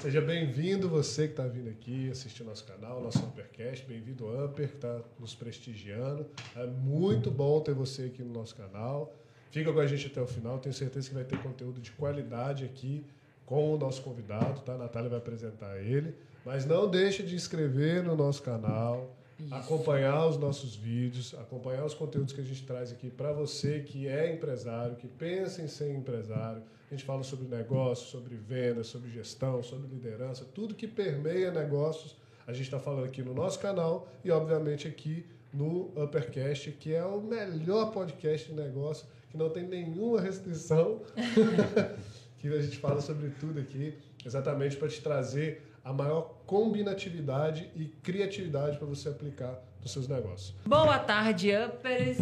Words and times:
Seja 0.00 0.20
bem-vindo 0.20 0.88
você 0.88 1.26
que 1.26 1.32
está 1.32 1.44
vindo 1.44 1.68
aqui 1.68 2.08
assistir 2.08 2.44
nosso 2.44 2.64
canal, 2.64 3.02
nosso 3.02 3.18
Ampercast. 3.18 3.84
Bem-vindo, 3.84 4.28
Amper, 4.28 4.68
que 4.68 4.76
está 4.76 5.00
nos 5.18 5.34
prestigiando. 5.34 6.24
É 6.54 6.64
muito 6.66 7.32
bom 7.32 7.60
ter 7.60 7.74
você 7.74 8.04
aqui 8.04 8.22
no 8.22 8.32
nosso 8.32 8.54
canal. 8.54 9.12
Fica 9.50 9.72
com 9.72 9.80
a 9.80 9.86
gente 9.88 10.06
até 10.06 10.22
o 10.22 10.26
final. 10.26 10.60
Tenho 10.60 10.72
certeza 10.72 11.08
que 11.08 11.14
vai 11.16 11.24
ter 11.24 11.42
conteúdo 11.42 11.80
de 11.80 11.90
qualidade 11.90 12.64
aqui 12.64 13.04
com 13.44 13.74
o 13.74 13.76
nosso 13.76 14.00
convidado, 14.02 14.60
tá? 14.60 14.74
A 14.74 14.78
Natália 14.78 15.10
vai 15.10 15.18
apresentar 15.18 15.76
ele. 15.78 16.14
Mas 16.44 16.64
não 16.64 16.88
deixe 16.88 17.24
de 17.24 17.34
inscrever 17.34 18.00
no 18.04 18.14
nosso 18.14 18.40
canal, 18.42 19.16
Isso. 19.36 19.52
acompanhar 19.52 20.26
os 20.28 20.36
nossos 20.36 20.76
vídeos, 20.76 21.34
acompanhar 21.34 21.84
os 21.84 21.94
conteúdos 21.94 22.32
que 22.32 22.40
a 22.40 22.44
gente 22.44 22.64
traz 22.64 22.92
aqui 22.92 23.10
para 23.10 23.32
você 23.32 23.80
que 23.80 24.06
é 24.06 24.32
empresário, 24.32 24.94
que 24.94 25.08
pensa 25.08 25.60
em 25.60 25.66
ser 25.66 25.92
empresário. 25.92 26.62
A 26.90 26.94
gente 26.94 27.04
fala 27.04 27.22
sobre 27.22 27.46
negócios, 27.46 28.08
sobre 28.08 28.34
vendas, 28.34 28.86
sobre 28.86 29.10
gestão, 29.10 29.62
sobre 29.62 29.88
liderança, 29.88 30.46
tudo 30.54 30.74
que 30.74 30.86
permeia 30.86 31.50
negócios. 31.50 32.16
A 32.46 32.52
gente 32.52 32.64
está 32.64 32.80
falando 32.80 33.04
aqui 33.04 33.22
no 33.22 33.34
nosso 33.34 33.58
canal 33.58 34.08
e, 34.24 34.30
obviamente, 34.30 34.88
aqui 34.88 35.26
no 35.52 35.90
Uppercast, 36.02 36.72
que 36.72 36.94
é 36.94 37.04
o 37.04 37.20
melhor 37.20 37.92
podcast 37.92 38.48
de 38.48 38.54
negócio, 38.54 39.06
que 39.30 39.36
não 39.36 39.50
tem 39.50 39.66
nenhuma 39.66 40.18
restrição, 40.18 41.02
que 42.38 42.48
a 42.48 42.62
gente 42.62 42.78
fala 42.78 43.02
sobre 43.02 43.30
tudo 43.38 43.60
aqui, 43.60 43.94
exatamente 44.24 44.76
para 44.76 44.88
te 44.88 45.02
trazer 45.02 45.62
a 45.84 45.92
maior 45.92 46.40
combinatividade 46.46 47.70
e 47.76 47.84
criatividade 48.02 48.78
para 48.78 48.86
você 48.86 49.10
aplicar 49.10 49.62
nos 49.82 49.92
seus 49.92 50.08
negócios. 50.08 50.54
Boa 50.64 50.98
tarde, 50.98 51.50
uppers. 51.54 52.18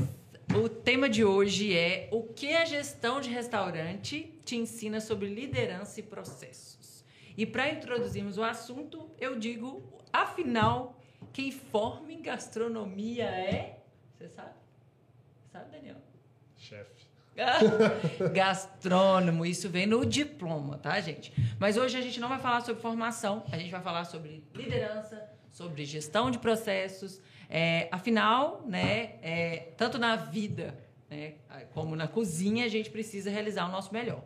O 0.55 0.69
tema 0.69 1.09
de 1.09 1.25
hoje 1.25 1.77
é 1.77 2.09
o 2.13 2.23
que 2.23 2.55
a 2.55 2.65
gestão 2.65 3.21
de 3.21 3.29
restaurante 3.29 4.33
te 4.45 4.57
ensina 4.57 5.01
sobre 5.01 5.29
liderança 5.29 6.01
e 6.01 6.03
processos. 6.03 7.05
E 7.37 7.45
para 7.45 7.69
introduzirmos 7.71 8.39
o 8.39 8.43
assunto, 8.43 9.11
eu 9.19 9.39
digo, 9.39 9.83
afinal, 10.13 10.99
quem 11.33 11.51
forma 11.51 12.13
em 12.13 12.23
gastronomia 12.23 13.25
é. 13.25 13.81
Você 14.15 14.29
sabe? 14.29 14.55
Sabe, 15.53 15.71
Daniel? 15.71 15.97
Chefe. 16.57 17.07
Gastrônomo, 18.33 19.45
isso 19.45 19.69
vem 19.69 19.87
no 19.87 20.07
diploma, 20.07 20.79
tá, 20.79 20.99
gente? 21.01 21.33
Mas 21.59 21.77
hoje 21.77 21.99
a 21.99 22.01
gente 22.01 22.19
não 22.19 22.29
vai 22.31 22.39
falar 22.39 22.63
sobre 22.63 22.81
formação, 22.81 23.45
a 23.53 23.59
gente 23.59 23.71
vai 23.71 23.83
falar 23.83 24.05
sobre 24.05 24.43
liderança, 24.55 25.23
sobre 25.51 25.85
gestão 25.85 26.31
de 26.31 26.39
processos. 26.39 27.21
É, 27.49 27.89
afinal, 27.93 28.65
né, 28.67 29.15
é, 29.23 29.73
tanto 29.77 29.99
na 29.99 30.17
vida 30.17 30.87
né, 31.09 31.35
como 31.73 31.95
na 31.95 32.09
cozinha, 32.09 32.65
a 32.65 32.69
gente 32.69 32.91
precisa 32.91 33.31
realizar 33.31 33.67
o 33.69 33.73
nosso 33.73 33.93
melhor. 33.93 34.25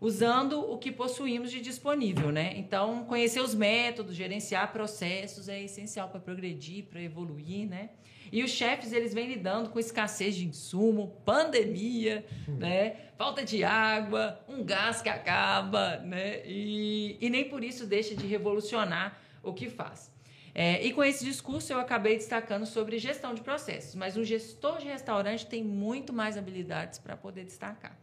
Usando 0.00 0.60
o 0.60 0.76
que 0.76 0.90
possuímos 0.90 1.50
de 1.50 1.60
disponível, 1.60 2.30
né? 2.30 2.52
Então, 2.56 3.04
conhecer 3.04 3.40
os 3.40 3.54
métodos, 3.54 4.14
gerenciar 4.14 4.72
processos 4.72 5.48
é 5.48 5.62
essencial 5.62 6.08
para 6.08 6.20
progredir, 6.20 6.84
para 6.84 7.00
evoluir, 7.00 7.66
né? 7.66 7.90
E 8.30 8.42
os 8.42 8.50
chefes, 8.50 8.92
eles 8.92 9.14
vêm 9.14 9.28
lidando 9.28 9.70
com 9.70 9.78
escassez 9.78 10.34
de 10.34 10.46
insumo, 10.46 11.16
pandemia, 11.24 12.26
hum. 12.48 12.56
né? 12.56 12.96
Falta 13.16 13.44
de 13.44 13.62
água, 13.64 14.40
um 14.48 14.64
gás 14.64 15.00
que 15.00 15.08
acaba, 15.08 15.98
né? 15.98 16.44
E, 16.44 17.16
e 17.20 17.30
nem 17.30 17.48
por 17.48 17.62
isso 17.62 17.86
deixa 17.86 18.14
de 18.14 18.26
revolucionar 18.26 19.18
o 19.42 19.54
que 19.54 19.70
faz. 19.70 20.13
É, 20.54 20.84
e 20.86 20.92
com 20.92 21.02
esse 21.02 21.24
discurso 21.24 21.72
eu 21.72 21.80
acabei 21.80 22.16
destacando 22.16 22.64
sobre 22.64 22.96
gestão 22.98 23.34
de 23.34 23.40
processos, 23.40 23.96
mas 23.96 24.16
um 24.16 24.22
gestor 24.22 24.78
de 24.78 24.86
restaurante 24.86 25.46
tem 25.46 25.64
muito 25.64 26.12
mais 26.12 26.38
habilidades 26.38 26.98
para 27.00 27.16
poder 27.16 27.44
destacar. 27.44 27.98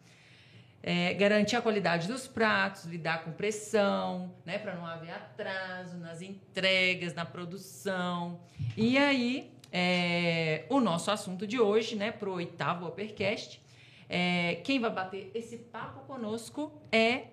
É, 0.83 1.13
garantir 1.13 1.55
a 1.55 1.61
qualidade 1.61 2.07
dos 2.07 2.27
pratos, 2.27 2.85
lidar 2.85 3.23
com 3.23 3.31
pressão, 3.31 4.33
né, 4.43 4.57
para 4.57 4.75
não 4.75 4.85
haver 4.85 5.11
atraso 5.11 5.95
nas 5.97 6.21
entregas, 6.21 7.13
na 7.13 7.23
produção. 7.23 8.41
E 8.75 8.97
aí, 8.97 9.53
é, 9.71 10.65
o 10.69 10.81
nosso 10.81 11.11
assunto 11.11 11.47
de 11.47 11.59
hoje, 11.59 11.95
né, 11.95 12.11
para 12.11 12.29
o 12.29 12.33
oitavo 12.33 12.87
Uppercast. 12.87 13.61
É, 14.09 14.55
quem 14.63 14.79
vai 14.79 14.89
bater 14.89 15.31
esse 15.33 15.55
papo 15.55 16.01
conosco 16.01 16.81
é, 16.91 17.27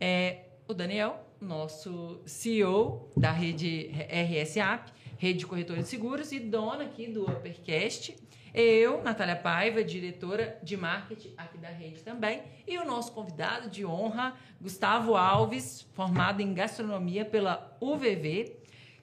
é 0.00 0.46
o 0.66 0.74
Daniel, 0.74 1.25
nosso 1.40 2.20
CEO 2.26 3.10
da 3.16 3.30
rede 3.30 3.90
RSAP, 4.08 4.92
Rede 5.18 5.40
de 5.40 5.46
Corretores 5.46 5.84
de 5.84 5.90
Seguros, 5.90 6.32
e 6.32 6.40
dona 6.40 6.84
aqui 6.84 7.06
do 7.06 7.24
Uppercast. 7.24 8.16
Eu, 8.52 9.02
Natália 9.02 9.36
Paiva, 9.36 9.84
diretora 9.84 10.58
de 10.62 10.76
marketing 10.76 11.34
aqui 11.36 11.58
da 11.58 11.68
rede 11.68 12.02
também. 12.02 12.42
E 12.66 12.78
o 12.78 12.84
nosso 12.84 13.12
convidado 13.12 13.68
de 13.68 13.84
honra, 13.84 14.34
Gustavo 14.60 15.14
Alves, 15.14 15.86
formado 15.92 16.40
em 16.40 16.54
gastronomia 16.54 17.24
pela 17.24 17.76
UVV, 17.80 18.56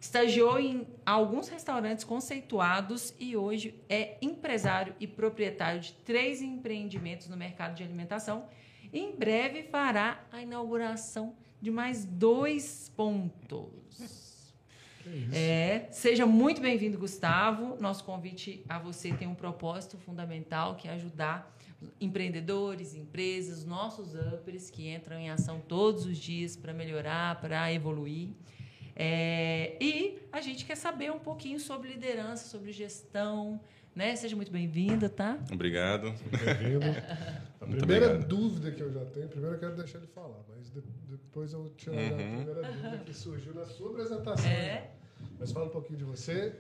Estagiou 0.04 0.60
em 0.60 0.86
alguns 1.06 1.48
restaurantes 1.48 2.04
conceituados 2.04 3.16
e 3.18 3.38
hoje 3.38 3.82
é 3.88 4.18
empresário 4.22 4.94
e 5.00 5.08
proprietário 5.08 5.80
de 5.80 5.94
três 5.94 6.42
empreendimentos 6.42 7.30
no 7.30 7.38
mercado 7.38 7.74
de 7.74 7.84
alimentação. 7.84 8.50
Em 8.92 9.16
breve 9.16 9.64
fará 9.64 10.22
a 10.30 10.42
inauguração 10.42 11.34
de 11.64 11.72
mais 11.72 12.04
dois 12.04 12.92
pontos. 12.94 14.54
É, 15.32 15.88
seja 15.92 16.26
muito 16.26 16.60
bem-vindo, 16.60 16.98
Gustavo. 16.98 17.78
Nosso 17.80 18.04
convite 18.04 18.66
a 18.68 18.78
você 18.78 19.14
tem 19.14 19.30
um 19.30 19.34
propósito 19.34 19.98
fundamental 19.98 20.76
que 20.76 20.90
é 20.90 20.92
ajudar 20.92 21.58
empreendedores, 22.02 22.96
empresas, 22.96 23.64
nossos 23.64 24.14
uppers 24.14 24.70
que 24.70 24.94
entram 24.94 25.18
em 25.18 25.30
ação 25.30 25.62
todos 25.66 26.06
os 26.06 26.18
dias 26.18 26.58
para 26.58 26.74
melhorar, 26.74 27.40
para 27.40 27.72
evoluir. 27.72 28.32
É, 28.94 29.78
e 29.80 30.20
a 30.34 30.42
gente 30.42 30.66
quer 30.66 30.76
saber 30.76 31.14
um 31.14 31.20
pouquinho 31.20 31.62
sobre 31.62 31.94
liderança, 31.94 32.50
sobre 32.50 32.74
gestão. 32.74 33.58
Né? 33.96 34.16
Seja 34.16 34.36
muito 34.36 34.52
bem-vinda, 34.52 35.08
tá? 35.08 35.38
Obrigado. 35.52 36.14
Bem-vindo. 36.32 36.86
A 37.62 37.66
muito 37.66 37.80
primeira 37.80 38.08
obrigado. 38.08 38.28
dúvida 38.28 38.72
que 38.72 38.82
eu 38.82 38.92
já 38.92 39.06
tenho, 39.06 39.30
primeiro 39.30 39.56
eu 39.56 39.60
quero 39.60 39.76
deixar 39.76 40.00
ele 40.00 40.08
falar, 40.08 40.40
mas 40.50 40.70
de, 40.70 40.82
depois 41.08 41.54
eu 41.54 41.70
tirar 41.78 41.96
uhum. 41.96 42.08
a 42.08 42.12
primeira 42.12 42.62
dúvida 42.64 42.98
que 43.06 43.14
surgiu 43.14 43.54
na 43.54 43.66
sua 43.66 43.92
apresentação. 43.92 44.50
É. 44.50 44.92
Mas 45.40 45.52
fala 45.52 45.68
um 45.68 45.70
pouquinho 45.70 46.00
de 46.00 46.04
você, 46.04 46.54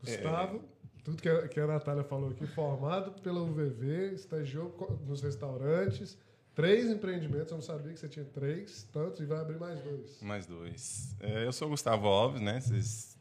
Gustavo. 0.00 0.56
É. 0.56 0.76
Tudo 1.04 1.20
que 1.20 1.28
a, 1.28 1.46
que 1.46 1.60
a 1.60 1.66
Natália 1.66 2.02
falou 2.04 2.30
aqui, 2.30 2.46
formado 2.46 3.20
pela 3.20 3.42
UVV, 3.42 4.14
estagiou 4.14 4.98
nos 5.06 5.20
restaurantes, 5.20 6.16
Três 6.56 6.88
empreendimentos, 6.88 7.50
eu 7.50 7.56
não 7.56 7.62
sabia 7.62 7.92
que 7.92 8.00
você 8.00 8.08
tinha 8.08 8.24
três, 8.24 8.84
tantos, 8.84 9.20
e 9.20 9.26
vai 9.26 9.38
abrir 9.40 9.58
mais 9.58 9.78
dois. 9.82 10.22
Mais 10.22 10.46
dois. 10.46 11.14
É, 11.20 11.44
eu 11.44 11.52
sou 11.52 11.68
Gustavo 11.68 12.06
Alves, 12.06 12.40
né? 12.40 12.58
Vocês 12.58 13.15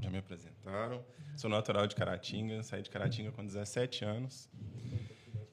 já 0.00 0.10
me 0.10 0.18
apresentaram. 0.18 1.04
Sou 1.36 1.50
natural 1.50 1.86
de 1.86 1.94
Caratinga, 1.94 2.62
saí 2.62 2.82
de 2.82 2.90
Caratinga 2.90 3.32
com 3.32 3.44
17 3.44 4.04
anos. 4.04 4.48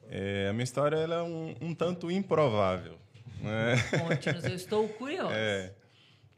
É, 0.08 0.48
a 0.48 0.52
minha 0.52 0.64
história 0.64 0.96
ela 0.96 1.16
é 1.16 1.22
um, 1.22 1.54
um 1.60 1.74
tanto 1.74 2.10
improvável. 2.10 2.98
Né? 3.40 3.76
Conte-nos, 3.98 4.44
eu 4.44 4.54
estou 4.54 4.88
curioso. 4.88 5.32
É, 5.32 5.72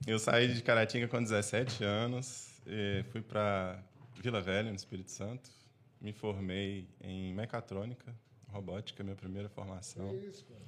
eu 0.07 0.19
saí 0.19 0.53
de 0.53 0.63
Caratinga 0.63 1.09
com 1.09 1.23
17 1.23 1.83
anos, 1.85 2.61
fui 3.11 3.23
para 3.23 3.83
Vila 4.21 4.41
Velha, 4.41 4.71
no 4.71 4.77
Espírito 4.77 5.11
Santo. 5.11 5.51
Me 6.01 6.13
formei 6.13 6.89
em 7.01 7.33
mecatrônica, 7.33 8.15
robótica, 8.49 9.03
minha 9.03 9.17
primeira 9.17 9.49
formação. 9.49 10.11
Que 10.11 10.27
isso, 10.27 10.45
cara. 10.45 10.63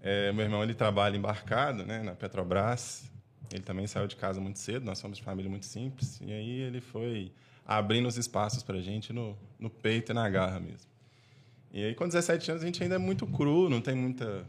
É, 0.00 0.32
meu 0.32 0.44
irmão 0.44 0.62
ele 0.62 0.74
trabalha 0.74 1.16
embarcado, 1.16 1.84
né, 1.84 2.02
na 2.02 2.14
Petrobras. 2.14 3.10
Ele 3.52 3.62
também 3.62 3.86
saiu 3.86 4.06
de 4.06 4.16
casa 4.16 4.40
muito 4.40 4.58
cedo. 4.58 4.84
Nós 4.84 4.98
somos 4.98 5.18
de 5.18 5.24
família 5.24 5.50
muito 5.50 5.66
simples. 5.66 6.20
E 6.20 6.32
aí 6.32 6.60
ele 6.60 6.80
foi 6.80 7.32
abrindo 7.66 8.06
os 8.06 8.16
espaços 8.16 8.62
para 8.62 8.78
a 8.78 8.80
gente 8.80 9.12
no, 9.12 9.36
no 9.58 9.68
peito 9.68 10.12
e 10.12 10.14
na 10.14 10.28
garra 10.28 10.58
mesmo. 10.58 10.88
E 11.70 11.84
aí, 11.84 11.94
com 11.94 12.06
17 12.06 12.50
anos, 12.50 12.62
a 12.62 12.66
gente 12.66 12.82
ainda 12.82 12.94
é 12.94 12.98
muito 12.98 13.26
cru, 13.26 13.68
não 13.68 13.80
tem 13.80 13.94
muita 13.94 14.46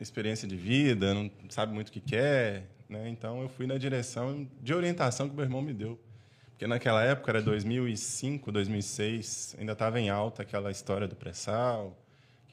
experiência 0.00 0.48
de 0.48 0.56
vida, 0.56 1.12
não 1.12 1.30
sabe 1.50 1.74
muito 1.74 1.88
o 1.88 1.92
que 1.92 2.00
quer. 2.00 2.70
Né? 2.88 3.08
Então, 3.10 3.42
eu 3.42 3.48
fui 3.48 3.66
na 3.66 3.76
direção 3.76 4.48
de 4.62 4.72
orientação 4.72 5.28
que 5.28 5.34
meu 5.34 5.44
irmão 5.44 5.60
me 5.60 5.74
deu. 5.74 6.00
Porque 6.50 6.66
naquela 6.66 7.02
época, 7.02 7.32
era 7.32 7.42
2005, 7.42 8.50
2006, 8.50 9.56
ainda 9.58 9.72
estava 9.72 10.00
em 10.00 10.08
alta 10.08 10.42
aquela 10.42 10.70
história 10.70 11.06
do 11.06 11.14
pré-sal, 11.14 11.98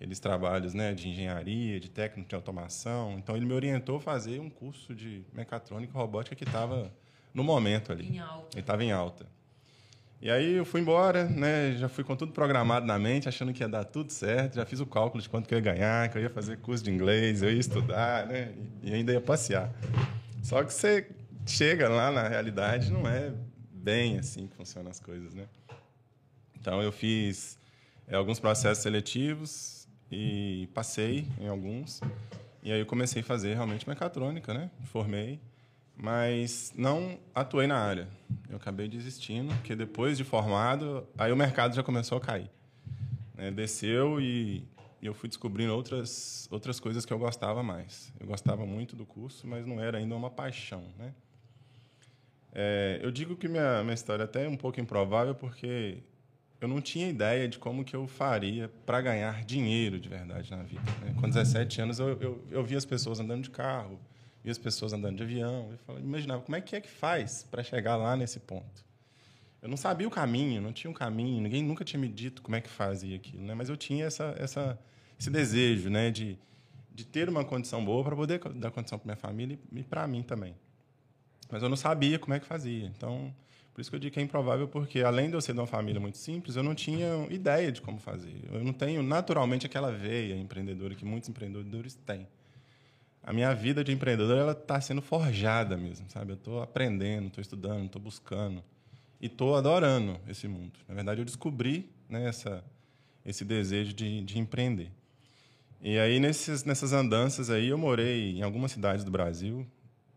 aqueles 0.02 0.20
trabalhos 0.20 0.74
né, 0.74 0.96
de 0.96 1.08
engenharia, 1.08 1.80
de 1.80 1.88
técnico 1.88 2.28
de 2.28 2.34
automação. 2.34 3.14
Então, 3.20 3.38
ele 3.38 3.46
me 3.46 3.54
orientou 3.54 3.98
a 3.98 4.02
fazer 4.02 4.40
um 4.40 4.50
curso 4.50 4.96
de 4.96 5.24
mecatrônica 5.32 5.94
e 5.94 5.96
robótica 5.96 6.36
que 6.36 6.44
estava 6.44 6.92
no 7.32 7.44
momento 7.44 7.92
ali. 7.92 8.16
Em 8.16 8.20
alta. 8.20 8.48
Ele 8.54 8.62
estava 8.62 8.84
em 8.84 8.92
alta. 8.92 9.28
E 10.20 10.32
aí 10.32 10.54
eu 10.54 10.66
fui 10.66 10.82
embora, 10.82 11.26
né? 11.26 11.74
Já 11.78 11.88
fui 11.88 12.04
com 12.04 12.16
tudo 12.16 12.32
programado 12.32 12.84
na 12.84 12.98
mente, 12.98 13.30
achando 13.30 13.54
que 13.54 13.62
ia 13.62 13.70
dar 13.70 13.84
tudo 13.84 14.12
certo. 14.12 14.56
Já 14.56 14.66
fiz 14.66 14.80
o 14.80 14.88
cálculo 14.88 15.22
de 15.22 15.30
quanto 15.30 15.48
que 15.48 15.54
eu 15.54 15.60
ia 15.60 15.64
ganhar, 15.64 16.10
que 16.10 16.18
eu 16.18 16.22
ia 16.24 16.32
fazer 16.32 16.58
curso 16.58 16.84
de 16.84 16.90
inglês, 16.90 17.44
eu 17.44 17.52
ia 17.52 17.60
estudar, 17.60 18.26
né? 18.26 18.56
E 18.82 18.92
ainda 18.92 19.14
ia 19.14 19.22
passear. 19.22 19.72
Só 20.42 20.64
que 20.64 20.74
você 20.74 21.08
chega 21.46 21.88
lá 21.88 22.12
na 22.12 22.28
realidade, 22.28 22.92
não 22.92 23.08
é 23.08 23.32
bem 23.72 24.18
assim 24.18 24.48
que 24.48 24.56
funcionam 24.56 24.90
as 24.90 25.00
coisas, 25.00 25.36
né? 25.36 25.46
Então 26.60 26.82
eu 26.82 26.92
fiz 26.92 27.58
é, 28.08 28.16
alguns 28.16 28.40
processos 28.40 28.82
seletivos, 28.82 29.81
e 30.12 30.68
passei 30.74 31.26
em 31.40 31.48
alguns. 31.48 32.02
E 32.62 32.72
aí 32.72 32.80
eu 32.80 32.86
comecei 32.86 33.22
a 33.22 33.26
fazer 33.26 33.54
realmente 33.56 33.88
mecatrônica, 33.88 34.54
né? 34.54 34.70
Formei. 34.86 35.40
mas 35.96 36.74
não 36.76 37.20
atuei 37.34 37.68
na 37.68 37.78
área. 37.78 38.08
Eu 38.50 38.58
acabei 38.58 38.88
desistindo, 38.88 39.54
porque 39.56 39.76
depois 39.76 40.18
de 40.18 40.24
formado, 40.24 41.08
aí 41.18 41.32
o 41.32 41.36
mercado 41.38 41.76
já 41.76 41.84
começou 41.84 42.18
a 42.18 42.22
cair. 42.22 42.50
Né? 43.36 43.52
Desceu 43.52 44.20
e 44.20 44.68
eu 45.02 45.14
fui 45.14 45.30
descobrindo 45.30 45.74
outras, 45.74 46.48
outras 46.52 46.80
coisas 46.80 47.06
que 47.06 47.14
eu 47.14 47.20
gostava 47.20 47.62
mais. 47.64 48.12
Eu 48.20 48.28
gostava 48.28 48.66
muito 48.66 48.96
do 48.96 49.06
curso, 49.06 49.48
mas 49.48 49.66
não 49.66 49.80
era 49.80 49.98
ainda 49.98 50.16
uma 50.16 50.30
paixão. 50.30 50.84
Né? 50.98 51.14
É, 52.54 53.00
eu 53.02 53.12
digo 53.12 53.36
que 53.36 53.48
minha, 53.48 53.84
minha 53.84 53.94
história 53.94 54.24
é 54.24 54.26
até 54.26 54.48
um 54.48 54.58
pouco 54.58 54.80
improvável, 54.80 55.36
porque 55.36 56.00
eu 56.62 56.68
não 56.68 56.80
tinha 56.80 57.10
ideia 57.10 57.48
de 57.48 57.58
como 57.58 57.84
que 57.84 57.96
eu 57.96 58.06
faria 58.06 58.70
para 58.86 59.02
ganhar 59.02 59.44
dinheiro 59.44 60.00
de 60.00 60.08
verdade 60.08 60.52
na 60.52 60.62
vida. 60.62 60.84
Né? 61.02 61.16
Com 61.20 61.28
17 61.28 61.82
anos, 61.82 61.98
eu, 61.98 62.10
eu, 62.22 62.46
eu 62.52 62.64
via 62.64 62.78
as 62.78 62.86
pessoas 62.86 63.20
andando 63.20 63.42
de 63.42 63.50
carro, 63.50 64.00
via 64.44 64.52
as 64.52 64.60
pessoas 64.60 64.94
andando 64.94 65.18
de 65.18 65.24
avião, 65.24 65.70
eu 65.72 65.78
falava, 65.80 66.06
imaginava 66.06 66.42
como 66.44 66.56
é 66.56 66.62
que 66.62 66.76
é 66.76 66.80
que 66.80 66.90
faz 66.90 67.44
para 67.50 67.64
chegar 67.64 67.96
lá 67.96 68.16
nesse 68.16 68.40
ponto. 68.40 68.86
Eu 69.60 69.70
não 69.70 69.78
sabia 69.78 70.08
o 70.08 70.12
caminho, 70.12 70.62
não 70.62 70.72
tinha 70.72 70.90
um 70.90 70.94
caminho, 70.94 71.42
ninguém 71.42 71.64
nunca 71.64 71.84
tinha 71.84 72.00
me 72.00 72.08
dito 72.08 72.44
como 72.44 72.56
é 72.56 72.62
que 72.62 72.70
fazia 72.70 73.16
aquilo, 73.16 73.44
né? 73.44 73.56
mas 73.56 73.68
eu 73.68 73.76
tinha 73.76 74.06
essa, 74.06 74.36
essa, 74.38 74.80
esse 75.20 75.32
desejo 75.32 75.90
né? 75.90 76.12
de, 76.12 76.38
de 76.94 77.06
ter 77.06 77.28
uma 77.28 77.44
condição 77.44 77.84
boa 77.84 78.04
para 78.04 78.16
poder 78.16 78.40
dar 78.54 78.70
condição 78.70 79.00
para 79.00 79.08
minha 79.08 79.18
família 79.18 79.60
e 79.72 79.84
para 79.84 80.08
mim 80.08 80.22
também. 80.22 80.56
Mas 81.52 81.64
eu 81.64 81.70
não 81.70 81.76
sabia 81.76 82.20
como 82.20 82.36
é 82.36 82.40
que 82.40 82.46
fazia. 82.46 82.86
Então, 82.86 83.34
por 83.74 83.82
isso 83.82 83.90
que 83.90 83.96
eu 83.96 84.00
digo 84.00 84.14
que 84.14 84.20
é 84.20 84.24
improvável, 84.24 84.68
porque 84.68 85.02
além 85.02 85.30
de 85.30 85.36
eu 85.36 85.42
ser 85.42 85.54
de 85.54 85.60
uma 85.60 85.68
família 85.68 86.00
muito 86.00 86.18
simples, 86.18 86.56
eu 86.56 86.64
não 86.64 86.76
tinha 86.76 87.26
ideia 87.30 87.72
de 87.72 87.82
como 87.82 88.00
fazer. 88.00 88.36
Eu 88.52 88.64
não 88.64 88.74
tenho 88.74 89.02
naturalmente 89.02 89.66
aquela 89.66 89.92
veia 89.92 90.36
empreendedora 90.36 90.94
que 90.94 91.06
muitos 91.06 91.30
empreendedores 91.30 91.96
têm. 91.96 92.28
A 93.24 93.32
minha 93.32 93.54
vida 93.54 93.84
de 93.84 93.92
empreendedor 93.92 94.38
ela 94.38 94.52
está 94.54 94.82
sendo 94.82 95.02
forjada 95.02 95.78
mesmo, 95.78 96.10
sabe? 96.10 96.32
Eu 96.32 96.36
estou 96.36 96.62
aprendendo, 96.62 97.28
estou 97.28 97.42
estudando, 97.42 97.86
estou 97.86 98.02
buscando 98.02 98.64
e 99.22 99.28
estou 99.28 99.56
adorando 99.56 100.20
esse 100.28 100.48
mundo. 100.48 100.74
Na 100.88 100.96
verdade, 100.96 101.22
eu 101.22 101.26
descobri 101.26 101.90
né, 102.10 102.32
esse 103.24 103.46
desejo 103.46 103.94
de, 103.94 104.22
de 104.24 104.40
empreender. 104.40 104.92
E 105.80 105.98
aí 105.98 106.20
nesses, 106.20 106.64
nessas 106.64 106.94
andanças 106.94 107.50
aí 107.50 107.70
eu 107.70 107.78
morei 107.78 108.38
em 108.38 108.44
algumas 108.44 108.72
cidades 108.72 109.04
do 109.04 109.10
Brasil, 109.10 109.66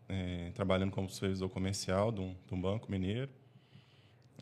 é, 0.07 0.51
trabalhando 0.53 0.91
como 0.91 1.09
supervisor 1.09 1.49
comercial 1.49 2.11
de 2.11 2.21
um, 2.21 2.35
de 2.47 2.53
um, 2.53 2.61
banco 2.61 2.91
mineiro. 2.91 3.31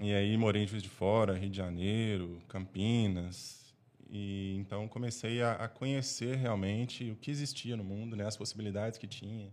E 0.02 0.14
aí 0.14 0.36
morei 0.38 0.64
em 0.64 0.68
Juiz 0.68 0.82
de 0.82 0.90
Fora, 0.90 1.38
Rio 1.38 1.50
de 1.50 1.58
Janeiro, 1.58 2.42
Campinas. 2.48 3.64
E 4.10 4.56
então 4.60 4.88
comecei 4.88 5.42
a, 5.42 5.54
a 5.54 5.68
conhecer 5.68 6.36
realmente 6.36 7.12
o 7.12 7.16
que 7.16 7.32
existia 7.32 7.76
no 7.76 7.84
mundo, 7.84 8.16
né, 8.16 8.26
as 8.28 8.38
possibilidades 8.38 9.00
que 9.00 9.08
tinha, 9.08 9.52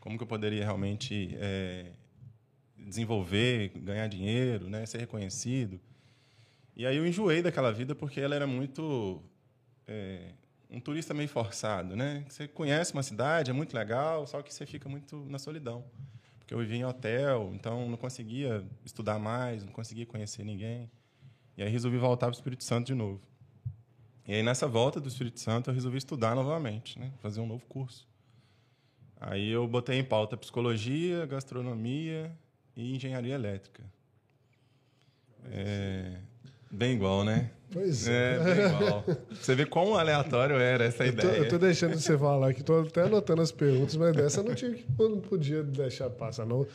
como 0.00 0.18
que 0.18 0.22
eu 0.22 0.26
poderia 0.26 0.62
realmente 0.62 1.34
é, 1.38 1.92
desenvolver, 2.76 3.70
ganhar 3.76 4.06
dinheiro, 4.08 4.68
né, 4.68 4.84
ser 4.84 4.98
reconhecido. 4.98 5.80
E 6.76 6.84
aí 6.84 6.96
eu 6.96 7.06
enjoei 7.06 7.40
daquela 7.40 7.72
vida 7.72 7.94
porque 7.94 8.20
ela 8.20 8.34
era 8.34 8.46
muito 8.46 9.22
é, 9.86 10.32
um 10.68 10.80
turista 10.80 11.14
meio 11.14 11.28
forçado, 11.28 11.94
né? 11.94 12.24
Você 12.28 12.48
conhece 12.48 12.92
uma 12.92 13.02
cidade, 13.02 13.50
é 13.50 13.54
muito 13.54 13.74
legal, 13.74 14.26
só 14.26 14.42
que 14.42 14.52
você 14.52 14.66
fica 14.66 14.88
muito 14.88 15.24
na 15.30 15.38
solidão. 15.38 15.84
Porque 16.44 16.52
eu 16.52 16.58
vivia 16.58 16.76
em 16.76 16.84
hotel, 16.84 17.52
então 17.54 17.88
não 17.88 17.96
conseguia 17.96 18.62
estudar 18.84 19.18
mais, 19.18 19.64
não 19.64 19.72
conseguia 19.72 20.04
conhecer 20.04 20.44
ninguém. 20.44 20.90
E 21.56 21.62
aí 21.62 21.70
resolvi 21.70 21.96
voltar 21.96 22.26
para 22.26 22.34
o 22.34 22.36
Espírito 22.36 22.62
Santo 22.62 22.86
de 22.86 22.94
novo. 22.94 23.22
E 24.28 24.34
aí 24.34 24.42
nessa 24.42 24.68
volta 24.68 25.00
do 25.00 25.08
Espírito 25.08 25.40
Santo 25.40 25.70
eu 25.70 25.74
resolvi 25.74 25.96
estudar 25.96 26.34
novamente, 26.34 26.98
né? 26.98 27.10
Fazer 27.20 27.40
um 27.40 27.46
novo 27.46 27.64
curso. 27.64 28.06
Aí 29.18 29.48
eu 29.48 29.66
botei 29.66 29.98
em 29.98 30.04
pauta 30.04 30.36
psicologia, 30.36 31.24
gastronomia 31.24 32.30
e 32.76 32.94
engenharia 32.94 33.34
elétrica. 33.34 33.82
É, 35.46 36.20
bem 36.74 36.94
igual, 36.94 37.24
né? 37.24 37.50
Pois 37.72 38.06
é. 38.06 38.36
É, 38.36 38.54
bem 38.54 38.66
igual. 38.66 39.04
Você 39.30 39.54
vê 39.54 39.66
quão 39.66 39.96
aleatório 39.96 40.56
era 40.56 40.84
essa 40.84 41.04
eu 41.04 41.08
ideia. 41.08 41.34
Tô, 41.34 41.42
eu 41.42 41.48
tô 41.48 41.58
deixando 41.58 41.98
você 41.98 42.16
falar 42.16 42.50
aqui, 42.50 42.62
tô 42.62 42.80
até 42.80 43.02
anotando 43.02 43.42
as 43.42 43.50
perguntas, 43.50 43.96
mas 43.96 44.14
dessa 44.14 44.40
eu 44.40 44.44
não, 44.44 44.54
tinha, 44.54 44.76
não 44.98 45.20
podia 45.20 45.62
deixar 45.62 46.08
passar, 46.10 46.46
não. 46.46 46.66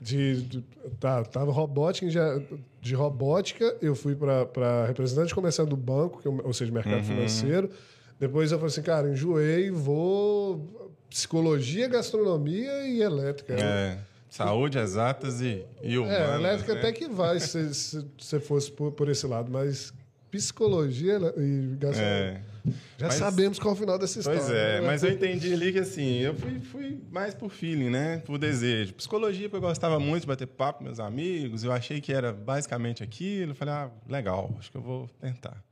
De, 0.00 0.42
de 0.42 0.64
tá, 1.00 1.24
tava 1.24 1.50
robótica, 1.50 2.08
já, 2.08 2.40
de 2.80 2.94
robótica, 2.94 3.76
eu 3.82 3.96
fui 3.96 4.14
para 4.14 4.86
representante 4.86 5.34
comercial 5.34 5.66
do 5.66 5.76
banco, 5.76 6.22
que, 6.22 6.28
ou 6.28 6.52
seja, 6.52 6.70
mercado 6.70 6.98
uhum. 6.98 7.04
financeiro. 7.04 7.70
Depois 8.18 8.50
eu 8.50 8.58
falei 8.58 8.72
assim, 8.72 8.82
cara, 8.82 9.08
enjoei, 9.10 9.70
vou 9.70 10.90
psicologia, 11.08 11.88
gastronomia 11.88 12.86
e 12.86 13.00
elétrica. 13.00 13.54
É. 13.54 13.98
Saúde, 14.30 14.78
exatas 14.78 15.40
e, 15.40 15.64
e 15.82 15.98
humanas. 15.98 16.18
É, 16.18 16.34
elétrica 16.34 16.74
né? 16.74 16.80
até 16.80 16.92
que 16.92 17.08
vai 17.08 17.40
se, 17.40 17.72
se 17.74 18.40
fosse 18.40 18.70
por, 18.70 18.92
por, 18.92 19.08
esse 19.08 19.26
lado, 19.26 19.50
mas 19.50 19.92
psicologia 20.30 21.18
né, 21.18 21.32
e 21.36 21.76
gastronomia. 21.76 22.44
É. 22.44 22.58
Já 22.98 23.06
mas, 23.06 23.14
sabemos 23.14 23.58
qual 23.58 23.72
é 23.72 23.76
o 23.76 23.80
final 23.80 23.98
dessa 23.98 24.18
história. 24.18 24.40
Pois 24.40 24.50
é, 24.50 24.80
né? 24.80 24.86
mas 24.86 25.02
eu 25.02 25.10
entendi 25.10 25.52
ali 25.52 25.72
que 25.72 25.78
assim, 25.78 26.18
eu 26.18 26.34
fui, 26.34 26.60
fui 26.60 27.00
mais 27.10 27.34
por 27.34 27.48
feeling, 27.50 27.88
né? 27.88 28.18
Por 28.26 28.36
desejo. 28.36 28.94
Psicologia, 28.94 29.48
porque 29.48 29.64
eu 29.64 29.68
gostava 29.68 29.98
muito 29.98 30.22
de 30.22 30.26
bater 30.26 30.46
papo 30.46 30.80
com 30.80 30.84
meus 30.84 31.00
amigos, 31.00 31.64
eu 31.64 31.72
achei 31.72 32.00
que 32.00 32.12
era 32.12 32.32
basicamente 32.32 33.02
aquilo. 33.02 33.52
Eu 33.52 33.56
falei, 33.56 33.74
ah, 33.74 33.90
legal, 34.06 34.54
acho 34.58 34.70
que 34.70 34.76
eu 34.76 34.82
vou 34.82 35.08
tentar. 35.20 35.62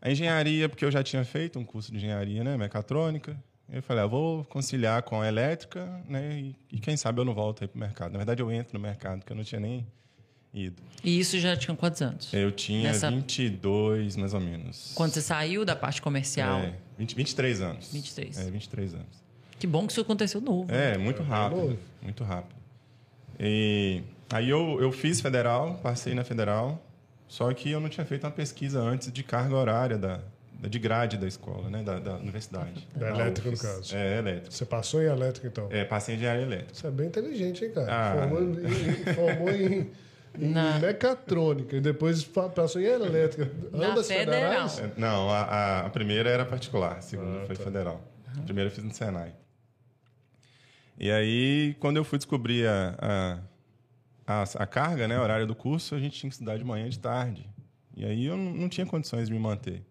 A 0.00 0.10
engenharia, 0.10 0.68
porque 0.68 0.84
eu 0.84 0.90
já 0.90 1.02
tinha 1.02 1.24
feito 1.24 1.58
um 1.58 1.64
curso 1.64 1.90
de 1.90 1.98
engenharia, 1.98 2.42
né? 2.42 2.56
Mecatrônica. 2.56 3.36
Eu 3.72 3.82
falei, 3.82 4.04
ah, 4.04 4.06
vou 4.06 4.44
conciliar 4.44 5.02
com 5.02 5.20
a 5.20 5.26
elétrica, 5.26 6.00
né? 6.08 6.38
E, 6.38 6.56
e 6.72 6.78
quem 6.78 6.96
sabe 6.96 7.20
eu 7.20 7.24
não 7.24 7.34
volto 7.34 7.62
aí 7.62 7.68
para 7.68 7.76
o 7.76 7.80
mercado. 7.80 8.12
Na 8.12 8.18
verdade, 8.18 8.40
eu 8.40 8.50
entro 8.50 8.74
no 8.74 8.80
mercado, 8.80 9.18
porque 9.18 9.32
eu 9.32 9.36
não 9.36 9.42
tinha 9.42 9.60
nem 9.60 9.84
ido. 10.54 10.80
E 11.02 11.18
isso 11.18 11.38
já 11.38 11.56
tinha 11.56 11.76
quantos 11.76 12.00
anos? 12.00 12.32
Eu 12.32 12.52
tinha 12.52 12.92
Nessa... 12.92 13.10
22, 13.10 14.16
mais 14.16 14.34
ou 14.34 14.40
menos. 14.40 14.92
Quando 14.94 15.12
você 15.12 15.20
saiu 15.20 15.64
da 15.64 15.74
parte 15.74 16.00
comercial? 16.00 16.60
É, 16.60 16.74
20, 16.96 17.16
23 17.16 17.60
anos. 17.60 17.92
23. 17.92 18.38
É, 18.38 18.50
23 18.50 18.94
anos. 18.94 19.26
Que 19.58 19.66
bom 19.66 19.86
que 19.86 19.92
isso 19.92 20.00
aconteceu 20.00 20.40
novo. 20.40 20.72
É, 20.72 20.96
muito 20.96 21.22
rápido. 21.22 21.78
Muito 22.00 22.22
rápido. 22.22 22.56
E 23.38 24.02
aí 24.30 24.48
eu, 24.48 24.80
eu 24.80 24.92
fiz 24.92 25.20
federal, 25.20 25.74
passei 25.82 26.14
na 26.14 26.24
federal, 26.24 26.82
só 27.28 27.52
que 27.52 27.70
eu 27.70 27.80
não 27.80 27.88
tinha 27.88 28.06
feito 28.06 28.24
uma 28.24 28.30
pesquisa 28.30 28.80
antes 28.80 29.12
de 29.12 29.22
carga 29.22 29.54
horária 29.56 29.98
da, 29.98 30.20
de 30.60 30.78
grade 30.78 31.16
da 31.16 31.26
escola, 31.26 31.68
né, 31.68 31.82
da, 31.82 31.98
da 31.98 32.14
universidade. 32.16 32.88
Da 32.94 33.10
elétrica, 33.10 33.50
no 33.50 33.58
caso. 33.58 33.94
É, 33.94 34.18
elétrica. 34.18 34.50
Você 34.50 34.64
passou 34.64 35.02
em 35.02 35.06
elétrica, 35.06 35.46
então? 35.46 35.68
É, 35.70 35.84
passei 35.84 36.14
em 36.14 36.18
engenharia 36.18 36.42
elétrica. 36.42 36.74
Você 36.74 36.86
é 36.86 36.90
bem 36.90 37.06
inteligente, 37.06 37.64
hein, 37.64 37.72
cara? 37.72 37.86
Ah. 37.90 38.18
Formou 38.18 38.42
em, 38.42 39.14
formou 39.14 39.50
em, 39.50 39.90
em 40.38 40.48
Na... 40.48 40.78
mecatrônica 40.78 41.76
e 41.76 41.80
depois 41.80 42.24
passou 42.24 42.80
em 42.80 42.84
elétrica. 42.84 43.50
Na 43.70 43.88
Ambas 43.88 44.08
federal. 44.08 44.68
federais? 44.68 44.78
É, 44.78 44.90
não, 44.96 45.28
a, 45.30 45.80
a, 45.80 45.90
primeira 45.90 46.30
era 46.30 46.44
particular, 46.44 46.96
a 46.96 47.00
segunda 47.00 47.42
ah, 47.42 47.46
foi 47.46 47.56
tá. 47.56 47.64
federal. 47.64 48.02
A 48.36 48.42
primeira 48.42 48.70
eu 48.70 48.74
fiz 48.74 48.82
no 48.82 48.92
Senai. 48.92 49.34
E 50.98 51.10
aí, 51.10 51.76
quando 51.78 51.98
eu 51.98 52.04
fui 52.04 52.18
descobrir 52.18 52.66
a, 52.66 53.38
a, 54.26 54.40
a, 54.40 54.42
a 54.62 54.66
carga, 54.66 55.06
né, 55.06 55.20
horário 55.20 55.46
do 55.46 55.54
curso, 55.54 55.94
a 55.94 55.98
gente 55.98 56.18
tinha 56.18 56.30
que 56.30 56.34
estudar 56.34 56.56
de 56.56 56.64
manhã 56.64 56.86
e 56.86 56.90
de 56.90 56.98
tarde. 56.98 57.46
E 57.94 58.04
aí 58.04 58.24
eu 58.24 58.36
não, 58.36 58.54
não 58.54 58.68
tinha 58.68 58.86
condições 58.86 59.28
de 59.28 59.34
me 59.34 59.38
manter. 59.38 59.82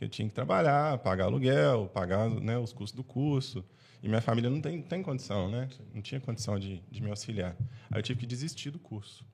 Porque 0.00 0.06
eu 0.06 0.08
tinha 0.08 0.26
que 0.26 0.34
trabalhar, 0.34 0.96
pagar 1.00 1.26
aluguel, 1.26 1.90
pagar 1.92 2.30
né, 2.30 2.56
os 2.56 2.72
custos 2.72 2.96
do 2.96 3.04
curso. 3.04 3.62
E 4.02 4.08
minha 4.08 4.22
família 4.22 4.48
não 4.48 4.58
tem, 4.58 4.80
tem 4.80 5.02
condição, 5.02 5.50
né? 5.50 5.68
Não 5.94 6.00
tinha 6.00 6.18
condição 6.18 6.58
de, 6.58 6.82
de 6.90 7.02
me 7.02 7.10
auxiliar. 7.10 7.54
Aí 7.90 7.98
eu 7.98 8.02
tive 8.02 8.20
que 8.20 8.26
desistir 8.26 8.70
do 8.70 8.78
curso. 8.78 9.26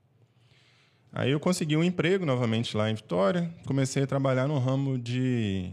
Aí 1.13 1.31
eu 1.31 1.39
consegui 1.39 1.77
um 1.77 1.83
emprego 1.85 2.25
novamente 2.25 2.75
lá 2.75 2.91
em 2.91 2.95
Vitória. 2.95 3.49
Comecei 3.65 4.03
a 4.03 4.07
trabalhar 4.07 4.45
no 4.45 4.59
ramo 4.59 4.97
de 4.97 5.71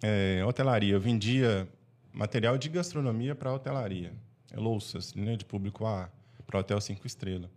é, 0.00 0.40
hotelaria. 0.46 0.94
Eu 0.94 1.00
vendia 1.00 1.68
material 2.12 2.56
de 2.56 2.68
gastronomia 2.68 3.34
para 3.34 3.52
hotelaria. 3.52 4.12
Louças, 4.54 5.14
né, 5.14 5.34
de 5.34 5.44
público 5.44 5.84
A, 5.84 6.08
para 6.46 6.60
hotel 6.60 6.80
cinco 6.80 7.08
estrelas. 7.08 7.50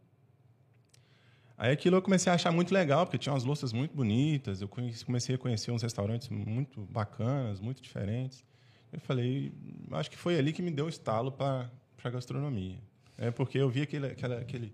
Aí 1.60 1.74
aquilo 1.74 1.98
eu 1.98 2.02
comecei 2.02 2.32
a 2.32 2.36
achar 2.36 2.54
muito 2.54 2.74
legal, 2.74 3.06
porque 3.06 3.18
tinha 3.18 3.34
umas 3.34 3.44
louças 3.44 3.74
muito 3.74 3.94
bonitas, 3.94 4.62
eu 4.62 4.70
comecei 4.70 5.36
a 5.36 5.38
conhecer 5.38 5.72
uns 5.72 5.82
restaurantes 5.82 6.30
muito 6.30 6.80
bacanas, 6.86 7.60
muito 7.60 7.82
diferentes. 7.82 8.46
Eu 8.94 9.00
falei, 9.02 9.52
acho 9.92 10.10
que 10.10 10.16
foi 10.16 10.40
ali 10.40 10.54
que 10.54 10.62
me 10.62 10.72
deu 10.72 10.86
o 10.86 10.90
estalo 10.90 11.34
para 11.34 11.70
a 12.02 12.10
gastronomia. 12.10 12.78
É 13.18 13.30
porque 13.30 13.58
eu 13.58 13.70
vi 13.70 13.82
aquele, 13.82 14.08
aquela, 14.08 14.40
aquele, 14.40 14.74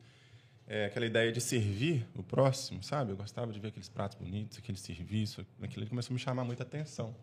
é, 0.68 0.86
aquela 0.86 1.08
ideia 1.08 1.32
de 1.32 1.42
servir 1.42 2.06
o 2.15 2.22
próximo, 2.22 2.84
sabe? 2.84 3.13
Eu 3.13 3.18
gostava 3.18 3.51
de 3.51 3.60
ver 3.60 3.70
aqueles 3.70 3.89
pratos 3.89 4.15
bonitos, 4.15 4.60
aquele 4.60 4.77
serviço, 4.77 5.44
aquilo 5.63 5.88
começou 5.88 6.13
a 6.13 6.13
me 6.13 6.20
chamar 6.20 6.44
muita 6.44 6.62
atenção. 6.62 7.15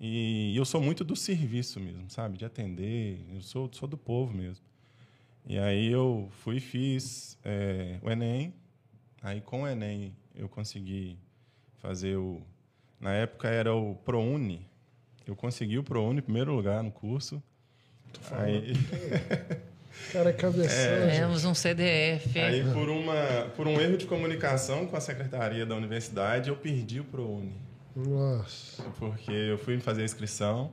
E 0.00 0.52
eu 0.56 0.64
sou 0.64 0.80
muito 0.80 1.04
do 1.04 1.14
serviço 1.14 1.78
mesmo, 1.78 2.10
sabe? 2.10 2.36
De 2.36 2.44
atender, 2.44 3.24
eu 3.32 3.40
sou, 3.40 3.70
sou 3.72 3.88
do 3.88 3.96
povo 3.96 4.34
mesmo. 4.34 4.64
E 5.46 5.56
aí 5.60 5.86
eu 5.86 6.28
fui 6.42 6.56
e 6.56 6.60
fiz 6.60 7.38
é, 7.44 8.00
o 8.02 8.10
Enem, 8.10 8.52
Aí 9.22 9.40
com 9.40 9.62
o 9.62 9.68
Enem 9.68 10.14
eu 10.34 10.48
consegui 10.48 11.18
fazer 11.78 12.16
o. 12.16 12.40
Na 12.98 13.12
época 13.12 13.48
era 13.48 13.74
o 13.74 13.94
ProUni. 13.94 14.66
Eu 15.26 15.36
consegui 15.36 15.78
o 15.78 15.82
ProUni 15.82 16.18
em 16.18 16.22
primeiro 16.22 16.54
lugar 16.54 16.82
no 16.82 16.90
curso. 16.90 17.42
Aí... 18.32 18.72
Cara, 20.12 20.30
é 20.30 20.32
cabeção. 20.32 21.08
gente. 21.08 21.18
Temos 21.18 21.44
um 21.44 21.54
CDF. 21.54 22.38
Aí, 22.38 22.64
por, 22.72 22.88
uma, 22.88 23.50
por 23.56 23.66
um 23.66 23.80
erro 23.80 23.96
de 23.96 24.06
comunicação 24.06 24.86
com 24.86 24.96
a 24.96 25.00
secretaria 25.00 25.66
da 25.66 25.74
universidade, 25.74 26.48
eu 26.48 26.56
perdi 26.56 27.00
o 27.00 27.04
ProUni. 27.04 27.54
Nossa. 27.94 28.82
Porque 28.98 29.32
eu 29.32 29.58
fui 29.58 29.78
fazer 29.80 30.02
a 30.02 30.04
inscrição, 30.04 30.72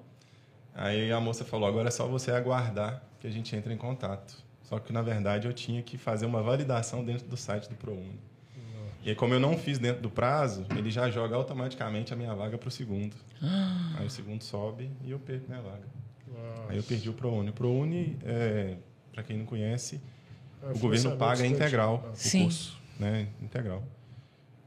aí 0.74 1.12
a 1.12 1.20
moça 1.20 1.44
falou, 1.44 1.68
agora 1.68 1.88
é 1.88 1.92
só 1.92 2.08
você 2.08 2.32
aguardar 2.32 3.04
que 3.20 3.28
a 3.28 3.30
gente 3.30 3.56
entre 3.56 3.74
em 3.74 3.78
contato. 3.78 4.36
Só 4.64 4.80
que, 4.80 4.92
na 4.92 5.02
verdade, 5.02 5.48
eu 5.48 5.54
tinha 5.54 5.82
que 5.82 5.98
fazer 5.98 6.26
uma 6.26 6.42
validação 6.42 7.04
dentro 7.04 7.28
do 7.28 7.38
site 7.38 7.70
do 7.70 7.76
ProUni. 7.76 8.20
E 9.08 9.12
aí, 9.12 9.16
como 9.16 9.34
eu 9.34 9.40
não 9.40 9.58
fiz 9.58 9.80
dentro 9.80 10.02
do 10.02 10.10
prazo, 10.10 10.66
ele 10.76 10.92
já 10.92 11.10
joga 11.10 11.34
automaticamente 11.34 12.12
a 12.12 12.16
minha 12.18 12.36
vaga 12.36 12.58
para 12.58 12.68
o 12.68 12.72
segundo. 12.72 13.16
Aí 13.98 14.06
o 14.06 14.10
segundo 14.10 14.44
sobe 14.44 14.92
e 15.02 15.12
eu 15.12 15.18
perco 15.18 15.46
minha 15.48 15.62
vaga. 15.62 15.88
Nossa. 16.28 16.66
Aí 16.72 16.76
eu 16.76 16.84
perdi 16.84 17.10
o 17.10 17.14
ProUni. 17.14 17.50
O 17.52 17.54
ProUni, 17.54 18.18
é, 18.26 18.76
para 19.14 19.24
quem 19.24 19.38
não 19.38 19.46
conhece, 19.46 20.02
É, 20.62 20.72
o 20.74 20.78
governo 20.78 21.16
paga 21.16 21.36
estudantil. 21.36 21.56
integral 21.56 22.04
Ah. 22.06 22.12
o 22.12 22.16
Sim. 22.18 22.44
curso, 22.44 22.78
né? 23.00 23.30
Integral. 23.42 23.82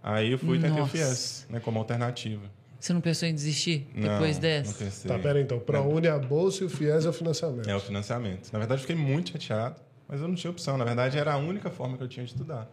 Aí 0.03 0.33
eu 0.33 0.39
fui 0.39 0.57
e 0.57 0.61
tentei 0.63 0.71
o 0.79 0.81
Nossa. 0.81 0.91
FIES, 0.97 1.47
né? 1.51 1.61
Como 1.61 1.79
alternativa. 1.79 2.51
Você 2.81 2.95
não 2.95 3.03
pensou 3.03 3.29
em 3.29 3.35
desistir 3.35 3.91
depois 3.95 4.37
não, 4.37 4.41
dessa? 4.41 4.71
Não 4.71 4.79
pensei. 4.79 5.11
Tá, 5.11 5.19
pera 5.19 5.39
então. 5.39 5.59
ProUni 5.61 6.07
é 6.07 6.11
a 6.13 6.19
bolsa 6.19 6.63
e 6.65 6.67
o 6.67 6.71
FIES 6.71 7.05
é 7.05 7.11
o 7.11 7.13
financiamento. 7.13 7.69
É 7.69 7.77
o 7.77 7.81
financiamento. 7.81 8.51
Na 8.55 8.59
verdade, 8.59 8.81
eu 8.81 8.87
fiquei 8.89 8.97
muito 8.97 9.33
chateado, 9.33 9.77
mas 10.09 10.19
eu 10.23 10.27
não 10.29 10.35
tinha 10.35 10.51
opção. 10.51 10.79
Na 10.79 10.85
verdade, 10.87 11.19
era 11.19 11.35
a 11.35 11.37
única 11.37 11.71
forma 11.71 11.99
que 11.99 12.03
eu 12.05 12.09
tinha 12.09 12.25
de 12.25 12.33
estudar. 12.33 12.67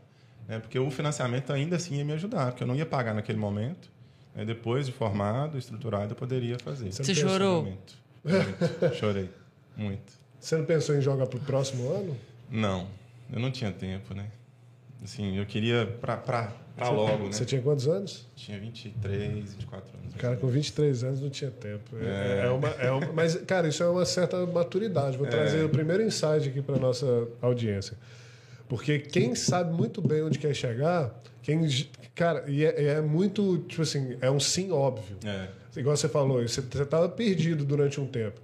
Né? 0.47 0.59
Porque 0.59 0.79
o 0.79 0.89
financiamento 0.89 1.51
ainda 1.51 1.75
assim 1.75 1.95
ia 1.97 2.05
me 2.05 2.13
ajudar, 2.13 2.51
porque 2.51 2.63
eu 2.63 2.67
não 2.67 2.75
ia 2.75 2.85
pagar 2.85 3.13
naquele 3.13 3.37
momento. 3.37 3.89
né? 4.35 4.45
Depois 4.45 4.85
de 4.85 4.91
formado, 4.91 5.57
estruturado, 5.57 6.11
eu 6.13 6.15
poderia 6.15 6.57
fazer. 6.59 6.91
Você 6.91 7.03
Você 7.03 7.13
chorou? 7.15 7.63
Muito. 7.63 7.93
Muito. 8.23 8.93
Chorei. 8.95 9.29
Muito. 9.75 10.13
Você 10.39 10.55
não 10.57 10.65
pensou 10.65 10.95
em 10.95 11.01
jogar 11.01 11.27
pro 11.27 11.39
próximo 11.39 11.89
ano? 11.91 12.15
Não, 12.49 12.87
eu 13.31 13.39
não 13.39 13.51
tinha 13.51 13.71
tempo, 13.71 14.13
né? 14.13 14.27
Assim, 15.03 15.37
eu 15.37 15.45
queria 15.45 15.85
pra, 16.01 16.17
pra, 16.17 16.51
pra 16.75 16.89
logo, 16.89 17.25
né? 17.25 17.31
Você 17.31 17.45
tinha 17.45 17.61
quantos 17.61 17.87
anos? 17.87 18.25
Tinha 18.35 18.59
23, 18.59 19.53
24 19.53 19.89
anos. 19.97 20.15
Cara, 20.15 20.35
com 20.37 20.47
23 20.47 21.03
anos 21.03 21.21
não 21.21 21.29
tinha 21.29 21.51
tempo. 21.51 21.95
É, 22.01 22.41
É. 22.41 22.45
é 22.45 22.49
uma, 22.49 22.67
é 22.69 22.91
uma- 22.91 23.13
mas, 23.13 23.35
cara, 23.45 23.67
isso 23.67 23.83
é 23.83 23.87
uma 23.87 24.05
certa 24.05 24.43
maturidade. 24.47 25.15
Vou 25.17 25.27
trazer 25.27 25.63
o 25.63 25.69
primeiro 25.69 26.01
insight 26.03 26.49
aqui 26.49 26.61
para 26.61 26.77
nossa 26.77 27.27
audiência. 27.41 27.95
Porque 28.67 28.99
quem 28.99 29.33
sabe 29.35 29.73
muito 29.73 30.01
bem 30.01 30.23
onde 30.23 30.37
quer 30.39 30.53
chegar, 30.53 31.17
quem, 31.41 31.61
cara, 32.13 32.43
e 32.47 32.65
é, 32.65 32.83
é 32.83 33.01
muito, 33.01 33.59
tipo 33.59 33.81
assim, 33.81 34.17
é 34.19 34.29
um 34.29 34.39
sim 34.39 34.71
óbvio. 34.71 35.17
É. 35.25 35.47
Igual 35.79 35.95
você 35.95 36.09
falou, 36.09 36.41
você 36.41 36.59
estava 36.59 37.07
perdido 37.07 37.63
durante 37.63 38.01
um 38.01 38.07
tempo. 38.07 38.41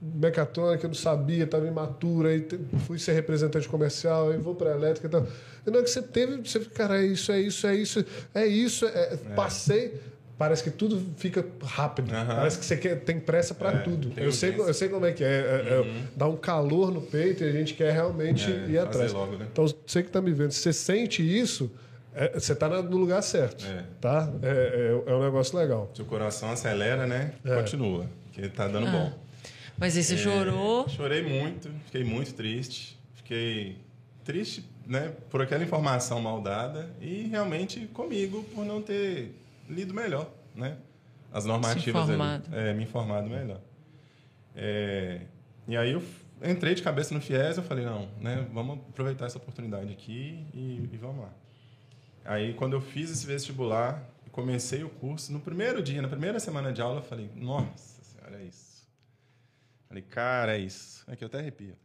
Mecatrônica, 0.00 0.84
eu 0.84 0.88
não 0.88 0.94
sabia, 0.94 1.44
estava 1.44 1.64
imatura, 1.66 2.30
aí 2.30 2.44
fui 2.86 2.98
ser 2.98 3.12
representante 3.12 3.68
comercial, 3.68 4.30
aí 4.30 4.38
vou 4.38 4.54
para 4.54 4.72
elétrica 4.72 5.06
e 5.06 5.10
tal. 5.10 5.26
E 5.64 5.70
na 5.70 5.76
hora 5.76 5.84
que 5.84 5.90
você 5.90 6.02
teve, 6.02 6.38
você 6.38 6.58
fica, 6.58 6.74
cara, 6.74 7.00
é 7.00 7.06
isso, 7.06 7.30
é 7.30 7.40
isso, 7.40 7.66
é 7.68 7.76
isso, 7.76 8.04
é 8.34 8.46
isso, 8.46 8.86
é- 8.86 9.16
passei. 9.36 9.94
Parece 10.42 10.64
que 10.64 10.70
tudo 10.72 11.00
fica 11.18 11.46
rápido. 11.62 12.12
Aham. 12.12 12.34
Parece 12.34 12.58
que 12.58 12.64
você 12.64 12.76
quer, 12.76 12.96
tem 13.04 13.20
pressa 13.20 13.54
para 13.54 13.78
É, 13.78 13.82
tudo. 13.82 14.12
Eu 14.16 14.32
sei, 14.32 14.52
eu 14.58 14.74
sei 14.74 14.88
como 14.88 15.06
é 15.06 15.12
que 15.12 15.22
é. 15.22 15.28
é- 15.28 15.30
é- 15.80 16.02
dá 16.16 16.26
um 16.26 16.36
calor 16.36 16.90
no 16.90 17.00
peito 17.00 17.44
e 17.44 17.48
a 17.48 17.52
gente 17.52 17.74
quer 17.74 17.92
realmente 17.92 18.50
É, 18.50 18.70
ir 18.70 18.78
atrás. 18.78 19.12
logo, 19.12 19.36
né? 19.36 19.46
Então, 19.52 19.64
você 19.86 20.02
que 20.02 20.08
está 20.08 20.20
me 20.20 20.32
vendo, 20.32 20.50
se 20.50 20.58
você 20.58 20.72
sente 20.72 21.22
isso, 21.22 21.70
é, 22.12 22.32
você 22.40 22.54
está 22.54 22.68
no 22.68 22.96
lugar 22.96 23.22
certo. 23.22 23.64
É. 23.64 23.84
Tá? 24.00 24.32
É, 24.42 25.02
é, 25.06 25.10
é 25.12 25.14
um 25.14 25.22
negócio 25.22 25.56
legal. 25.56 25.88
Se 25.94 26.02
o 26.02 26.04
coração 26.06 26.50
acelera, 26.50 27.06
né? 27.06 27.34
É. 27.44 27.54
Continua, 27.54 28.06
porque 28.24 28.48
tá 28.48 28.66
dando 28.66 28.90
bom. 28.90 29.12
Mas 29.78 29.96
aí 29.96 30.02
você 30.02 30.14
É, 30.14 30.16
chorou. 30.16 30.88
Chorei 30.88 31.22
muito, 31.22 31.70
fiquei 31.86 32.02
muito 32.02 32.34
triste. 32.34 32.98
Fiquei 33.14 33.76
triste, 34.24 34.64
né, 34.88 35.12
por 35.30 35.40
aquela 35.40 35.62
informação 35.62 36.20
mal 36.20 36.40
dada 36.40 36.90
e 37.00 37.28
realmente 37.30 37.86
comigo 37.92 38.44
por 38.52 38.64
não 38.64 38.82
ter 38.82 39.32
lido 39.72 39.94
melhor, 39.94 40.32
né? 40.54 40.78
As 41.32 41.44
normativas 41.44 42.08
ali. 42.08 42.42
É, 42.52 42.74
me 42.74 42.84
informado 42.84 43.28
melhor. 43.28 43.60
É, 44.54 45.22
e 45.66 45.76
aí 45.76 45.92
eu 45.92 46.02
entrei 46.44 46.74
de 46.74 46.82
cabeça 46.82 47.14
no 47.14 47.20
FIES, 47.20 47.56
eu 47.56 47.62
falei, 47.62 47.84
não, 47.84 48.08
né, 48.20 48.46
vamos 48.52 48.78
aproveitar 48.90 49.26
essa 49.26 49.38
oportunidade 49.38 49.90
aqui 49.92 50.46
e, 50.52 50.88
e 50.92 50.96
vamos 50.96 51.22
lá. 51.24 51.32
Aí 52.24 52.52
quando 52.54 52.74
eu 52.74 52.80
fiz 52.80 53.10
esse 53.10 53.26
vestibular, 53.26 54.06
comecei 54.30 54.82
o 54.82 54.88
curso, 54.88 55.32
no 55.32 55.40
primeiro 55.40 55.82
dia, 55.82 56.02
na 56.02 56.08
primeira 56.08 56.40
semana 56.40 56.72
de 56.72 56.80
aula, 56.80 57.00
eu 57.00 57.04
falei, 57.04 57.30
nossa 57.34 58.02
senhora, 58.02 58.40
é 58.40 58.44
isso. 58.44 58.88
Falei, 59.88 60.02
cara, 60.02 60.56
é 60.56 60.60
isso. 60.60 61.04
Aqui 61.06 61.22
eu 61.22 61.26
até 61.26 61.38
arrepio. 61.38 61.76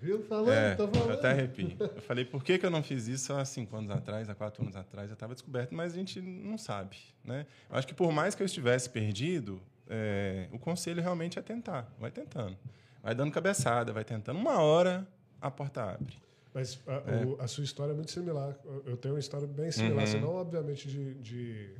Viu? 0.00 0.22
Falando, 0.22 0.52
É, 0.52 0.74
tô 0.74 0.84
eu 0.84 0.88
falando. 0.94 1.10
até 1.12 1.30
arrepio. 1.30 1.76
Eu 1.78 2.02
falei, 2.02 2.24
por 2.24 2.42
que, 2.42 2.58
que 2.58 2.64
eu 2.64 2.70
não 2.70 2.82
fiz 2.82 3.06
isso 3.06 3.32
há 3.34 3.44
cinco 3.44 3.76
anos 3.76 3.90
atrás, 3.90 4.28
há 4.30 4.34
quatro 4.34 4.62
anos 4.62 4.74
atrás? 4.76 5.08
Eu 5.10 5.14
estava 5.14 5.34
descoberto, 5.34 5.74
mas 5.74 5.92
a 5.92 5.96
gente 5.96 6.20
não 6.20 6.56
sabe. 6.56 6.96
Né? 7.24 7.46
Eu 7.68 7.76
acho 7.76 7.86
que 7.86 7.94
por 7.94 8.10
mais 8.12 8.34
que 8.34 8.42
eu 8.42 8.46
estivesse 8.46 8.88
perdido, 8.88 9.60
é, 9.88 10.48
o 10.52 10.58
conselho 10.58 11.02
realmente 11.02 11.38
é 11.38 11.42
tentar. 11.42 11.92
Vai 11.98 12.10
tentando. 12.10 12.56
Vai 13.02 13.14
dando 13.14 13.30
cabeçada, 13.32 13.92
vai 13.92 14.04
tentando. 14.04 14.38
Uma 14.38 14.60
hora, 14.60 15.06
a 15.40 15.50
porta 15.50 15.82
abre. 15.82 16.14
Mas 16.52 16.80
a, 16.86 17.26
o- 17.26 17.40
a 17.40 17.46
sua 17.46 17.62
história 17.64 17.92
é 17.92 17.94
muito 17.94 18.10
similar. 18.10 18.56
Eu- 18.64 18.82
Eu 18.86 18.96
tenho 18.96 19.14
uma 19.14 19.20
história 19.20 19.46
bem 19.46 19.70
similar, 19.70 20.00
Uhum. 20.04 20.06
senão, 20.10 20.34
obviamente, 20.34 20.88
de. 20.88 21.14
de, 21.14 21.74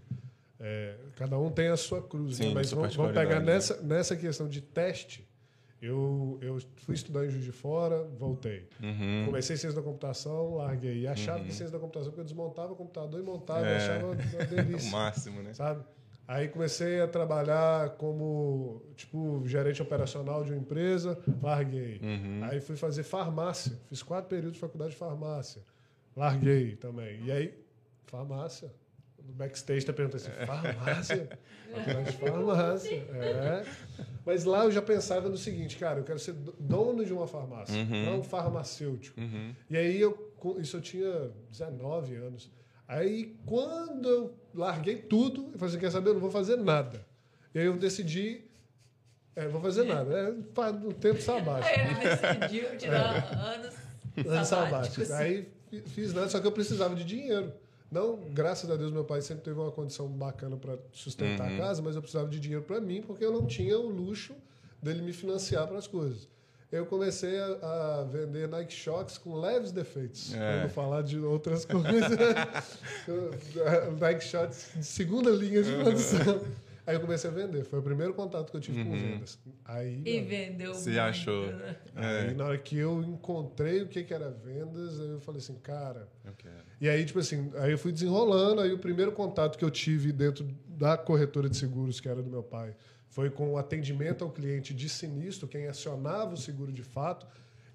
é, 0.60 0.94
cada 1.16 1.38
um 1.38 1.50
tem 1.50 1.68
a 1.68 1.76
sua 1.76 2.00
cruz. 2.02 2.38
né? 2.38 2.46
Sim, 2.46 2.54
Mas 2.54 2.68
sua 2.68 2.80
vamos, 2.82 2.94
vamos 2.94 3.12
pegar 3.12 3.26
particularidade, 3.40 3.70
nessa, 3.70 3.82
nessa 3.82 4.14
questão 4.16 4.46
de 4.48 4.60
teste. 4.60 5.26
Eu, 5.82 6.38
eu 6.42 6.58
fui 6.76 6.94
estudar 6.94 7.24
em 7.24 7.30
Juiz 7.30 7.44
de 7.44 7.52
Fora, 7.52 8.04
voltei. 8.18 8.68
Uhum. 8.82 9.22
Comecei 9.26 9.56
ciência 9.56 9.76
da 9.80 9.82
computação, 9.82 10.56
larguei. 10.56 11.00
E 11.00 11.06
achava 11.06 11.38
que 11.42 11.52
ciência 11.52 11.70
da 11.70 11.78
computação, 11.78 12.10
porque 12.10 12.20
eu 12.20 12.24
desmontava 12.24 12.72
o 12.72 12.76
computador 12.76 13.18
e 13.18 13.22
montava, 13.22 13.66
É. 13.66 13.76
achava 13.76 14.06
uma 14.08 14.12
o 14.44 14.46
delícia. 14.46 14.90
máximo, 14.90 15.42
né? 15.42 15.54
sabe? 15.54 15.82
Aí 16.28 16.48
comecei 16.48 17.00
a 17.00 17.08
trabalhar 17.08 17.90
como, 17.96 18.82
tipo, 18.94 19.42
gerente 19.46 19.82
operacional 19.82 20.44
de 20.44 20.52
uma 20.52 20.58
empresa, 20.60 21.18
larguei. 21.42 21.98
Uhum. 22.02 22.40
Aí 22.44 22.60
fui 22.60 22.76
fazer 22.76 23.02
farmácia, 23.02 23.76
fiz 23.88 24.02
quatro 24.02 24.28
períodos 24.28 24.52
de 24.54 24.60
faculdade 24.60 24.90
de 24.92 24.96
farmácia, 24.96 25.62
larguei 26.14 26.76
também. 26.76 27.24
E 27.24 27.32
aí, 27.32 27.58
farmácia. 28.06 28.72
No 29.30 29.36
backstage 29.36 29.86
tá 29.86 29.92
perguntando 29.92 30.24
assim, 30.24 30.46
farmácia? 30.46 31.28
De 32.04 32.12
farmácia, 32.18 32.94
é. 32.96 33.64
Mas 34.26 34.44
lá 34.44 34.64
eu 34.64 34.72
já 34.72 34.82
pensava 34.82 35.28
no 35.28 35.36
seguinte, 35.36 35.76
cara, 35.76 36.00
eu 36.00 36.04
quero 36.04 36.18
ser 36.18 36.32
do- 36.32 36.54
dono 36.58 37.04
de 37.04 37.12
uma 37.12 37.26
farmácia, 37.28 37.74
Uhum. 37.76 38.06
não 38.06 38.22
farmacêutico. 38.22 39.20
Uhum. 39.20 39.54
E 39.70 39.76
aí, 39.76 40.00
eu, 40.00 40.32
isso 40.58 40.76
eu 40.76 40.80
tinha 40.80 41.30
19 41.48 42.16
anos. 42.16 42.50
Aí, 42.88 43.36
quando 43.46 44.08
eu 44.08 44.34
larguei 44.52 44.96
tudo, 44.96 45.50
eu 45.52 45.58
falei 45.58 45.68
assim, 45.74 45.78
quer 45.78 45.90
saber, 45.92 46.10
eu 46.10 46.14
não 46.14 46.20
vou 46.20 46.30
fazer 46.30 46.56
nada. 46.56 47.06
E 47.54 47.58
aí 47.60 47.66
eu 47.66 47.76
decidi, 47.76 48.42
é, 49.36 49.46
vou 49.46 49.60
fazer 49.60 49.84
nada. 49.84 50.12
É, 50.12 50.72
no 50.72 50.92
tempo 50.92 51.20
sabático. 51.22 51.72
Ele 51.78 51.94
decidiu 52.48 52.76
tirar 52.78 53.32
anos 53.32 53.74
Ano 54.26 54.44
sabáticos. 54.44 55.06
sabático. 55.08 55.12
Aí 55.14 55.48
fi- 55.70 55.88
fiz 55.88 56.12
nada, 56.12 56.28
só 56.28 56.40
que 56.40 56.46
eu 56.48 56.52
precisava 56.52 56.96
de 56.96 57.04
dinheiro. 57.04 57.52
Não, 57.90 58.16
graças 58.32 58.70
a 58.70 58.76
Deus, 58.76 58.92
meu 58.92 59.04
pai 59.04 59.20
sempre 59.20 59.42
teve 59.42 59.58
uma 59.58 59.72
condição 59.72 60.06
bacana 60.06 60.56
para 60.56 60.78
sustentar 60.92 61.50
a 61.52 61.56
casa, 61.56 61.82
mas 61.82 61.96
eu 61.96 62.00
precisava 62.02 62.28
de 62.28 62.38
dinheiro 62.38 62.62
para 62.64 62.80
mim, 62.80 63.02
porque 63.02 63.24
eu 63.24 63.32
não 63.32 63.46
tinha 63.46 63.76
o 63.78 63.88
luxo 63.88 64.32
dele 64.82 65.02
me 65.02 65.12
financiar 65.12 65.66
para 65.66 65.76
as 65.78 65.86
coisas. 65.88 66.28
Eu 66.70 66.86
comecei 66.86 67.36
a, 67.36 67.46
a 68.00 68.04
vender 68.04 68.46
Nike 68.46 68.72
Shocks 68.72 69.18
com 69.18 69.34
leves 69.40 69.72
defeitos, 69.72 70.32
É. 70.32 70.36
para 70.38 70.62
não 70.62 70.68
falar 70.70 71.02
de 71.02 71.18
outras 71.18 71.64
coisas. 71.66 72.16
Nike 74.00 74.24
Shocks 74.24 74.70
de 74.76 74.84
segunda 74.84 75.30
linha 75.30 75.62
de 75.62 75.72
produção. 75.72 76.40
Aí 76.86 76.94
eu 76.96 77.00
comecei 77.00 77.28
a 77.30 77.32
vender. 77.32 77.64
Foi 77.64 77.78
o 77.78 77.82
primeiro 77.82 78.14
contato 78.14 78.50
que 78.50 78.56
eu 78.56 78.60
tive 78.60 78.82
com 78.84 78.90
vendas. 78.92 79.38
Aí, 79.64 80.02
E 80.04 80.16
mano, 80.16 80.28
vendeu 80.28 80.74
Se 80.74 80.88
muito, 80.90 81.00
achou. 81.00 81.46
né? 81.52 81.76
Aí, 81.94 82.34
na 82.34 82.44
hora 82.46 82.58
que 82.58 82.76
eu 82.76 83.02
encontrei 83.02 83.82
o 83.82 83.86
que, 83.88 84.02
que 84.02 84.12
era 84.14 84.30
vendas, 84.30 84.98
aí 85.00 85.10
eu 85.10 85.20
falei 85.20 85.40
assim, 85.40 85.54
cara. 85.56 86.08
Quero. 86.38 86.54
E 86.80 86.88
aí, 86.88 87.04
tipo 87.04 87.18
assim, 87.18 87.50
aí 87.56 87.70
eu 87.72 87.78
fui 87.78 87.92
desenrolando. 87.92 88.60
Aí 88.60 88.72
o 88.72 88.78
primeiro 88.78 89.12
contato 89.12 89.58
que 89.58 89.64
eu 89.64 89.70
tive 89.70 90.12
dentro 90.12 90.46
da 90.66 90.96
corretora 90.96 91.48
de 91.48 91.56
seguros, 91.56 92.00
que 92.00 92.08
era 92.08 92.22
do 92.22 92.30
meu 92.30 92.42
pai, 92.42 92.74
foi 93.08 93.28
com 93.28 93.52
o 93.52 93.58
atendimento 93.58 94.24
ao 94.24 94.30
cliente 94.30 94.72
de 94.72 94.88
sinistro, 94.88 95.46
quem 95.46 95.66
acionava 95.66 96.34
o 96.34 96.36
seguro 96.36 96.72
de 96.72 96.82
fato. 96.82 97.26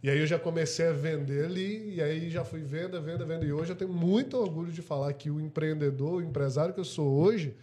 E 0.01 0.09
aí 0.09 0.19
eu 0.19 0.27
já 0.27 0.37
comecei 0.37 0.87
a 0.87 0.91
vender 0.91 1.45
ali, 1.45 1.95
e 1.95 2.01
aí 2.01 2.29
já 2.29 2.43
fui 2.45 2.61
venda, 2.61 2.99
venda, 3.01 3.25
venda. 3.25 3.43
E 3.45 3.51
hoje 3.51 3.71
eu 3.71 3.75
tenho 3.75 3.91
muito 3.91 4.37
orgulho 4.37 4.71
de 4.71 4.81
falar 4.81 5.11
que 5.13 5.29
o 5.31 5.39
empreendedor, 5.41 6.15
o 6.15 6.21
empresário 6.21 6.73
que 6.73 6.79
eu 6.79 6.85
sou 6.85 7.07
hoje, 7.11 7.55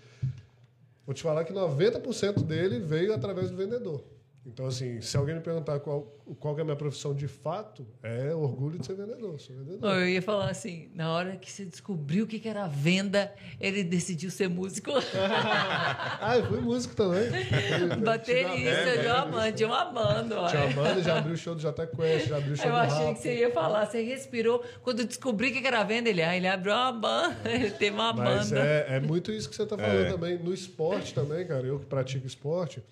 vou 1.07 1.15
te 1.15 1.23
falar 1.23 1.45
que 1.45 1.53
90% 1.53 2.43
dele 2.43 2.81
veio 2.81 3.15
através 3.15 3.51
do 3.51 3.57
vendedor. 3.57 4.05
Então, 4.45 4.67
assim, 4.67 5.01
se 5.01 5.17
alguém 5.17 5.37
me 5.37 5.41
perguntar 5.41 5.79
qual, 5.79 6.03
qual 6.41 6.53
que 6.57 6.61
é 6.61 6.63
a 6.63 6.65
minha 6.65 6.77
profissão 6.77 7.15
de 7.15 7.29
fato, 7.29 7.87
é 8.03 8.35
orgulho 8.35 8.77
de 8.77 8.85
ser 8.85 8.95
vendedor. 8.97 9.39
Sou 9.41 9.55
vendedor. 9.55 9.95
Eu 9.95 10.09
ia 10.09 10.21
falar 10.21 10.51
assim, 10.51 10.91
na 10.97 11.13
hora 11.13 11.37
que 11.37 11.49
você 11.51 11.65
descobriu 11.65 12.25
o 12.25 12.27
que 12.27 12.41
que 12.41 12.49
era 12.49 12.67
venda, 12.67 13.33
ele 13.61 13.85
decidiu 13.85 14.33
ser 14.33 14.49
músico. 14.49 14.91
ah, 16.21 16.37
eu 16.39 16.47
fui 16.47 16.61
músico 16.61 16.93
também. 16.97 17.31
Baterista 18.05 18.99
de 19.01 19.07
uma 19.07 19.27
banda, 19.27 19.53
de 19.53 19.65
uma 19.65 19.85
banda. 19.85 20.47
Tinha 20.49 20.65
uma 20.67 20.73
banda, 20.75 21.03
já 21.03 21.19
abriu 21.19 21.35
o 21.35 21.37
show 21.37 21.55
do 21.55 21.61
Jota 21.61 21.87
Quest, 21.87 22.27
já 22.29 22.37
abriu 22.39 22.55
o 22.55 22.57
show 22.57 22.67
Eu 22.67 22.73
do 22.73 22.79
achei 22.79 22.99
Rafa. 22.99 23.15
que 23.15 23.21
você 23.21 23.39
ia 23.39 23.51
falar, 23.53 23.87
você 23.87 24.03
respirou. 24.03 24.65
Quando 24.83 25.05
descobri 25.05 25.51
o 25.51 25.53
que 25.53 25.61
que 25.61 25.67
era 25.69 25.85
venda, 25.85 26.09
ele, 26.09 26.21
ah, 26.21 26.37
ele 26.37 26.49
abriu 26.49 26.73
uma 26.73 26.91
banda, 26.93 27.37
ele 27.49 27.71
teve 27.71 27.95
uma 27.95 28.13
Mas 28.13 28.51
banda. 28.51 28.61
é, 28.61 28.97
é 28.97 29.01
muito 29.01 29.31
isso 29.31 29.49
que 29.49 29.55
você 29.55 29.63
está 29.63 29.77
falando 29.79 30.07
É. 30.07 30.11
também. 30.11 30.37
No 30.37 30.53
esporte 30.53 31.15
também, 31.15 31.47
cara, 31.47 31.65
eu 31.65 31.79
que 31.79 31.87
pratico 31.87 32.27
esporte, 32.27 32.83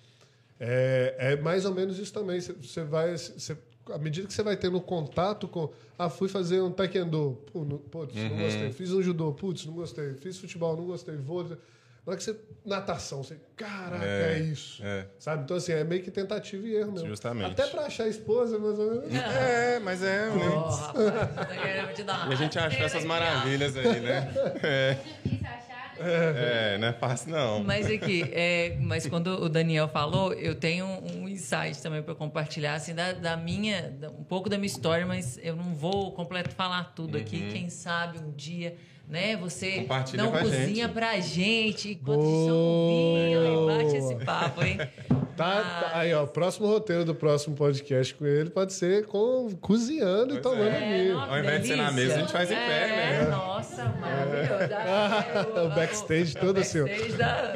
é, 0.63 1.15
é 1.17 1.35
mais 1.37 1.65
ou 1.65 1.73
menos 1.73 1.97
isso 1.97 2.13
também. 2.13 2.39
Você, 2.39 2.83
vai. 2.83 3.17
Você, 3.17 3.57
à 3.91 3.97
medida 3.97 4.27
que 4.27 4.33
você 4.33 4.43
vai 4.43 4.55
tendo 4.55 4.79
contato 4.79 5.47
com. 5.47 5.71
Ah, 5.97 6.07
fui 6.07 6.29
fazer 6.29 6.61
um 6.61 6.71
taekwondo. 6.71 7.41
Putz, 7.89 8.15
não 8.15 8.37
gostei. 8.37 8.71
Fiz 8.71 8.93
um 8.93 9.01
judô. 9.01 9.33
Putz, 9.33 9.65
não 9.65 9.73
gostei. 9.73 10.13
Fiz 10.13 10.37
futebol, 10.37 10.77
não 10.77 10.85
gostei. 10.85 11.15
Vou. 11.15 11.43
Na 11.43 11.57
hora 12.05 12.17
que 12.17 12.23
você. 12.23 12.35
Natação, 12.63 13.23
você. 13.23 13.37
Caraca, 13.55 14.05
é, 14.05 14.33
É, 14.33 14.39
isso. 14.39 14.83
é. 14.85 15.07
Sabe? 15.17 15.43
Então, 15.43 15.57
assim, 15.57 15.71
é 15.71 15.83
meio 15.83 16.03
que 16.03 16.11
tentativa 16.11 16.67
e 16.67 16.75
erro 16.75 16.91
mesmo. 16.91 17.07
Justamente. 17.07 17.51
Até 17.53 17.65
pra 17.65 17.85
achar 17.87 18.03
a 18.03 18.07
esposa, 18.07 18.59
mais 18.59 18.77
ou 18.77 18.91
menos. 18.91 19.13
É, 19.15 19.79
mas 19.79 20.03
é. 20.03 20.29
Ó, 20.29 20.33
né? 20.35 21.09
rapaz, 21.09 21.59
querendo 21.59 21.93
te 21.95 22.03
dar 22.03 22.25
uma 22.25 22.29
E 22.29 22.33
a 22.33 22.37
gente 22.37 22.59
achou 22.59 22.85
essas 22.85 23.03
maravilhas 23.03 23.75
aí, 23.75 23.99
né? 23.99 24.31
É, 24.63 24.97
Difícil 25.23 25.39
achar, 25.47 25.51
né? 25.51 25.60
É, 26.03 26.77
não 26.77 26.87
é 26.87 26.93
fácil, 26.93 27.31
não. 27.31 27.63
Mas 27.63 27.87
aqui, 27.87 28.23
é, 28.31 28.77
mas 28.79 29.07
quando 29.07 29.27
o 29.27 29.49
Daniel 29.49 29.87
falou, 29.87 30.33
eu 30.33 30.55
tenho 30.55 30.85
um 30.85 31.27
insight 31.27 31.81
também 31.81 32.01
para 32.01 32.15
compartilhar, 32.15 32.75
assim, 32.75 32.93
da, 32.93 33.13
da 33.13 33.37
minha, 33.37 33.93
um 34.17 34.23
pouco 34.23 34.49
da 34.49 34.57
minha 34.57 34.67
história, 34.67 35.05
mas 35.05 35.39
eu 35.41 35.55
não 35.55 35.73
vou 35.73 36.11
completo 36.11 36.49
falar 36.51 36.93
tudo 36.95 37.17
aqui. 37.17 37.49
Quem 37.51 37.69
sabe 37.69 38.19
um 38.19 38.31
dia, 38.31 38.75
né? 39.11 39.35
Você 39.35 39.85
não 40.15 40.31
cozinha 40.31 40.85
gente. 40.85 40.93
pra 40.93 41.19
gente 41.19 41.91
enquanto 41.91 42.21
isso 42.21 42.55
ouvindo 42.55 43.45
e 43.45 43.77
bate 43.83 43.95
esse 43.97 44.15
papo, 44.25 44.63
hein? 44.63 44.77
Tá, 45.37 45.61
tá- 45.63 45.91
aí, 45.97 46.13
ó, 46.13 46.23
o 46.25 46.27
próximo 46.27 46.67
roteiro 46.67 47.03
do 47.05 47.15
próximo 47.15 47.55
podcast 47.55 48.13
com 48.13 48.25
ele 48.27 48.49
pode 48.49 48.73
ser 48.73 49.05
com 49.07 49.49
cozinhando 49.61 50.35
e 50.37 50.41
Pois 50.41 50.43
tomando 50.55 50.75
é. 50.75 50.97
vinho. 51.03 51.13
nossa, 51.15 51.31
Ao 51.31 51.39
invés 51.39 51.61
de 51.61 51.67
ser 51.69 51.75
na 51.77 51.83
delícia. 51.89 52.03
mesa, 52.07 52.15
a 52.15 52.19
gente 52.19 52.31
faz 52.31 52.51
em 52.51 52.55
pé, 52.55 52.61
É, 52.61 52.87
né? 53.23 53.29
Nossa, 53.29 53.85
maravilhoso. 53.85 54.73
Ah, 54.75 55.47
O 55.65 55.69
backstage 55.69 56.35
todo 56.35 56.59
assim, 56.59 56.81
ó. 56.81 56.83
backstage 56.83 57.13
da- 57.17 57.53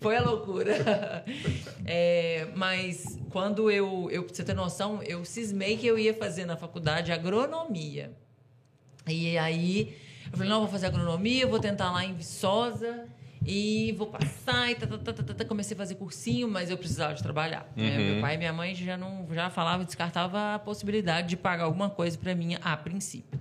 Foi 0.00 0.16
a 0.16 0.20
loucura. 0.22 1.24
É, 1.86 2.48
mas 2.54 3.18
quando 3.30 3.70
eu, 3.70 4.08
eu, 4.10 4.24
pra 4.24 4.34
você 4.34 4.44
ter 4.44 4.52
noção, 4.54 5.00
eu 5.02 5.24
cismei 5.24 5.76
que 5.78 5.86
eu 5.86 5.98
ia 5.98 6.12
fazer 6.12 6.44
na 6.44 6.56
faculdade 6.56 7.10
agronomia. 7.12 8.10
E 9.06 9.38
aí 9.38 9.96
eu 10.30 10.38
falei, 10.38 10.48
não, 10.48 10.60
vou 10.60 10.68
fazer 10.68 10.86
agronomia, 10.86 11.46
vou 11.46 11.58
tentar 11.58 11.90
lá 11.90 12.04
em 12.04 12.14
Viçosa 12.14 13.06
e 13.46 13.92
vou 13.92 14.06
passar 14.06 14.70
e 14.70 14.74
tá, 14.74 14.86
tá, 14.86 14.98
tá, 14.98 15.12
tá, 15.12 15.22
tá, 15.22 15.34
tá. 15.34 15.44
comecei 15.44 15.74
a 15.74 15.78
fazer 15.78 15.94
cursinho, 15.94 16.48
mas 16.48 16.70
eu 16.70 16.76
precisava 16.76 17.14
de 17.14 17.22
trabalhar. 17.22 17.70
né? 17.76 17.96
Uhum. 17.96 18.12
Meu 18.12 18.20
pai 18.20 18.34
e 18.34 18.38
minha 18.38 18.52
mãe 18.52 18.74
já 18.74 18.96
não 18.96 19.26
já 19.32 19.48
falava, 19.50 19.84
descartava 19.84 20.54
a 20.54 20.58
possibilidade 20.58 21.28
de 21.28 21.36
pagar 21.36 21.64
alguma 21.64 21.88
coisa 21.88 22.18
para 22.18 22.34
mim 22.34 22.56
a 22.60 22.76
princípio. 22.76 23.40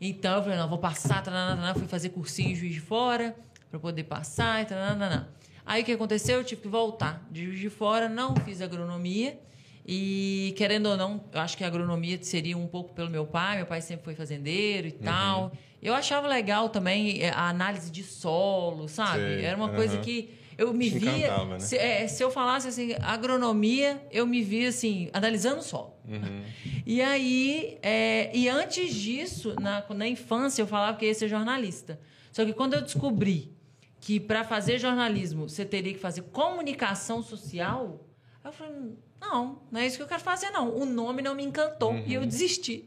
Então 0.00 0.36
eu 0.36 0.42
falei, 0.42 0.58
não, 0.58 0.68
vou 0.68 0.78
passar, 0.78 1.22
taranã. 1.22 1.74
fui 1.74 1.86
fazer 1.86 2.08
cursinho 2.08 2.50
em 2.50 2.54
Juiz 2.54 2.74
de 2.74 2.80
Fora 2.80 3.36
para 3.70 3.78
poder 3.78 4.04
passar 4.04 4.62
e 4.62 4.66
taranã. 4.66 5.28
Aí 5.64 5.82
o 5.82 5.84
que 5.84 5.92
aconteceu? 5.92 6.38
Eu 6.38 6.44
tive 6.44 6.62
que 6.62 6.68
voltar 6.68 7.24
de 7.30 7.44
Juiz 7.44 7.60
de 7.60 7.70
Fora, 7.70 8.08
não 8.08 8.34
fiz 8.36 8.60
agronomia. 8.60 9.38
E 9.86 10.54
querendo 10.56 10.86
ou 10.86 10.96
não, 10.96 11.24
eu 11.32 11.40
acho 11.40 11.56
que 11.56 11.64
a 11.64 11.66
agronomia 11.66 12.18
seria 12.22 12.56
um 12.56 12.66
pouco 12.66 12.92
pelo 12.94 13.10
meu 13.10 13.26
pai. 13.26 13.58
Meu 13.58 13.66
pai 13.66 13.80
sempre 13.80 14.04
foi 14.04 14.14
fazendeiro 14.14 14.88
e 14.88 14.92
tal. 14.92 15.52
Eu 15.82 15.94
achava 15.94 16.28
legal 16.28 16.68
também 16.68 17.20
eh, 17.20 17.30
a 17.30 17.48
análise 17.48 17.90
de 17.90 18.04
solo, 18.04 18.88
sabe? 18.88 19.18
Sei, 19.18 19.44
Era 19.44 19.56
uma 19.56 19.70
coisa 19.70 19.98
que 19.98 20.30
eu 20.56 20.72
me 20.72 20.88
Te 20.88 20.98
via. 20.98 21.44
né? 21.44 21.58
se, 21.58 21.76
é, 21.76 22.06
se 22.06 22.22
eu 22.22 22.30
falasse 22.30 22.68
assim, 22.68 22.94
agronomia, 23.00 24.00
eu 24.10 24.24
me 24.24 24.42
via 24.42 24.68
assim, 24.68 25.10
analisando 25.12 25.58
o 25.58 25.62
solo. 25.62 25.94
Uhum. 26.06 26.42
E 26.84 27.00
aí, 27.00 27.78
é, 27.80 28.36
e 28.36 28.48
antes 28.48 28.92
disso, 28.92 29.54
na, 29.60 29.84
na 29.90 30.08
infância, 30.08 30.62
eu 30.62 30.66
falava 30.66 30.98
que 30.98 31.06
ia 31.06 31.14
ser 31.14 31.28
jornalista. 31.28 32.00
Só 32.32 32.44
que 32.44 32.52
quando 32.52 32.74
eu 32.74 32.82
descobri 32.82 33.52
que 34.00 34.18
para 34.18 34.42
fazer 34.42 34.80
jornalismo 34.80 35.48
você 35.48 35.64
teria 35.64 35.92
que 35.92 36.00
fazer 36.00 36.22
comunicação 36.22 37.22
social, 37.22 38.04
eu 38.44 38.52
falei, 38.52 38.74
não, 39.20 39.60
não 39.70 39.80
é 39.80 39.86
isso 39.86 39.96
que 39.96 40.02
eu 40.02 40.08
quero 40.08 40.22
fazer, 40.22 40.50
não. 40.50 40.76
O 40.76 40.84
nome 40.84 41.22
não 41.22 41.36
me 41.36 41.44
encantou 41.44 41.96
e 42.04 42.14
eu 42.14 42.26
desisti. 42.26 42.84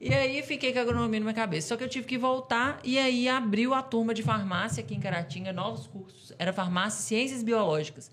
E 0.00 0.14
aí 0.14 0.42
fiquei 0.42 0.72
com 0.72 0.78
a 0.78 0.82
agronomia 0.82 1.18
na 1.18 1.24
minha 1.24 1.34
cabeça. 1.34 1.68
Só 1.68 1.76
que 1.76 1.82
eu 1.82 1.88
tive 1.88 2.06
que 2.06 2.16
voltar 2.16 2.78
e 2.84 2.98
aí 2.98 3.28
abriu 3.28 3.74
a 3.74 3.82
turma 3.82 4.14
de 4.14 4.22
farmácia 4.22 4.80
aqui 4.82 4.94
em 4.94 5.00
Caratinga, 5.00 5.52
novos 5.52 5.86
cursos. 5.88 6.32
Era 6.38 6.52
farmácia 6.52 7.00
e 7.00 7.02
ciências 7.02 7.42
biológicas. 7.42 8.10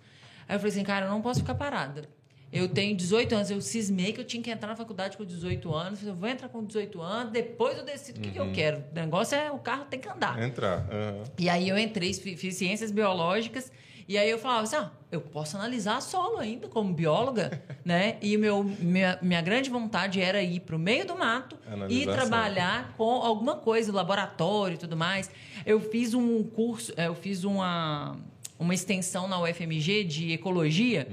Aí 0.48 0.56
eu 0.56 0.60
falei 0.60 0.72
assim, 0.74 0.84
cara, 0.84 1.06
eu 1.06 1.12
não 1.12 1.22
posso 1.22 1.42
ficar 1.42 1.54
parada. 1.56 2.10
Eu 2.52 2.70
tenho 2.70 2.96
18 2.96 3.36
anos, 3.36 3.52
eu 3.52 3.60
cismei 3.62 4.14
que 4.14 4.22
eu 4.22 4.24
tinha 4.26 4.42
que 4.42 4.50
entrar 4.50 4.70
na 4.70 4.76
faculdade 4.76 5.18
com 5.18 5.26
18 5.26 5.74
anos. 5.74 6.04
Eu 6.04 6.16
vou 6.16 6.28
entrar 6.30 6.48
com 6.50 6.64
18 6.64 7.02
anos, 7.02 7.32
depois 7.34 7.78
eu 7.78 7.84
decido 7.84 8.20
o 8.20 8.22
que, 8.24 8.32
que 8.32 8.40
eu 8.40 8.52
quero. 8.52 8.78
O 8.92 8.96
negócio 8.96 9.36
é 9.38 9.52
o 9.52 9.60
carro 9.60 9.86
tem 9.86 10.00
que 10.00 10.08
andar. 10.08 10.42
Entrar. 10.42 10.88
aham. 10.92 11.24
E 11.38 11.50
aí 11.50 11.68
eu 11.68 11.78
entrei, 11.78 12.14
fi- 12.14 12.38
fiz 12.38 12.56
ciências 12.56 12.92
biológicas, 12.92 13.72
e 14.08 14.18
aí 14.18 14.30
eu 14.30 14.38
falava 14.38 14.64
assim, 14.64 14.76
ah, 14.76 14.92
eu 15.12 15.20
posso 15.20 15.58
analisar 15.58 16.02
solo 16.02 16.38
ainda 16.38 16.68
como 16.68 16.94
bióloga, 16.94 17.62
né? 17.84 18.18
E 18.22 18.38
meu, 18.38 18.64
minha, 18.64 19.18
minha 19.22 19.42
grande 19.42 19.70
vontade 19.70 20.22
era 20.22 20.42
ir 20.44 20.60
para 20.60 20.76
o 20.76 20.80
meio 20.80 21.06
do 21.08 21.18
mato 21.18 21.58
e 21.90 22.06
trabalhar 22.06 22.94
com 22.98 23.04
alguma 23.04 23.56
coisa, 23.56 23.92
laboratório 23.92 24.76
e 24.76 24.78
tudo 24.78 24.96
mais. 24.96 25.30
Eu 25.66 25.80
fiz 25.80 26.14
um 26.14 26.44
curso, 26.44 26.94
eh, 26.96 27.08
eu 27.08 27.16
fiz 27.16 27.44
uma, 27.44 28.18
uma 28.60 28.74
extensão 28.74 29.28
na 29.28 29.42
UFMG 29.42 30.04
de 30.04 30.32
ecologia, 30.34 31.08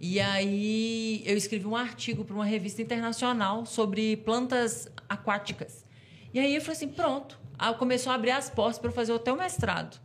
e 0.00 0.18
aí 0.20 1.22
eu 1.24 1.36
escrevi 1.36 1.66
um 1.66 1.76
artigo 1.76 2.24
para 2.24 2.34
uma 2.34 2.44
revista 2.44 2.82
internacional 2.82 3.64
sobre 3.64 4.16
plantas 4.18 4.88
aquáticas. 5.08 5.84
E 6.32 6.40
aí 6.40 6.54
eu 6.54 6.60
falei 6.60 6.76
assim, 6.76 6.88
pronto. 6.88 7.38
Aí 7.56 7.72
começou 7.74 8.10
a 8.10 8.16
abrir 8.16 8.32
as 8.32 8.50
portas 8.50 8.78
para 8.78 8.90
fazer 8.90 9.12
até 9.12 9.32
o 9.32 9.36
mestrado. 9.36 10.00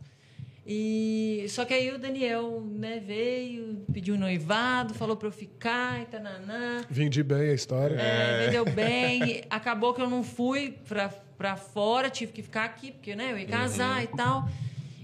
E 0.66 1.46
só 1.48 1.64
que 1.64 1.72
aí 1.72 1.90
o 1.90 1.98
Daniel, 1.98 2.60
né, 2.60 3.02
veio, 3.04 3.84
pediu 3.92 4.14
um 4.14 4.18
noivado, 4.18 4.94
falou 4.94 5.16
para 5.16 5.28
eu 5.28 5.32
ficar 5.32 6.02
e 6.02 6.06
tananã. 6.06 6.84
Vendi 6.88 7.22
bem 7.22 7.50
a 7.50 7.54
história. 7.54 7.96
É, 7.96 8.46
vendeu 8.46 8.64
bem. 8.64 9.42
Acabou 9.50 9.94
que 9.94 10.02
eu 10.02 10.08
não 10.08 10.22
fui 10.22 10.76
pra, 10.86 11.08
pra 11.36 11.56
fora, 11.56 12.10
tive 12.10 12.32
que 12.32 12.42
ficar 12.42 12.64
aqui, 12.64 12.92
porque 12.92 13.16
né, 13.16 13.32
eu 13.32 13.38
ia 13.38 13.46
casar 13.46 14.04
e 14.04 14.06
tal. 14.08 14.48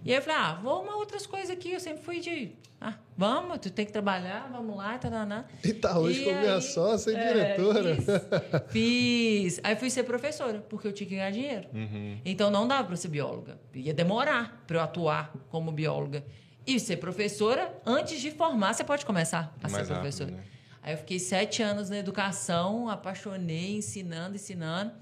E 0.05 0.12
aí 0.12 0.19
eu 0.19 0.23
falei, 0.23 0.38
ah, 0.38 0.61
vou 0.62 0.73
arrumar 0.75 0.97
outras 0.97 1.27
coisas 1.27 1.51
aqui. 1.51 1.73
Eu 1.73 1.81
sempre 1.81 2.05
fui 2.05 2.21
de, 2.21 2.53
ah, 2.88 2.99
vamos, 3.16 3.59
tu 3.59 3.70
tem 3.70 3.85
que 3.85 3.92
trabalhar, 3.92 4.49
vamos 4.53 4.77
lá, 4.77 4.96
tananã. 4.99 5.44
E 5.64 5.72
tá 5.72 5.99
hoje 5.99 6.25
como 6.25 6.38
minha 6.38 6.61
sócia 6.61 7.11
e 7.11 7.14
diretora. 7.14 7.90
É, 7.90 8.61
Fiz, 8.68 9.55
fiz. 9.57 9.61
Aí 9.64 9.75
fui 9.77 9.90
ser 9.90 10.05
professora, 10.05 10.64
porque 10.68 10.87
eu 10.87 10.92
tinha 10.92 11.09
que 11.09 11.16
ganhar 11.16 11.31
dinheiro. 11.31 11.68
Uhum. 11.72 12.18
Então 12.25 12.51
não 12.51 12.66
dava 12.68 12.85
para 12.85 12.96
ser 12.96 13.09
bióloga. 13.09 13.59
Ia 13.75 13.92
demorar 13.92 14.62
para 14.66 14.77
eu 14.77 14.81
atuar 14.83 15.33
como 15.49 15.72
bióloga. 15.72 16.25
E 16.66 16.79
ser 16.81 16.96
professora, 16.96 17.75
antes 17.85 18.20
de 18.20 18.31
formar, 18.31 18.75
você 18.75 18.83
pode 18.85 19.07
começar 19.07 19.55
a 19.62 19.68
Mais 19.68 19.87
ser 19.87 19.92
rápido, 19.92 19.94
professora. 20.03 20.31
né? 20.33 20.42
Aí 20.83 20.94
eu 20.94 20.99
fiquei 20.99 21.18
sete 21.18 21.62
anos 21.62 21.90
na 21.90 21.99
educação, 21.99 22.88
apaixonei, 22.88 23.77
ensinando, 23.77 24.37
ensinando. 24.37 24.92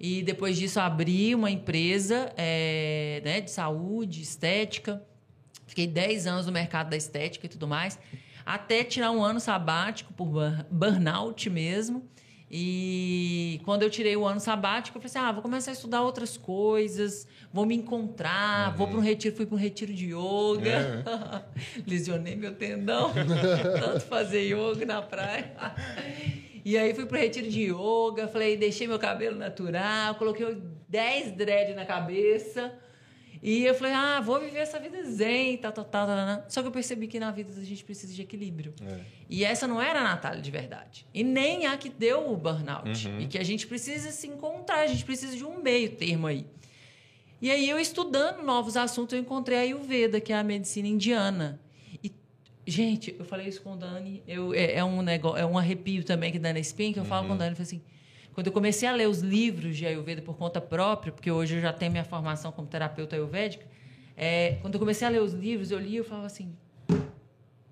E 0.00 0.22
depois 0.22 0.56
disso 0.56 0.78
abri 0.78 1.34
uma 1.34 1.50
empresa 1.50 2.32
é, 2.36 3.20
né, 3.24 3.40
de 3.40 3.50
saúde, 3.50 4.22
estética. 4.22 5.02
Fiquei 5.68 5.86
10 5.86 6.26
anos 6.26 6.46
no 6.46 6.50
mercado 6.52 6.90
da 6.90 6.96
estética 6.96 7.46
e 7.46 7.48
tudo 7.48 7.68
mais, 7.68 7.96
até 8.44 8.82
tirar 8.82 9.12
um 9.12 9.22
ano 9.22 9.38
sabático 9.38 10.12
por 10.14 10.26
burn- 10.26 10.64
burnout 10.70 11.48
mesmo. 11.48 12.02
E 12.50 13.60
quando 13.64 13.82
eu 13.82 13.90
tirei 13.90 14.16
o 14.16 14.26
ano 14.26 14.40
sabático, 14.40 14.96
eu 14.96 15.02
falei 15.02 15.10
assim: 15.10 15.28
ah, 15.28 15.32
vou 15.32 15.42
começar 15.42 15.70
a 15.70 15.74
estudar 15.74 16.00
outras 16.02 16.38
coisas, 16.38 17.28
vou 17.52 17.66
me 17.66 17.76
encontrar, 17.76 18.74
vou 18.74 18.88
para 18.88 18.96
um 18.96 19.00
retiro, 19.02 19.36
fui 19.36 19.44
para 19.44 19.54
um 19.54 19.58
retiro 19.58 19.92
de 19.92 20.06
yoga. 20.06 21.04
Lesionei 21.86 22.34
meu 22.36 22.54
tendão, 22.54 23.12
tanto 23.78 24.00
fazer 24.06 24.44
yoga 24.48 24.86
na 24.86 25.02
praia. 25.02 25.52
E 26.64 26.76
aí 26.78 26.94
fui 26.94 27.04
pro 27.04 27.18
retiro 27.18 27.50
de 27.50 27.64
yoga, 27.70 28.26
falei, 28.28 28.56
deixei 28.56 28.86
meu 28.88 28.98
cabelo 28.98 29.36
natural, 29.36 30.14
coloquei 30.14 30.56
10 30.88 31.32
dread 31.32 31.74
na 31.74 31.84
cabeça. 31.84 32.72
E 33.42 33.64
eu 33.64 33.74
falei, 33.74 33.92
ah, 33.92 34.20
vou 34.20 34.40
viver 34.40 34.58
essa 34.58 34.78
vida 34.78 35.02
zen, 35.04 35.56
tal, 35.58 35.72
tal, 35.72 35.84
tal, 35.84 36.06
tal. 36.06 36.44
Só 36.48 36.60
que 36.62 36.68
eu 36.68 36.72
percebi 36.72 37.06
que 37.06 37.20
na 37.20 37.30
vida 37.30 37.52
a 37.56 37.64
gente 37.64 37.84
precisa 37.84 38.12
de 38.12 38.22
equilíbrio. 38.22 38.74
É. 38.84 39.00
E 39.28 39.44
essa 39.44 39.66
não 39.66 39.80
era 39.80 40.00
a 40.00 40.04
Natália 40.04 40.40
de 40.40 40.50
verdade. 40.50 41.06
E 41.12 41.22
nem 41.22 41.66
a 41.66 41.76
que 41.76 41.88
deu 41.88 42.30
o 42.30 42.36
burnout. 42.36 43.08
E 43.18 43.26
que 43.26 43.38
a 43.38 43.44
gente 43.44 43.66
precisa 43.66 44.10
se 44.10 44.26
encontrar, 44.26 44.80
a 44.80 44.86
gente 44.86 45.04
precisa 45.04 45.36
de 45.36 45.44
um 45.44 45.62
meio 45.62 45.90
termo 45.90 46.26
aí. 46.26 46.46
E 47.40 47.50
aí, 47.52 47.68
eu 47.68 47.78
estudando 47.78 48.42
novos 48.42 48.76
assuntos, 48.76 49.12
eu 49.12 49.20
encontrei 49.20 49.58
a 49.58 49.60
Ayurveda, 49.60 50.20
que 50.20 50.32
é 50.32 50.36
a 50.36 50.42
medicina 50.42 50.88
indiana. 50.88 51.60
E 52.02 52.12
Gente, 52.68 53.16
eu 53.18 53.24
falei 53.24 53.48
isso 53.48 53.62
com 53.62 53.72
o 53.72 53.76
Dani. 53.76 54.22
Eu, 54.28 54.52
é, 54.52 54.74
é 54.74 54.84
um 54.84 55.00
negócio, 55.00 55.38
é 55.38 55.46
um 55.46 55.56
arrepio 55.56 56.04
também 56.04 56.30
que 56.30 56.38
dá 56.38 56.52
na 56.52 56.58
espinha, 56.58 56.92
que 56.92 56.98
eu 56.98 57.04
falo 57.06 57.26
com 57.26 57.32
o 57.32 57.36
Dani. 57.38 57.52
Eu 57.52 57.56
falei 57.56 57.66
assim, 57.66 57.82
quando 58.38 58.46
eu 58.46 58.52
comecei 58.52 58.88
a 58.88 58.92
ler 58.92 59.08
os 59.08 59.18
livros 59.18 59.76
de 59.76 59.84
Ayurveda 59.84 60.22
por 60.22 60.36
conta 60.36 60.60
própria, 60.60 61.12
porque 61.12 61.28
hoje 61.28 61.56
eu 61.56 61.60
já 61.60 61.72
tenho 61.72 61.90
minha 61.90 62.04
formação 62.04 62.52
como 62.52 62.68
terapeuta 62.68 63.16
ayurvédica, 63.16 63.66
é, 64.16 64.58
quando 64.62 64.74
eu 64.74 64.78
comecei 64.78 65.04
a 65.04 65.10
ler 65.10 65.20
os 65.20 65.32
livros, 65.32 65.72
eu 65.72 65.78
li 65.80 65.96
e 65.96 66.04
falava 66.04 66.28
assim, 66.28 66.56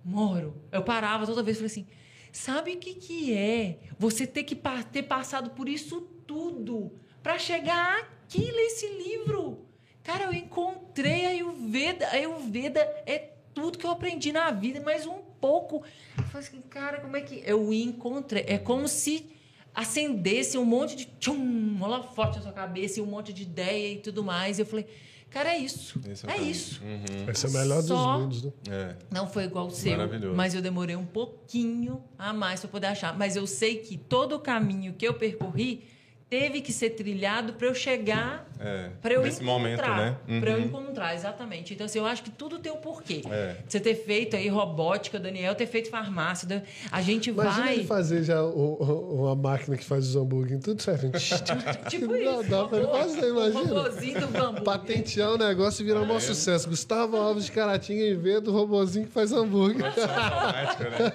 Moro. 0.05 0.61
Eu 0.72 0.83
parava 0.83 1.24
toda 1.24 1.40
vez 1.40 1.57
e 1.57 1.61
falei 1.61 1.66
assim, 1.70 1.87
sabe 2.33 2.72
o 2.72 2.79
que, 2.79 2.94
que 2.94 3.33
é 3.33 3.79
você 3.96 4.26
ter 4.26 4.42
que 4.42 4.61
ter 4.90 5.05
passado 5.05 5.50
por 5.50 5.68
isso 5.68 6.00
tudo 6.26 6.90
para 7.22 7.38
chegar 7.38 8.00
aqui 8.24 8.50
nesse 8.50 8.88
livro? 8.88 9.68
Cara, 10.02 10.24
eu 10.24 10.35
encontrei 10.35 11.26
a 11.26 11.29
Ayurveda. 11.29 12.09
A 12.09 12.14
Ayurveda 12.14 12.81
é 13.07 13.18
tudo 13.55 13.79
que 13.79 13.87
eu 13.87 13.90
aprendi 13.92 14.33
na 14.33 14.50
vida, 14.50 14.81
mais 14.81 15.07
um 15.07 15.20
pouco. 15.40 15.85
Eu 16.18 16.24
falei 16.24 16.48
assim, 16.48 16.61
cara, 16.62 16.98
como 16.98 17.16
é 17.16 17.20
que... 17.20 17.40
Eu 17.46 17.72
encontrei. 17.72 18.44
É 18.48 18.59
como 18.59 18.88
se 18.88 19.36
acendesse 19.77 20.57
um 20.59 20.65
monte 20.65 20.97
de... 20.97 21.05
Tchum, 21.05 21.79
holofote 21.83 22.39
na 22.39 22.43
sua 22.43 22.53
cabeça 22.53 22.99
e 22.99 23.03
um 23.03 23.07
monte 23.07 23.33
de 23.33 23.43
ideia 23.43 23.93
e 23.93 23.99
tudo 23.99 24.25
mais. 24.25 24.59
E 24.59 24.62
eu 24.62 24.67
falei, 24.67 24.87
cara, 25.31 25.51
é 25.55 25.59
isso. 25.59 26.01
Esse 26.11 26.25
o 26.25 26.31
é 26.31 26.33
caminho. 26.33 26.51
isso. 26.51 26.83
Uhum. 26.83 27.31
Esse 27.31 27.47
é 27.47 27.49
o 27.49 27.53
melhor 27.53 27.83
Só- 27.83 28.12
dos 28.17 28.23
mundos, 28.23 28.43
né? 28.45 28.53
É. 28.71 28.97
Não 29.11 29.27
foi 29.29 29.45
igual 29.45 29.67
o 29.67 29.71
seu, 29.71 29.93
Maravilhoso. 29.93 30.35
mas 30.35 30.55
eu 30.55 30.62
demorei 30.62 30.97
um 30.97 31.05
pouquinho 31.07 32.03
a 32.19 32.33
mais 32.33 32.61
para 32.61 32.71
poder 32.71 32.87
achar. 32.89 33.17
Mas 33.17 33.37
eu 33.37 33.47
sei 33.47 33.77
que 33.77 33.97
todo 33.99 34.35
o 34.37 34.39
caminho 34.41 34.95
que 34.95 35.07
eu 35.07 35.15
percorri 35.15 35.85
teve 36.29 36.61
que 36.61 36.73
ser 36.73 36.91
trilhado 36.91 37.53
para 37.53 37.69
eu 37.69 37.75
chegar, 37.75 38.45
É. 38.59 38.89
para 39.01 39.15
eu 39.15 39.23
Nesse 39.23 39.43
encontrar, 39.45 39.89
momento, 39.89 40.19
né? 40.29 40.41
para 40.41 40.51
eu 40.51 40.59
Uhum. 40.59 40.65
encontrar, 40.65 41.15
exatamente. 41.15 41.73
Então 41.75 41.85
assim, 41.87 42.01
eu 42.01 42.07
acho 42.07 42.23
que 42.25 42.31
tudo 42.31 42.59
tem 42.59 42.73
um 42.73 42.77
porquê. 42.79 43.23
É. 43.31 43.57
Você 43.69 43.79
ter 43.79 43.95
feito 43.95 44.35
aí 44.35 44.49
robótica, 44.49 45.21
Daniel 45.21 45.55
ter 45.55 45.67
feito 45.67 45.89
farmácia, 45.89 46.65
a 46.91 47.01
gente 47.01 47.31
Imagina 47.31 47.65
vai 47.67 47.75
ele 47.75 47.85
fazer 47.85 48.25
já 48.25 48.43
o- 48.43 48.77
o- 48.83 49.23
uma 49.25 49.37
máquina 49.37 49.77
que 49.77 49.85
faz 49.85 50.09
os 50.09 50.17
hambúrguer, 50.17 50.59
tudo 50.59 50.83
certinho. 50.83 51.12
tipo 51.89 52.09
Dá- 52.09 52.19
isso. 52.19 52.43
dá 52.51 52.65
pra 52.65 52.79
ele 52.79 52.87
robô- 52.87 52.99
fazer, 52.99 53.29
imagina. 53.29 53.61
O 53.61 53.67
robôzinho 53.67 54.21
do 54.21 54.27
bambu. 54.29 54.62
Patentear 54.62 55.31
o 55.33 55.39
negócio 55.39 55.83
e 55.83 55.87
virar 55.87 56.01
um 56.01 56.07
maior 56.07 56.21
sucesso. 56.21 56.69
Gustavo 56.69 57.17
Alves 57.17 57.45
de 57.45 57.53
Caratinga 57.53 58.05
inventa 58.05 58.51
o 58.51 58.53
robozinho 58.53 59.07
que 59.07 59.12
faz 59.12 59.31
hambúrguer. 59.33 59.87
Automática, 59.87 60.91
né? 60.91 61.12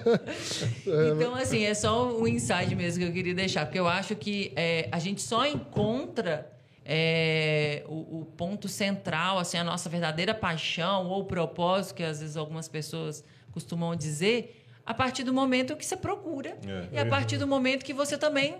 Então, 1.16 1.34
assim, 1.34 1.64
é 1.64 1.74
só 1.74 2.08
um 2.16 2.26
insight 2.26 2.74
mesmo 2.74 3.02
que 3.02 3.08
eu 3.08 3.12
queria 3.12 3.34
deixar, 3.34 3.66
porque 3.66 3.78
eu 3.78 3.86
acho 3.88 4.14
que 4.16 4.52
é, 4.56 4.88
a 4.90 4.98
gente 5.02 5.20
só 5.22 5.44
encontra 5.46 6.50
é, 6.84 7.84
o, 7.86 8.20
o 8.20 8.24
ponto 8.36 8.68
central, 8.68 9.38
assim, 9.38 9.56
a 9.58 9.64
nossa 9.64 9.88
verdadeira 9.88 10.34
paixão 10.34 11.06
ou 11.08 11.24
propósito, 11.24 11.96
que 11.96 12.02
às 12.02 12.20
vezes 12.20 12.36
algumas 12.36 12.68
pessoas 12.68 13.22
costumam 13.52 13.94
dizer, 13.94 14.64
a 14.84 14.92
partir 14.94 15.22
do 15.24 15.32
momento 15.32 15.76
que 15.76 15.84
você 15.86 15.96
procura 15.96 16.56
É. 16.66 16.88
e 16.96 16.98
a 16.98 17.06
partir 17.06 17.38
do 17.38 17.46
momento 17.46 17.84
que 17.84 17.92
você 17.94 18.16
também 18.18 18.56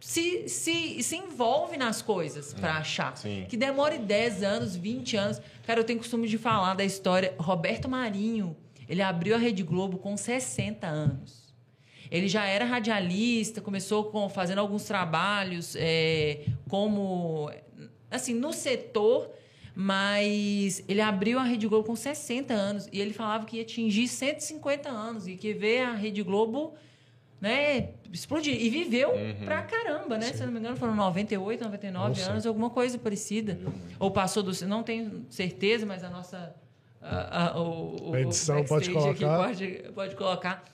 se, 0.00 0.48
se, 0.48 1.02
se 1.02 1.16
envolve 1.16 1.78
nas 1.78 2.02
coisas 2.02 2.52
para 2.52 2.74
achar. 2.74 3.16
Sim. 3.16 3.46
Que 3.48 3.56
demore 3.56 3.96
10 3.98 4.42
anos, 4.42 4.76
20 4.76 5.16
anos. 5.16 5.40
Cara, 5.66 5.80
eu 5.80 5.84
tenho 5.84 5.98
costume 5.98 6.28
de 6.28 6.36
falar 6.36 6.74
da 6.74 6.84
história. 6.84 7.34
Roberto 7.38 7.88
Marinho, 7.88 8.54
ele 8.86 9.00
abriu 9.00 9.34
a 9.34 9.38
Rede 9.38 9.62
Globo 9.62 9.96
com 9.96 10.14
60 10.14 10.86
anos. 10.86 11.43
Ele 12.14 12.28
já 12.28 12.44
era 12.46 12.64
radialista, 12.64 13.60
começou 13.60 14.04
com, 14.04 14.28
fazendo 14.28 14.58
alguns 14.60 14.84
trabalhos 14.84 15.74
é, 15.76 16.44
como 16.68 17.50
assim 18.10 18.32
no 18.34 18.52
setor, 18.52 19.30
mas 19.74 20.84
ele 20.88 21.00
abriu 21.00 21.38
a 21.38 21.42
Rede 21.42 21.66
Globo 21.66 21.84
com 21.86 21.96
60 21.96 22.54
anos 22.54 22.88
e 22.92 23.00
ele 23.00 23.12
falava 23.12 23.44
que 23.44 23.56
ia 23.56 23.62
atingir 23.62 24.06
150 24.06 24.88
anos 24.88 25.26
e 25.26 25.34
que 25.34 25.52
ver 25.52 25.80
a 25.80 25.94
Rede 25.94 26.22
Globo 26.22 26.74
né, 27.40 27.88
explodir. 28.12 28.54
E 28.58 28.70
viveu 28.70 29.10
pra 29.44 29.62
caramba, 29.62 30.16
né? 30.16 30.32
Se 30.32 30.40
eu 30.40 30.46
não 30.46 30.52
me 30.54 30.60
engano, 30.60 30.76
foram 30.76 30.94
98, 30.94 31.64
99 31.64 32.08
Nossa. 32.08 32.30
anos, 32.30 32.46
alguma 32.46 32.70
coisa 32.70 32.96
parecida. 32.96 33.58
Ou 33.98 34.10
passou 34.10 34.42
do. 34.42 34.52
Não 34.66 34.82
tenho 34.82 35.26
certeza, 35.28 35.84
mas 35.84 36.02
a 36.04 36.08
nossa. 36.08 36.54
A, 37.02 37.48
a- 37.48 37.60
o, 37.60 38.10
o- 38.10 38.14
A 38.14 38.20
edição 38.20 38.64
pode 38.64 38.90
colocar. 38.90 39.36
pode, 39.36 39.66
pode 39.94 40.16
colocar. 40.16 40.64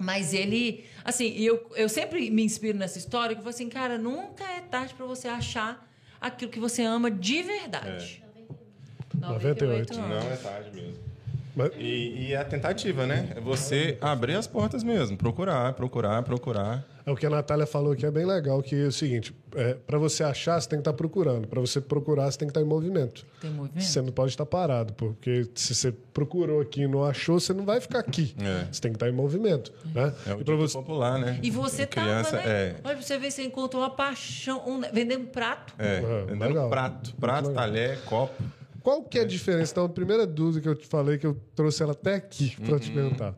Mas 0.00 0.32
ele, 0.32 0.86
assim, 1.04 1.34
eu, 1.36 1.70
eu 1.76 1.86
sempre 1.86 2.30
me 2.30 2.42
inspiro 2.42 2.78
nessa 2.78 2.96
história, 2.96 3.34
que 3.36 3.40
eu 3.40 3.44
falo 3.44 3.54
assim, 3.54 3.68
cara, 3.68 3.98
nunca 3.98 4.42
é 4.44 4.60
tarde 4.62 4.94
para 4.94 5.04
você 5.04 5.28
achar 5.28 5.86
aquilo 6.18 6.50
que 6.50 6.58
você 6.58 6.82
ama 6.82 7.10
de 7.10 7.42
verdade. 7.42 8.24
98. 9.14 9.92
anos. 10.00 10.24
Não 10.24 10.32
é 10.32 10.36
tarde 10.36 10.70
mesmo. 10.74 10.94
Mas- 11.54 11.72
E, 11.76 12.28
e 12.28 12.34
a 12.36 12.44
tentativa, 12.44 13.06
né? 13.06 13.28
É 13.36 13.40
você 13.40 13.98
abrir 14.00 14.36
as 14.36 14.46
portas 14.46 14.82
mesmo. 14.82 15.16
Procurar, 15.18 15.72
procurar, 15.74 16.22
procurar. 16.22 16.82
É 17.10 17.12
o 17.12 17.16
que 17.16 17.26
a 17.26 17.30
Natália 17.30 17.66
falou 17.66 17.96
que 17.96 18.06
é 18.06 18.10
bem 18.10 18.24
legal, 18.24 18.62
que 18.62 18.74
é 18.76 18.86
o 18.86 18.92
seguinte, 18.92 19.34
é, 19.56 19.74
para 19.74 19.98
você 19.98 20.22
achar, 20.22 20.60
você 20.60 20.68
tem 20.68 20.78
que 20.78 20.82
estar 20.82 20.92
procurando. 20.92 21.48
Para 21.48 21.60
você 21.60 21.80
procurar, 21.80 22.30
você 22.30 22.38
tem 22.38 22.46
que 22.46 22.50
estar 22.52 22.60
em 22.60 22.64
movimento. 22.64 23.26
Tem 23.40 23.50
movimento? 23.50 23.82
Você 23.84 24.00
não 24.00 24.12
pode 24.12 24.30
estar 24.30 24.46
parado, 24.46 24.92
porque 24.92 25.48
se 25.56 25.74
você 25.74 25.90
procurou 25.90 26.60
aqui 26.60 26.82
e 26.82 26.86
não 26.86 27.02
achou, 27.02 27.40
você 27.40 27.52
não 27.52 27.64
vai 27.64 27.80
ficar 27.80 27.98
aqui. 27.98 28.32
É. 28.40 28.68
Você 28.70 28.80
tem 28.80 28.92
que 28.92 28.96
estar 28.96 29.08
em 29.08 29.12
movimento. 29.12 29.72
Né? 29.92 30.14
É 30.24 30.34
o 30.34 30.40
e 30.40 30.56
você... 30.56 30.78
popular, 30.78 31.18
né? 31.18 31.40
E 31.42 31.50
você 31.50 31.84
Criança, 31.84 32.36
tava, 32.36 32.48
né? 32.48 32.52
É. 32.52 32.76
Olha, 32.84 32.94
pra 32.96 33.02
você 33.02 33.18
ver, 33.18 33.32
você 33.32 33.42
encontrou 33.42 33.82
uma 33.82 33.90
paixão, 33.90 34.62
um, 34.64 34.80
vendendo 34.92 35.26
prato. 35.26 35.74
É, 35.80 35.98
Ah, 35.98 36.24
vendendo 36.26 36.46
legal. 36.48 36.70
prato. 36.70 37.12
Prato, 37.16 37.52
talher, 37.52 37.98
copo. 38.04 38.40
Qual 38.84 39.02
que 39.02 39.18
é 39.18 39.22
a 39.22 39.26
diferença? 39.26 39.72
Então, 39.72 39.84
a 39.84 39.88
primeira 39.88 40.24
dúvida 40.28 40.60
que 40.62 40.68
eu 40.68 40.76
te 40.76 40.86
falei, 40.86 41.18
que 41.18 41.26
eu 41.26 41.36
trouxe 41.56 41.82
ela 41.82 41.90
até 41.92 42.14
aqui 42.14 42.54
para 42.56 42.74
Uhum. 42.74 42.78
te 42.78 42.90
perguntar. 42.92 43.34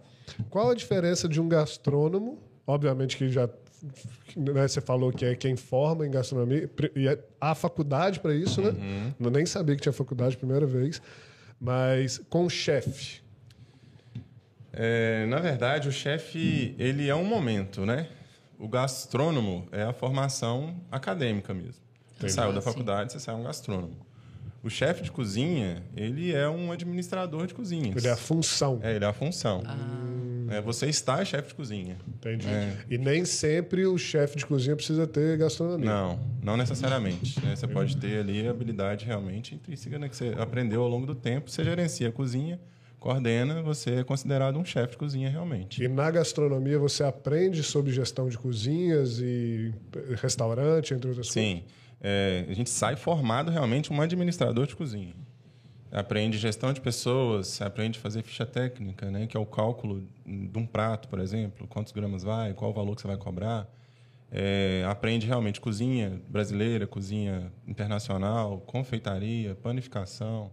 Qual 0.50 0.68
a 0.70 0.74
diferença 0.74 1.26
de 1.26 1.40
um 1.40 1.48
gastrônomo, 1.48 2.38
obviamente 2.66 3.16
que 3.16 3.28
já 3.30 3.48
né, 4.36 4.68
você 4.68 4.80
falou 4.80 5.12
que 5.12 5.24
é 5.24 5.34
quem 5.34 5.56
forma 5.56 6.06
em 6.06 6.10
gastronomia, 6.10 6.70
e 6.94 7.08
é- 7.08 7.18
há 7.40 7.54
faculdade 7.54 8.20
para 8.20 8.34
isso, 8.34 8.60
né? 8.62 8.70
Uhum. 8.70 9.12
Eu 9.20 9.30
nem 9.30 9.44
sabia 9.46 9.74
que 9.76 9.82
tinha 9.82 9.92
faculdade 9.92 10.36
primeira 10.36 10.66
vez, 10.66 11.02
mas 11.60 12.18
com 12.30 12.48
chefe. 12.48 13.20
É, 14.72 15.26
na 15.26 15.38
verdade, 15.38 15.88
o 15.88 15.92
chefe, 15.92 16.74
ele 16.78 17.08
é 17.08 17.14
um 17.14 17.24
momento, 17.24 17.84
né? 17.84 18.08
O 18.58 18.68
gastrônomo 18.68 19.66
é 19.72 19.82
a 19.82 19.92
formação 19.92 20.76
acadêmica 20.90 21.52
mesmo. 21.52 21.72
Você 21.72 22.26
Entendi. 22.26 22.32
saiu 22.32 22.50
Ah, 22.50 22.54
da 22.54 22.60
sim. 22.60 22.68
faculdade, 22.68 23.12
você 23.12 23.20
sai 23.20 23.34
um 23.34 23.42
gastrônomo. 23.42 23.96
O 24.62 24.70
chefe 24.70 25.02
de 25.02 25.10
cozinha, 25.10 25.82
ele 25.96 26.32
é 26.32 26.48
um 26.48 26.70
administrador 26.70 27.46
de 27.48 27.52
cozinhas. 27.54 27.96
Ele 27.96 28.06
é 28.06 28.12
a 28.12 28.16
função. 28.16 28.78
É, 28.80 28.94
ele 28.94 29.04
é 29.04 29.08
a 29.08 29.12
função. 29.12 29.62
Ah. 29.66 30.41
É, 30.52 30.60
você 30.60 30.86
está 30.86 31.24
chefe 31.24 31.48
de 31.48 31.54
cozinha. 31.54 31.96
Entendi. 32.06 32.46
É. 32.46 32.76
E 32.90 32.98
nem 32.98 33.24
sempre 33.24 33.86
o 33.86 33.96
chefe 33.96 34.36
de 34.36 34.46
cozinha 34.46 34.76
precisa 34.76 35.06
ter 35.06 35.38
gastronomia. 35.38 35.90
Não, 35.90 36.20
não 36.42 36.56
necessariamente. 36.56 37.40
né? 37.44 37.56
Você 37.56 37.66
pode 37.66 37.96
ter 37.96 38.20
ali 38.20 38.46
habilidade 38.46 39.06
realmente 39.06 39.54
intrínseca 39.54 39.98
né? 39.98 40.08
que 40.08 40.16
você 40.16 40.34
aprendeu 40.38 40.82
ao 40.82 40.88
longo 40.88 41.06
do 41.06 41.14
tempo. 41.14 41.50
Você 41.50 41.64
gerencia 41.64 42.08
a 42.08 42.12
cozinha, 42.12 42.60
coordena, 43.00 43.62
você 43.62 43.96
é 43.96 44.04
considerado 44.04 44.58
um 44.58 44.64
chefe 44.64 44.92
de 44.92 44.98
cozinha 44.98 45.28
realmente. 45.28 45.82
E 45.82 45.88
na 45.88 46.10
gastronomia 46.10 46.78
você 46.78 47.02
aprende 47.02 47.62
sobre 47.62 47.90
gestão 47.92 48.28
de 48.28 48.38
cozinhas 48.38 49.18
e 49.20 49.72
restaurante, 50.20 50.94
entre 50.94 51.08
outras 51.08 51.28
coisas? 51.28 51.32
Sim, 51.32 51.64
é, 52.00 52.44
a 52.48 52.54
gente 52.54 52.70
sai 52.70 52.96
formado 52.96 53.50
realmente 53.50 53.92
um 53.92 54.00
administrador 54.00 54.66
de 54.66 54.76
cozinha. 54.76 55.14
Aprende 55.92 56.38
gestão 56.38 56.72
de 56.72 56.80
pessoas, 56.80 57.60
aprende 57.60 57.98
a 57.98 58.02
fazer 58.02 58.22
ficha 58.22 58.46
técnica, 58.46 59.10
né, 59.10 59.26
que 59.26 59.36
é 59.36 59.40
o 59.40 59.44
cálculo 59.44 60.02
de 60.24 60.58
um 60.58 60.66
prato, 60.66 61.06
por 61.06 61.20
exemplo, 61.20 61.66
quantos 61.68 61.92
gramas 61.92 62.22
vai, 62.22 62.54
qual 62.54 62.70
o 62.70 62.74
valor 62.74 62.96
que 62.96 63.02
você 63.02 63.08
vai 63.08 63.18
cobrar. 63.18 63.68
É, 64.30 64.82
aprende 64.88 65.26
realmente 65.26 65.60
cozinha 65.60 66.18
brasileira, 66.26 66.86
cozinha 66.86 67.52
internacional, 67.68 68.60
confeitaria, 68.60 69.54
panificação, 69.54 70.50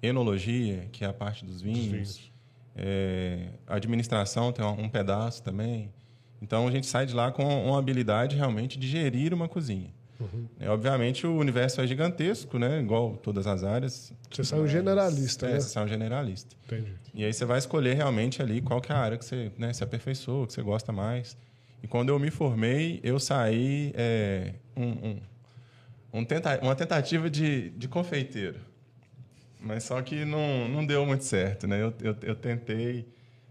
enologia, 0.00 0.88
que 0.92 1.04
é 1.04 1.08
a 1.08 1.12
parte 1.12 1.44
dos 1.44 1.60
vinhos. 1.60 1.86
vinhos. 1.86 2.32
É, 2.76 3.48
administração 3.66 4.52
tem 4.52 4.64
um 4.64 4.82
um 4.84 4.88
pedaço 4.88 5.42
também. 5.42 5.92
Então 6.40 6.68
a 6.68 6.70
gente 6.70 6.86
sai 6.86 7.06
de 7.06 7.14
lá 7.14 7.32
com 7.32 7.42
uma 7.42 7.78
habilidade 7.78 8.36
realmente 8.36 8.78
de 8.78 8.86
gerir 8.86 9.34
uma 9.34 9.48
cozinha. 9.48 9.92
É, 10.58 10.68
obviamente 10.70 11.26
o 11.26 11.36
universo 11.36 11.80
é 11.80 11.86
gigantesco, 11.86 12.58
né? 12.58 12.80
Igual 12.80 13.16
todas 13.16 13.46
as 13.46 13.62
áreas. 13.64 14.12
Você 14.30 14.44
sai 14.44 14.60
um 14.60 14.66
generalista, 14.68 15.46
é, 15.46 15.52
né? 15.52 15.60
Você 15.60 15.68
sai 15.68 15.84
um 15.84 15.88
generalista. 15.88 16.56
Entendi. 16.64 16.92
E 17.14 17.24
aí 17.24 17.32
você 17.32 17.44
vai 17.44 17.58
escolher 17.58 17.94
realmente 17.94 18.40
ali 18.40 18.60
qual 18.62 18.80
que 18.80 18.90
é 18.92 18.94
a 18.94 18.98
área 18.98 19.18
que 19.18 19.24
você 19.24 19.50
né, 19.58 19.72
se 19.72 19.84
aperfeiçoa, 19.84 20.46
que 20.46 20.52
você 20.54 20.62
gosta 20.62 20.92
mais. 20.92 21.36
E 21.82 21.86
quando 21.86 22.08
eu 22.08 22.18
me 22.18 22.30
formei, 22.30 23.00
eu 23.02 23.18
saí 23.20 23.92
é, 23.94 24.54
um, 24.76 24.84
um- 25.10 25.20
um 26.14 26.24
tenta- 26.24 26.58
uma 26.62 26.74
tentativa 26.74 27.28
de, 27.28 27.70
de 27.70 27.86
confeiteiro. 27.88 28.58
Mas 29.60 29.84
só 29.84 30.00
que 30.00 30.24
não, 30.24 30.68
não 30.68 30.86
deu 30.86 31.04
muito 31.04 31.24
certo, 31.24 31.66
né? 31.66 31.82
Eu, 31.82 31.92
eu, 32.00 32.16
eu 32.22 32.34
tentei 32.34 33.06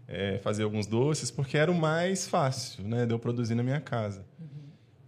é, 0.08 0.38
fazer 0.38 0.62
alguns 0.62 0.86
doces 0.86 1.30
porque 1.30 1.56
era 1.58 1.70
o 1.70 1.74
mais 1.74 2.26
fácil, 2.26 2.82
né? 2.84 3.04
De 3.06 3.12
eu 3.12 3.18
produzir 3.18 3.54
na 3.54 3.62
minha 3.62 3.80
casa. 3.80 4.24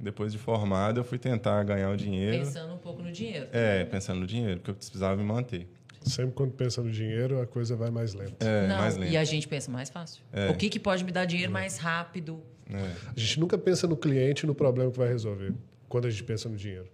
Depois 0.01 0.33
de 0.33 0.39
formado, 0.39 1.01
eu 1.01 1.05
fui 1.05 1.19
tentar 1.19 1.63
ganhar 1.65 1.91
o 1.91 1.97
dinheiro. 1.97 2.39
Pensando 2.39 2.73
um 2.73 2.79
pouco 2.79 3.03
no 3.03 3.11
dinheiro. 3.11 3.49
É, 3.53 3.85
pensando 3.85 4.21
no 4.21 4.27
dinheiro, 4.27 4.61
porque 4.61 4.71
eu 4.71 4.75
precisava 4.75 5.17
me 5.17 5.25
manter. 5.25 5.69
Sempre 6.03 6.35
quando 6.35 6.53
pensa 6.53 6.83
no 6.83 6.91
dinheiro, 6.91 7.41
a 7.41 7.47
coisa 7.47 7.75
vai 7.75 7.91
mais 7.91 8.15
lenta. 8.15 8.47
É, 8.47 8.69
não, 8.69 8.79
mais 8.79 8.97
lento. 8.97 9.13
e 9.13 9.17
a 9.17 9.25
gente 9.25 9.49
pensa 9.49 9.71
mais 9.71 9.91
fácil. 9.91 10.23
É. 10.33 10.49
O 10.51 10.57
que, 10.57 10.69
que 10.69 10.79
pode 10.79 11.05
me 11.05 11.11
dar 11.11 11.25
dinheiro 11.25 11.51
mais 11.51 11.79
rápido? 11.79 12.43
É. 12.71 13.11
A 13.17 13.19
gente 13.19 13.41
nunca 13.41 13.59
pensa 13.59 13.87
no 13.87 13.97
cliente 13.97 14.45
e 14.45 14.47
no 14.47 14.55
problema 14.55 14.91
que 14.91 14.99
vai 14.99 15.09
resolver 15.09 15.53
quando 15.89 16.07
a 16.07 16.11
gente 16.11 16.23
pensa 16.23 16.49
no 16.49 16.57
dinheiro. 16.57 16.89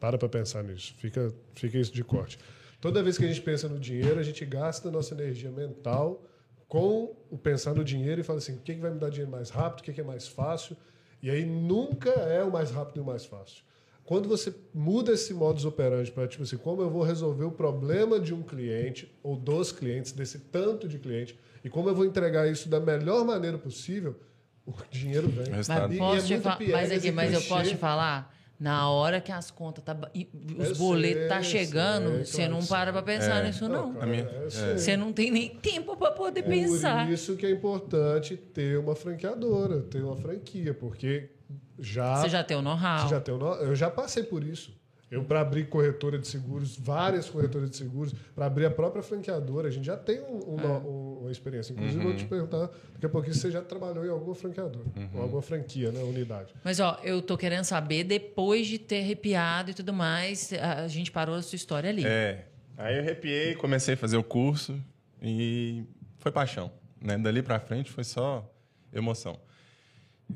Para 0.00 0.18
para 0.18 0.28
pensar 0.28 0.64
nisso. 0.64 0.94
Fica, 0.98 1.32
fica 1.54 1.78
isso 1.78 1.92
de 1.92 2.02
corte. 2.02 2.38
Toda 2.80 3.02
vez 3.02 3.16
que 3.16 3.24
a 3.24 3.28
gente 3.28 3.40
pensa 3.40 3.68
no 3.68 3.78
dinheiro, 3.78 4.18
a 4.18 4.22
gente 4.24 4.44
gasta 4.44 4.88
a 4.88 4.90
nossa 4.90 5.14
energia 5.14 5.50
mental 5.50 6.24
com 6.66 7.14
o 7.30 7.38
pensar 7.38 7.74
no 7.74 7.84
dinheiro 7.84 8.20
e 8.20 8.24
fala 8.24 8.38
assim: 8.38 8.54
o 8.54 8.58
que, 8.58 8.74
que 8.74 8.80
vai 8.80 8.90
me 8.90 8.98
dar 8.98 9.10
dinheiro 9.10 9.30
mais 9.30 9.50
rápido, 9.50 9.80
o 9.80 9.82
que, 9.84 9.92
que 9.92 10.00
é 10.00 10.04
mais 10.04 10.26
fácil. 10.26 10.76
E 11.22 11.30
aí 11.30 11.46
nunca 11.46 12.10
é 12.10 12.42
o 12.42 12.50
mais 12.50 12.70
rápido 12.70 12.96
e 12.96 13.00
o 13.00 13.04
mais 13.04 13.24
fácil. 13.24 13.62
Quando 14.04 14.28
você 14.28 14.52
muda 14.74 15.12
esse 15.12 15.32
modus 15.32 15.64
operandi 15.64 16.10
para, 16.10 16.26
tipo 16.26 16.42
assim, 16.42 16.56
como 16.56 16.82
eu 16.82 16.90
vou 16.90 17.02
resolver 17.02 17.44
o 17.44 17.52
problema 17.52 18.18
de 18.18 18.34
um 18.34 18.42
cliente 18.42 19.10
ou 19.22 19.36
dos 19.36 19.70
clientes, 19.70 20.10
desse 20.10 20.40
tanto 20.40 20.88
de 20.88 20.98
cliente, 20.98 21.38
e 21.64 21.70
como 21.70 21.88
eu 21.88 21.94
vou 21.94 22.04
entregar 22.04 22.50
isso 22.50 22.68
da 22.68 22.80
melhor 22.80 23.24
maneira 23.24 23.56
possível, 23.56 24.18
o 24.66 24.72
dinheiro 24.90 25.28
vem. 25.28 25.50
Mas, 25.50 25.68
E 25.94 25.98
posso 25.98 26.32
é 26.34 26.38
te 26.38 26.42
mas, 26.72 26.90
aqui, 26.90 27.12
mas 27.12 27.32
eu 27.32 27.42
posso 27.42 27.70
te 27.70 27.76
falar? 27.76 28.34
Na 28.62 28.88
hora 28.88 29.20
que 29.20 29.32
as 29.32 29.50
contas 29.50 29.82
tá, 29.82 29.96
e 30.14 30.28
os 30.56 30.68
Eu 30.70 30.76
boletos 30.76 31.18
sei, 31.20 31.28
tá 31.28 31.42
chegando, 31.42 32.10
sei, 32.10 32.24
você 32.24 32.36
claro 32.36 32.52
não 32.52 32.66
para 32.66 32.92
pra 32.92 33.02
pensar 33.02 33.42
nisso, 33.42 33.68
não. 33.68 33.92
cara, 33.94 34.14
é, 34.16 34.20
é. 34.46 34.50
sei. 34.50 34.78
Você 34.78 34.96
não 34.96 35.12
tem 35.12 35.32
nem 35.32 35.48
tempo 35.56 35.96
pra 35.96 36.12
poder 36.12 36.42
Por 36.44 36.50
pensar. 36.50 37.10
isso 37.10 37.34
que 37.36 37.44
é 37.44 37.50
importante 37.50 38.36
ter 38.36 38.78
uma 38.78 38.94
franqueadora, 38.94 39.80
ter 39.82 40.00
uma 40.04 40.14
franquia, 40.16 40.72
porque 40.72 41.30
já 41.76 42.16
Você 42.22 42.28
já 42.28 42.44
tem 42.44 42.56
o 42.56 42.62
know-how. 42.62 43.00
Você 43.00 43.08
já 43.08 43.20
tem 43.20 43.34
o 43.34 43.38
nó- 43.38 43.56
Eu 43.56 43.74
já 43.74 43.90
passei 43.90 44.22
por 44.22 44.44
isso. 44.44 44.72
Eu, 45.12 45.22
para 45.22 45.42
abrir 45.42 45.68
corretora 45.68 46.18
de 46.18 46.26
seguros, 46.26 46.74
várias 46.74 47.28
corretoras 47.28 47.68
de 47.68 47.76
seguros, 47.76 48.14
para 48.34 48.46
abrir 48.46 48.64
a 48.64 48.70
própria 48.70 49.02
franqueadora, 49.02 49.68
a 49.68 49.70
gente 49.70 49.84
já 49.84 49.94
tem 49.94 50.18
um- 50.22 50.54
um 50.54 50.88
um- 50.88 51.18
uma 51.20 51.30
experiência. 51.30 51.74
Inclusive, 51.74 51.98
eu 51.98 52.02
vou 52.08 52.16
te 52.16 52.24
perguntar, 52.24 52.70
daqui 52.94 53.04
a 53.04 53.08
pouquinho, 53.10 53.34
se 53.34 53.40
você 53.40 53.50
já 53.50 53.60
trabalhou 53.60 54.06
em 54.06 54.08
alguma 54.08 54.34
franqueadora, 54.34 54.86
ou 55.14 55.20
alguma 55.20 55.42
franquia, 55.42 55.92
né, 55.92 56.02
unidade. 56.02 56.54
Mas, 56.64 56.80
ó, 56.80 56.98
eu 57.04 57.20
tô 57.20 57.36
querendo 57.36 57.64
saber, 57.64 58.04
depois 58.04 58.66
de 58.66 58.78
ter 58.78 59.00
arrepiado 59.02 59.70
e 59.70 59.74
tudo 59.74 59.92
mais, 59.92 60.50
a 60.54 60.88
gente 60.88 61.12
parou 61.12 61.34
a 61.34 61.42
sua 61.42 61.56
história 61.56 61.90
ali. 61.90 62.06
É. 62.06 62.46
Aí 62.78 62.96
eu 62.96 63.02
arrepiei, 63.02 63.54
comecei 63.54 63.92
a 63.92 63.96
fazer 63.98 64.16
o 64.16 64.24
curso 64.24 64.80
e 65.20 65.84
foi 66.16 66.32
paixão. 66.32 66.72
Né? 66.98 67.18
Dali 67.18 67.42
pra 67.42 67.60
frente 67.60 67.90
foi 67.90 68.02
só 68.04 68.50
emoção. 68.90 69.38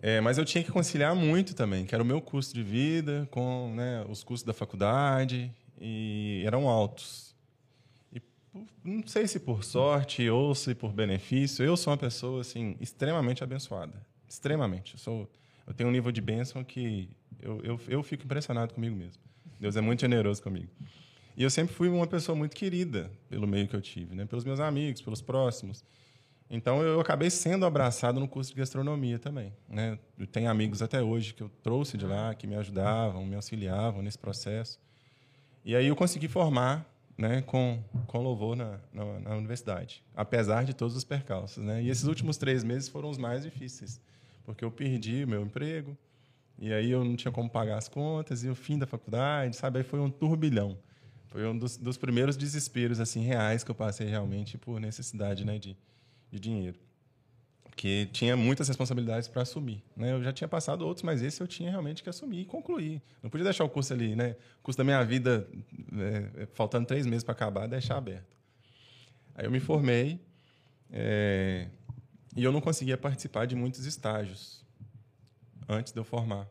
É, 0.02 0.20
mas 0.20 0.38
eu 0.38 0.44
tinha 0.44 0.62
que 0.62 0.70
conciliar 0.70 1.14
muito 1.14 1.54
também, 1.54 1.84
que 1.84 1.94
era 1.94 2.02
o 2.02 2.06
meu 2.06 2.20
custo 2.20 2.54
de 2.54 2.62
vida 2.62 3.26
com 3.30 3.72
né, 3.74 4.04
os 4.08 4.22
custos 4.22 4.46
da 4.46 4.52
faculdade 4.52 5.52
e 5.80 6.42
eram 6.44 6.68
altos. 6.68 7.34
E 8.12 8.20
não 8.84 9.06
sei 9.06 9.26
se 9.26 9.40
por 9.40 9.64
sorte 9.64 10.28
ou 10.28 10.54
se 10.54 10.74
por 10.74 10.92
benefício, 10.92 11.64
eu 11.64 11.76
sou 11.76 11.92
uma 11.92 11.98
pessoa 11.98 12.40
assim 12.40 12.76
extremamente 12.80 13.42
abençoada, 13.42 13.94
extremamente. 14.28 14.94
Eu 14.94 14.98
sou, 14.98 15.30
eu 15.66 15.74
tenho 15.74 15.88
um 15.88 15.92
nível 15.92 16.12
de 16.12 16.20
bênção 16.20 16.62
que 16.62 17.08
eu, 17.40 17.60
eu, 17.62 17.80
eu 17.88 18.02
fico 18.02 18.24
impressionado 18.24 18.74
comigo 18.74 18.94
mesmo. 18.96 19.22
Deus 19.58 19.76
é 19.76 19.80
muito 19.80 20.00
generoso 20.00 20.42
comigo. 20.42 20.70
E 21.36 21.42
eu 21.42 21.50
sempre 21.50 21.74
fui 21.74 21.88
uma 21.88 22.06
pessoa 22.06 22.34
muito 22.34 22.56
querida 22.56 23.10
pelo 23.28 23.46
meio 23.46 23.68
que 23.68 23.76
eu 23.76 23.80
tive, 23.80 24.14
né? 24.14 24.24
pelos 24.24 24.44
meus 24.44 24.58
amigos, 24.58 25.02
pelos 25.02 25.20
próximos. 25.20 25.84
Então 26.48 26.82
eu 26.82 27.00
acabei 27.00 27.28
sendo 27.28 27.66
abraçado 27.66 28.20
no 28.20 28.28
curso 28.28 28.52
de 28.52 28.56
gastronomia 28.56 29.18
também. 29.18 29.52
Né? 29.68 29.98
Eu 30.18 30.26
tenho 30.26 30.48
amigos 30.48 30.80
até 30.80 31.02
hoje 31.02 31.34
que 31.34 31.42
eu 31.42 31.48
trouxe 31.62 31.96
de 31.96 32.06
lá, 32.06 32.34
que 32.34 32.46
me 32.46 32.54
ajudavam, 32.54 33.24
me 33.26 33.34
auxiliavam 33.34 34.02
nesse 34.02 34.18
processo. 34.18 34.78
E 35.64 35.74
aí 35.74 35.86
eu 35.86 35.96
consegui 35.96 36.28
formar 36.28 36.86
né, 37.18 37.42
com, 37.42 37.82
com 38.06 38.22
louvor 38.22 38.54
na, 38.54 38.78
na, 38.92 39.20
na 39.20 39.36
universidade, 39.36 40.04
apesar 40.14 40.64
de 40.64 40.74
todos 40.74 40.96
os 40.96 41.04
percalços. 41.04 41.64
Né? 41.64 41.82
E 41.82 41.88
esses 41.88 42.04
últimos 42.04 42.36
três 42.36 42.62
meses 42.62 42.88
foram 42.88 43.10
os 43.10 43.18
mais 43.18 43.42
difíceis, 43.42 44.00
porque 44.44 44.64
eu 44.64 44.70
perdi 44.70 45.26
meu 45.26 45.42
emprego, 45.42 45.96
e 46.58 46.72
aí 46.72 46.90
eu 46.90 47.04
não 47.04 47.16
tinha 47.16 47.32
como 47.32 47.50
pagar 47.50 47.78
as 47.78 47.88
contas, 47.88 48.44
e 48.44 48.48
o 48.48 48.54
fim 48.54 48.78
da 48.78 48.86
faculdade, 48.86 49.56
sabe? 49.56 49.78
Aí 49.78 49.84
foi 49.84 50.00
um 50.00 50.10
turbilhão. 50.10 50.78
Foi 51.26 51.46
um 51.46 51.56
dos, 51.56 51.76
dos 51.76 51.96
primeiros 51.98 52.36
desesperos 52.36 53.00
assim 53.00 53.20
reais 53.20 53.62
que 53.62 53.70
eu 53.70 53.74
passei 53.74 54.08
realmente 54.08 54.56
por 54.56 54.80
necessidade 54.80 55.44
né, 55.44 55.58
de, 55.58 55.76
de 56.36 56.40
dinheiro. 56.40 56.78
Que 57.74 58.06
tinha 58.06 58.36
muitas 58.36 58.68
responsabilidades 58.68 59.28
para 59.28 59.42
assumir. 59.42 59.82
Né? 59.96 60.12
Eu 60.12 60.22
já 60.22 60.32
tinha 60.32 60.48
passado 60.48 60.86
outros, 60.86 61.02
mas 61.02 61.22
esse 61.22 61.42
eu 61.42 61.46
tinha 61.46 61.70
realmente 61.70 62.02
que 62.02 62.08
assumir 62.08 62.40
e 62.40 62.44
concluir. 62.44 63.02
Não 63.22 63.28
podia 63.28 63.44
deixar 63.44 63.64
o 63.64 63.68
curso 63.68 63.92
ali, 63.92 64.16
né? 64.16 64.36
O 64.60 64.62
curso 64.62 64.78
da 64.78 64.84
minha 64.84 65.02
vida, 65.04 65.46
é, 65.92 66.42
é, 66.42 66.46
faltando 66.54 66.86
três 66.86 67.04
meses 67.04 67.22
para 67.22 67.32
acabar, 67.32 67.66
deixar 67.66 67.98
aberto. 67.98 68.34
Aí 69.34 69.44
eu 69.44 69.50
me 69.50 69.60
formei 69.60 70.18
é, 70.90 71.68
e 72.34 72.42
eu 72.42 72.50
não 72.52 72.60
conseguia 72.60 72.96
participar 72.96 73.46
de 73.46 73.54
muitos 73.54 73.84
estágios 73.84 74.64
antes 75.68 75.92
de 75.92 75.98
eu 75.98 76.04
formar. 76.04 76.48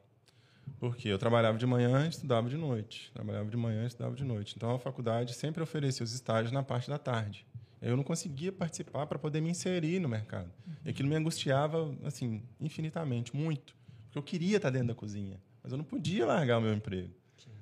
Porque 0.79 1.07
eu 1.07 1.17
trabalhava 1.17 1.57
de 1.57 1.65
manhã 1.65 2.07
estudava 2.07 2.49
de 2.49 2.57
noite. 2.57 3.11
Trabalhava 3.13 3.49
de 3.49 3.57
manhã 3.57 3.85
estudava 3.85 4.15
de 4.15 4.23
noite. 4.23 4.53
Então 4.55 4.75
a 4.75 4.79
faculdade 4.79 5.33
sempre 5.33 5.63
oferecia 5.63 6.03
os 6.03 6.13
estágios 6.13 6.51
na 6.51 6.61
parte 6.61 6.89
da 6.89 6.97
tarde. 6.97 7.45
Eu 7.85 7.95
não 7.95 8.03
conseguia 8.03 8.51
participar 8.51 9.05
para 9.05 9.19
poder 9.19 9.41
me 9.41 9.49
inserir 9.51 9.99
no 9.99 10.09
mercado. 10.09 10.51
E 10.83 10.89
aquilo 10.89 11.07
me 11.07 11.15
angustiava 11.15 11.95
assim 12.03 12.41
infinitamente, 12.59 13.35
muito, 13.35 13.75
porque 14.05 14.17
eu 14.17 14.23
queria 14.23 14.57
estar 14.57 14.71
dentro 14.71 14.87
da 14.87 14.95
cozinha, 14.95 15.39
mas 15.61 15.71
eu 15.71 15.77
não 15.77 15.85
podia 15.85 16.25
largar 16.25 16.57
o 16.57 16.61
meu 16.61 16.73
emprego, 16.73 17.13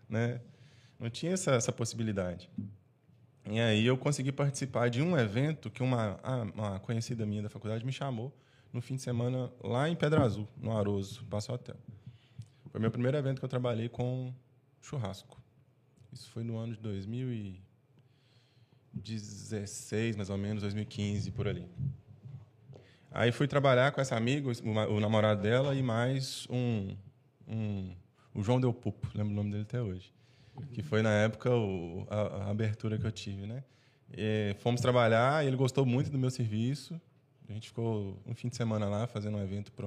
né? 0.07 0.39
Não 0.97 1.09
tinha 1.09 1.33
essa, 1.33 1.51
essa 1.51 1.73
possibilidade. 1.73 2.49
E 3.45 3.59
aí 3.59 3.85
eu 3.85 3.97
consegui 3.97 4.31
participar 4.31 4.89
de 4.89 5.01
um 5.01 5.17
evento 5.17 5.69
que 5.69 5.83
uma, 5.83 6.17
uma 6.55 6.79
conhecida 6.79 7.25
minha 7.25 7.43
da 7.43 7.49
faculdade 7.49 7.85
me 7.85 7.91
chamou 7.91 8.33
no 8.71 8.81
fim 8.81 8.95
de 8.95 9.01
semana 9.01 9.51
lá 9.61 9.89
em 9.89 9.95
Pedra 9.95 10.23
Azul, 10.23 10.47
no 10.55 10.75
Aroso, 10.75 11.25
Passo 11.25 11.51
Hotel. 11.51 11.75
Foi 12.71 12.79
meu 12.79 12.89
primeiro 12.89 13.17
evento 13.17 13.39
que 13.39 13.45
eu 13.45 13.49
trabalhei 13.49 13.89
com 13.89 14.33
churrasco. 14.81 15.37
Isso 16.13 16.29
foi 16.29 16.45
no 16.45 16.57
ano 16.57 16.77
de 16.77 16.79
2016, 18.93 20.15
mais 20.15 20.29
ou 20.29 20.37
menos, 20.37 20.61
2015, 20.61 21.31
por 21.31 21.47
ali. 21.47 21.67
Aí 23.11 23.31
fui 23.31 23.47
trabalhar 23.47 23.91
com 23.91 24.01
essa 24.01 24.15
amiga, 24.15 24.49
o, 24.89 24.99
namorado 24.99 25.41
dela, 25.41 25.75
e 25.75 25.83
mais 25.83 26.47
um, 26.49 26.95
um 27.47 27.95
o 28.33 28.41
João 28.41 28.59
Del 28.59 28.73
Pupo, 28.73 29.07
lembro 29.13 29.33
o 29.33 29.35
nome 29.35 29.51
dele 29.51 29.63
até 29.63 29.81
hoje. 29.81 30.11
Que 30.71 30.81
foi, 30.81 31.01
na 31.01 31.11
época, 31.11 31.51
o, 31.51 32.07
a, 32.09 32.45
a 32.45 32.49
abertura 32.51 32.97
que 32.97 33.05
eu 33.05 33.11
tive, 33.11 33.45
né? 33.45 33.63
E 34.15 34.55
fomos 34.59 34.81
trabalhar, 34.81 35.45
ele 35.45 35.55
gostou 35.55 35.85
muito 35.85 36.09
do 36.11 36.17
meu 36.17 36.29
serviço. 36.29 36.99
A 37.49 37.53
gente 37.53 37.67
ficou 37.67 38.19
um 38.25 38.33
fim 38.33 38.47
de 38.47 38.55
semana 38.55 38.87
lá, 38.87 39.07
fazendo 39.07 39.37
um 39.37 39.43
evento 39.43 39.71
para 39.71 39.85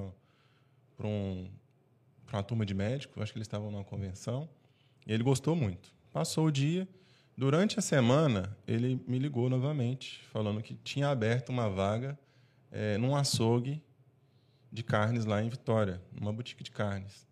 um, 1.08 1.48
para 2.26 2.36
uma 2.36 2.42
turma 2.42 2.66
de 2.66 2.74
médicos, 2.74 3.22
acho 3.22 3.32
que 3.32 3.38
eles 3.38 3.46
estavam 3.46 3.70
numa 3.70 3.84
convenção, 3.84 4.48
e 5.06 5.12
ele 5.12 5.22
gostou 5.22 5.54
muito. 5.54 5.92
Passou 6.12 6.46
o 6.46 6.50
dia, 6.50 6.86
durante 7.36 7.78
a 7.78 7.82
semana 7.82 8.56
ele 8.66 9.02
me 9.06 9.18
ligou 9.18 9.50
novamente, 9.50 10.24
falando 10.32 10.62
que 10.62 10.74
tinha 10.74 11.08
aberto 11.08 11.50
uma 11.50 11.68
vaga 11.68 12.18
é, 12.70 12.96
num 12.98 13.14
açougue 13.14 13.82
de 14.72 14.82
carnes 14.82 15.24
lá 15.24 15.42
em 15.42 15.48
Vitória, 15.48 16.00
numa 16.12 16.32
boutique 16.32 16.62
de 16.62 16.70
carnes. 16.70 17.26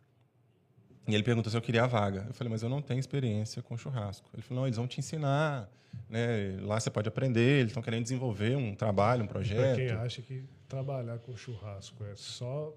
E 1.07 1.15
ele 1.15 1.23
perguntou 1.23 1.51
se 1.51 1.57
eu 1.57 1.61
queria 1.61 1.85
a 1.85 1.87
vaga. 1.87 2.25
Eu 2.27 2.35
falei, 2.35 2.51
mas 2.51 2.63
eu 2.63 2.69
não 2.69 2.81
tenho 2.81 2.99
experiência 2.99 3.63
com 3.63 3.77
churrasco. 3.77 4.31
Ele 4.33 4.43
falou, 4.43 4.63
não, 4.63 4.67
eles 4.67 4.79
vão 4.79 4.87
te 4.87 4.99
ensinar, 5.01 5.71
né? 6.09 6.57
lá 6.63 6.81
você 6.81 6.91
pode 6.91 7.09
aprender, 7.09 7.61
eles 7.61 7.71
estão 7.71 7.83
querendo 7.83 8.03
desenvolver 8.05 8.57
um 8.57 8.75
trabalho, 8.75 9.23
um 9.23 9.27
Para 9.27 9.35
projeto. 9.35 9.77
quem 9.77 9.91
acha 9.91 10.23
que 10.23 10.45
trabalhar 10.67 11.19
com 11.19 11.37
churrasco 11.37 12.03
é 12.05 12.15
só 12.17 12.73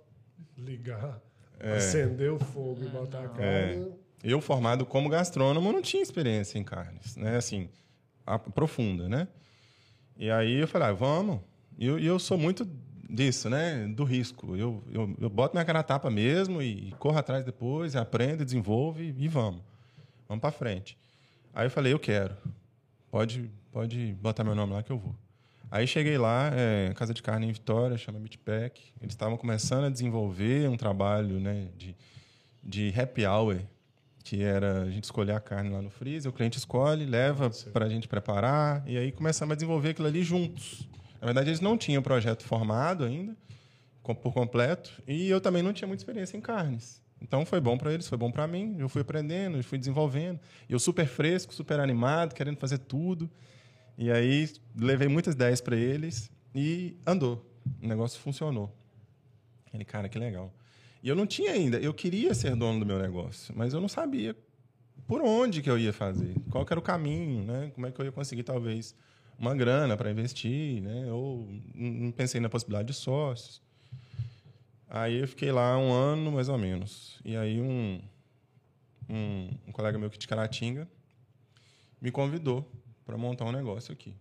ligar, 0.57 1.21
acender 1.77 2.31
o 2.31 2.39
fogo 2.39 2.83
e 2.83 2.89
botar 2.89 3.23
a 3.23 3.29
carne. 3.29 3.93
Eu, 4.23 4.41
formado 4.41 4.85
como 4.85 5.09
gastrônomo, 5.09 5.71
não 5.71 5.81
tinha 5.81 6.01
experiência 6.01 6.57
em 6.57 6.63
carnes, 6.63 7.15
né? 7.15 7.37
Assim, 7.37 7.69
a- 8.25 8.39
profunda, 8.39 9.07
né? 9.07 9.27
E 10.17 10.29
aí 10.31 10.55
eu 10.55 10.67
falei, 10.67 10.89
ah, 10.89 10.93
vamos. 10.93 11.39
E 11.77 11.85
eu, 11.85 11.99
e 11.99 12.05
eu 12.05 12.17
sou 12.17 12.37
muito 12.37 12.67
disso, 13.09 13.49
né? 13.49 13.87
Do 13.87 14.03
risco. 14.03 14.55
Eu, 14.55 14.83
eu, 14.91 15.15
eu 15.19 15.29
boto 15.29 15.55
minha 15.55 15.63
cara 15.63 15.79
na 15.79 15.83
tapa 15.83 16.09
mesmo 16.09 16.61
e 16.61 16.91
corro 16.99 17.17
atrás 17.17 17.45
depois, 17.45 17.93
e 17.93 17.97
aprendo, 17.97 18.43
desenvolvo 18.43 19.01
e, 19.01 19.13
e 19.17 19.27
vamos. 19.27 19.61
Vamos 20.27 20.41
para 20.41 20.51
frente. 20.51 20.97
Aí 21.53 21.67
eu 21.67 21.71
falei, 21.71 21.93
eu 21.93 21.99
quero. 21.99 22.35
Pode, 23.09 23.49
pode 23.71 24.13
botar 24.19 24.43
meu 24.43 24.55
nome 24.55 24.73
lá 24.73 24.83
que 24.83 24.91
eu 24.91 24.97
vou. 24.97 25.15
Aí 25.69 25.85
cheguei 25.85 26.17
lá, 26.17 26.49
é, 26.53 26.93
Casa 26.95 27.13
de 27.13 27.21
Carne 27.21 27.47
em 27.47 27.51
Vitória, 27.51 27.97
chama 27.97 28.19
Meatpack. 28.19 28.81
Eles 29.01 29.13
estavam 29.13 29.37
começando 29.37 29.85
a 29.85 29.89
desenvolver 29.89 30.67
um 30.69 30.77
trabalho 30.77 31.39
né, 31.39 31.67
de, 31.77 31.95
de 32.63 32.93
happy 32.97 33.25
hour, 33.25 33.59
que 34.27 34.43
era 34.43 34.81
a 34.81 34.89
gente 34.89 35.05
escolher 35.05 35.31
a 35.31 35.39
carne 35.39 35.69
lá 35.69 35.81
no 35.81 35.89
freezer, 35.89 36.29
o 36.29 36.33
cliente 36.35 36.57
escolhe, 36.57 37.05
leva 37.05 37.49
para 37.71 37.85
a 37.85 37.89
gente 37.89 38.09
preparar, 38.09 38.83
e 38.85 38.97
aí 38.97 39.09
começamos 39.09 39.53
a 39.53 39.55
desenvolver 39.55 39.91
aquilo 39.91 40.05
ali 40.05 40.21
juntos. 40.21 40.85
Na 41.21 41.27
verdade, 41.27 41.49
eles 41.49 41.61
não 41.61 41.77
tinham 41.77 42.03
projeto 42.03 42.43
formado 42.43 43.05
ainda, 43.05 43.37
por 44.03 44.33
completo, 44.33 45.01
e 45.07 45.29
eu 45.29 45.39
também 45.39 45.63
não 45.63 45.71
tinha 45.71 45.87
muita 45.87 46.01
experiência 46.01 46.35
em 46.35 46.41
carnes. 46.41 47.01
Então 47.21 47.45
foi 47.45 47.61
bom 47.61 47.77
para 47.77 47.93
eles, 47.93 48.05
foi 48.05 48.17
bom 48.17 48.29
para 48.29 48.45
mim. 48.45 48.75
Eu 48.77 48.89
fui 48.89 49.01
aprendendo, 49.01 49.57
eu 49.57 49.63
fui 49.63 49.77
desenvolvendo. 49.77 50.39
E 50.67 50.73
eu 50.73 50.79
super 50.79 51.07
fresco, 51.07 51.53
super 51.53 51.79
animado, 51.79 52.35
querendo 52.35 52.57
fazer 52.57 52.79
tudo. 52.79 53.29
E 53.97 54.11
aí 54.11 54.49
levei 54.75 55.07
muitas 55.07 55.35
ideias 55.35 55.61
para 55.61 55.75
eles 55.75 56.29
e 56.53 56.97
andou. 57.07 57.49
O 57.81 57.87
negócio 57.87 58.19
funcionou. 58.19 58.75
Ele, 59.73 59.85
cara, 59.85 60.09
que 60.09 60.19
legal. 60.19 60.53
E 61.01 61.09
eu 61.09 61.15
não 61.15 61.27
tinha 61.27 61.51
ainda, 61.51 61.77
eu 61.77 61.93
queria 61.93 62.33
ser 62.33 62.55
dono 62.55 62.79
do 62.79 62.85
meu 62.85 62.99
negócio, 62.99 63.53
mas 63.55 63.73
eu 63.73 63.79
não 63.79 63.87
sabia 63.87 64.35
por 65.07 65.21
onde 65.21 65.61
que 65.61 65.69
eu 65.69 65.77
ia 65.77 65.93
fazer, 65.93 66.35
qual 66.49 66.65
era 66.69 66.79
o 66.79 66.83
caminho, 66.83 67.43
né? 67.43 67.71
Como 67.73 67.87
é 67.87 67.91
que 67.91 67.99
eu 67.99 68.05
ia 68.05 68.11
conseguir 68.11 68.43
talvez 68.43 68.93
uma 69.39 69.55
grana 69.55 69.95
para 69.95 70.11
investir, 70.11 70.81
né? 70.81 71.11
Ou 71.11 71.47
não 71.73 72.11
pensei 72.11 72.41
na 72.41 72.49
possibilidade 72.49 72.87
de 72.87 72.93
sócios. 72.93 73.61
Aí 74.89 75.19
eu 75.19 75.27
fiquei 75.27 75.51
lá 75.51 75.77
um 75.77 75.91
ano 75.91 76.31
mais 76.31 76.49
ou 76.49 76.57
menos. 76.57 77.19
E 77.23 77.35
aí 77.37 77.61
um 77.61 78.01
um, 79.09 79.49
um 79.67 79.71
colega 79.71 79.97
meu 79.97 80.09
que 80.09 80.17
de 80.17 80.27
Caratinga 80.27 80.87
me 82.01 82.11
convidou 82.11 82.69
para 83.05 83.17
montar 83.17 83.45
um 83.45 83.51
negócio 83.51 83.93
aqui. 83.93 84.13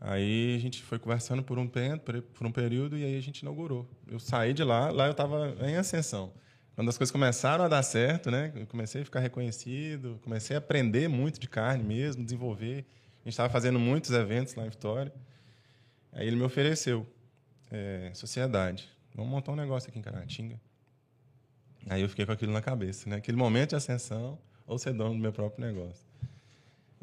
Aí 0.00 0.54
a 0.54 0.58
gente 0.60 0.82
foi 0.82 0.98
conversando 0.98 1.42
por 1.42 1.58
um, 1.58 1.66
por 1.66 2.46
um 2.46 2.52
período 2.52 2.96
e 2.96 3.04
aí 3.04 3.16
a 3.16 3.20
gente 3.20 3.40
inaugurou. 3.40 3.88
Eu 4.06 4.20
saí 4.20 4.52
de 4.52 4.62
lá, 4.62 4.90
lá 4.90 5.06
eu 5.06 5.12
estava 5.12 5.56
em 5.62 5.76
ascensão. 5.76 6.32
Quando 6.74 6.88
as 6.88 6.96
coisas 6.96 7.10
começaram 7.10 7.64
a 7.64 7.68
dar 7.68 7.82
certo, 7.82 8.30
né? 8.30 8.52
Eu 8.54 8.66
comecei 8.66 9.02
a 9.02 9.04
ficar 9.04 9.18
reconhecido, 9.18 10.20
comecei 10.22 10.54
a 10.54 10.60
aprender 10.60 11.08
muito 11.08 11.40
de 11.40 11.48
carne 11.48 11.82
mesmo, 11.82 12.22
desenvolver. 12.22 12.86
A 13.16 13.24
gente 13.24 13.32
estava 13.32 13.48
fazendo 13.50 13.80
muitos 13.80 14.12
eventos 14.12 14.54
lá 14.54 14.64
em 14.64 14.70
Vitória. 14.70 15.12
Aí 16.12 16.26
ele 16.26 16.36
me 16.36 16.44
ofereceu, 16.44 17.04
é, 17.70 18.12
sociedade, 18.14 18.88
vamos 19.14 19.30
montar 19.30 19.52
um 19.52 19.56
negócio 19.56 19.90
aqui 19.90 19.98
em 19.98 20.02
Caratinga. 20.02 20.60
Aí 21.90 22.00
eu 22.00 22.08
fiquei 22.08 22.24
com 22.24 22.32
aquilo 22.32 22.52
na 22.52 22.62
cabeça, 22.62 23.10
né? 23.10 23.16
Aquele 23.16 23.36
momento 23.36 23.70
de 23.70 23.76
ascensão 23.76 24.38
ou 24.64 24.78
ser 24.78 24.92
dono 24.92 25.14
do 25.14 25.20
meu 25.20 25.32
próprio 25.32 25.66
negócio. 25.66 26.07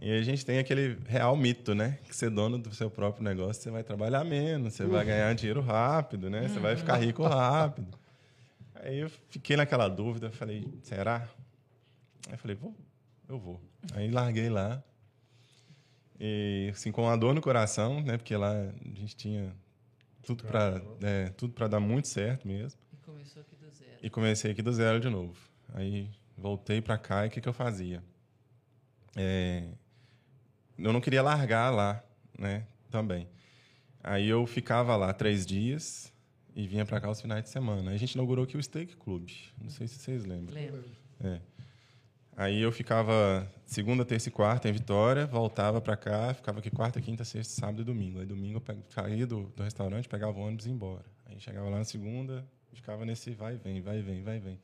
E 0.02 0.12
a 0.12 0.22
gente 0.22 0.46
tem 0.46 0.60
aquele 0.60 0.98
real 1.08 1.36
mito, 1.38 1.74
né? 1.74 1.98
Que 2.04 2.16
ser 2.16 2.30
dono 2.30 2.58
do 2.58 2.74
seu 2.74 2.90
próprio 2.90 3.24
negócio, 3.24 3.62
você 3.62 3.72
vai 3.72 3.84
trabalhar 3.84 4.24
menos, 4.26 4.74
você 4.74 4.86
vai 4.86 5.06
ganhar 5.06 5.34
dinheiro 5.34 5.62
rápido, 5.62 6.30
né? 6.30 6.48
Você 6.48 6.60
vai 6.60 6.76
ficar 6.76 6.98
rico 6.98 7.24
rápido. 7.24 7.88
Aí 8.76 9.00
eu 9.00 9.10
fiquei 9.30 9.56
naquela 9.56 9.88
dúvida, 9.88 10.30
falei, 10.32 10.68
será? 10.84 11.28
Aí 12.30 12.38
falei, 12.38 12.56
vou, 12.56 12.76
eu 13.28 13.40
vou. 13.40 13.62
Aí 13.94 14.12
larguei 14.12 14.50
lá. 14.50 14.84
E 16.20 16.70
assim, 16.74 16.92
com 16.92 17.10
a 17.10 17.16
dor 17.16 17.34
no 17.34 17.42
coração, 17.42 18.02
né? 18.02 18.18
Porque 18.18 18.36
lá 18.36 18.52
a 18.52 19.00
gente 19.00 19.16
tinha 19.16 19.56
tudo 20.24 20.44
para 20.44 20.82
é, 21.02 21.30
tudo 21.30 21.54
para 21.54 21.68
dar 21.68 21.80
muito 21.80 22.08
certo 22.08 22.48
mesmo. 22.48 22.80
E 22.94 22.98
começou 22.98 23.42
aqui 23.42 23.56
do 23.56 23.70
zero. 23.70 24.00
E 24.04 24.10
comecei 24.10 24.52
aqui 24.52 24.62
do 24.62 24.74
zero 24.74 25.00
de 25.00 25.10
novo. 25.10 25.36
Aí 25.74 26.10
voltei 26.38 26.82
para 26.82 26.98
cá 26.98 27.26
e 27.26 27.28
o 27.30 27.32
que, 27.32 27.42
que 27.42 27.50
eu 27.50 27.54
fazia? 27.54 28.04
É, 29.16 29.70
eu 30.78 30.94
não 30.94 31.02
queria 31.02 31.22
largar 31.22 31.70
lá, 31.70 32.04
né? 32.38 32.66
Também. 32.90 33.28
Aí 34.04 34.28
eu 34.28 34.46
ficava 34.46 34.96
lá 34.96 35.14
três 35.14 35.46
dias 35.46 36.14
e 36.56 36.68
vinha 36.68 36.86
para 36.86 37.02
cá 37.02 37.10
os 37.10 37.20
finais 37.20 37.44
de 37.44 37.50
semana. 37.50 37.92
Aí 37.92 37.96
a 37.96 38.00
gente 38.00 38.14
inaugurou 38.14 38.46
aqui 38.46 38.58
o 38.58 38.64
Steak 38.64 38.96
Club. 38.98 39.30
Não 39.62 39.70
sei 39.70 39.88
se 39.88 39.96
vocês 39.96 40.26
lembram. 40.26 40.54
Lembro. 40.54 40.84
É. 41.24 41.40
Aí 42.38 42.62
eu 42.62 42.72
ficava 42.72 43.50
segunda, 43.66 44.04
terça 44.04 44.28
e 44.28 44.32
quarta 44.32 44.68
em 44.68 44.74
Vitória, 44.74 45.26
voltava 45.26 45.80
para 45.80 45.96
cá, 45.96 46.34
ficava 46.34 46.60
aqui 46.60 46.70
quarta, 46.70 47.00
quinta, 47.00 47.24
sexta, 47.24 47.62
sábado 47.62 47.82
e 47.82 47.86
domingo. 47.86 48.20
Aí 48.20 48.26
domingo 48.26 48.62
eu 48.68 48.78
saía 48.90 49.26
do, 49.26 49.44
do 49.56 49.64
restaurante, 49.64 50.08
pegava 50.08 50.38
o 50.38 50.42
ônibus 50.42 50.66
e 50.66 50.70
ia 50.70 50.76
embora. 50.76 51.06
Aí 51.26 51.40
chegava 51.40 51.70
lá 51.70 51.78
na 51.78 51.86
segunda, 51.86 52.46
ficava 52.74 53.06
nesse 53.06 53.32
vai 53.32 53.56
e 53.56 53.58
vem, 53.58 53.82
vai 53.82 54.00
e 54.00 54.02
vem, 54.02 54.22
vai 54.22 54.36
e 54.38 54.40
vem. 54.40 54.60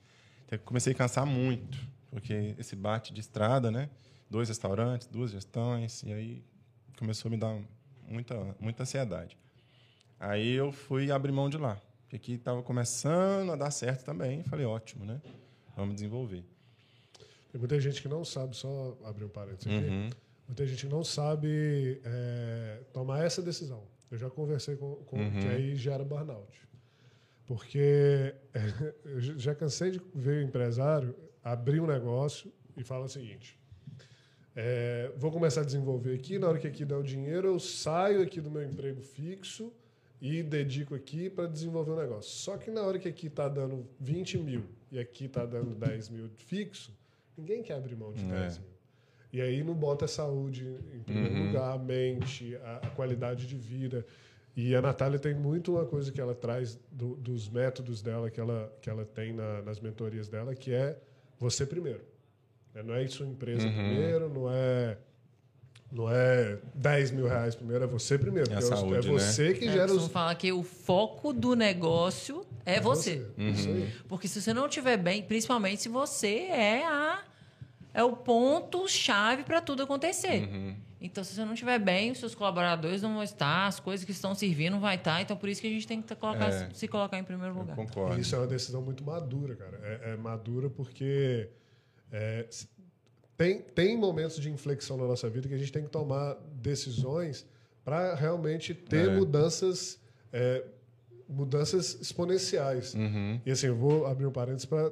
Até 0.45 0.57
que 0.57 0.65
comecei 0.65 0.91
a 0.91 0.95
cansar 0.95 1.25
muito, 1.25 1.77
porque 2.09 2.55
esse 2.59 2.75
bate 2.75 3.13
de 3.13 3.21
estrada, 3.21 3.71
né? 3.71 3.89
Dois 4.31 4.47
restaurantes, 4.47 5.07
duas 5.07 5.29
gestões, 5.29 6.01
e 6.03 6.13
aí 6.13 6.43
começou 6.97 7.27
a 7.27 7.31
me 7.31 7.37
dar 7.37 7.61
muita, 8.07 8.55
muita 8.59 8.83
ansiedade. 8.83 9.37
Aí 10.17 10.53
eu 10.53 10.71
fui 10.71 11.11
abrir 11.11 11.33
mão 11.33 11.49
de 11.49 11.57
lá, 11.57 11.79
porque 12.03 12.15
aqui 12.15 12.33
estava 12.33 12.63
começando 12.63 13.51
a 13.51 13.55
dar 13.57 13.69
certo 13.71 14.05
também. 14.05 14.41
Falei, 14.43 14.65
ótimo, 14.65 15.03
né? 15.03 15.21
Vamos 15.75 15.95
desenvolver. 15.95 16.45
Tem 17.51 17.59
muita 17.59 17.77
gente 17.79 18.01
que 18.01 18.07
não 18.07 18.23
sabe, 18.23 18.55
só 18.55 18.97
abrir 19.03 19.25
um 19.25 19.29
parênteses 19.29 19.67
aqui, 19.67 19.89
uhum. 19.89 20.09
muita 20.47 20.65
gente 20.65 20.85
que 20.85 20.91
não 20.91 21.03
sabe 21.03 22.01
é, 22.05 22.83
tomar 22.93 23.25
essa 23.25 23.41
decisão. 23.41 23.83
Eu 24.09 24.17
já 24.17 24.29
conversei 24.29 24.77
com, 24.77 24.95
com 25.05 25.17
uhum. 25.17 25.39
que 25.39 25.47
aí 25.47 25.75
gera 25.75 26.05
burnout. 26.05 26.61
Porque 27.45 28.33
eu 29.03 29.19
já 29.19 29.53
cansei 29.53 29.91
de 29.91 30.01
ver 30.15 30.43
o 30.43 30.47
empresário 30.47 31.13
abrir 31.43 31.81
um 31.81 31.87
negócio 31.87 32.49
e 32.77 32.83
fala 32.83 33.05
o 33.05 33.09
seguinte: 33.09 33.60
é, 34.55 35.11
vou 35.17 35.31
começar 35.31 35.61
a 35.61 35.63
desenvolver 35.63 36.13
aqui. 36.13 36.37
Na 36.37 36.47
hora 36.47 36.59
que 36.59 36.67
aqui 36.67 36.83
dá 36.83 36.97
o 36.97 37.03
dinheiro, 37.03 37.47
eu 37.47 37.59
saio 37.59 38.21
aqui 38.21 38.41
do 38.41 38.51
meu 38.51 38.63
emprego 38.63 39.01
fixo 39.01 39.71
e 40.21 40.43
dedico 40.43 40.93
aqui 40.93 41.29
para 41.29 41.47
desenvolver 41.47 41.91
o 41.91 41.93
um 41.95 41.97
negócio. 41.97 42.31
Só 42.31 42.57
que 42.57 42.69
na 42.69 42.81
hora 42.81 42.99
que 42.99 43.07
aqui 43.07 43.27
está 43.27 43.47
dando 43.47 43.87
20 43.99 44.37
mil 44.37 44.63
e 44.91 44.99
aqui 44.99 45.25
está 45.25 45.45
dando 45.45 45.73
10 45.73 46.09
mil 46.09 46.29
fixo, 46.35 46.93
ninguém 47.37 47.63
quer 47.63 47.75
abrir 47.75 47.95
mão 47.95 48.11
de 48.13 48.23
10 48.23 48.57
é. 48.57 48.59
mil. 48.59 48.71
E 49.33 49.41
aí 49.41 49.63
não 49.63 49.73
bota 49.73 50.05
a 50.05 50.07
saúde 50.09 50.77
em 50.93 50.99
primeiro 50.99 51.35
uhum. 51.35 51.47
lugar, 51.47 51.73
a 51.73 51.77
mente, 51.77 52.55
a, 52.57 52.77
a, 52.77 52.89
qualidade 52.89 53.47
de 53.47 53.55
vida. 53.55 54.05
E 54.55 54.75
a 54.75 54.81
Natália 54.81 55.17
tem 55.17 55.33
muito 55.33 55.71
uma 55.71 55.85
coisa 55.85 56.11
que 56.11 56.19
ela 56.19 56.35
traz 56.35 56.77
do, 56.91 57.15
dos 57.15 57.47
métodos 57.47 58.01
dela, 58.01 58.29
que 58.29 58.41
ela, 58.41 58.77
que 58.81 58.89
ela 58.89 59.05
tem 59.05 59.31
na, 59.31 59.61
nas 59.61 59.79
mentorias 59.79 60.27
dela, 60.27 60.53
que 60.53 60.73
é 60.73 60.99
você 61.39 61.65
primeiro. 61.65 62.10
Né? 62.73 62.83
Não 62.83 62.93
é 62.95 63.07
sua 63.07 63.27
empresa 63.27 63.67
uhum. 63.67 63.73
primeiro, 63.73 64.29
não 64.29 64.51
é 64.51 64.97
não 65.91 66.09
é 66.09 66.57
10 66.73 67.11
mil 67.11 67.27
reais 67.27 67.53
primeiro, 67.53 67.83
é 67.83 67.87
você 67.87 68.17
primeiro. 68.17 68.51
É, 68.53 68.61
saúde, 68.61 68.95
é 68.95 69.01
você 69.01 69.49
né? 69.49 69.53
que 69.55 69.67
é, 69.67 69.71
gera 69.73 69.93
os. 69.93 70.07
falar 70.07 70.35
que 70.35 70.51
o 70.51 70.63
foco 70.63 71.33
do 71.33 71.53
negócio 71.53 72.45
é, 72.65 72.75
é 72.75 72.79
você. 72.79 73.27
você. 73.37 73.69
Uhum. 73.69 73.87
Porque 74.07 74.27
se 74.27 74.41
você 74.41 74.53
não 74.53 74.67
estiver 74.67 74.95
bem, 74.95 75.21
principalmente 75.21 75.81
se 75.81 75.89
você 75.89 76.47
é 76.49 76.85
a 76.85 77.21
é 77.93 78.03
o 78.03 78.15
ponto 78.15 78.87
chave 78.87 79.43
para 79.43 79.59
tudo 79.59 79.83
acontecer. 79.83 80.43
Uhum. 80.43 80.75
Então, 81.01 81.23
se 81.23 81.33
você 81.33 81.43
não 81.43 81.53
estiver 81.53 81.79
bem, 81.79 82.11
os 82.11 82.19
seus 82.19 82.35
colaboradores 82.35 83.01
não 83.01 83.15
vão 83.15 83.23
estar, 83.23 83.65
as 83.65 83.79
coisas 83.79 84.05
que 84.05 84.11
estão 84.11 84.35
servindo 84.35 84.73
não 84.73 84.79
vai 84.79 84.95
estar. 84.95 85.19
Então, 85.21 85.35
por 85.35 85.49
isso 85.49 85.59
que 85.59 85.67
a 85.67 85.69
gente 85.69 85.87
tem 85.87 86.01
que 86.01 86.15
colocar, 86.15 86.49
é. 86.49 86.69
se 86.73 86.87
colocar 86.87 87.17
em 87.17 87.23
primeiro 87.23 87.57
lugar. 87.57 87.77
Eu 87.77 87.85
concordo. 87.85 88.19
Isso 88.19 88.35
é 88.35 88.37
uma 88.37 88.47
decisão 88.47 88.81
muito 88.81 89.03
madura, 89.03 89.55
cara. 89.55 89.79
É, 89.83 90.11
é 90.11 90.15
madura 90.15 90.69
porque 90.69 91.49
é, 92.11 92.47
tem, 93.37 93.61
tem 93.61 93.97
momentos 93.97 94.39
de 94.39 94.49
inflexão 94.51 94.97
na 94.97 95.07
nossa 95.07 95.29
vida 95.29 95.47
que 95.47 95.53
a 95.53 95.57
gente 95.57 95.71
tem 95.71 95.83
que 95.83 95.89
tomar 95.89 96.35
decisões 96.61 97.45
para 97.83 98.13
realmente 98.13 98.73
ter 98.73 99.09
é. 99.09 99.15
mudanças 99.15 99.99
é, 100.31 100.63
mudanças 101.27 101.97
exponenciais. 102.01 102.93
Uhum. 102.93 103.39
E 103.45 103.51
assim, 103.51 103.67
eu 103.67 103.75
vou 103.75 104.05
abrir 104.05 104.25
um 104.25 104.31
parênteses 104.31 104.65
para 104.65 104.91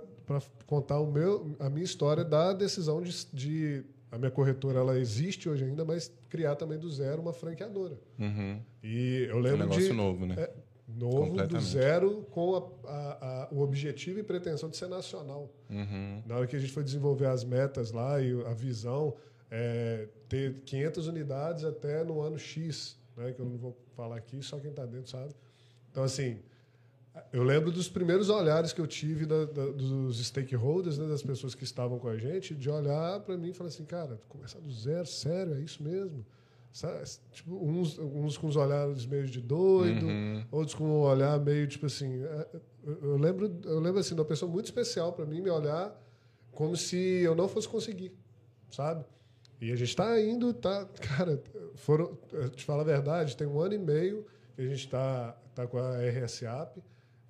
contar 0.65 0.99
o 0.99 1.11
meu, 1.11 1.55
a 1.59 1.69
minha 1.69 1.83
história 1.83 2.23
da 2.23 2.53
decisão 2.53 3.01
de, 3.01 3.25
de, 3.33 3.83
A 4.11 4.17
minha 4.17 4.31
corretora 4.31 4.79
ela 4.79 4.97
existe 4.97 5.49
hoje 5.49 5.65
ainda, 5.65 5.83
mas 5.83 6.11
criar 6.29 6.55
também 6.55 6.79
do 6.79 6.89
zero 6.89 7.21
uma 7.21 7.33
franqueadora. 7.33 7.99
Uhum. 8.17 8.59
E 8.81 9.27
eu 9.29 9.39
lembro 9.39 9.57
um 9.57 9.61
negócio 9.61 9.83
de. 9.83 9.93
novo, 9.93 10.25
né? 10.25 10.35
É, 10.37 10.53
novo 10.97 11.45
do 11.47 11.59
zero 11.59 12.25
com 12.31 12.55
a, 12.55 12.89
a, 12.89 13.43
a, 13.43 13.47
o 13.51 13.61
objetivo 13.61 14.19
e 14.19 14.23
pretensão 14.23 14.69
de 14.69 14.77
ser 14.77 14.87
nacional. 14.87 15.49
Uhum. 15.69 16.23
Na 16.25 16.37
hora 16.37 16.47
que 16.47 16.55
a 16.55 16.59
gente 16.59 16.71
foi 16.71 16.83
desenvolver 16.83 17.27
as 17.27 17.43
metas 17.43 17.91
lá 17.91 18.21
e 18.21 18.31
a 18.45 18.53
visão, 18.53 19.15
é, 19.51 20.07
ter 20.27 20.61
500 20.65 21.07
unidades 21.07 21.63
até 21.63 22.03
no 22.03 22.21
ano 22.21 22.37
X, 22.37 22.97
né, 23.15 23.31
que 23.31 23.39
eu 23.39 23.45
não 23.45 23.57
vou 23.57 23.77
falar 23.95 24.17
aqui, 24.17 24.41
só 24.41 24.59
quem 24.59 24.69
está 24.69 24.85
dentro 24.85 25.09
sabe. 25.09 25.33
Então, 25.91 26.03
assim, 26.03 26.39
eu 27.33 27.43
lembro 27.43 27.71
dos 27.71 27.89
primeiros 27.89 28.29
olhares 28.29 28.71
que 28.71 28.79
eu 28.79 28.87
tive 28.87 29.25
da, 29.25 29.45
da, 29.45 29.65
dos 29.67 30.23
stakeholders, 30.25 30.97
né, 30.97 31.07
das 31.07 31.23
pessoas 31.23 31.55
que 31.55 31.63
estavam 31.63 31.99
com 31.99 32.07
a 32.07 32.17
gente, 32.17 32.55
de 32.55 32.69
olhar 32.69 33.19
para 33.21 33.37
mim 33.37 33.49
e 33.49 33.53
falar 33.53 33.69
assim, 33.69 33.85
cara, 33.85 34.19
começar 34.27 34.59
do 34.59 34.71
zero, 34.71 35.05
sério, 35.05 35.55
é 35.55 35.59
isso 35.59 35.83
mesmo? 35.83 36.25
Tipo, 37.31 37.55
uns, 37.55 37.97
uns 37.97 38.37
com 38.37 38.47
os 38.47 38.55
olhares 38.55 39.05
meio 39.05 39.25
de 39.25 39.41
doido, 39.41 40.05
uhum. 40.05 40.45
outros 40.51 40.75
com 40.75 40.85
um 40.85 41.01
olhar 41.01 41.39
meio 41.39 41.67
tipo 41.67 41.85
assim. 41.85 42.23
É, 42.23 42.47
eu 43.01 43.17
lembro, 43.17 43.59
eu 43.65 43.79
lembro 43.79 43.99
assim, 43.99 44.15
de 44.15 44.21
uma 44.21 44.27
pessoa 44.27 44.49
muito 44.49 44.65
especial 44.65 45.11
para 45.13 45.25
mim 45.25 45.41
me 45.41 45.49
olhar 45.49 45.93
como 46.51 46.75
se 46.75 46.97
eu 46.97 47.35
não 47.35 47.47
fosse 47.47 47.67
conseguir, 47.67 48.13
sabe? 48.71 49.03
E 49.61 49.71
a 49.71 49.75
gente 49.75 49.89
está 49.89 50.19
indo, 50.21 50.53
tá, 50.53 50.87
cara, 51.01 51.41
foram, 51.75 52.17
te 52.55 52.63
falo 52.63 52.81
a 52.81 52.83
verdade, 52.85 53.35
tem 53.35 53.47
um 53.47 53.59
ano 53.59 53.73
e 53.73 53.77
meio 53.77 54.25
que 54.55 54.61
a 54.61 54.65
gente 54.65 54.85
está 54.85 55.35
tá 55.53 55.67
com 55.67 55.77
a 55.77 55.97
RSAP. 55.97 56.81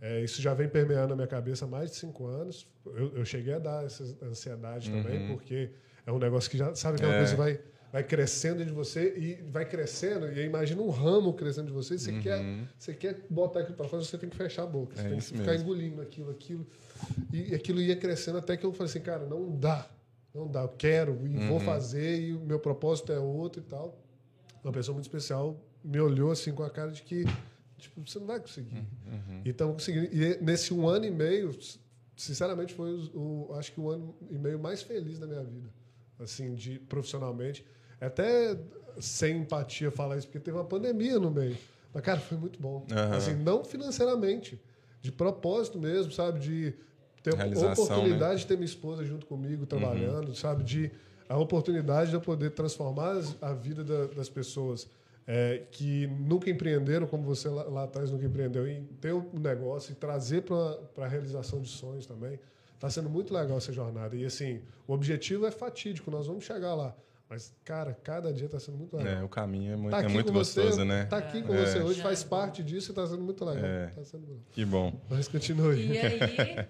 É, 0.01 0.21
isso 0.23 0.41
já 0.41 0.53
vem 0.53 0.69
permeando 0.69 1.13
a 1.13 1.15
minha 1.15 1.27
cabeça 1.27 1.65
há 1.65 1.67
mais 1.67 1.91
de 1.91 1.97
cinco 1.97 2.25
anos. 2.25 2.67
Eu, 2.85 3.17
eu 3.17 3.25
cheguei 3.25 3.53
a 3.53 3.59
dar 3.59 3.85
essa 3.85 4.03
ansiedade 4.23 4.91
uhum. 4.91 5.03
também, 5.03 5.27
porque 5.27 5.71
é 6.05 6.11
um 6.11 6.19
negócio 6.19 6.49
que 6.49 6.57
já, 6.57 6.73
sabe, 6.75 6.97
aquela 6.97 7.15
é. 7.15 7.17
coisa 7.17 7.35
vai 7.35 7.59
vai 7.91 8.03
crescendo 8.03 8.63
de 8.63 8.71
você 8.71 9.13
e 9.17 9.35
vai 9.49 9.65
crescendo. 9.65 10.31
E 10.31 10.45
imagina 10.45 10.81
um 10.81 10.89
ramo 10.89 11.33
crescendo 11.33 11.67
de 11.67 11.73
você. 11.73 11.97
Você, 11.97 12.11
uhum. 12.11 12.21
quer, 12.21 12.67
você 12.77 12.93
quer 12.93 13.25
botar 13.29 13.61
aquilo 13.61 13.75
para 13.75 13.87
fora, 13.87 14.03
você 14.03 14.17
tem 14.17 14.29
que 14.29 14.35
fechar 14.35 14.63
a 14.63 14.67
boca. 14.67 14.95
Você 14.95 15.01
é 15.01 15.09
tem 15.09 15.17
que 15.17 15.25
ficar 15.25 15.51
mesmo. 15.51 15.63
engolindo 15.63 16.01
aquilo, 16.01 16.31
aquilo. 16.31 16.67
E, 17.33 17.51
e, 17.51 17.55
aquilo 17.55 17.81
ia 17.81 17.95
crescendo 17.95 18.37
até 18.37 18.55
que 18.55 18.65
eu 18.65 18.73
falei 18.73 18.89
assim, 18.89 19.01
cara, 19.01 19.25
não 19.25 19.55
dá. 19.55 19.89
Não 20.33 20.47
dá, 20.47 20.61
eu 20.61 20.69
quero 20.69 21.19
e 21.25 21.37
uhum. 21.37 21.47
vou 21.47 21.59
fazer 21.59 22.21
e 22.21 22.33
o 22.33 22.39
meu 22.39 22.59
propósito 22.59 23.11
é 23.11 23.19
outro 23.19 23.61
e 23.61 23.63
tal. 23.63 23.97
uma 24.63 24.71
pessoa 24.71 24.93
muito 24.93 25.05
especial 25.05 25.59
me 25.83 25.99
olhou 25.99 26.31
assim 26.31 26.53
com 26.53 26.61
a 26.61 26.69
cara 26.69 26.91
de 26.91 27.01
que 27.01 27.25
tipo, 27.79 28.05
você 28.05 28.19
não 28.19 28.27
vai 28.27 28.39
conseguir. 28.39 28.75
Uhum. 28.75 29.41
E 29.43 29.49
estamos 29.49 29.73
conseguindo. 29.73 30.13
E 30.13 30.37
nesse 30.41 30.73
um 30.73 30.87
ano 30.87 31.05
e 31.05 31.11
meio, 31.11 31.57
sinceramente, 32.15 32.73
foi 32.73 32.91
o, 32.91 33.47
o, 33.49 33.53
acho 33.55 33.71
que 33.71 33.79
o 33.79 33.89
ano 33.89 34.15
e 34.29 34.37
meio 34.37 34.59
mais 34.59 34.81
feliz 34.83 35.17
da 35.17 35.25
minha 35.25 35.43
vida, 35.43 35.69
assim, 36.19 36.53
de 36.53 36.79
profissionalmente. 36.79 37.65
Até 37.99 38.57
sem 38.99 39.39
empatia 39.39 39.91
falar 39.91 40.17
isso, 40.17 40.27
porque 40.27 40.39
teve 40.39 40.57
uma 40.57 40.65
pandemia 40.65 41.19
no 41.19 41.31
meio. 41.31 41.57
Mas, 41.93 42.03
cara, 42.03 42.19
foi 42.19 42.37
muito 42.37 42.59
bom. 42.61 42.85
Uhum. 42.91 43.13
Assim, 43.13 43.33
não 43.35 43.63
financeiramente, 43.63 44.59
de 45.01 45.11
propósito 45.11 45.79
mesmo, 45.79 46.11
sabe? 46.11 46.39
De 46.39 46.73
ter 47.23 47.33
a 47.39 47.71
oportunidade 47.71 48.33
né? 48.33 48.39
de 48.39 48.47
ter 48.47 48.55
minha 48.55 48.65
esposa 48.65 49.03
junto 49.03 49.25
comigo, 49.25 49.65
trabalhando, 49.65 50.35
sabe? 50.35 50.63
De 50.63 50.91
a 51.27 51.37
oportunidade 51.37 52.09
de 52.09 52.15
eu 52.15 52.21
poder 52.21 52.51
transformar 52.51 53.21
a 53.41 53.53
vida 53.53 53.83
da- 53.83 54.07
das 54.07 54.29
pessoas 54.29 54.87
é, 55.31 55.61
que 55.71 56.07
nunca 56.07 56.49
empreenderam, 56.49 57.05
como 57.05 57.21
você 57.23 57.47
lá, 57.49 57.61
lá 57.65 57.83
atrás 57.83 58.09
nunca 58.09 58.25
empreendeu, 58.25 58.67
em 58.67 58.83
ter 58.99 59.13
um 59.13 59.29
negócio 59.39 59.91
e 59.91 59.95
trazer 59.95 60.41
para 60.41 61.05
a 61.05 61.07
realização 61.07 61.61
de 61.61 61.69
sonhos 61.69 62.07
também. 62.07 62.39
Está 62.73 62.89
sendo 62.89 63.11
muito 63.11 63.31
legal 63.31 63.57
essa 63.57 63.71
jornada. 63.71 64.15
E, 64.15 64.25
assim, 64.25 64.59
o 64.87 64.93
objetivo 64.93 65.45
é 65.45 65.51
fatídico, 65.51 66.09
nós 66.09 66.25
vamos 66.25 66.45
chegar 66.45 66.73
lá. 66.73 66.95
Mas, 67.29 67.53
cara, 67.63 67.93
cada 67.93 68.33
dia 68.33 68.47
está 68.47 68.59
sendo 68.59 68.77
muito 68.79 68.97
legal. 68.97 69.13
É, 69.13 69.23
o 69.23 69.29
caminho 69.29 69.73
é 69.73 69.75
muito, 69.75 69.91
Tá 69.91 70.01
é 70.01 70.07
muito 70.07 70.33
com 70.33 70.39
você, 70.39 70.63
gostoso, 70.63 70.83
né? 70.83 71.05
Tá 71.05 71.17
aqui 71.17 71.43
com 71.43 71.53
É. 71.53 71.63
você 71.63 71.79
hoje, 71.79 72.01
faz 72.01 72.23
parte 72.23 72.63
disso 72.63 72.89
e 72.89 72.91
está 72.91 73.05
sendo 73.05 73.21
muito 73.21 73.45
legal. 73.45 73.63
É. 73.63 73.87
Tá 73.87 74.03
sendo 74.03 74.21
legal. 74.25 74.41
Que 74.51 74.65
bom. 74.65 74.99
Mas 75.07 75.27
continue. 75.27 75.91
E 75.91 75.97
aí, 75.99 76.19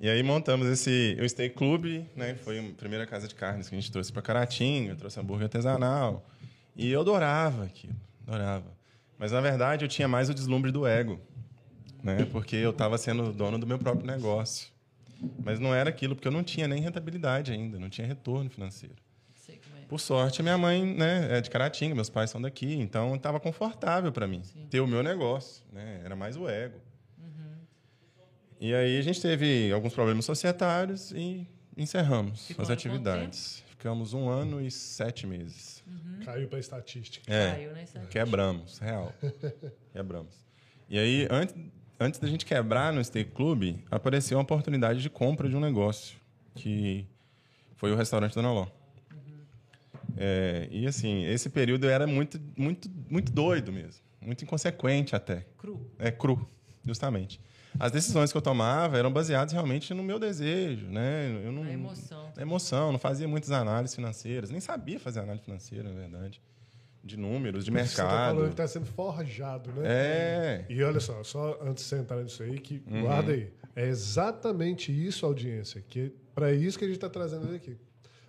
E 0.00 0.08
aí 0.08 0.22
montamos 0.22 0.66
esse 0.66 1.16
o 1.22 1.28
Steak 1.28 1.54
Club, 1.54 2.04
né? 2.16 2.34
Foi 2.36 2.58
a 2.58 2.62
primeira 2.76 3.06
casa 3.06 3.28
de 3.28 3.34
carnes 3.36 3.68
que 3.68 3.74
a 3.76 3.78
gente 3.78 3.92
trouxe 3.92 4.10
para 4.12 4.20
Caratinga, 4.22 4.96
trouxe 4.96 5.20
hambúrguer 5.20 5.44
artesanal. 5.44 6.26
E 6.74 6.90
eu 6.90 7.02
adorava 7.02 7.64
aquilo, 7.64 7.94
adorava. 8.26 8.72
Mas 9.18 9.30
na 9.30 9.40
verdade 9.40 9.84
eu 9.84 9.88
tinha 9.88 10.08
mais 10.08 10.28
o 10.28 10.34
deslumbre 10.34 10.72
do 10.72 10.86
ego, 10.86 11.20
né? 12.02 12.24
Porque 12.32 12.56
eu 12.56 12.70
estava 12.70 12.96
sendo 12.98 13.32
dono 13.32 13.58
do 13.58 13.66
meu 13.66 13.78
próprio 13.78 14.06
negócio. 14.06 14.68
Mas 15.44 15.60
não 15.60 15.72
era 15.74 15.90
aquilo 15.90 16.16
porque 16.16 16.26
eu 16.26 16.32
não 16.32 16.42
tinha 16.42 16.66
nem 16.66 16.80
rentabilidade 16.80 17.52
ainda, 17.52 17.78
não 17.78 17.90
tinha 17.90 18.06
retorno 18.06 18.48
financeiro. 18.50 18.96
Por 19.90 19.98
sorte, 19.98 20.40
a 20.40 20.44
minha 20.44 20.56
mãe 20.56 20.86
né, 20.86 21.36
é 21.36 21.40
de 21.40 21.50
Caratinga, 21.50 21.96
meus 21.96 22.08
pais 22.08 22.30
são 22.30 22.40
daqui, 22.40 22.74
então 22.74 23.16
estava 23.16 23.40
confortável 23.40 24.12
para 24.12 24.24
mim 24.24 24.40
ter 24.70 24.78
o 24.78 24.86
meu 24.86 25.02
negócio, 25.02 25.64
né? 25.72 26.00
Era 26.04 26.14
mais 26.14 26.36
o 26.36 26.48
ego. 26.48 26.80
E 28.60 28.72
aí 28.72 28.96
a 28.96 29.02
gente 29.02 29.20
teve 29.20 29.72
alguns 29.72 29.92
problemas 29.92 30.24
societários 30.24 31.10
e 31.10 31.44
encerramos 31.76 32.46
Ficou 32.46 32.62
as 32.62 32.70
atividades. 32.70 33.64
Ficamos 33.70 34.14
um 34.14 34.28
ano 34.28 34.60
e 34.60 34.70
sete 34.70 35.26
meses. 35.26 35.82
Caiu 36.24 36.46
para 36.46 36.60
estatística. 36.60 37.28
É, 37.28 37.50
Caiu, 37.50 37.72
né? 37.72 37.86
Sabe? 37.86 38.06
quebramos, 38.06 38.78
real. 38.78 39.12
quebramos. 39.92 40.46
E 40.88 41.00
aí, 41.00 41.26
antes, 41.28 41.56
antes 41.98 42.20
da 42.20 42.28
gente 42.28 42.46
quebrar 42.46 42.92
no 42.92 43.02
Steak 43.02 43.32
Club, 43.32 43.76
apareceu 43.90 44.38
uma 44.38 44.44
oportunidade 44.44 45.02
de 45.02 45.10
compra 45.10 45.48
de 45.48 45.56
um 45.56 45.60
negócio, 45.60 46.16
que 46.54 47.08
foi 47.74 47.90
o 47.90 47.96
restaurante 47.96 48.36
Dona 48.36 48.52
Ló. 48.52 48.68
É, 50.16 50.68
e 50.70 50.86
assim, 50.86 51.24
esse 51.24 51.48
período 51.50 51.88
era 51.88 52.06
muito, 52.06 52.40
muito, 52.56 52.88
muito 53.08 53.32
doido 53.32 53.72
mesmo, 53.72 54.02
muito 54.20 54.44
inconsequente 54.44 55.14
até. 55.16 55.46
Cru. 55.58 55.86
É 55.98 56.10
cru, 56.10 56.48
justamente. 56.84 57.40
As 57.78 57.92
decisões 57.92 58.32
que 58.32 58.36
eu 58.36 58.42
tomava 58.42 58.98
eram 58.98 59.12
baseadas 59.12 59.52
realmente 59.52 59.94
no 59.94 60.02
meu 60.02 60.18
desejo, 60.18 60.86
né? 60.88 61.40
Eu 61.44 61.52
não, 61.52 61.62
Na 61.62 61.72
emoção. 61.72 62.32
Na 62.34 62.42
emoção, 62.42 62.90
não 62.92 62.98
fazia 62.98 63.28
muitas 63.28 63.50
análises 63.52 63.94
financeiras, 63.94 64.50
nem 64.50 64.60
sabia 64.60 64.98
fazer 64.98 65.20
análise 65.20 65.44
financeira, 65.44 65.88
na 65.88 65.94
verdade. 66.00 66.42
De 67.02 67.16
números, 67.16 67.64
de 67.64 67.70
Você 67.70 67.96
tá 67.96 68.02
mercado. 68.04 68.42
que 68.44 68.50
está 68.50 68.66
sendo 68.66 68.86
forjado, 68.86 69.70
né? 69.72 69.82
É. 69.86 70.66
E 70.68 70.82
olha 70.82 71.00
só, 71.00 71.22
só 71.22 71.58
antes 71.62 71.84
de 71.84 71.88
você 71.90 71.96
entrar 71.98 72.22
nisso 72.22 72.42
aí, 72.42 72.58
que 72.58 72.82
Uhum. 72.90 73.02
guarda 73.02 73.32
aí. 73.32 73.50
É 73.74 73.86
exatamente 73.88 74.92
isso, 74.92 75.24
audiência, 75.24 75.82
que 75.88 76.12
para 76.34 76.52
isso 76.52 76.78
que 76.78 76.84
a 76.84 76.88
gente 76.88 76.96
está 76.96 77.08
trazendo 77.08 77.54
aqui. 77.54 77.76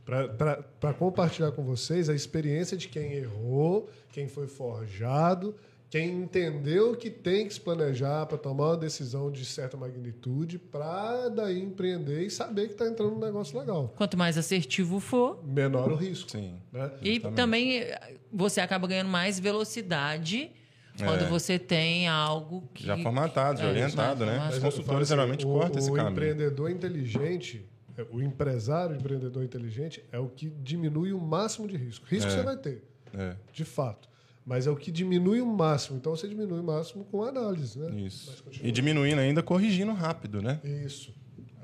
Para 0.05 0.93
compartilhar 0.93 1.51
com 1.51 1.63
vocês 1.63 2.09
a 2.09 2.13
experiência 2.15 2.75
de 2.75 2.87
quem 2.87 3.13
errou, 3.13 3.89
quem 4.11 4.27
foi 4.27 4.47
forjado, 4.47 5.55
quem 5.89 6.21
entendeu 6.21 6.95
que 6.95 7.09
tem 7.09 7.47
que 7.47 7.53
se 7.53 7.59
planejar 7.59 8.25
para 8.25 8.37
tomar 8.37 8.69
uma 8.69 8.77
decisão 8.77 9.29
de 9.29 9.43
certa 9.45 9.75
magnitude, 9.77 10.57
para 10.57 11.27
daí 11.29 11.61
empreender 11.61 12.23
e 12.25 12.29
saber 12.29 12.67
que 12.67 12.71
está 12.73 12.87
entrando 12.87 13.11
num 13.11 13.19
negócio 13.19 13.59
legal. 13.59 13.93
Quanto 13.97 14.17
mais 14.17 14.37
assertivo 14.37 14.99
for, 14.99 15.43
Menor 15.45 15.91
o 15.91 15.95
risco. 15.95 16.31
Sim. 16.31 16.55
Né? 16.71 16.91
E 17.01 17.19
também 17.19 17.79
eh, 17.79 18.15
você 18.31 18.61
acaba 18.61 18.87
ganhando 18.87 19.09
mais 19.09 19.37
velocidade 19.39 20.51
quando 20.97 21.23
É. 21.23 21.27
você 21.27 21.59
tem 21.59 22.07
algo 22.07 22.63
que. 22.73 22.85
Já 22.85 22.97
formatado, 22.97 23.59
já 23.59 23.65
É, 23.65 23.69
orientado, 23.69 24.25
né? 24.25 24.31
formatado. 24.33 24.55
Os 24.57 24.63
consultores 24.63 25.01
assim, 25.03 25.09
geralmente 25.09 25.45
o, 25.45 25.49
cortam 25.49 25.77
esse 25.79 25.91
o 25.91 25.93
caminho. 25.93 26.11
empreendedor 26.13 26.69
inteligente, 26.71 27.65
o 28.11 28.21
empresário 28.21 28.95
empreendedor 28.95 29.43
inteligente 29.43 30.03
é 30.11 30.19
o 30.19 30.27
que 30.27 30.49
diminui 30.49 31.13
o 31.13 31.19
máximo 31.19 31.67
de 31.67 31.75
risco. 31.77 32.05
Risco 32.07 32.29
É. 32.29 32.35
você 32.35 32.43
vai 32.43 32.57
ter, 32.57 32.83
É, 33.13 33.35
de 33.51 33.65
fato. 33.65 34.09
Mas 34.45 34.65
é 34.65 34.71
o 34.71 34.75
que 34.75 34.91
diminui 34.91 35.39
o 35.41 35.45
máximo. 35.45 35.97
Então 35.97 36.15
você 36.15 36.27
diminui 36.27 36.59
o 36.59 36.63
máximo 36.63 37.03
com 37.05 37.23
análise, 37.23 37.77
né? 37.77 37.91
Isso. 38.01 38.43
E 38.63 38.71
diminuindo 38.71 39.19
ainda, 39.19 39.43
corrigindo 39.43 39.91
rápido, 39.93 40.41
né? 40.41 40.59
Isso. 40.63 41.13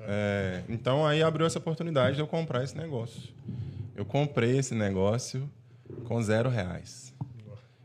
É, 0.00 0.62
então 0.68 1.04
aí 1.04 1.22
abriu 1.22 1.44
essa 1.46 1.58
oportunidade 1.58 2.14
de 2.16 2.22
eu 2.22 2.26
comprar 2.26 2.62
esse 2.62 2.76
negócio. 2.76 3.30
Eu 3.96 4.04
comprei 4.04 4.58
esse 4.58 4.74
negócio 4.74 5.50
com 6.04 6.22
zero 6.22 6.48
reais. 6.48 7.12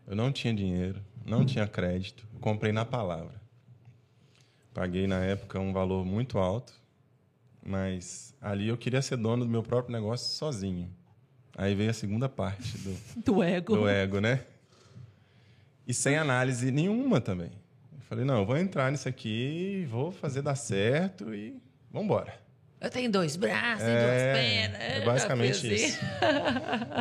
Eu 0.06 0.16
não 0.16 0.32
tinha 0.32 0.54
dinheiro, 0.54 1.02
não 1.26 1.44
tinha 1.46 1.66
crédito. 1.68 2.28
Comprei 2.40 2.72
na 2.72 2.86
palavra. 2.86 3.42
Paguei 4.74 5.08
na 5.08 5.24
época 5.24 5.60
um 5.60 5.72
valor 5.74 6.04
muito 6.06 6.38
alto, 6.38 6.74
mas 7.66 8.34
ali 8.42 8.68
eu 8.68 8.78
queria 8.78 9.02
ser 9.02 9.18
dono 9.18 9.46
do 9.46 9.52
meu 9.52 9.64
próprio 9.64 9.94
negócio 9.94 10.36
sozinho. 10.36 10.90
Aí 11.56 11.76
veio 11.76 11.90
a 11.92 11.94
segunda 11.94 12.28
parte 12.28 12.78
do, 12.80 12.98
Do 13.24 13.44
ego. 13.44 13.76
do 13.76 13.88
ego, 13.88 14.20
né? 14.20 14.42
E 15.88 15.94
sem 15.94 16.18
análise 16.18 16.72
nenhuma 16.72 17.22
também. 17.22 17.52
Eu 17.94 18.02
falei, 18.02 18.26
não, 18.26 18.40
eu 18.40 18.46
vou 18.46 18.58
entrar 18.58 18.92
nisso 18.92 19.08
aqui, 19.08 19.88
vou 19.90 20.12
fazer 20.12 20.42
dar 20.42 20.56
certo 20.56 21.34
e 21.34 21.56
vamos 21.92 22.06
embora. 22.06 22.42
Eu 22.80 22.90
tenho 22.90 23.10
dois 23.10 23.36
braços, 23.38 23.86
tenho 23.86 23.98
duas 23.98 24.22
pernas. 24.22 24.82
é 24.82 25.00
eu 25.00 25.06
basicamente 25.06 25.60
fiz 25.60 25.82
isso. 25.94 26.00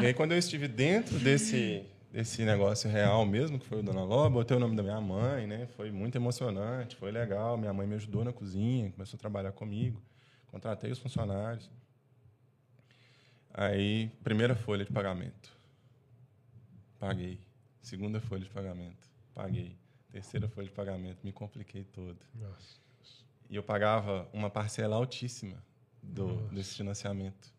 e 0.00 0.06
aí, 0.06 0.14
quando 0.14 0.30
eu 0.30 0.38
estive 0.38 0.68
dentro 0.68 1.18
desse, 1.18 1.82
desse 2.12 2.44
negócio 2.44 2.88
real 2.88 3.26
mesmo, 3.26 3.58
que 3.58 3.66
foi 3.66 3.80
o 3.80 3.82
Dona 3.82 4.04
Ló, 4.04 4.28
botei 4.30 4.56
o 4.56 4.60
nome 4.60 4.76
da 4.76 4.82
minha 4.82 5.00
mãe, 5.00 5.44
né? 5.46 5.66
Foi 5.76 5.90
muito 5.90 6.14
emocionante, 6.14 6.94
foi 6.94 7.10
legal. 7.10 7.56
Minha 7.56 7.72
mãe 7.72 7.84
me 7.86 7.96
ajudou 7.96 8.22
na 8.22 8.32
cozinha, 8.32 8.92
começou 8.92 9.16
a 9.16 9.20
trabalhar 9.20 9.50
comigo. 9.52 10.00
Contratei 10.52 10.92
os 10.92 10.98
funcionários. 10.98 11.70
Aí, 13.54 14.10
primeira 14.22 14.54
folha 14.54 14.84
de 14.84 14.92
pagamento. 14.92 15.50
Paguei. 17.00 17.40
Segunda 17.80 18.20
folha 18.20 18.44
de 18.44 18.50
pagamento. 18.50 19.08
Paguei. 19.34 19.74
Terceira 20.10 20.46
folha 20.46 20.66
de 20.66 20.72
pagamento. 20.72 21.18
Me 21.24 21.32
compliquei 21.32 21.84
todo. 21.84 22.18
Nossa. 22.34 22.78
E 23.48 23.56
eu 23.56 23.62
pagava 23.62 24.28
uma 24.30 24.50
parcela 24.50 24.94
altíssima 24.94 25.56
do, 26.02 26.36
desse 26.48 26.76
financiamento. 26.76 27.50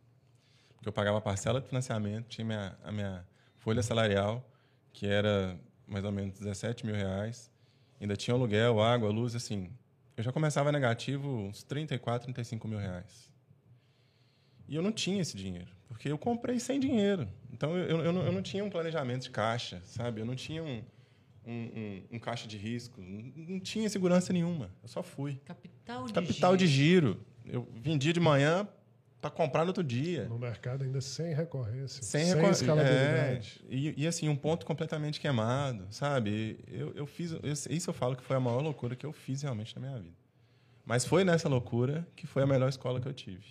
Porque 0.75 0.87
eu 0.87 0.93
pagava 0.93 1.17
a 1.17 1.21
parcela 1.21 1.59
de 1.59 1.67
financiamento, 1.67 2.27
tinha 2.27 2.45
minha, 2.45 2.77
a 2.83 2.91
minha 2.91 3.27
folha 3.57 3.81
salarial, 3.81 4.47
que 4.91 5.07
era 5.07 5.59
mais 5.87 6.05
ou 6.05 6.11
menos 6.11 6.37
17 6.37 6.85
mil 6.85 6.95
reais. 6.95 7.51
Ainda 7.99 8.15
tinha 8.15 8.35
aluguel, 8.35 8.79
água, 8.79 9.09
luz, 9.09 9.35
assim. 9.35 9.71
Eu 10.15 10.23
já 10.23 10.31
começava 10.31 10.71
negativo 10.71 11.27
uns 11.27 11.63
34, 11.63 12.25
35 12.25 12.67
mil 12.67 12.77
reais. 12.77 13.31
E 14.67 14.75
eu 14.75 14.81
não 14.81 14.91
tinha 14.91 15.21
esse 15.21 15.35
dinheiro, 15.35 15.69
porque 15.87 16.09
eu 16.09 16.17
comprei 16.17 16.59
sem 16.59 16.79
dinheiro. 16.79 17.27
Então, 17.51 17.75
eu, 17.77 18.01
eu, 18.01 18.13
não, 18.13 18.23
eu 18.23 18.31
não 18.31 18.41
tinha 18.41 18.63
um 18.63 18.69
planejamento 18.69 19.23
de 19.23 19.29
caixa, 19.29 19.81
sabe? 19.85 20.21
Eu 20.21 20.25
não 20.25 20.35
tinha 20.35 20.63
um, 20.63 20.83
um, 21.45 21.53
um, 21.53 22.03
um 22.13 22.19
caixa 22.19 22.47
de 22.47 22.57
risco. 22.57 23.01
Não, 23.01 23.59
tinha 23.59 23.89
segurança 23.89 24.31
nenhuma. 24.31 24.69
Eu 24.81 24.87
só 24.87 25.03
fui. 25.03 25.41
Capital 25.45 26.05
de 26.05 26.13
Capital 26.13 26.57
de 26.57 26.67
giro. 26.67 27.19
giro. 27.43 27.57
Eu 27.57 27.67
vendia 27.75 28.13
de 28.13 28.19
manhã 28.19 28.67
para 29.23 29.31
comprar 29.31 29.61
no 29.63 29.67
outro 29.69 29.83
dia. 29.83 30.25
No 30.25 30.37
mercado 30.37 30.83
ainda 30.83 30.99
sem 30.99 31.33
recorrência. 31.33 32.03
Sem, 32.03 32.25
sem 32.25 32.35
recor- 32.35 32.51
escalabilidade. 32.51 33.61
É, 33.69 33.73
e, 33.73 33.93
e, 34.03 34.05
assim, 34.07 34.27
um 34.27 34.35
ponto 34.35 34.65
completamente 34.65 35.17
queimado, 35.17 35.87
sabe? 35.89 36.59
Eu, 36.67 36.91
eu 36.93 37.05
fiz. 37.05 37.31
eu- 37.31 37.39
isso 37.69 37.89
eu 37.89 37.93
falo 37.93 38.17
que 38.17 38.23
foi 38.23 38.35
a 38.35 38.39
maior 38.41 38.61
loucura 38.61 38.97
que 38.97 39.05
eu 39.05 39.13
fiz 39.13 39.41
realmente 39.41 39.73
na 39.75 39.81
minha 39.87 39.97
vida. 40.01 40.15
Mas 40.85 41.05
foi 41.05 41.23
nessa 41.23 41.47
loucura 41.47 42.05
que 42.17 42.27
foi 42.27 42.43
a 42.43 42.45
melhor 42.45 42.67
escola 42.67 42.99
que 42.99 43.07
eu 43.07 43.13
tive. 43.13 43.45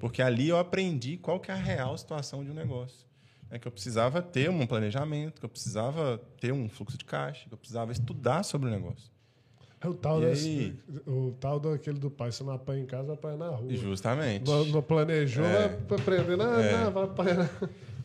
Porque 0.00 0.22
ali 0.22 0.48
eu 0.48 0.58
aprendi 0.58 1.18
qual 1.18 1.38
que 1.38 1.50
é 1.50 1.54
a 1.54 1.58
real 1.58 1.98
situação 1.98 2.42
de 2.42 2.50
um 2.50 2.54
negócio. 2.54 3.06
É 3.50 3.58
que 3.58 3.68
eu 3.68 3.72
precisava 3.72 4.22
ter 4.22 4.48
um 4.48 4.66
planejamento, 4.66 5.38
que 5.40 5.44
eu 5.44 5.50
precisava 5.50 6.16
ter 6.40 6.54
um 6.54 6.70
fluxo 6.70 6.96
de 6.96 7.04
caixa, 7.04 7.46
que 7.46 7.52
eu 7.52 7.58
precisava 7.58 7.92
estudar 7.92 8.42
sobre 8.44 8.68
o 8.68 8.70
negócio. 8.72 9.11
É 9.84 9.88
o 9.88 9.94
tal, 9.94 10.20
desse, 10.20 10.48
aí? 10.48 10.76
o 11.06 11.32
tal 11.40 11.58
daquele 11.58 11.98
do 11.98 12.10
pai. 12.10 12.30
Você 12.30 12.44
não 12.44 12.52
apanha 12.52 12.82
em 12.82 12.86
casa, 12.86 13.12
apanha 13.14 13.36
na 13.36 13.48
rua. 13.48 13.74
Justamente. 13.74 14.48
Não, 14.48 14.64
não 14.66 14.82
planejou, 14.82 15.44
É. 15.44 15.68
vai 15.88 15.98
aprender. 15.98 16.36
Não, 16.36 16.60
É. 16.60 16.84
não, 16.84 16.92
vai 16.92 17.04
apanhar. 17.04 17.50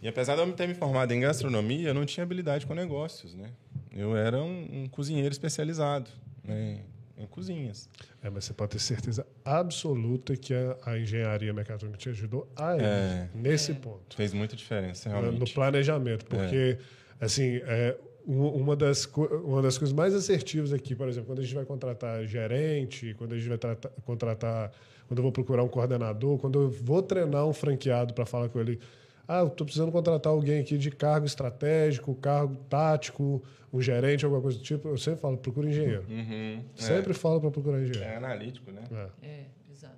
E 0.01 0.07
apesar 0.07 0.35
de 0.35 0.41
eu 0.41 0.53
ter 0.53 0.67
me 0.67 0.73
formado 0.73 1.11
em 1.11 1.19
gastronomia, 1.19 1.89
eu 1.89 1.93
não 1.93 2.05
tinha 2.05 2.23
habilidade 2.23 2.65
com 2.65 2.73
negócios, 2.73 3.33
né? 3.35 3.49
Eu 3.95 4.15
era 4.15 4.37
um, 4.41 4.83
um 4.83 4.87
cozinheiro 4.87 5.31
especializado 5.31 6.09
né? 6.43 6.79
em 7.17 7.25
cozinhas. 7.25 7.89
É, 8.21 8.29
mas 8.29 8.45
você 8.45 8.53
pode 8.53 8.71
ter 8.71 8.79
certeza 8.79 9.25
absoluta 9.43 10.35
que 10.37 10.53
a, 10.53 10.77
a 10.85 10.99
engenharia 10.99 11.51
mecatrônica 11.53 11.97
te 11.97 12.09
ajudou 12.09 12.47
aí, 12.55 12.79
É. 12.79 13.27
nesse 13.33 13.73
ponto. 13.73 14.15
Fez 14.15 14.33
muita 14.33 14.55
diferença, 14.55 15.09
realmente. 15.09 15.39
no 15.39 15.49
planejamento, 15.51 16.25
porque 16.25 16.77
assim 17.19 17.59
é 17.65 17.97
uma 18.27 18.75
das 18.75 19.05
uma 19.43 19.61
das 19.61 19.77
coisas 19.77 19.93
mais 19.95 20.13
assertivas 20.13 20.73
aqui, 20.73 20.93
por 20.93 21.07
exemplo, 21.07 21.27
quando 21.27 21.39
a 21.39 21.43
gente 21.43 21.55
vai 21.55 21.63
contratar 21.65 22.25
gerente, 22.25 23.13
quando 23.17 23.33
a 23.33 23.37
gente 23.37 23.47
vai 23.47 23.57
trata- 23.57 23.89
contratar, 24.05 24.71
quando 25.07 25.19
eu 25.19 25.23
vou 25.23 25.31
procurar 25.31 25.63
um 25.63 25.67
coordenador, 25.69 26.37
quando 26.37 26.61
eu 26.63 26.69
vou 26.69 27.01
treinar 27.01 27.47
um 27.47 27.53
franqueado 27.53 28.13
para 28.13 28.25
falar 28.25 28.49
com 28.49 28.59
ele, 28.59 28.79
ah, 29.27 29.39
eu 29.39 29.47
estou 29.47 29.63
precisando 29.65 29.91
contratar 29.91 30.31
alguém 30.33 30.59
aqui 30.59 30.77
de 30.77 30.91
cargo 30.91 31.25
estratégico, 31.25 32.13
cargo 32.15 32.55
tático, 32.69 33.41
um 33.71 33.81
gerente, 33.81 34.25
alguma 34.25 34.41
coisa 34.41 34.57
do 34.57 34.63
tipo, 34.63 34.87
eu 34.89 34.97
sempre 34.97 35.21
falo, 35.21 35.37
procura 35.37 35.69
engenheiro. 35.69 36.03
Uhum. 36.09 36.61
Sempre 36.75 37.13
falo 37.13 37.39
para 37.39 37.51
procurar 37.51 37.77
É, 37.79 37.81
engenheiro. 37.83 38.03
é 38.09 38.15
analítico, 38.17 38.71
né? 38.71 38.81
É. 39.21 39.25
É, 39.27 39.45
exato. 39.71 39.95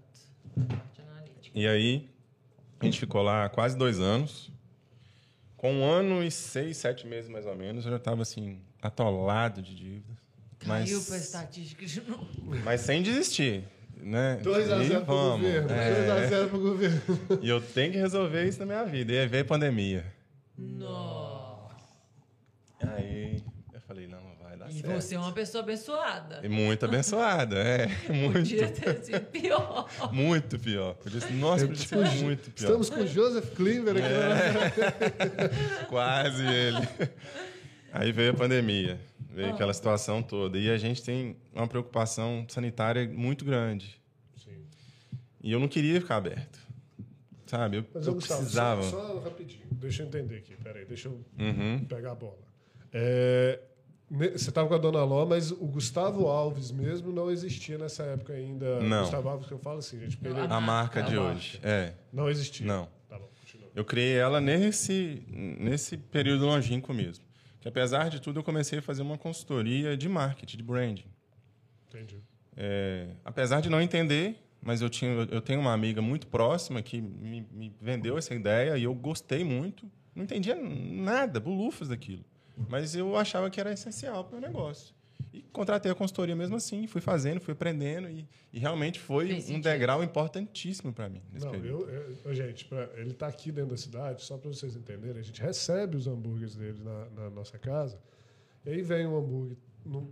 Parte 0.68 1.02
analítica. 1.02 1.58
E 1.58 1.68
aí, 1.68 2.10
a 2.80 2.86
gente 2.86 3.00
ficou 3.00 3.22
lá 3.24 3.50
quase 3.50 3.76
dois 3.78 4.00
anos. 4.00 4.52
Com 5.60 5.74
um 5.74 5.84
ano 5.84 6.24
e 6.24 6.32
seis, 6.32 6.78
sete 6.78 7.06
meses, 7.06 7.30
mais 7.30 7.46
ou 7.46 7.54
menos, 7.54 7.84
eu 7.84 7.92
já 7.92 7.98
estava, 7.98 8.22
assim, 8.22 8.62
atolado 8.82 9.62
de 9.62 9.76
dívidas. 9.76 10.16
Caiu 10.60 10.98
Mas, 10.98 11.08
para 11.08 11.18
estatística 11.18 11.86
de 11.86 12.02
novo. 12.02 12.28
mas 12.64 12.80
sem 12.82 13.02
desistir, 13.04 13.66
né? 13.98 14.38
2 14.42 14.72
a 14.72 14.78
E 14.84 14.88
0 14.88 15.06
pro 15.06 15.16
vamos. 15.16 15.42
governo. 15.42 15.70
É, 15.72 15.96
2 15.96 16.10
a 16.12 16.28
0 16.28 16.50
pro 16.50 16.60
governo. 16.62 17.02
E 17.42 17.50
eu 17.50 17.60
tenho 17.62 17.92
que 17.92 17.98
resolver 17.98 18.46
isso 18.48 18.60
na 18.60 18.66
minha 18.66 18.86
vida. 18.86 19.12
E 19.12 19.20
aí 19.20 19.28
veio 19.28 19.44
a 19.44 19.48
pandemia. 19.48 20.06
Nossa. 20.58 21.76
Aí 22.96 23.44
eu 23.74 23.82
falei, 23.82 24.08
não, 24.08 24.22
não 24.22 24.36
vai 24.42 24.56
dar 24.58 24.59
E 24.70 24.82
certo. 24.82 25.02
você 25.02 25.16
é 25.16 25.20
uma 25.20 25.32
pessoa 25.32 25.64
abençoada. 25.64 26.40
E 26.44 26.50
muito 26.50 26.86
abençoada, 26.86 27.56
é. 27.58 27.88
Muito, 28.12 28.34
Podia 28.34 28.68
ter 28.70 29.04
sido 29.04 29.22
pior. 29.26 29.90
muito 30.14 30.60
pior. 30.60 30.94
Podia 30.96 31.20
ser, 31.22 31.34
nossa, 31.34 31.68
podia 31.68 31.82
Tipo, 31.86 32.06
ser 32.08 32.24
muito 32.24 32.52
pior. 32.52 32.66
Estamos 32.68 32.90
com 32.90 33.02
o 33.02 33.08
Joseph 33.08 33.54
Klimber 33.56 33.96
aqui. 33.98 34.06
É. 35.82 35.86
Quase 35.90 36.44
ele. 36.46 36.88
Aí 37.92 38.12
veio 38.12 38.32
a 38.32 38.34
pandemia, 38.36 39.00
veio 39.32 39.54
aquela 39.54 39.74
situação 39.74 40.22
toda. 40.22 40.58
E 40.58 40.70
a 40.70 40.78
gente 40.78 41.02
tem 41.04 41.36
uma 41.54 41.68
preocupação 41.68 42.46
sanitária 42.50 43.08
muito 43.10 43.44
grande. 43.44 44.00
Sim. 44.44 44.64
E 45.42 45.52
eu 45.52 45.60
não 45.60 45.68
queria 45.68 46.00
ficar 46.00 46.18
aberto. 46.18 46.60
Sabe? 47.48 47.78
Eu, 47.78 47.86
Mas, 47.96 48.06
eu 48.06 48.14
Gustavo, 48.14 48.40
precisava. 48.42 48.84
Só, 48.84 49.08
só 49.08 49.20
rapidinho, 49.22 49.64
deixa 49.72 50.04
eu 50.04 50.08
entender 50.08 50.36
aqui, 50.38 50.56
peraí, 50.58 50.86
deixa 50.86 51.08
eu 51.08 51.20
Uhum. 51.40 51.84
pegar 51.90 52.12
a 52.12 52.16
bola. 52.16 52.38
É, 52.94 53.60
você 54.10 54.50
estava 54.50 54.68
com 54.68 54.74
a 54.74 54.78
Dona 54.78 55.04
Ló, 55.04 55.26
mas 55.26 55.52
o 55.52 55.68
Gustavo 55.68 56.28
Alves 56.28 56.72
mesmo 56.72 57.12
não 57.12 57.30
existia 57.30 57.78
nessa 57.78 58.04
época 58.04 58.34
ainda. 58.34 58.80
Não. 58.80 59.02
Gustavo 59.02 59.30
Alves 59.30 59.48
que 59.48 59.54
eu 59.54 59.60
falo 59.60 59.80
assim, 59.80 60.00
gente, 60.00 60.18
ele 60.24 60.40
A 60.40 60.60
marca 60.60 61.04
de 61.04 61.16
A 61.16 61.22
hoje. 61.22 61.60
É. 61.64 61.94
não 62.12 62.30
existia. 62.30 62.66
Não. 62.66 62.90
Tá 63.08 63.20
bom, 63.20 63.30
continua. 63.40 63.70
Eu 63.76 63.86
criei 63.86 64.16
ela 64.18 64.42
nesse, 64.42 65.24
nesse 65.30 65.96
período 65.98 66.46
longínquo 66.46 66.94
mesmo. 66.94 67.24
Que 67.62 67.68
apesar 67.68 68.10
de 68.10 68.20
tudo, 68.20 68.40
eu 68.40 68.44
comecei 68.44 68.80
a 68.80 68.82
fazer 68.82 69.02
uma 69.02 69.18
consultoria 69.18 69.96
de 69.96 70.10
marketing, 70.10 70.58
de 70.58 70.64
branding. 70.64 71.12
Entendi. 71.88 72.24
É, 72.56 73.10
apesar 73.24 73.62
de 73.62 73.70
não 73.70 73.82
entender, 73.82 74.36
mas 74.62 74.82
eu, 74.82 74.90
tinha, 74.90 75.12
eu 75.32 75.42
tenho 75.42 75.60
uma 75.60 75.74
amiga 75.74 76.02
muito 76.02 76.28
próxima 76.28 76.82
que 76.82 77.02
me, 77.02 77.46
me 77.52 77.76
vendeu 77.80 78.18
essa 78.18 78.34
ideia 78.34 78.78
e 78.78 78.84
eu 78.84 78.94
gostei 78.94 79.44
muito. 79.44 79.90
Não 80.16 80.24
entendia 80.24 80.56
nada, 80.56 81.40
bolufas 81.40 81.90
daquilo. 81.90 82.26
Mas 82.68 82.96
eu 82.96 83.16
achava 83.16 83.50
que 83.50 83.60
era 83.60 83.72
essencial 83.72 84.24
para 84.26 84.38
o 84.38 84.40
meu 84.42 84.50
negócio. 84.50 84.94
E 85.32 85.42
contratei 85.44 85.92
a 85.92 85.96
consultoria 85.96 86.36
mesmo 86.36 86.56
assim, 86.56 86.88
fui 86.88 87.02
fazendo, 87.02 87.40
fui 87.40 87.52
aprendendo 87.54 88.10
e, 88.10 88.28
e 88.52 88.58
realmente 88.58 89.00
foi 89.00 89.28
Fez 89.28 89.44
um 89.44 89.48
sentido. 89.48 89.64
degrau 89.64 90.04
importantíssimo 90.04 90.92
para 90.92 91.08
mim 91.08 91.22
nesse 91.32 91.46
Não, 91.46 91.54
eu, 91.56 91.88
eu- 92.26 92.34
gente, 92.34 92.66
pra- 92.66 92.90
ele 92.96 93.12
está 93.12 93.28
aqui 93.28 93.52
dentro 93.52 93.72
da 93.72 93.78
cidade, 93.78 94.24
só 94.24 94.38
para 94.38 94.50
vocês 94.50 94.76
entenderem, 94.76 95.20
a 95.20 95.24
gente 95.24 95.40
recebe 95.40 95.98
os 95.98 96.08
hambúrgueres 96.08 96.56
dele 96.56 96.80
na, 96.84 97.06
na 97.12 97.30
nossa 97.30 97.60
casa, 97.60 98.00
e 98.66 98.72
aí 98.72 98.82
vem 98.82 99.06
um 99.06 99.18
hambúrguer 99.18 99.56
num, 99.86 100.10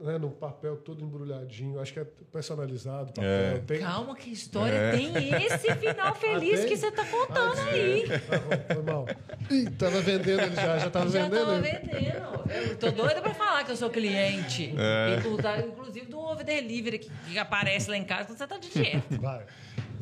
né, 0.00 0.16
num 0.18 0.30
papel 0.30 0.76
todo 0.78 1.04
embrulhadinho, 1.04 1.78
acho 1.80 1.92
que 1.92 2.00
é 2.00 2.06
personalizado, 2.32 3.12
papel, 3.12 3.24
É. 3.30 3.58
tem, 3.66 3.80
Calma, 3.80 4.16
que 4.16 4.30
história 4.30 4.74
É. 4.74 4.90
tem 4.92 5.12
esse 5.44 5.74
final 5.76 6.14
feliz 6.16 6.60
tem? 6.60 6.68
que 6.68 6.76
você 6.76 6.90
tá 6.90 7.04
contando 7.04 7.58
aí. 7.68 8.04
Tá 8.08 8.38
bom, 8.38 8.74
foi 8.74 8.82
mal. 8.82 9.06
Ih, 9.50 9.70
tava 9.70 10.00
vendendo 10.00 10.40
ele 10.40 10.54
já, 10.56 10.78
já 10.78 10.90
tava 10.90 11.10
Já 11.10 11.22
vendendo. 11.24 11.40
tava 11.46 11.68
ele. 11.68 11.78
vendendo. 11.78 12.30
Eu 12.70 12.76
tô 12.78 12.90
doida 12.90 13.20
pra 13.20 13.34
falar 13.34 13.64
que 13.64 13.72
eu 13.72 13.76
sou 13.76 13.90
cliente. 13.90 14.74
É. 14.76 15.16
Inclu- 15.18 15.38
Inclusive 15.68 16.06
do 16.06 16.18
Ovo 16.18 16.42
Delivery, 16.42 16.98
que, 16.98 17.10
que 17.30 17.38
aparece 17.38 17.90
lá 17.90 17.96
em 17.96 18.04
casa 18.04 18.24
quando 18.26 18.38
você 18.38 18.46
tá 18.46 18.56
de 18.58 18.70
dieta. 18.70 19.18
Vai. 19.18 19.44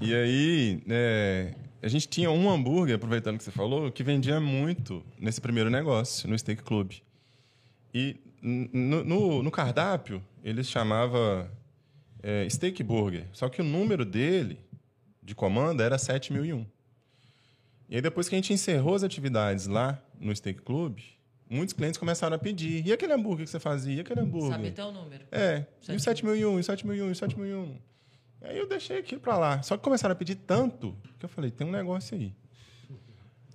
E 0.01 0.15
aí, 0.15 0.83
é, 0.89 1.55
a 1.83 1.89
gente 1.89 2.07
tinha 2.09 2.31
um 2.31 2.49
hambúrguer, 2.49 2.95
aproveitando 2.95 3.37
que 3.37 3.43
você 3.45 3.51
falou, 3.51 3.91
que 3.91 4.03
vendia 4.05 4.39
muito 4.41 5.05
nesse 5.19 5.41
primeiro 5.41 5.69
negócio, 5.71 6.29
no 6.31 6.39
Steak 6.39 6.63
Club. 6.63 6.93
E 7.93 8.17
no, 8.43 9.05
no- 9.05 9.43
no 9.43 9.51
cardápio, 9.51 10.23
ele 10.43 10.63
chamava 10.65 11.51
é, 12.23 12.49
Steak 12.49 12.83
Burger. 12.83 13.27
Só 13.33 13.49
que 13.49 13.61
o 13.61 13.65
número 13.65 14.05
dele, 14.05 14.59
de 15.23 15.35
comanda, 15.35 15.83
era 15.85 15.99
7001. 15.99 16.65
E 17.89 17.97
aí, 17.97 18.03
depois 18.03 18.29
que 18.29 18.35
a 18.35 18.39
gente 18.39 18.53
encerrou 18.53 18.95
as 18.95 19.03
atividades 19.03 19.67
lá 19.67 20.03
no 20.21 20.35
Steak 20.35 20.61
Club, 20.63 20.99
muitos 21.49 21.73
clientes 21.73 21.99
começaram 21.99 22.37
a 22.37 22.39
pedir. 22.39 22.87
E 22.87 22.93
aquele 22.93 23.13
hambúrguer 23.13 23.45
que 23.47 23.51
você 23.51 23.59
fazia? 23.61 23.95
E 23.95 24.01
aquele 24.01 24.21
hambúrguer? 24.21 24.51
Sabe 24.53 24.69
até 24.69 24.85
o 24.85 24.93
número. 24.93 25.25
É, 25.33 25.65
e 25.89 25.97
o 25.97 26.01
7001, 26.01 26.57
e 26.57 26.61
o 26.61 26.65
7001, 26.65 27.09
e 27.09 27.11
o 27.11 27.15
7001. 27.15 27.77
Aí 28.43 28.59
eu 28.59 28.69
deixei 28.69 28.99
aquilo 28.99 29.21
pra 29.21 29.37
lá. 29.39 29.63
Só 29.63 29.77
que 29.77 29.83
começaram 29.83 30.13
a 30.13 30.17
pedir 30.17 30.35
tanto 30.37 30.95
que 31.19 31.25
eu 31.25 31.29
falei, 31.29 31.51
tem 31.51 31.67
um 31.67 31.71
negócio 31.73 32.17
aí. 32.17 32.33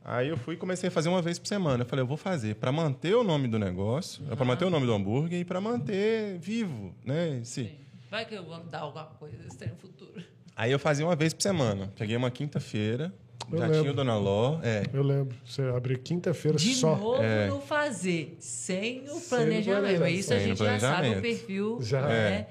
Aí 0.06 0.28
eu 0.28 0.38
fui 0.38 0.56
e 0.56 0.58
comecei 0.58 0.90
a 0.90 0.92
fazer 0.92 1.08
uma 1.10 1.22
vez 1.22 1.40
por 1.40 1.48
semana. 1.48 1.84
Eu 1.84 1.88
falei, 1.88 2.04
eu 2.04 2.08
vou 2.08 2.18
fazer 2.18 2.56
para 2.56 2.72
manter 2.72 3.16
o 3.16 3.24
nome 3.24 3.48
do 3.48 3.58
negócio, 3.58 4.24
para 4.26 4.46
manter 4.46 4.66
o 4.66 4.70
nome 4.70 4.86
do 4.86 4.94
hambúrguer 4.94 5.40
e 5.40 5.46
para 5.46 5.62
manter 5.62 6.38
vivo, 6.40 6.94
né? 7.06 7.40
Esse... 7.42 7.64
Sim. 7.66 7.72
Vai 8.12 8.26
que 8.26 8.36
eu 8.36 8.44
vou 8.44 8.60
dar 8.66 8.80
alguma 8.82 9.06
coisa 9.06 9.38
no 9.44 9.76
futuro. 9.78 10.22
Aí 10.56 10.72
eu 10.72 10.78
fazia 10.78 11.06
uma 11.06 11.16
vez 11.16 11.34
por 11.34 11.42
semana. 11.42 11.92
Peguei 11.98 12.16
uma 12.16 12.30
quinta-feira, 12.30 13.12
Eu 13.52 13.58
já 13.58 13.64
lembro. 13.66 13.80
tinha 13.82 13.92
o 13.92 13.96
Dona 13.96 14.16
Ló. 14.18 14.60
É, 14.62 14.84
Eu 14.94 15.02
lembro. 15.02 15.36
Você 15.44 15.62
abriu 15.64 15.98
quinta-feira 15.98 16.58
De 16.58 16.76
só. 16.76 16.96
novo 16.96 17.24
É. 17.24 17.48
no 17.48 17.60
fazer, 17.62 18.36
sem 18.40 19.04
o 19.06 19.08
Sem 19.08 19.18
o 19.18 19.22
planejamento. 19.30 19.82
planejamento. 19.82 20.20
Isso 20.20 20.34
a 20.34 20.38
Sem 20.38 20.46
o 20.46 20.50
gente 20.50 20.58
já 20.60 20.80
sabe 20.80 20.94
o 20.94 20.98
planejamento. 20.98 21.22
perfil. 21.22 21.80
Já. 21.82 22.02
Né? 22.08 22.48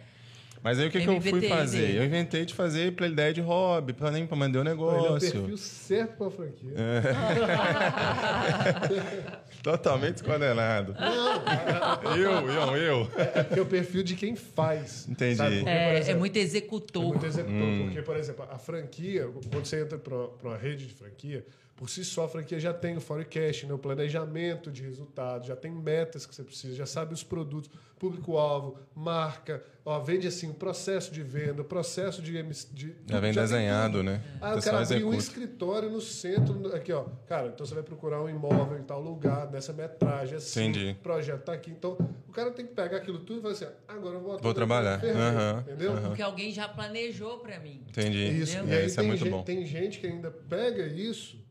Mas 0.62 0.78
aí 0.78 0.86
o 0.86 0.90
que, 0.92 1.00
que 1.00 1.08
eu 1.08 1.20
fui 1.20 1.48
fazer? 1.48 1.78
dele. 1.86 1.98
Eu 1.98 2.04
inventei 2.04 2.44
de 2.44 2.54
fazer 2.54 2.92
pela 2.94 3.08
ideia 3.08 3.34
de 3.34 3.40
hobby, 3.40 3.92
para 3.92 4.12
nem 4.12 4.24
para 4.26 4.36
mandar 4.36 4.60
o 4.60 4.62
Ele 4.62 4.68
é 4.68 4.72
o 4.72 4.76
negócio. 4.76 5.32
perfil 5.32 5.56
certo 5.56 6.16
pra 6.18 6.30
franquia. 6.30 6.72
Totalmente 9.62 10.14
descondenado. 10.14 10.94
eu, 12.16 12.50
eu, 12.50 12.76
eu. 12.76 13.10
É 13.16 13.42
porque 13.42 13.58
é 13.58 13.62
o 13.62 13.66
perfil 13.66 14.02
de 14.02 14.14
quem 14.14 14.36
faz. 14.36 15.06
Entendi. 15.08 15.36
Porque, 15.36 15.60
por 15.60 15.68
É, 15.68 15.94
é 15.94 15.98
exemplo, 15.98 16.20
muito 16.20 16.36
É 16.36 16.40
executor. 16.40 17.04
muito 17.04 17.26
executor, 17.26 17.52
Hum. 17.62 17.82
porque, 17.86 18.02
por 18.02 18.16
exemplo, 18.16 18.46
a 18.50 18.58
franquia, 18.58 19.28
quando 19.50 19.64
você 19.66 19.82
entra 19.82 19.98
para 19.98 20.16
uma 20.44 20.56
rede 20.56 20.86
de 20.86 20.94
franquia, 20.94 21.44
por 21.76 21.88
si 21.88 22.04
só 22.04 22.24
a 22.24 22.28
franquia 22.28 22.60
já 22.60 22.72
tem 22.72 22.96
o 22.96 23.00
forecast, 23.00 23.66
né, 23.66 23.74
o 23.74 23.78
planejamento 23.78 24.70
de 24.70 24.82
resultados, 24.82 25.48
já 25.48 25.56
tem 25.56 25.70
metas 25.72 26.26
que 26.26 26.34
você 26.34 26.42
precisa, 26.44 26.74
já 26.74 26.86
sabe 26.86 27.14
os 27.14 27.24
produtos, 27.24 27.70
público-alvo, 27.98 28.78
marca, 28.94 29.62
ó, 29.84 30.00
vende 30.00 30.26
assim, 30.26 30.50
o 30.50 30.54
processo 30.54 31.12
de 31.12 31.22
venda, 31.22 31.62
o 31.62 31.64
processo 31.64 32.20
de... 32.20 32.32
de 32.72 32.94
Já 33.06 33.20
vem 33.20 33.32
tem 33.32 33.42
desenhado, 33.42 33.98
tudo. 33.98 34.02
né? 34.02 34.20
Ah, 34.40 34.56
o 34.56 34.62
cara 34.62 34.82
abriu 34.82 35.08
um 35.08 35.14
escritório 35.14 35.88
no 35.88 36.00
centro, 36.00 36.74
aqui, 36.74 36.92
ó. 36.92 37.04
Cara, 37.28 37.48
então 37.48 37.64
você 37.64 37.74
vai 37.74 37.82
procurar 37.84 38.20
um 38.20 38.28
imóvel 38.28 38.76
em 38.78 38.82
tal 38.82 39.00
lugar, 39.00 39.48
nessa 39.52 39.72
metragem, 39.72 40.36
assim. 40.36 40.64
Entendi. 40.64 40.96
O 40.98 41.02
projeto 41.02 41.42
tá 41.44 41.52
aqui. 41.52 41.70
Então, 41.70 41.96
o 42.28 42.32
cara 42.32 42.50
tem 42.50 42.66
que 42.66 42.74
pegar 42.74 42.96
aquilo 42.96 43.20
tudo 43.20 43.38
e 43.38 43.42
falar 43.42 43.54
assim, 43.54 43.66
agora 43.86 44.16
eu 44.16 44.20
vou 44.20 44.38
Vou 44.38 44.54
trabalhar. 44.54 45.00
Entendeu? 45.60 45.92
Porque 46.00 46.22
alguém 46.22 46.50
já 46.52 46.68
planejou 46.68 47.38
pra 47.38 47.60
mim. 47.60 47.84
Entendi. 47.88 48.28
Isso. 48.40 48.56
Entendeu? 48.56 48.74
E 48.74 48.78
aí 48.80 48.86
isso 48.86 48.98
é 48.98 49.02
tem, 49.02 49.08
muito 49.08 49.24
gente, 49.24 49.30
bom. 49.32 49.42
tem 49.42 49.64
gente 49.66 50.00
que 50.00 50.06
ainda 50.08 50.30
pega 50.30 50.86
isso 50.86 51.41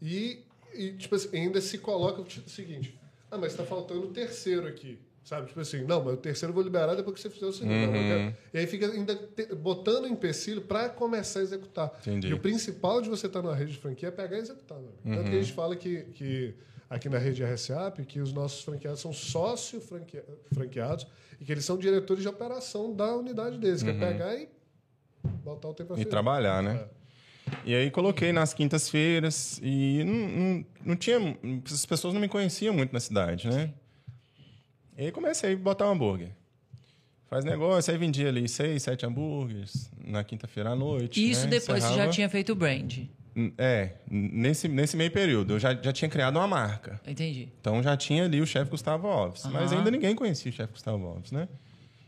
e, 0.00 0.44
e, 0.74 0.92
tipo 0.92 1.14
assim, 1.14 1.36
ainda 1.36 1.60
se 1.60 1.78
coloca 1.78 2.22
tipo, 2.22 2.46
o 2.46 2.50
seguinte: 2.50 2.98
ah, 3.30 3.36
mas 3.38 3.52
está 3.52 3.64
faltando 3.64 4.02
o 4.06 4.10
terceiro 4.10 4.66
aqui. 4.66 4.98
Sabe? 5.24 5.48
Tipo 5.48 5.60
assim, 5.60 5.84
não, 5.84 6.02
mas 6.02 6.14
o 6.14 6.16
terceiro 6.16 6.50
eu 6.52 6.54
vou 6.54 6.62
liberar 6.64 6.94
depois 6.94 7.14
que 7.16 7.20
você 7.20 7.28
fizer 7.28 7.44
o 7.44 7.52
segundo. 7.52 7.74
Uhum. 7.74 8.32
E 8.54 8.58
aí 8.58 8.66
fica 8.66 8.86
ainda 8.86 9.14
te- 9.14 9.54
botando 9.54 10.06
empecilho 10.08 10.62
para 10.62 10.88
começar 10.88 11.40
a 11.40 11.42
executar. 11.42 11.92
Entendi. 12.00 12.28
E 12.28 12.32
o 12.32 12.38
principal 12.38 13.02
de 13.02 13.10
você 13.10 13.26
estar 13.26 13.42
numa 13.42 13.54
rede 13.54 13.72
de 13.72 13.78
franquia 13.78 14.08
é 14.08 14.10
pegar 14.10 14.38
e 14.38 14.40
executar. 14.40 14.78
Né? 14.78 14.88
Tanto 15.04 15.18
Uhum. 15.18 15.24
que 15.24 15.36
a 15.36 15.42
gente 15.42 15.52
fala 15.52 15.76
que, 15.76 16.02
que 16.14 16.54
aqui 16.88 17.10
na 17.10 17.18
rede 17.18 17.44
RSAP, 17.44 18.06
que 18.06 18.20
os 18.20 18.32
nossos 18.32 18.62
franqueados 18.62 19.00
são 19.00 19.12
sócio 19.12 19.82
franquea- 19.82 20.24
franqueados 20.54 21.06
e 21.38 21.44
que 21.44 21.52
eles 21.52 21.64
são 21.66 21.76
diretores 21.76 22.22
de 22.22 22.28
operação 22.28 22.94
da 22.94 23.14
unidade 23.14 23.58
deles, 23.58 23.82
que 23.82 23.90
é 23.90 23.92
pegar 23.92 24.34
e 24.34 24.48
botar 25.44 25.68
o 25.68 25.74
tempo 25.74 25.92
a 25.92 25.96
Uhum. 25.96 26.00
E 26.02 26.06
trabalhar, 26.06 26.62
né? 26.62 26.88
É. 26.90 26.97
E 27.64 27.74
aí 27.74 27.90
coloquei 27.90 28.32
nas 28.32 28.54
quintas-feiras 28.54 29.60
e 29.62 30.02
não, 30.04 30.14
não, 30.28 30.64
não 30.84 30.96
tinha. 30.96 31.18
As 31.64 31.86
pessoas 31.86 32.14
não 32.14 32.20
me 32.20 32.28
conheciam 32.28 32.74
muito 32.74 32.92
na 32.92 33.00
cidade, 33.00 33.48
né? 33.48 33.70
E 34.96 35.04
aí 35.06 35.12
comecei 35.12 35.54
a 35.54 35.56
botar 35.56 35.86
um 35.88 35.92
hambúrguer. 35.92 36.30
Faz 37.28 37.44
negócio, 37.44 37.92
aí 37.92 37.98
vendia 37.98 38.28
ali 38.28 38.48
seis, 38.48 38.82
sete 38.82 39.04
hambúrgueres 39.04 39.90
na 40.02 40.24
quinta-feira 40.24 40.70
à 40.70 40.76
noite. 40.76 41.30
Isso 41.30 41.44
né? 41.44 41.50
depois 41.50 41.82
você 41.82 41.88
já 41.88 41.92
Encerrava. 41.92 42.12
tinha 42.12 42.28
feito 42.28 42.52
o 42.52 42.54
brand. 42.54 43.00
É, 43.56 43.92
nesse, 44.10 44.66
nesse 44.66 44.96
meio 44.96 45.10
período. 45.10 45.52
Eu 45.54 45.58
já, 45.58 45.74
já 45.74 45.92
tinha 45.92 46.08
criado 46.08 46.36
uma 46.36 46.48
marca. 46.48 47.00
Entendi. 47.06 47.48
Então 47.60 47.82
já 47.82 47.96
tinha 47.96 48.24
ali 48.24 48.40
o 48.40 48.46
chefe 48.46 48.70
Gustavo 48.70 49.06
Alves. 49.06 49.44
Mas 49.44 49.70
Aham. 49.70 49.78
ainda 49.78 49.90
ninguém 49.90 50.14
conhecia 50.14 50.50
o 50.50 50.54
chefe 50.54 50.72
Gustavo 50.72 51.06
Alves, 51.06 51.30
né? 51.30 51.48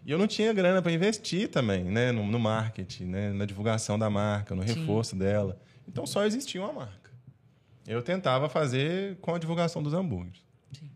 E 0.05 0.11
eu 0.11 0.19
não 0.19 0.27
tinha 0.27 0.53
grana 0.53 0.81
para 0.81 0.93
investir 0.93 1.49
também, 1.49 1.85
né? 1.85 2.11
No, 2.13 2.25
no 2.27 2.39
marketing, 2.39 3.05
né? 3.05 3.33
na 3.33 3.45
divulgação 3.45 3.99
da 3.99 4.09
marca, 4.09 4.55
no 4.55 4.63
reforço 4.63 5.15
dela. 5.15 5.59
Então 5.87 6.07
só 6.07 6.25
existia 6.25 6.61
uma 6.63 6.73
marca. 6.73 7.11
Eu 7.87 8.01
tentava 8.03 8.49
fazer 8.49 9.17
com 9.21 9.35
a 9.35 9.39
divulgação 9.39 9.83
dos 9.83 9.93
hambúrgueres. 9.93 10.41
Sim. 10.73 10.91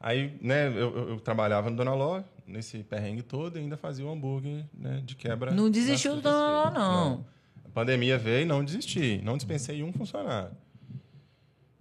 Aí, 0.00 0.36
né, 0.40 0.68
eu, 0.68 1.10
eu- 1.10 1.20
trabalhava 1.20 1.70
no 1.70 1.76
Dona 1.76 1.94
Ló, 1.94 2.22
nesse 2.46 2.78
perrengue 2.82 3.22
todo, 3.22 3.56
e 3.56 3.60
ainda 3.60 3.76
fazia 3.76 4.04
o 4.04 4.10
hambúrguer 4.10 4.64
né, 4.74 5.00
de 5.04 5.14
quebra. 5.14 5.50
Não 5.52 5.70
desistiu 5.70 6.16
do 6.16 6.22
Dona 6.22 6.36
Ló, 6.36 6.62
quintas-feiras. 6.68 6.88
não. 6.88 7.26
A 7.64 7.68
pandemia 7.68 8.18
veio 8.18 8.42
e 8.42 8.44
não 8.44 8.64
desisti. 8.64 9.20
Não 9.24 9.36
dispensei 9.36 9.82
um 9.82 9.92
funcionário. 9.92 10.56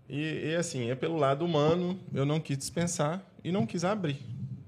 E, 0.09 0.49
e, 0.51 0.55
assim, 0.55 0.89
é 0.89 0.95
pelo 0.95 1.15
lado 1.17 1.43
humano, 1.45 1.97
eu 2.13 2.25
não 2.25 2.39
quis 2.39 2.57
dispensar 2.57 3.21
e 3.43 3.51
não 3.51 3.65
quis 3.65 3.83
abrir. 3.85 4.19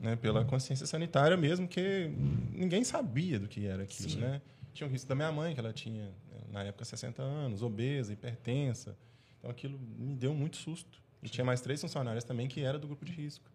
Né? 0.04 0.18
Pela 0.18 0.44
consciência 0.44 0.86
sanitária 0.86 1.38
mesmo, 1.38 1.66
que 1.66 2.12
ninguém 2.52 2.84
sabia 2.84 3.40
do 3.40 3.48
que 3.48 3.66
era 3.66 3.84
aquilo. 3.84 4.20
Né? 4.20 4.42
Tinha 4.74 4.86
o 4.86 4.92
risco 4.92 5.08
da 5.08 5.16
minha 5.16 5.32
mãe, 5.32 5.54
que 5.54 5.62
ela 5.62 5.72
tinha, 5.72 6.12
na 6.52 6.62
época, 6.62 6.84
60 6.84 7.24
anos, 7.24 7.64
obesa, 7.64 8.12
hipertensa. 8.12 8.98
Então, 9.40 9.50
aquilo 9.50 9.80
me 9.80 10.14
deu 10.14 10.34
muito 10.34 10.58
susto. 10.58 11.02
E 11.22 11.30
tinha 11.30 11.46
mais 11.46 11.62
três 11.62 11.80
funcionárias 11.80 12.26
também 12.26 12.50
que 12.50 12.60
era 12.62 12.78
do 12.78 12.86
grupo 12.86 13.06
de 13.06 13.14
risco. 13.14 13.50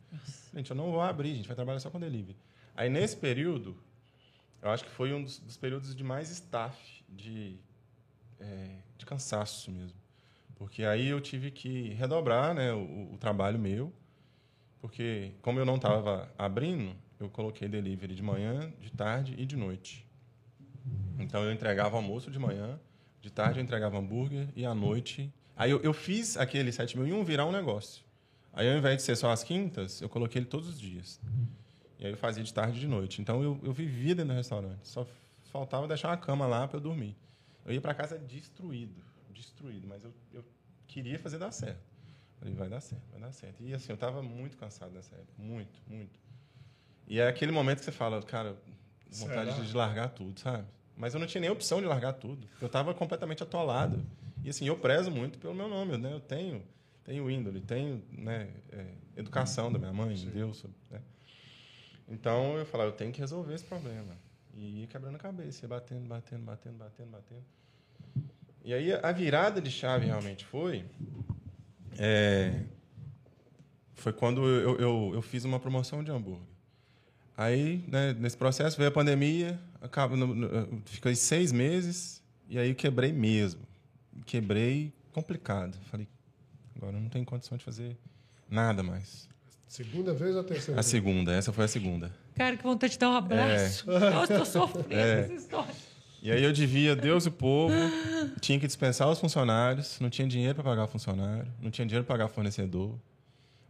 Gente, 0.55 0.71
eu 0.71 0.77
não 0.77 0.91
vou 0.91 1.03
abrir, 1.03 1.33
a 1.33 1.35
gente 1.35 1.47
vai 1.47 1.55
trabalhar 1.55 1.81
só 1.81 1.91
com 1.91 2.01
delivery. 2.01 2.39
Aí, 2.75 2.89
nesse 2.89 3.15
período, 3.15 3.77
eu 4.63 4.71
acho 4.71 4.85
que 4.85 4.91
foi 4.91 5.13
um 5.13 5.23
dos, 5.23 5.39
dos 5.41 5.59
períodos 5.59 5.95
de 5.95 6.03
mais 6.03 6.31
staff, 6.31 7.05
de, 7.07 7.59
é, 8.41 8.79
de 8.97 9.05
cansaço 9.05 9.71
mesmo. 9.71 9.99
Porque 10.57 10.83
aí 10.83 11.09
eu 11.09 11.21
tive 11.21 11.51
que 11.51 11.91
redobrar 11.91 12.55
né, 12.55 12.73
o, 12.73 13.13
o 13.13 13.19
trabalho 13.19 13.59
meu, 13.59 13.93
porque 14.81 15.33
como 15.43 15.59
eu 15.59 15.65
não 15.65 15.77
estava 15.77 16.29
abrindo, 16.39 16.95
eu 17.19 17.29
coloquei 17.29 17.69
delivery 17.69 18.15
de 18.15 18.23
manhã, 18.23 18.73
de 18.81 18.91
tarde 18.91 19.35
e 19.37 19.45
de 19.45 19.57
noite. 19.57 20.07
Então 21.19 21.45
eu 21.45 21.53
entregava 21.53 21.97
almoço 21.97 22.31
de 22.31 22.39
manhã, 22.39 22.79
de 23.21 23.31
tarde 23.31 23.59
eu 23.59 23.63
entregava 23.63 23.99
hambúrguer 23.99 24.49
e 24.55 24.65
à 24.65 24.75
noite. 24.75 25.33
Aí 25.57 25.71
eu, 25.71 25.81
eu 25.81 25.93
fiz 25.93 26.37
aquele 26.37 26.71
7001 26.71 27.25
virar 27.25 27.47
um 27.47 27.53
negócio. 27.53 28.05
Aí 28.53 28.71
ao 28.71 28.79
invés 28.79 28.97
de 28.99 29.03
ser 29.03 29.17
só 29.17 29.31
às 29.31 29.43
quintas, 29.43 30.01
eu 30.01 30.09
coloquei 30.09 30.41
ele 30.41 30.47
todos 30.47 30.69
os 30.69 30.81
dias. 30.81 31.21
E 31.99 32.07
aí 32.07 32.13
eu 32.13 32.17
fazia 32.17 32.43
de 32.43 32.55
tarde 32.55 32.79
e 32.79 32.81
de 32.81 32.87
noite. 32.87 33.21
Então 33.21 33.43
eu, 33.43 33.59
eu 33.63 33.73
vivia 33.73 34.15
dentro 34.15 34.33
do 34.33 34.37
restaurante. 34.37 34.87
Só 34.87 35.07
faltava 35.51 35.89
deixar 35.89 36.09
uma 36.09 36.17
cama 36.17 36.47
lá 36.47 36.69
para 36.69 36.77
eu 36.77 36.81
dormir. 36.81 37.17
Eu 37.67 37.73
ia 37.73 37.81
para 37.81 37.93
casa 37.95 38.19
destruído, 38.19 39.03
destruído, 39.31 39.87
mas 39.87 40.05
eu, 40.05 40.13
eu 40.33 40.45
queria 40.87 41.19
fazer 41.19 41.39
dar 41.39 41.51
certo. 41.51 41.88
Falei, 42.39 42.55
vai 42.55 42.69
dar 42.69 42.81
certo, 42.81 43.03
vai 43.11 43.21
dar 43.21 43.33
certo. 43.33 43.63
E 43.63 43.75
assim, 43.75 43.91
eu 43.91 43.95
estava 43.95 44.23
muito 44.23 44.57
cansado 44.57 44.93
nessa 44.93 45.15
época, 45.15 45.33
muito, 45.37 45.81
muito. 45.87 46.19
E 47.07 47.19
é 47.19 47.27
aquele 47.27 47.51
momento 47.51 47.79
que 47.79 47.85
você 47.85 47.93
fala, 47.93 48.23
cara, 48.23 48.57
vontade 49.11 49.53
Será? 49.53 49.65
de 49.65 49.75
largar 49.75 50.09
tudo, 50.11 50.39
sabe? 50.39 50.67
Mas 50.97 51.15
eu 51.15 51.21
não 51.21 51.27
tinha 51.27 51.41
nem 51.41 51.51
opção 51.51 51.81
de 51.81 51.87
largar 51.87 52.13
tudo. 52.15 52.47
Eu 52.61 52.67
estava 52.67 52.93
completamente 52.93 53.43
atolado. 53.43 54.05
E 54.45 54.51
assim, 54.51 54.67
eu 54.67 54.77
prezo 54.77 55.11
muito 55.11 55.39
pelo 55.39 55.55
meu 55.55 55.69
nome, 55.69 55.97
né? 55.97 56.13
Eu 56.13 56.21
tenho, 56.21 56.63
tenho 57.05 57.31
índole, 57.31 57.61
tenho 57.61 58.05
né, 58.11 58.49
é, 58.71 58.87
educação 59.17 59.73
da 59.73 59.79
minha 59.79 59.93
mãe, 59.93 60.15
de 60.15 60.31
Deus. 60.31 60.65
Né? 60.91 61.01
Então 62.09 62.57
eu 62.57 62.67
falava, 62.67 62.91
eu 62.91 62.95
tenho 62.95 63.13
que 63.13 63.21
resolver 63.21 63.55
esse 63.55 63.65
problema. 63.65 64.17
E 64.55 64.81
ia 64.81 64.87
quebrando 64.87 65.17
a 65.17 65.19
cabeça, 65.19 65.65
ia 65.65 65.69
batendo, 65.69 66.07
batendo, 66.07 66.45
batendo, 66.45 66.77
batendo, 66.77 67.11
batendo. 67.11 67.45
E 68.65 68.75
aí 68.75 68.93
a 68.93 69.13
virada 69.13 69.61
de 69.61 69.71
chave 69.71 70.07
realmente 70.07 70.45
foi. 70.45 70.85
É, 71.99 72.63
foi 73.95 74.13
quando 74.13 74.47
eu, 74.47 74.79
eu, 74.79 75.11
eu 75.15 75.23
fiz 75.23 75.45
uma 75.45 75.59
promoção 75.59 76.03
de 76.03 76.11
hambúrguer. 76.11 76.47
Aí, 77.37 77.85
né, 77.89 78.15
nesse 78.15 78.37
processo, 78.37 78.77
veio 78.77 78.89
a 78.89 78.93
pandemia, 78.93 79.59
acaba, 79.81 80.17
no- 80.17 80.35
no- 80.35 80.83
fiquei 80.87 81.15
seis 81.15 81.53
meses, 81.53 82.23
e 82.49 82.59
aí 82.59 82.71
eu 82.71 82.75
quebrei 82.75 83.13
mesmo. 83.13 83.61
Quebrei 84.27 84.93
complicado. 85.13 85.77
Falei, 85.91 86.09
agora 86.77 86.97
eu 86.97 87.01
não 87.01 87.09
tenho 87.09 87.25
condição 87.25 87.57
de 87.57 87.65
fazer 87.65 87.97
nada 88.51 88.83
mais. 88.83 89.29
Segunda 89.69 90.15
vez 90.15 90.35
ou 90.35 90.43
terceira 90.43 90.81
A 90.81 90.83
vez? 90.83 90.87
segunda, 90.87 91.33
essa 91.33 91.53
foi 91.53 91.65
a 91.67 91.69
segunda. 91.69 92.13
Cara, 92.35 92.57
que 92.57 92.63
vontade 92.63 92.95
de 92.95 92.99
dar 92.99 93.11
um 93.11 93.17
abraço. 93.17 93.87
Nossa, 93.87 94.39
tô 94.39 94.45
sofrendo 94.45 94.95
É. 94.95 95.21
essa 95.25 95.33
história. 95.35 95.75
E 96.23 96.33
aí 96.33 96.43
eu 96.43 96.53
devia 96.53 96.97
Deus 96.97 97.27
e 97.27 97.29
o 97.29 97.33
povo, 97.33 97.75
tinha 98.41 98.59
que 98.59 98.67
dispensar 98.67 99.09
os 99.09 99.21
funcionários, 99.21 100.01
não 100.01 100.11
tinha 100.11 100.27
dinheiro 100.27 100.55
para 100.55 100.65
pagar 100.65 100.87
funcionário, 100.89 101.51
não 101.61 101.71
tinha 101.71 101.87
dinheiro 101.87 102.05
para 102.05 102.15
pagar 102.17 102.29
fornecedor, 102.29 102.99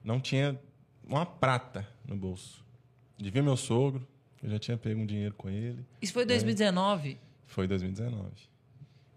não 0.02 0.18
tinha 0.18 0.58
uma 1.06 1.26
prata 1.26 1.86
no 2.06 2.16
bolso. 2.16 2.64
Devia 3.18 3.42
meu 3.42 3.56
sogro, 3.56 4.06
eu 4.42 4.48
já 4.50 4.58
tinha 4.58 4.76
pego 4.76 5.00
um 5.00 5.06
dinheiro 5.06 5.34
com 5.34 5.50
ele, 5.50 5.84
Isso 6.00 6.12
foi 6.12 6.24
2019? 6.24 7.18
foi 7.46 7.66
2019. 7.66 8.30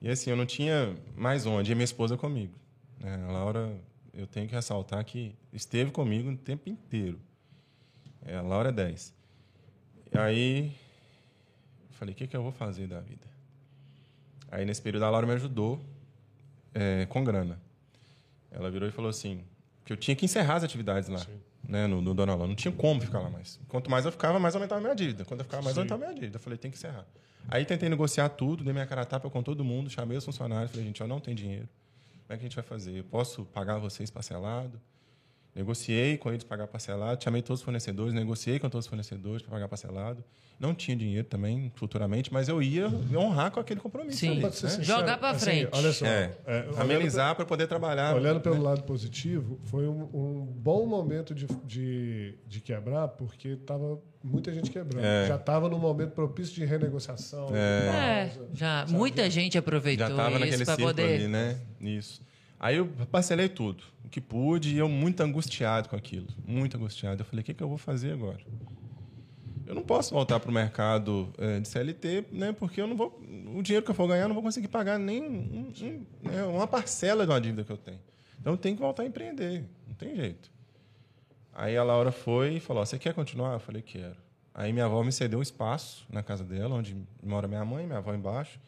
E 0.01 0.09
assim, 0.09 0.29
eu 0.31 0.35
não 0.35 0.45
tinha 0.45 0.95
mais 1.15 1.45
onde, 1.45 1.71
e 1.71 1.75
minha 1.75 1.85
esposa 1.85 2.17
comigo. 2.17 2.53
né? 2.99 3.23
A 3.27 3.31
Laura, 3.31 3.79
eu 4.13 4.25
tenho 4.27 4.47
que 4.47 4.55
ressaltar 4.55 5.03
que 5.05 5.33
esteve 5.53 5.91
comigo 5.91 6.29
o 6.31 6.35
tempo 6.37 6.67
inteiro. 6.69 7.19
É, 8.25 8.35
a 8.35 8.41
Laura 8.41 8.69
é 8.69 8.71
10. 8.71 9.13
E 10.13 10.17
aí, 10.17 10.71
falei, 12.01 12.13
o 12.15 12.17
que, 12.17 12.25
que 12.25 12.35
eu 12.35 12.41
vou 12.41 12.51
fazer 12.51 12.87
da 12.87 12.99
vida? 12.99 13.27
Aí, 14.51 14.65
nesse 14.65 14.81
período, 14.81 15.05
a 15.05 15.09
Laura 15.11 15.27
me 15.27 15.33
ajudou 15.33 15.79
é, 16.73 17.05
com 17.05 17.23
grana. 17.23 17.59
Ela 18.49 18.71
virou 18.71 18.89
e 18.89 18.91
falou 18.91 19.09
assim, 19.09 19.43
que 19.85 19.93
eu 19.93 19.97
tinha 19.97 20.15
que 20.15 20.25
encerrar 20.25 20.55
as 20.55 20.63
atividades 20.63 21.09
lá, 21.09 21.23
né, 21.63 21.85
no, 21.85 22.01
no 22.01 22.15
Dona 22.15 22.33
Ló. 22.33 22.47
Não 22.47 22.55
tinha 22.55 22.71
como 22.71 22.99
ficar 23.01 23.19
lá 23.19 23.29
mais. 23.29 23.59
Quanto 23.67 23.89
mais 23.89 24.03
eu 24.03 24.11
ficava, 24.11 24.39
mais 24.39 24.55
aumentava 24.55 24.81
a 24.81 24.83
minha 24.83 24.95
dívida. 24.95 25.23
Quanto 25.25 25.41
eu 25.41 25.45
ficava, 25.45 25.61
mais 25.61 25.75
Sim. 25.75 25.81
aumentava 25.81 26.03
a 26.03 26.07
minha 26.07 26.19
dívida. 26.19 26.37
Eu 26.37 26.41
falei, 26.41 26.57
tem 26.57 26.71
que 26.71 26.77
encerrar. 26.77 27.05
Aí, 27.47 27.65
tentei 27.65 27.87
negociar 27.87 28.29
tudo, 28.29 28.63
dei 28.63 28.73
minha 28.73 28.87
cara 28.87 29.03
a 29.03 29.05
tapa 29.05 29.29
com 29.29 29.43
todo 29.43 29.63
mundo, 29.63 29.87
chamei 29.87 30.17
os 30.17 30.25
funcionários, 30.25 30.71
falei, 30.71 30.87
gente, 30.87 30.99
eu 31.01 31.07
não 31.07 31.19
tenho 31.19 31.37
dinheiro. 31.37 31.69
Como 32.25 32.33
é 32.33 32.37
que 32.37 32.41
a 32.41 32.47
gente 32.47 32.55
vai 32.55 32.65
fazer? 32.65 32.97
Eu 32.97 33.03
posso 33.03 33.45
pagar 33.45 33.77
vocês 33.77 34.09
parcelado? 34.09 34.81
Negociei 35.53 36.17
com 36.17 36.29
eles 36.29 36.43
para 36.43 36.57
pagar 36.57 36.67
parcelado, 36.67 37.21
chamei 37.21 37.41
todos 37.41 37.59
os 37.59 37.63
fornecedores, 37.63 38.13
negociei 38.13 38.57
com 38.57 38.69
todos 38.69 38.85
os 38.85 38.89
fornecedores 38.89 39.41
para 39.41 39.51
pagar 39.51 39.67
parcelado. 39.67 40.23
Não 40.57 40.73
tinha 40.75 40.95
dinheiro 40.95 41.27
também, 41.27 41.71
futuramente, 41.75 42.31
mas 42.31 42.47
eu 42.47 42.61
ia 42.61 42.87
honrar 43.15 43.51
com 43.51 43.59
aquele 43.59 43.79
compromisso. 43.79 44.19
Sim. 44.19 44.29
ali, 44.29 44.43
né? 44.43 44.51
sincero, 44.51 44.83
Jogar 44.83 45.17
pra 45.17 45.31
assim, 45.31 45.45
frente. 45.45 45.69
olha 45.73 45.91
só. 45.91 46.05
É, 46.05 46.31
é, 46.45 46.69
amenizar 46.77 47.35
para 47.35 47.45
poder 47.45 47.67
trabalhar. 47.67 48.15
Olhando 48.15 48.39
pelo 48.39 48.55
né? 48.55 48.61
lado 48.61 48.83
positivo, 48.83 49.59
foi 49.63 49.87
um, 49.87 50.03
um 50.13 50.45
bom 50.45 50.85
momento 50.85 51.33
de, 51.33 51.47
de, 51.65 52.35
de 52.47 52.61
quebrar, 52.61 53.07
porque 53.07 53.55
tava 53.55 53.99
muita 54.23 54.53
gente 54.53 54.69
quebrando. 54.69 55.03
É. 55.03 55.27
Já 55.27 55.35
estava 55.35 55.67
no 55.67 55.79
momento 55.79 56.11
propício 56.11 56.53
de 56.53 56.63
renegociação. 56.63 57.49
É, 57.53 58.27
pausa, 58.27 58.49
já. 58.53 58.85
sabe? 58.85 58.91
Muita 58.93 59.29
gente 59.29 59.57
aproveitou 59.57 60.05
Já 60.05 60.11
estava 60.13 60.29
isso 60.31 60.39
naquele 60.39 60.65
para 60.65 60.77
poder. 60.77 61.15
ali, 61.15 61.27
né? 61.27 61.59
Isso. 61.81 62.21
Aí 62.63 62.75
eu 62.77 62.85
parcelei 63.11 63.49
tudo, 63.49 63.83
o 64.05 64.07
que 64.07 64.21
pude, 64.21 64.75
e 64.75 64.77
eu 64.77 64.87
muito 64.87 65.19
angustiado 65.21 65.89
com 65.89 65.95
aquilo. 65.95 66.27
Muito 66.45 66.77
angustiado. 66.77 67.19
Eu 67.21 67.25
falei, 67.25 67.41
o 67.41 67.43
que, 67.43 67.55
que 67.55 67.63
eu 67.63 67.67
vou 67.67 67.77
fazer 67.79 68.13
agora? 68.13 68.37
Eu 69.65 69.73
não 69.73 69.81
posso 69.81 70.13
voltar 70.13 70.39
para 70.39 70.51
o 70.51 70.53
mercado 70.53 71.33
eh, 71.39 71.59
de 71.59 71.67
CLT, 71.67 72.25
né? 72.31 72.51
Porque 72.51 72.79
eu 72.79 72.85
não 72.85 72.95
vou. 72.95 73.19
O 73.55 73.63
dinheiro 73.63 73.83
que 73.83 73.89
eu 73.89 73.95
for 73.95 74.07
ganhar, 74.07 74.23
eu 74.23 74.27
não 74.27 74.35
vou 74.35 74.43
conseguir 74.43 74.67
pagar 74.67 74.99
nem 74.99 75.23
um- 75.23 75.71
um- 75.81 76.05
né, 76.21 76.43
uma 76.43 76.67
parcela 76.67 77.25
de 77.25 77.31
uma 77.31 77.41
dívida 77.41 77.63
que 77.63 77.71
eu 77.71 77.77
tenho. 77.77 77.99
Então 78.39 78.53
eu 78.53 78.57
tenho 78.57 78.75
que 78.75 78.81
voltar 78.81 79.01
a 79.03 79.05
empreender. 79.07 79.65
Não 79.87 79.95
tem 79.95 80.15
jeito. 80.15 80.51
Aí 81.53 81.75
a 81.77 81.83
Laura 81.83 82.11
foi 82.11 82.55
e 82.57 82.59
falou: 82.59 82.85
Você 82.85 82.99
quer 82.99 83.13
continuar? 83.15 83.53
Eu 83.53 83.59
falei: 83.59 83.81
Quero. 83.81 84.17
Aí 84.53 84.71
minha 84.71 84.85
avó 84.85 85.01
me 85.03 85.11
cedeu 85.11 85.39
um 85.39 85.41
espaço 85.41 86.05
na 86.11 86.21
casa 86.21 86.43
dela, 86.43 86.75
onde 86.75 86.95
mora 87.23 87.47
minha 87.47 87.63
mãe, 87.65 87.85
minha 87.87 87.97
avó 87.99 88.13
embaixo. 88.13 88.59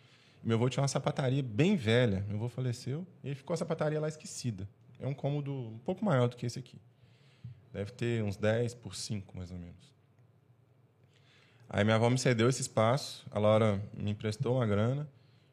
Meu 0.44 0.58
avô 0.58 0.68
tinha 0.68 0.82
uma 0.82 0.88
sapataria 0.88 1.42
bem 1.42 1.76
velha. 1.76 2.26
Meu 2.28 2.36
avô 2.36 2.50
faleceu 2.50 3.08
e 3.24 3.34
ficou 3.34 3.54
a 3.54 3.58
sapataria 3.58 4.00
lá 4.00 4.10
esquecida. 4.10 4.68
É 5.00 5.08
um 5.08 5.14
cômodo 5.14 5.54
um 5.54 5.78
pouco 5.80 6.04
maior 6.04 6.28
do 6.28 6.36
que 6.36 6.46
esse 6.46 6.60
aqui. 6.60 6.78
Deve 7.72 7.92
ter 7.92 8.24
uns 8.24 8.36
10 8.36 8.76
por 8.76 8.96
5, 8.96 9.36
mais 9.36 9.52
ou 9.52 9.58
menos. 9.58 9.94
Aí 11.70 11.84
minha 11.84 11.96
avó 11.96 12.10
me 12.10 12.20
cedeu 12.20 12.50
esse 12.50 12.62
espaço, 12.62 13.26
a 13.32 13.40
Laura 13.40 13.82
me 13.98 14.12
emprestou 14.12 14.58
uma 14.58 14.68
grana 14.68 15.08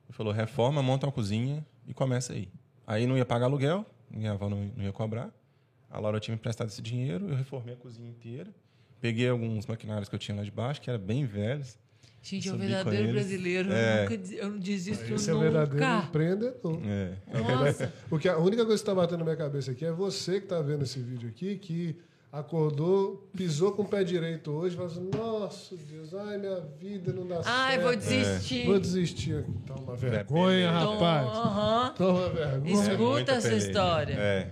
e 0.09 0.12
falou: 0.12 0.32
reforma, 0.32 0.82
monta 0.82 1.07
uma 1.07 1.12
cozinha 1.12 1.64
e 1.86 1.95
começa 1.95 2.32
aí. 2.32 2.49
Aí 2.86 3.07
não 3.07 3.16
ia 3.16 3.24
pagar 3.24 3.47
aluguel, 3.47 3.86
minha 4.11 4.32
avó 4.32 4.49
não, 4.49 4.70
não 4.76 4.84
ia 4.84 4.93
cobrar. 4.93 5.30
A 5.88 5.99
Laura 5.99 6.20
tinha 6.20 6.34
me 6.34 6.38
emprestado 6.38 6.68
esse 6.68 6.82
dinheiro, 6.82 7.28
eu 7.28 7.36
reformei 7.36 7.74
a 7.74 7.76
cozinha 7.76 8.09
inteira. 8.09 8.51
Peguei 9.01 9.28
alguns 9.28 9.66
maquinários 9.66 10.09
que 10.09 10.14
eu 10.14 10.18
tinha 10.18 10.36
lá 10.36 10.45
de 10.45 10.51
baixo, 10.51 10.80
que 10.80 10.91
eram 10.91 11.01
bem 11.01 11.24
velhos. 11.24 11.78
Gente, 12.23 12.49
é 12.49 12.53
o 12.53 12.55
com 12.55 12.61
verdadeiro 12.61 13.12
brasileiro. 13.12 13.73
É. 13.73 14.05
Eu, 14.07 14.11
nunca, 14.11 14.35
eu 14.35 14.51
não 14.51 14.59
desisto 14.59 15.14
Esse 15.14 15.31
é 15.31 15.35
o 15.35 15.39
verdadeiro 15.41 15.85
nunca. 15.87 16.07
empreendedor. 16.07 16.81
É. 16.85 17.14
Nossa. 17.41 17.93
Porque 18.09 18.29
a 18.29 18.37
única 18.39 18.64
coisa 18.64 18.83
que 18.83 18.91
está 18.91 18.95
batendo 18.95 19.18
na 19.21 19.25
minha 19.25 19.37
cabeça 19.37 19.71
aqui 19.71 19.85
é 19.85 19.93
você 19.93 20.39
que 20.39 20.45
está 20.47 20.61
vendo 20.61 20.83
esse 20.83 20.99
vídeo 21.01 21.29
aqui, 21.31 21.57
que 21.57 21.97
acordou, 22.33 23.29
pisou 23.37 23.73
com 23.73 23.83
o 23.83 23.89
pé 23.89 24.05
direito 24.05 24.53
hoje, 24.53 24.77
falou 24.77 24.91
assim, 24.91 25.11
nossa 25.16 25.77
Deus, 25.77 26.14
ai, 26.14 26.39
minha 26.39 26.61
vida 26.81 27.12
não 27.12 27.27
dá 27.27 27.41
Ai, 27.45 27.73
certo. 27.73 27.83
vou 27.83 27.97
desistir. 27.97 28.66
Vou 28.66 28.79
desistir. 28.81 29.45
Toma 29.66 29.97
vergonha, 29.97 30.71
beleza. 30.71 30.91
rapaz. 30.93 31.27
Aham. 31.29 31.95
Toma 31.97 32.29
vergonha. 32.29 32.73
Escuta 32.73 32.99
muita 32.99 33.33
essa 33.33 33.49
peleja. 33.49 33.66
história. 33.66 34.14
É. 34.14 34.51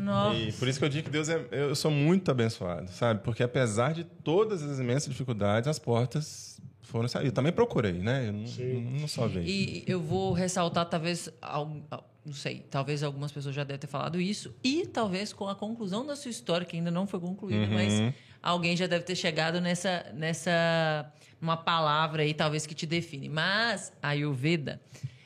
Nossa. 0.00 0.38
E 0.38 0.52
por 0.52 0.68
isso 0.68 0.78
que 0.78 0.84
eu 0.84 0.88
digo 0.88 1.04
que 1.04 1.10
Deus 1.10 1.28
é. 1.28 1.46
Eu 1.50 1.74
sou 1.74 1.90
muito 1.90 2.30
abençoado, 2.30 2.90
sabe? 2.92 3.20
Porque 3.22 3.42
apesar 3.42 3.92
de 3.92 4.04
todas 4.04 4.62
as 4.62 4.78
imensas 4.78 5.10
dificuldades, 5.10 5.68
as 5.68 5.78
portas 5.78 6.58
foram. 6.88 7.08
Eu 7.22 7.32
também 7.32 7.52
procurei, 7.52 7.92
né? 7.92 8.28
Eu 8.28 8.32
não, 8.32 8.40
não, 8.82 9.00
não 9.00 9.08
só 9.08 9.26
veio. 9.26 9.46
E 9.46 9.84
eu 9.86 10.00
vou 10.00 10.32
ressaltar, 10.32 10.86
talvez, 10.86 11.28
al- 11.40 11.80
al- 11.90 12.08
não 12.24 12.32
sei, 12.34 12.64
talvez 12.70 13.02
algumas 13.02 13.32
pessoas 13.32 13.54
já 13.54 13.64
devem 13.64 13.78
ter 13.78 13.86
falado 13.86 14.20
isso, 14.20 14.54
e 14.62 14.86
talvez 14.86 15.32
com 15.32 15.48
a 15.48 15.54
conclusão 15.54 16.04
da 16.04 16.14
sua 16.16 16.30
história, 16.30 16.66
que 16.66 16.76
ainda 16.76 16.90
não 16.90 17.06
foi 17.06 17.18
concluída, 17.20 17.62
Uhum. 17.66 17.72
mas 17.74 18.14
alguém 18.42 18.76
já 18.76 18.86
deve 18.86 19.04
ter 19.04 19.16
chegado 19.16 19.60
nessa, 19.60 20.06
nessa 20.14 21.10
uma 21.40 21.56
palavra 21.56 22.22
aí, 22.22 22.34
talvez, 22.34 22.66
que 22.66 22.74
te 22.74 22.84
define. 22.86 23.28
Mas 23.28 23.92
a 24.02 24.08
Ayurveda, 24.08 24.80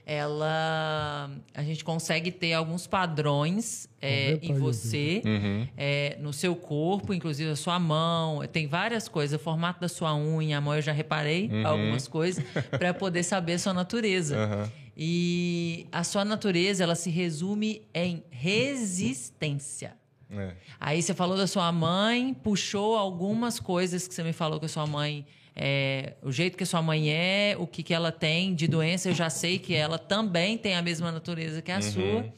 ela. 0.04 1.30
A 1.54 1.62
gente 1.62 1.84
consegue 1.84 2.30
ter 2.32 2.52
alguns 2.54 2.86
padrões 2.86 3.88
é, 4.00 4.32
Comenta 4.36 4.46
em 4.46 4.54
você, 4.58 5.22
Uhum. 5.24 5.68
é, 5.76 6.16
no 6.20 6.32
seu 6.32 6.56
corpo, 6.56 7.14
inclusive 7.14 7.50
a 7.50 7.56
sua 7.56 7.78
mão. 7.78 8.44
Tem 8.48 8.66
várias 8.66 9.06
coisas, 9.08 9.40
o 9.40 9.42
formato 9.42 9.80
da 9.80 9.88
sua 9.88 10.14
unha, 10.16 10.58
a 10.58 10.60
mão 10.60 10.74
eu 10.74 10.82
já 10.82 10.92
reparei 10.92 11.48
algumas 11.64 12.08
coisas, 12.08 12.44
para 12.70 12.92
poder 12.92 13.22
saber 13.22 13.54
a 13.54 13.58
sua 13.58 13.72
natureza. 13.72 14.36
Aham. 14.36 14.72
E 14.96 15.86
a 15.90 16.04
sua 16.04 16.24
natureza, 16.24 16.82
ela 16.84 16.94
se 16.94 17.08
resume 17.08 17.82
em 17.94 18.22
resistência. 18.30 19.94
É. 20.30 20.52
Aí 20.80 21.02
você 21.02 21.14
falou 21.14 21.36
da 21.36 21.46
sua 21.46 21.70
mãe, 21.72 22.34
puxou 22.34 22.96
algumas 22.96 23.60
coisas 23.60 24.06
que 24.08 24.14
você 24.14 24.22
me 24.22 24.32
falou 24.32 24.58
que 24.58 24.66
a 24.66 24.68
sua 24.68 24.86
mãe 24.86 25.24
é, 25.54 26.14
o 26.22 26.32
jeito 26.32 26.56
que 26.56 26.62
a 26.62 26.66
sua 26.66 26.80
mãe 26.82 27.10
é, 27.10 27.54
o 27.58 27.66
que, 27.66 27.82
que 27.82 27.92
ela 27.92 28.10
tem 28.10 28.54
de 28.54 28.66
doença, 28.66 29.08
eu 29.10 29.14
já 29.14 29.28
sei 29.28 29.58
que 29.58 29.74
ela 29.74 29.98
também 29.98 30.56
tem 30.56 30.74
a 30.74 30.82
mesma 30.82 31.12
natureza 31.12 31.60
que 31.62 31.70
a 31.70 31.80
sua. 31.82 32.32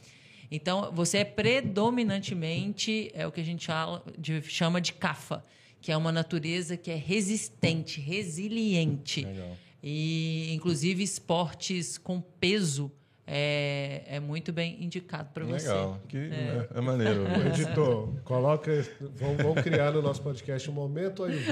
Então, 0.50 0.90
você 0.92 1.18
é 1.18 1.24
predominantemente 1.24 3.10
é 3.14 3.26
o 3.26 3.32
que 3.32 3.40
a 3.40 3.44
gente 3.44 3.66
fala 3.66 4.04
de- 4.18 4.42
chama 4.42 4.80
de 4.80 4.92
cafa, 4.92 5.44
que 5.80 5.90
é 5.92 5.96
uma 5.96 6.12
natureza 6.12 6.76
que 6.76 6.90
é 6.90 6.96
resistente, 6.96 8.00
resiliente. 8.00 9.24
Legal. 9.24 9.56
E, 9.82 10.52
inclusive, 10.54 11.02
esportes 11.02 11.98
com 11.98 12.20
peso 12.20 12.90
é, 13.26 14.02
é 14.06 14.20
muito 14.20 14.52
bem 14.52 14.82
indicado 14.84 15.30
para 15.32 15.44
você. 15.44 15.68
Legal. 15.68 15.98
Que 16.08 16.18
é, 16.18 16.68
é 16.74 16.80
maneiro. 16.80 17.24
Editor, 17.48 18.08
coloca. 18.22 18.70
Vamos, 19.00 19.36
vamos 19.38 19.62
criar 19.62 19.92
no 19.92 20.02
nosso 20.02 20.20
podcast 20.22 20.70
um 20.70 20.74
momento 20.74 21.24
aí. 21.24 21.40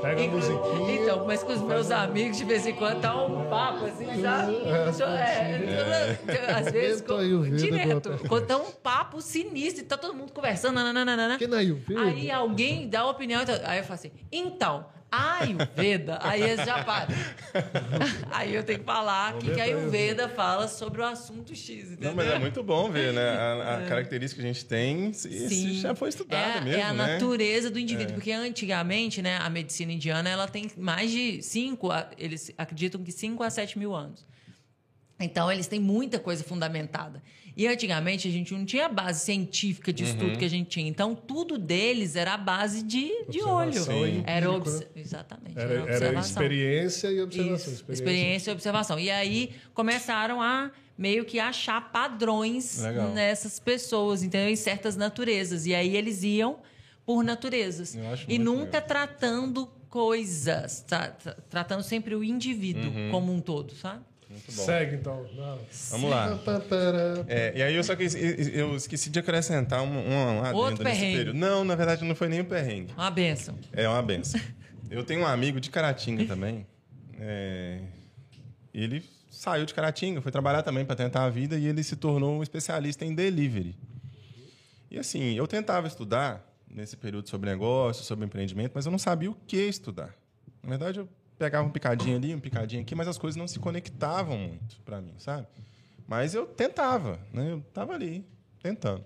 Pega 0.00 0.24
a 0.24 0.28
musiquinha. 0.28 1.02
Então, 1.02 1.26
mas 1.26 1.42
com 1.42 1.52
os 1.52 1.60
meus 1.62 1.90
amigos, 1.90 2.36
de 2.36 2.44
vez 2.44 2.66
em 2.66 2.74
quando, 2.74 3.00
tá 3.00 3.24
um 3.24 3.48
papo 3.48 3.84
assim, 3.86 4.06
sabe? 4.22 4.56
É, 4.56 6.18
é, 6.28 6.52
Às 6.54 6.70
vezes, 6.70 7.02
Momento 7.02 7.20
Ayurveda 7.20 7.56
do 7.56 7.62
direto. 7.62 7.96
Uppercut. 7.96 8.28
Quando 8.28 8.46
tá 8.46 8.56
um 8.58 8.70
papo 8.70 9.20
sinistro 9.20 9.82
e 9.82 9.86
tá 9.86 9.96
todo 9.96 10.14
mundo 10.14 10.32
conversando, 10.32 10.74
nananana. 10.74 11.36
Que 11.36 11.46
na 11.48 11.58
Ayurveda? 11.58 12.00
Aí 12.00 12.30
alguém 12.30 12.88
dá 12.88 13.06
opinião, 13.06 13.42
então- 13.42 13.58
aí 13.64 13.78
eu 13.78 13.84
falo 13.84 13.94
assim, 13.94 14.12
então, 14.30 14.86
Ayurveda, 15.12 16.18
aí 16.22 16.42
eles 16.42 16.64
já 16.64 16.82
param. 16.82 17.14
Aí 18.32 18.54
eu 18.54 18.64
tenho 18.64 18.78
que 18.78 18.84
falar 18.84 19.36
que, 19.36 19.50
que 19.52 19.60
a 19.60 19.64
Ayurveda 19.64 20.26
fala 20.26 20.66
sobre 20.66 21.02
o 21.02 21.04
assunto 21.04 21.54
X, 21.54 21.90
entendeu? 21.90 22.08
Não, 22.08 22.16
mas 22.16 22.28
é 22.28 22.38
muito 22.38 22.62
bom 22.62 22.90
ver, 22.90 23.12
né? 23.12 23.28
A, 23.28 23.76
a 23.76 23.86
característica 23.86 24.40
que 24.40 24.48
a 24.48 24.52
gente 24.52 24.64
tem, 24.64 25.10
isso 25.10 25.28
Sim. 25.28 25.74
já 25.74 25.94
foi 25.94 26.08
estudado 26.08 26.58
é, 26.58 26.60
mesmo, 26.62 26.80
é 26.80 26.82
a 26.82 26.94
né? 26.94 27.12
natureza 27.12 27.70
do 27.70 27.78
indivíduo, 27.78 28.14
porque 28.14 28.32
antigamente, 28.32 29.20
né, 29.20 29.36
a 29.36 29.50
medicina 29.50 29.92
indiana 29.92 30.30
ela 30.30 30.48
tem 30.48 30.70
mais 30.78 31.10
de 31.10 31.42
5, 31.42 31.88
eles 32.16 32.50
acreditam 32.56 33.04
que 33.04 33.12
5 33.12 33.42
a 33.42 33.50
7 33.50 33.78
mil 33.78 33.94
anos. 33.94 34.24
Então, 35.20 35.52
eles 35.52 35.66
têm 35.66 35.78
muita 35.78 36.18
coisa 36.18 36.42
fundamentada. 36.42 37.22
E 37.56 37.66
antigamente 37.66 38.26
a 38.26 38.30
gente 38.30 38.54
não 38.54 38.64
tinha 38.64 38.88
base 38.88 39.20
científica 39.24 39.92
de 39.92 40.04
Uhum. 40.04 40.08
estudo 40.10 40.38
que 40.38 40.44
a 40.44 40.48
gente 40.48 40.68
tinha. 40.70 40.88
Então, 40.88 41.14
tudo 41.14 41.58
deles 41.58 42.16
era 42.16 42.34
a 42.34 42.38
base 42.38 42.82
de, 42.82 43.10
de 43.28 43.42
olho. 43.42 43.72
Era 44.26 44.50
obs- 44.50 44.80
né? 44.80 44.86
Exatamente. 44.96 45.58
Era, 45.58 45.72
era 45.74 45.82
observação. 45.82 46.30
experiência 46.42 47.08
e 47.12 47.20
observação. 47.20 47.72
Isso, 47.74 47.84
experiência 47.90 48.50
e 48.50 48.54
observação. 48.54 48.98
E 48.98 49.10
aí 49.10 49.52
começaram 49.74 50.40
a 50.40 50.70
meio 50.96 51.24
que 51.24 51.38
achar 51.38 51.92
padrões 51.92 52.78
Legal. 52.80 53.10
nessas 53.12 53.58
pessoas, 53.60 54.22
entendeu? 54.22 54.48
Em 54.48 54.56
certas 54.56 54.96
naturezas. 54.96 55.66
E 55.66 55.74
aí 55.74 55.94
eles 55.96 56.22
iam 56.22 56.58
por 57.04 57.22
naturezas. 57.24 57.94
Eu 57.94 58.06
acho 58.12 58.24
E 58.30 58.38
nunca 58.38 58.64
legal. 58.78 58.82
tratando 58.82 59.66
coisas, 59.90 60.82
tra- 60.82 61.08
tra- 61.08 61.36
tratando 61.50 61.82
sempre 61.82 62.14
o 62.14 62.24
indivíduo 62.24 62.90
Uhum. 62.90 63.10
como 63.10 63.32
um 63.32 63.40
todo, 63.40 63.74
sabe? 63.74 64.02
Muito 64.32 64.50
bom. 64.52 64.64
Segue 64.64 64.96
então. 64.96 65.26
Não. 65.34 65.58
Vamos 65.90 66.10
lá. 66.10 66.40
É, 67.28 67.52
e 67.54 67.62
aí 67.62 67.74
eu 67.74 67.84
só 67.84 67.94
que 67.94 68.04
eu 68.54 68.74
esqueci 68.74 69.10
de 69.10 69.18
acrescentar 69.18 69.82
um, 69.82 69.86
um, 69.86 70.38
um 70.38 70.40
adendo 70.40 70.56
Outro 70.56 70.84
nesse 70.84 70.98
perrengue. 70.98 71.18
período. 71.18 71.38
Não, 71.38 71.64
na 71.64 71.74
verdade 71.74 72.02
não 72.02 72.14
foi 72.14 72.28
nem 72.28 72.40
um 72.40 72.44
perrengue. 72.44 72.94
Uma 72.94 73.10
benção. 73.10 73.54
É 73.72 73.86
uma 73.86 74.02
benção. 74.02 74.40
Eu 74.90 75.04
tenho 75.04 75.20
um 75.20 75.26
amigo 75.26 75.60
de 75.60 75.68
Caratinga 75.68 76.24
também. 76.24 76.66
É, 77.20 77.80
ele 78.72 79.04
saiu 79.30 79.66
de 79.66 79.74
Caratinga, 79.74 80.22
foi 80.22 80.32
trabalhar 80.32 80.62
também 80.62 80.84
para 80.84 80.96
tentar 80.96 81.24
a 81.24 81.30
vida 81.30 81.58
e 81.58 81.66
ele 81.66 81.82
se 81.82 81.96
tornou 81.96 82.38
um 82.38 82.42
especialista 82.42 83.04
em 83.04 83.14
delivery. 83.14 83.76
E 84.90 84.98
assim, 84.98 85.34
eu 85.34 85.46
tentava 85.46 85.86
estudar 85.86 86.42
nesse 86.70 86.96
período 86.96 87.28
sobre 87.28 87.50
negócio, 87.50 88.02
sobre 88.02 88.24
empreendimento, 88.24 88.72
mas 88.74 88.86
eu 88.86 88.92
não 88.92 88.98
sabia 88.98 89.30
o 89.30 89.34
que 89.46 89.58
estudar. 89.58 90.14
Na 90.62 90.70
verdade, 90.70 91.00
eu 91.00 91.08
pegava 91.42 91.66
um 91.66 91.70
picadinho 91.70 92.16
ali, 92.16 92.32
um 92.32 92.38
picadinho 92.38 92.82
aqui, 92.82 92.94
mas 92.94 93.08
as 93.08 93.18
coisas 93.18 93.36
não 93.36 93.48
se 93.48 93.58
conectavam 93.58 94.38
muito 94.38 94.80
para 94.84 95.00
mim, 95.00 95.14
sabe? 95.18 95.48
Mas 96.06 96.34
eu 96.34 96.46
tentava, 96.46 97.18
né? 97.32 97.50
Eu 97.50 97.60
tava 97.74 97.94
ali, 97.94 98.24
tentando. 98.62 99.04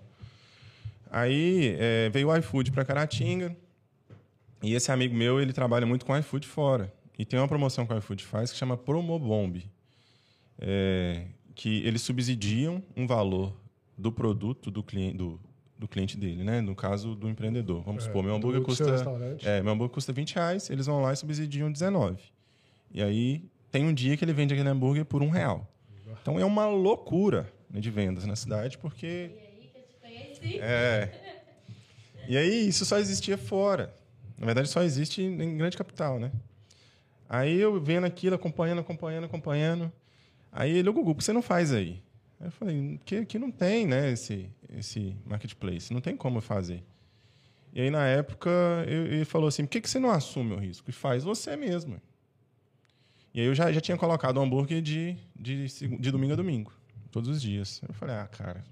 Aí 1.09 1.75
é, 1.79 2.09
veio 2.09 2.29
o 2.29 2.37
iFood 2.37 2.71
para 2.71 2.85
Caratinga, 2.85 3.57
e 4.61 4.75
esse 4.75 4.91
amigo 4.91 5.15
meu, 5.15 5.41
ele 5.41 5.51
trabalha 5.51 5.85
muito 5.87 6.05
com 6.05 6.15
iFood 6.15 6.45
fora. 6.47 6.93
E 7.17 7.25
tem 7.25 7.39
uma 7.39 7.47
promoção 7.47 7.87
que 7.87 7.93
o 7.93 7.97
iFood 7.97 8.23
faz 8.23 8.51
que 8.51 8.57
chama 8.57 8.77
Promobomb. 8.77 9.63
É, 10.59 11.25
que 11.55 11.81
eles 11.87 12.03
subsidiam 12.03 12.83
um 12.95 13.07
valor 13.07 13.59
do 13.97 14.11
produto 14.11 14.69
do 14.69 14.83
cliente, 14.83 15.17
do, 15.17 15.39
do 15.77 15.87
cliente 15.87 16.17
dele, 16.17 16.43
né? 16.43 16.61
No 16.61 16.75
caso 16.75 17.15
do 17.15 17.29
empreendedor. 17.29 17.83
Vamos 17.83 18.03
supor, 18.03 18.23
meu 18.23 18.35
hambúrguer 18.35 18.61
É, 18.61 18.63
custa. 18.63 18.85
É, 19.43 19.61
meu 19.61 19.73
hambúrguer 19.73 19.93
custa 19.93 20.11
20 20.11 20.35
reais, 20.35 20.69
eles 20.69 20.85
vão 20.85 21.01
lá 21.01 21.13
e 21.13 21.15
subsidiam 21.15 21.71
19. 21.71 22.17
E 22.91 23.01
aí 23.01 23.43
tem 23.71 23.85
um 23.85 23.93
dia 23.93 24.17
que 24.17 24.25
ele 24.25 24.33
vende 24.33 24.53
aquele 24.53 24.69
hambúrguer 24.69 25.05
por 25.05 25.21
um 25.21 25.29
real. 25.29 25.67
Então 26.21 26.39
é 26.39 26.45
uma 26.45 26.67
loucura 26.67 27.51
né, 27.69 27.79
de 27.79 27.91
vendas 27.91 28.25
na 28.25 28.35
cidade, 28.35 28.77
porque. 28.77 29.31
É. 30.43 31.09
E 32.27 32.37
aí 32.37 32.67
isso 32.67 32.85
só 32.85 32.97
existia 32.97 33.37
fora. 33.37 33.93
Na 34.37 34.45
verdade, 34.45 34.69
só 34.69 34.83
existe 34.83 35.21
em 35.21 35.57
grande 35.57 35.77
capital, 35.77 36.19
né? 36.19 36.31
Aí 37.29 37.59
eu 37.59 37.79
vendo 37.79 38.05
aquilo, 38.05 38.35
acompanhando, 38.35 38.79
acompanhando, 38.79 39.25
acompanhando. 39.25 39.91
Aí 40.51 40.77
ele, 40.77 40.89
ô 40.89 40.93
Gugu, 40.93 41.13
por 41.13 41.19
que 41.19 41.23
você 41.23 41.33
não 41.33 41.41
faz 41.41 41.73
aí? 41.73 42.01
Eu 42.39 42.51
falei, 42.51 42.99
que 43.03 43.17
aqui 43.17 43.39
não 43.39 43.49
tem, 43.49 43.87
né, 43.87 44.11
esse, 44.11 44.49
esse 44.77 45.15
marketplace, 45.25 45.91
não 45.91 46.01
tem 46.01 46.15
como 46.15 46.39
fazer. 46.39 46.83
E 47.73 47.81
aí, 47.81 47.89
na 47.89 48.05
época, 48.05 48.49
ele 48.87 49.25
falou 49.25 49.47
assim, 49.47 49.63
por 49.63 49.71
que, 49.71 49.81
que 49.81 49.89
você 49.89 49.99
não 49.99 50.09
assume 50.09 50.53
o 50.53 50.57
risco? 50.57 50.89
E 50.89 50.93
faz 50.93 51.23
você 51.23 51.55
mesmo. 51.55 52.01
E 53.33 53.39
aí 53.39 53.45
eu 53.45 53.53
já, 53.53 53.71
já 53.71 53.81
tinha 53.81 53.97
colocado 53.97 54.37
o 54.37 54.41
hambúrguer 54.41 54.81
de, 54.81 55.17
de, 55.35 55.67
de 55.67 56.11
domingo 56.11 56.33
a 56.33 56.35
domingo, 56.35 56.71
todos 57.11 57.29
os 57.29 57.41
dias. 57.41 57.81
Eu 57.87 57.93
falei, 57.93 58.15
ah, 58.15 58.27
cara, 58.27 58.63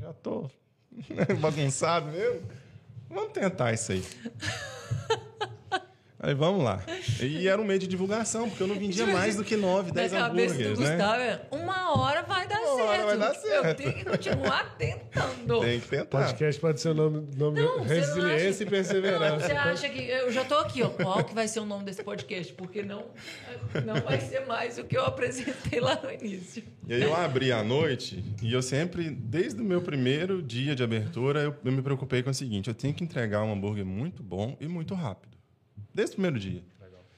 já 0.00 0.12
tô 0.12 0.50
bagunçado 1.40 2.10
mesmo. 2.10 2.48
Vamos 3.08 3.32
tentar 3.32 3.72
isso 3.72 3.92
aí. 3.92 4.04
Aí 6.18 6.34
vamos 6.34 6.64
lá. 6.64 6.82
E 7.20 7.46
era 7.46 7.60
um 7.60 7.64
meio 7.64 7.78
de 7.78 7.86
divulgação, 7.86 8.48
porque 8.48 8.62
eu 8.62 8.66
não 8.66 8.74
vendia 8.74 9.06
mais 9.06 9.36
do 9.36 9.44
que 9.44 9.54
9, 9.54 9.92
10 9.92 10.12
Na 10.12 10.18
cabeça 10.20 10.54
do 10.54 10.60
hambúrgueres, 10.60 10.78
né? 10.78 10.96
Gustavo, 10.96 11.20
é, 11.22 11.40
uma 11.50 11.94
hora 12.00 12.22
vai 12.22 12.48
dar 12.48 12.58
Uma 12.60 12.84
hora 12.84 12.96
certo. 12.96 13.06
vai 13.06 13.18
dar 13.18 13.28
Eu 13.28 13.34
certo. 13.62 13.76
tenho 13.76 13.92
que 13.92 14.04
continuar 14.04 14.76
tentando. 14.78 15.60
Tem 15.60 15.78
que 15.80 15.88
tentar. 15.88 16.06
Podcast 16.24 16.60
pode 16.60 16.80
ser 16.80 16.88
o 16.88 16.94
nome, 16.94 17.28
nome 17.36 17.60
Não, 17.60 17.76
não 17.78 17.84
Resiliência 17.84 18.48
acha- 18.48 18.62
e 18.62 18.66
Perseverança. 18.66 19.46
Você 19.46 19.52
acha 19.52 19.88
que. 19.90 20.02
Eu 20.08 20.32
já 20.32 20.42
tô 20.44 20.54
aqui, 20.56 20.82
ó. 20.82 20.88
Qual 20.88 21.22
que 21.22 21.34
vai 21.34 21.46
ser 21.46 21.60
o 21.60 21.66
nome 21.66 21.84
desse 21.84 22.02
podcast? 22.02 22.50
Porque 22.54 22.82
não, 22.82 23.04
não 23.84 24.00
vai 24.00 24.18
ser 24.20 24.46
mais 24.46 24.78
o 24.78 24.84
que 24.84 24.96
eu 24.96 25.04
apresentei 25.04 25.80
lá 25.80 26.00
no 26.02 26.10
início. 26.10 26.62
E 26.88 26.94
aí 26.94 27.02
eu 27.02 27.14
abri 27.14 27.52
à 27.52 27.62
noite 27.62 28.24
e 28.42 28.52
eu 28.54 28.62
sempre, 28.62 29.10
desde 29.10 29.60
o 29.60 29.64
meu 29.64 29.82
primeiro 29.82 30.42
dia 30.42 30.74
de 30.74 30.82
abertura, 30.82 31.40
eu, 31.40 31.54
eu 31.62 31.72
me 31.72 31.82
preocupei 31.82 32.22
com 32.22 32.30
o 32.30 32.34
seguinte: 32.34 32.68
eu 32.68 32.74
tenho 32.74 32.94
que 32.94 33.04
entregar 33.04 33.42
um 33.42 33.52
hambúrguer 33.52 33.84
muito 33.84 34.22
bom 34.22 34.56
e 34.58 34.66
muito 34.66 34.94
rápido. 34.94 35.35
Desde 35.96 36.12
o 36.12 36.16
primeiro 36.16 36.38
dia. 36.38 36.62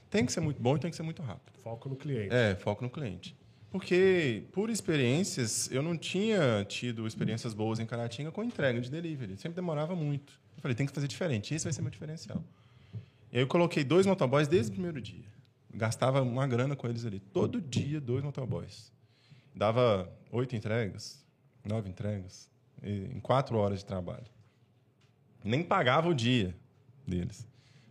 tem 0.08 0.24
que 0.24 0.32
ser 0.32 0.40
muito 0.40 0.62
bom 0.62 0.76
e 0.76 0.78
tem 0.78 0.88
que 0.88 0.96
ser 0.96 1.02
muito 1.02 1.20
rápido. 1.20 1.58
Foco 1.58 1.88
no 1.88 1.96
cliente. 1.96 2.32
É, 2.32 2.54
foco 2.54 2.84
no 2.84 2.88
cliente. 2.88 3.36
Porque, 3.72 4.44
por 4.52 4.70
experiências, 4.70 5.68
eu 5.72 5.82
não 5.82 5.98
tinha 5.98 6.64
tido 6.64 7.04
experiências 7.04 7.52
boas 7.52 7.80
em 7.80 7.86
Caratinga 7.86 8.30
com 8.30 8.44
entrega 8.44 8.80
de 8.80 8.88
delivery. 8.88 9.36
Sempre 9.36 9.56
demorava 9.56 9.96
muito. 9.96 10.40
Eu 10.56 10.62
falei, 10.62 10.76
tem 10.76 10.86
que 10.86 10.92
fazer 10.92 11.08
diferente. 11.08 11.52
Esse 11.52 11.64
vai 11.64 11.72
ser 11.72 11.82
meu 11.82 11.90
diferencial. 11.90 12.42
E 13.32 13.38
aí 13.38 13.42
eu 13.42 13.48
coloquei 13.48 13.82
dois 13.82 14.06
motoboys 14.06 14.46
desde 14.46 14.70
o 14.70 14.74
primeiro 14.74 15.00
dia. 15.00 15.26
Gastava 15.74 16.22
uma 16.22 16.46
grana 16.46 16.76
com 16.76 16.86
eles 16.86 17.04
ali. 17.04 17.18
Todo 17.18 17.60
dia, 17.60 18.00
dois 18.00 18.22
motoboys. 18.22 18.92
Dava 19.54 20.08
oito 20.30 20.54
entregas, 20.54 21.24
nove 21.64 21.90
entregas, 21.90 22.48
em 22.80 23.18
quatro 23.18 23.58
horas 23.58 23.80
de 23.80 23.84
trabalho. 23.84 24.26
Nem 25.42 25.64
pagava 25.64 26.08
o 26.08 26.14
dia 26.14 26.56
deles. 27.04 27.44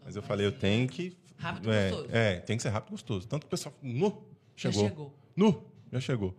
Mas 0.08 0.16
eu 0.16 0.24
falei, 0.24 0.48
eu 0.48 0.52
tenho 0.54 0.88
que... 0.88 1.16
Rápido 1.38 1.70
e 1.72 1.76
é, 1.76 1.90
gostoso. 1.90 2.08
É, 2.12 2.36
tem 2.38 2.58
que 2.58 2.64
ser 2.64 2.70
rápido 2.70 2.90
e 2.90 2.92
gostoso. 2.94 3.28
Tanto 3.28 3.42
que 3.42 3.48
o 3.48 3.50
pessoal... 3.50 3.76
Nu, 3.84 4.24
Já 4.56 4.72
chegou. 4.72 4.88
chegou. 4.90 5.14
Nu, 5.36 5.64
já 5.94 6.00
chegou. 6.00 6.34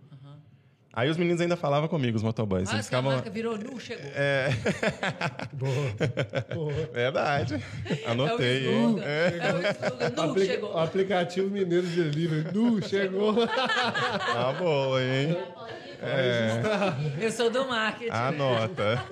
Aí 0.90 1.08
os 1.08 1.16
meninos 1.16 1.40
ainda 1.40 1.56
falavam 1.56 1.86
comigo, 1.88 2.16
os 2.16 2.22
motoboys. 2.24 2.68
Ah, 2.70 2.72
Eles 2.74 2.86
ficavam... 2.86 3.12
marca 3.12 3.30
virou 3.30 3.56
nu, 3.56 3.78
chegou. 3.78 4.10
É, 4.14 4.48
Boa. 5.52 5.72
Boa. 6.54 6.72
verdade. 6.92 7.62
É 8.04 8.08
o 8.08 8.10
Anotei. 8.10 8.66
hein? 8.68 8.74
slogan. 8.88 9.02
É 9.04 9.52
o 9.52 9.86
slogan. 9.86 10.10
Nu, 10.16 10.30
Apli- 10.30 10.46
chegou. 10.46 10.78
Aplicativo 10.78 11.50
Mineiro 11.50 11.86
de 11.86 12.02
Delivery. 12.02 12.52
Nu, 12.52 12.82
chegou. 12.88 13.46
Tá 13.46 14.52
boa, 14.58 15.00
hein? 15.00 15.36
É, 16.02 17.24
Eu 17.24 17.30
sou 17.30 17.48
do 17.50 17.68
marketing. 17.68 18.10
anota. 18.10 19.04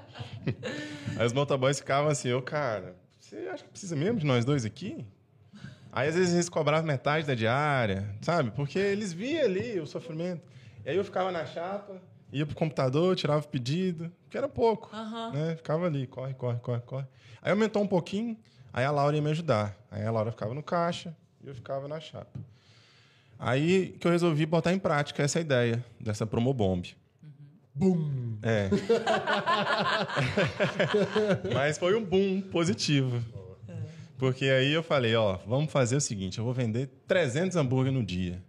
Aí 1.18 1.26
os 1.26 1.32
motoboys 1.34 1.78
ficavam 1.78 2.10
assim, 2.10 2.32
ô, 2.32 2.40
cara, 2.40 2.96
você 3.30 3.48
acha 3.48 3.62
que 3.62 3.70
precisa 3.70 3.94
mesmo 3.94 4.18
de 4.18 4.26
nós 4.26 4.44
dois 4.44 4.64
aqui? 4.64 5.06
Aí, 5.92 6.08
às 6.08 6.16
vezes, 6.16 6.34
eles 6.34 6.48
cobravam 6.48 6.84
metade 6.84 7.26
da 7.26 7.34
diária, 7.34 8.08
sabe? 8.20 8.50
Porque 8.50 8.78
eles 8.78 9.12
viam 9.12 9.44
ali 9.44 9.78
o 9.78 9.86
sofrimento. 9.86 10.42
E 10.84 10.90
aí 10.90 10.96
eu 10.96 11.04
ficava 11.04 11.30
na 11.30 11.46
chapa, 11.46 12.00
ia 12.32 12.44
pro 12.44 12.56
computador, 12.56 13.14
tirava 13.14 13.44
o 13.44 13.48
pedido, 13.48 14.10
que 14.28 14.36
era 14.36 14.48
pouco. 14.48 14.90
Aham. 14.92 15.32
né? 15.32 15.56
Ficava 15.56 15.86
ali, 15.86 16.08
corre, 16.08 16.34
corre, 16.34 16.58
corre, 16.58 16.80
corre. 16.80 17.06
Aí 17.40 17.52
aumentou 17.52 17.82
um 17.82 17.86
pouquinho, 17.86 18.36
aí 18.72 18.84
a 18.84 18.90
Laura 18.90 19.14
ia 19.14 19.22
me 19.22 19.30
ajudar. 19.30 19.76
Aí 19.90 20.04
a 20.04 20.10
Laura 20.10 20.32
ficava 20.32 20.52
no 20.52 20.62
caixa 20.62 21.16
e 21.40 21.46
eu 21.46 21.54
ficava 21.54 21.86
na 21.86 22.00
chapa. 22.00 22.40
Aí 23.38 23.96
que 24.00 24.08
eu 24.08 24.10
resolvi 24.10 24.44
botar 24.44 24.72
em 24.72 24.78
prática 24.78 25.22
essa 25.22 25.38
ideia 25.38 25.84
dessa 26.00 26.26
Promobomb. 26.26 26.96
Bum. 27.74 28.38
É. 28.42 28.68
Mas 31.54 31.78
foi 31.78 31.94
um 31.94 32.04
boom 32.04 32.40
positivo. 32.40 33.22
Porque 34.18 34.44
aí 34.46 34.72
eu 34.72 34.82
falei, 34.82 35.14
ó, 35.14 35.38
vamos 35.46 35.72
fazer 35.72 35.96
o 35.96 36.00
seguinte, 36.00 36.38
eu 36.38 36.44
vou 36.44 36.52
vender 36.52 36.90
300 37.06 37.56
hambúrguer 37.56 37.92
no 37.92 38.04
dia. 38.04 38.42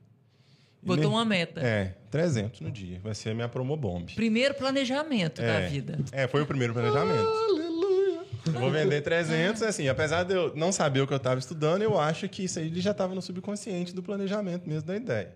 E 0.84 0.88
Botou 0.88 1.12
me- 1.12 1.16
uma 1.16 1.24
meta. 1.24 1.62
É, 1.62 1.96
300 2.10 2.60
no 2.60 2.72
dia. 2.72 3.00
Vai 3.02 3.14
ser 3.16 3.30
a 3.30 3.34
minha 3.34 3.48
Promobomb. 3.48 4.06
Primeiro 4.16 4.54
planejamento 4.56 5.42
da 5.42 5.62
É. 5.62 5.68
vida. 5.68 6.00
É, 6.12 6.28
foi 6.28 6.42
o 6.42 6.46
primeiro 6.46 6.74
planejamento. 6.74 7.20
Aleluia. 7.28 8.22
Eu 8.48 8.54
vou 8.60 8.72
vender 8.72 9.02
300, 9.02 9.62
assim, 9.62 9.88
apesar 9.88 10.24
de 10.24 10.34
eu 10.34 10.54
não 10.56 10.72
saber 10.72 11.02
o 11.02 11.08
que 11.08 11.14
eu 11.14 11.18
estava 11.18 11.40
estudando, 11.40 11.84
eu 11.84 12.00
acho 12.00 12.28
que 12.28 12.44
isso 12.46 12.58
aí 12.58 12.66
ele 12.68 12.82
já 12.82 12.92
estava 12.92 13.14
no 13.14 13.22
subconsciente 13.22 13.94
do 13.94 14.02
planejamento 14.02 14.68
mesmo 14.68 14.88
da 14.88 14.96
ideia. 14.96 15.36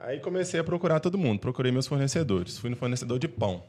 Aí 0.00 0.18
comecei 0.18 0.58
a 0.58 0.64
procurar 0.64 0.98
todo 0.98 1.18
mundo, 1.18 1.38
procurei 1.38 1.70
meus 1.70 1.86
fornecedores. 1.86 2.58
Fui 2.58 2.70
no 2.70 2.76
fornecedor 2.76 3.18
de 3.18 3.28
pão. 3.28 3.62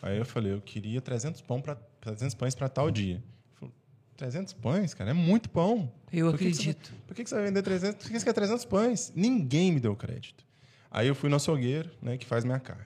Aí 0.00 0.18
eu 0.18 0.24
falei, 0.24 0.52
eu 0.52 0.60
queria 0.60 1.00
300, 1.00 1.40
pão 1.40 1.60
pra, 1.60 1.74
300 2.00 2.34
pães 2.34 2.54
para 2.54 2.68
tal 2.68 2.90
dia. 2.90 3.20
Falou, 3.54 3.74
300 4.16 4.52
pães, 4.52 4.94
cara, 4.94 5.10
é 5.10 5.14
muito 5.14 5.50
pão. 5.50 5.90
Eu 6.12 6.30
Por 6.30 6.38
que 6.38 6.44
que 6.46 6.54
você 6.54 6.70
acredito. 6.70 6.92
por 7.06 7.16
que, 7.16 7.26
você 7.26 7.34
vai 7.34 7.44
vender 7.44 7.62
300? 7.62 8.04
Por 8.04 8.12
que 8.12 8.20
você 8.20 8.24
quer 8.24 8.32
300 8.32 8.64
pães? 8.66 9.12
Ninguém 9.16 9.72
me 9.72 9.80
deu 9.80 9.96
crédito. 9.96 10.44
Aí 10.90 11.08
eu 11.08 11.14
fui 11.14 11.28
no 11.28 11.36
açougueiro, 11.36 11.90
né, 12.00 12.16
que 12.16 12.24
faz 12.24 12.44
minha 12.44 12.60
carne. 12.60 12.84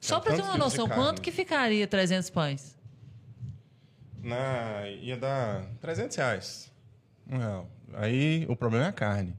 Só 0.00 0.18
pra 0.18 0.34
ter 0.34 0.42
uma 0.42 0.56
noção, 0.56 0.88
quanto 0.88 1.20
que 1.20 1.30
ficaria 1.30 1.86
300 1.86 2.30
pães? 2.30 2.78
Na, 4.22 4.88
ia 4.88 5.16
dar 5.16 5.66
300 5.80 6.16
reais. 6.16 6.72
Um 7.28 7.36
real. 7.36 7.68
Aí 7.92 8.46
o 8.48 8.56
problema 8.56 8.86
é 8.86 8.88
a 8.88 8.92
carne. 8.92 9.34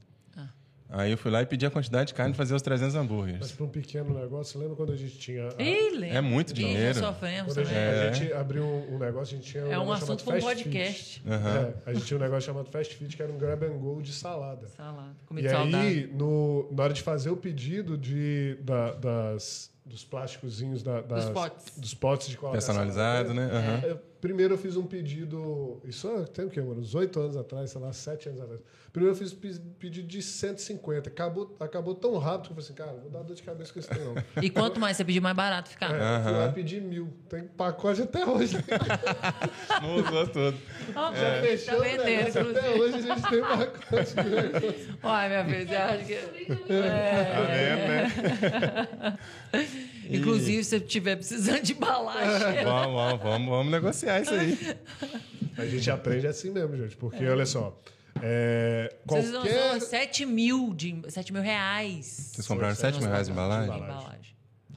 Aí 0.90 1.10
eu 1.10 1.18
fui 1.18 1.30
lá 1.30 1.42
e 1.42 1.46
pedi 1.46 1.66
a 1.66 1.70
quantidade 1.70 2.08
de 2.08 2.14
carne 2.14 2.32
para 2.32 2.38
fazer 2.38 2.54
os 2.54 2.62
300 2.62 2.94
Mas 2.94 3.02
hambúrgueres. 3.04 3.52
para 3.52 3.64
um 3.66 3.68
pequeno 3.68 4.18
negócio, 4.18 4.58
lembra 4.58 4.74
quando 4.74 4.92
a 4.92 4.96
gente 4.96 5.18
tinha. 5.18 5.48
a- 5.48 5.62
Ih, 5.62 5.90
lembra. 5.90 6.16
É 6.16 6.20
muito 6.22 6.54
dinheiro. 6.54 6.98
sofremos 6.98 7.52
Quando 7.52 7.58
a 7.58 7.64
gente, 7.68 7.76
a 7.76 7.80
É. 7.80 8.12
gente 8.14 8.32
abriu 8.32 8.64
um, 8.64 8.98
negócio, 8.98 9.36
a 9.36 9.38
gente 9.40 9.50
tinha 9.50 9.64
um, 9.66 9.72
É 9.72 9.78
um 9.78 9.92
assunto 9.92 10.24
para 10.24 10.36
um 10.36 10.40
Fast 10.40 10.54
podcast. 10.64 11.22
Aham. 11.28 11.74
É, 11.86 11.90
a 11.90 11.92
gente 11.92 12.06
tinha 12.06 12.16
um 12.16 12.22
negócio 12.22 12.46
chamado 12.46 12.70
Fast 12.70 12.94
Feed, 12.94 13.16
que 13.16 13.22
era 13.22 13.30
um 13.30 13.36
grab 13.36 13.62
and 13.66 13.76
go 13.78 14.00
de 14.00 14.12
salada. 14.12 14.66
Salada. 14.68 15.14
E 15.22 15.26
Comida 15.26 15.50
saudável. 15.50 15.78
aí, 15.80 16.06
no, 16.06 16.68
na 16.72 16.84
hora 16.84 16.94
de 16.94 17.02
fazer 17.02 17.28
o 17.30 17.36
pedido 17.36 17.98
de, 17.98 18.56
da- 18.62 18.92
das, 18.94 19.70
dos 19.88 20.04
plásticozinhos, 20.04 20.82
da, 20.82 21.00
das, 21.00 21.24
Dos 21.24 21.32
potes. 21.32 21.78
dos 21.78 21.94
potes 21.94 22.28
de 22.28 22.36
colocar 22.36 22.58
Personalizado, 22.58 23.32
né? 23.32 23.48
É, 23.84 23.98
Primeiro 24.20 24.54
eu 24.54 24.58
fiz 24.58 24.76
um 24.76 24.84
pedido. 24.84 25.80
Isso 25.84 26.08
é, 26.08 26.24
tem 26.24 26.44
o 26.44 26.50
quê, 26.50 26.60
mano? 26.60 26.80
Uns 26.80 26.94
oito 26.94 27.20
anos 27.20 27.36
atrás, 27.36 27.70
sei 27.70 27.80
lá, 27.80 27.92
sete 27.92 28.28
anos 28.28 28.40
atrás. 28.40 28.60
Primeiro 28.92 29.14
eu 29.14 29.18
fiz 29.18 29.32
um 29.32 29.74
pedido 29.78 30.08
de 30.08 30.20
150. 30.20 31.08
Acabou, 31.08 31.56
acabou 31.60 31.94
tão 31.94 32.18
rápido 32.18 32.52
que 32.52 32.58
eu 32.58 32.64
falei 32.64 32.64
assim, 32.64 32.74
cara, 32.74 32.92
vou 33.00 33.10
dar 33.10 33.22
dor 33.22 33.36
de 33.36 33.42
cabeça 33.44 33.72
com 33.72 33.78
isso, 33.78 33.88
não. 33.94 34.16
E 34.42 34.50
quanto 34.50 34.80
mais 34.80 34.96
você 34.96 35.04
pedir, 35.04 35.20
mais 35.20 35.36
barato 35.36 35.70
fica. 35.70 35.86
É, 35.86 36.16
eu 36.18 36.22
fui 36.22 36.32
lá 36.32 36.48
pedir 36.52 36.82
mil. 36.82 37.12
Tem 37.28 37.44
pacote 37.44 38.02
até 38.02 38.26
hoje. 38.26 38.56
Não 39.82 39.96
usou 39.96 40.26
tudo. 40.26 40.58
Ó, 40.96 41.14
Já 41.14 41.34
tá 41.36 41.40
fechou 41.42 41.78
o 41.78 41.82
vendendo. 41.82 42.58
Até 42.58 42.70
hoje 42.70 42.94
a 42.96 43.00
gente 43.00 43.30
tem 43.30 43.40
pacote. 43.40 44.14
Olha, 45.00 45.44
minha 45.44 45.64
filha, 45.64 45.66
você 45.68 45.76
acha 45.76 46.04
que. 46.04 46.46
Tá 46.56 47.40
vendo, 47.46 47.88
né? 47.88 49.18
Inclusive, 50.08 50.64
se 50.64 50.70
você 50.70 50.76
estiver 50.76 51.16
precisando 51.16 51.62
de 51.62 51.72
embalagem. 51.72 52.62
vamos, 52.64 52.94
vamos, 52.94 53.22
vamos, 53.22 53.48
vamos 53.48 53.72
negociar 53.72 54.20
isso 54.20 54.34
aí. 54.34 54.58
A 55.56 55.66
gente 55.66 55.90
aprende 55.90 56.26
assim 56.26 56.50
mesmo, 56.50 56.76
gente. 56.76 56.96
Porque, 56.96 57.26
olha 57.26 57.46
só. 57.46 57.76
É, 58.22 58.94
Vocês 59.06 59.30
qualquer. 59.30 59.76
usam 59.76 59.80
7 59.80 60.26
mil, 60.26 60.74
de, 60.74 61.02
7 61.08 61.32
mil 61.32 61.42
reais. 61.42 62.32
Vocês 62.34 62.46
compraram 62.46 62.74
7 62.74 62.98
mil 62.98 63.08
reais 63.08 63.26
de 63.26 63.32
embalagem? 63.32 63.74
Embalagem. 63.76 63.96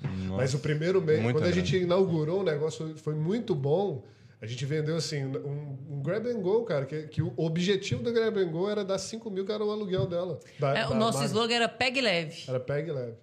embalagem. 0.03 0.37
Mas 0.37 0.53
o 0.53 0.59
primeiro 0.59 1.01
mês, 1.01 1.21
quando 1.21 1.37
a 1.37 1.39
grana. 1.39 1.53
gente 1.53 1.77
inaugurou 1.77 2.41
o 2.41 2.43
negócio, 2.43 2.95
foi, 2.97 3.15
muito 3.15 3.53
bom. 3.55 4.03
A 4.41 4.47
gente 4.47 4.65
vendeu 4.65 4.95
assim, 4.95 5.23
um, 5.23 5.77
um 5.89 6.01
grab 6.01 6.27
and 6.27 6.41
go, 6.41 6.63
cara, 6.63 6.85
que, 6.85 7.03
que 7.03 7.21
o 7.21 7.31
objetivo 7.37 8.01
do 8.01 8.11
grab 8.11 8.39
and 8.39 8.47
go 8.49 8.67
era 8.67 8.83
dar 8.83 8.97
5 8.97 9.29
mil, 9.29 9.45
que 9.45 9.51
era 9.51 9.63
o 9.63 9.69
aluguel 9.69 10.07
dela. 10.07 10.39
Da- 10.59 10.77
É, 10.77 10.85
o 10.87 10.89
da 10.89 10.95
nosso 10.95 11.19
marca. 11.19 11.27
slogan 11.31 11.53
era 11.55 11.69
pegue 11.69 12.01
leve. 12.01 12.43
Era 12.47 12.59
peg 12.59 12.89
e 12.89 12.91
leve. 12.91 13.13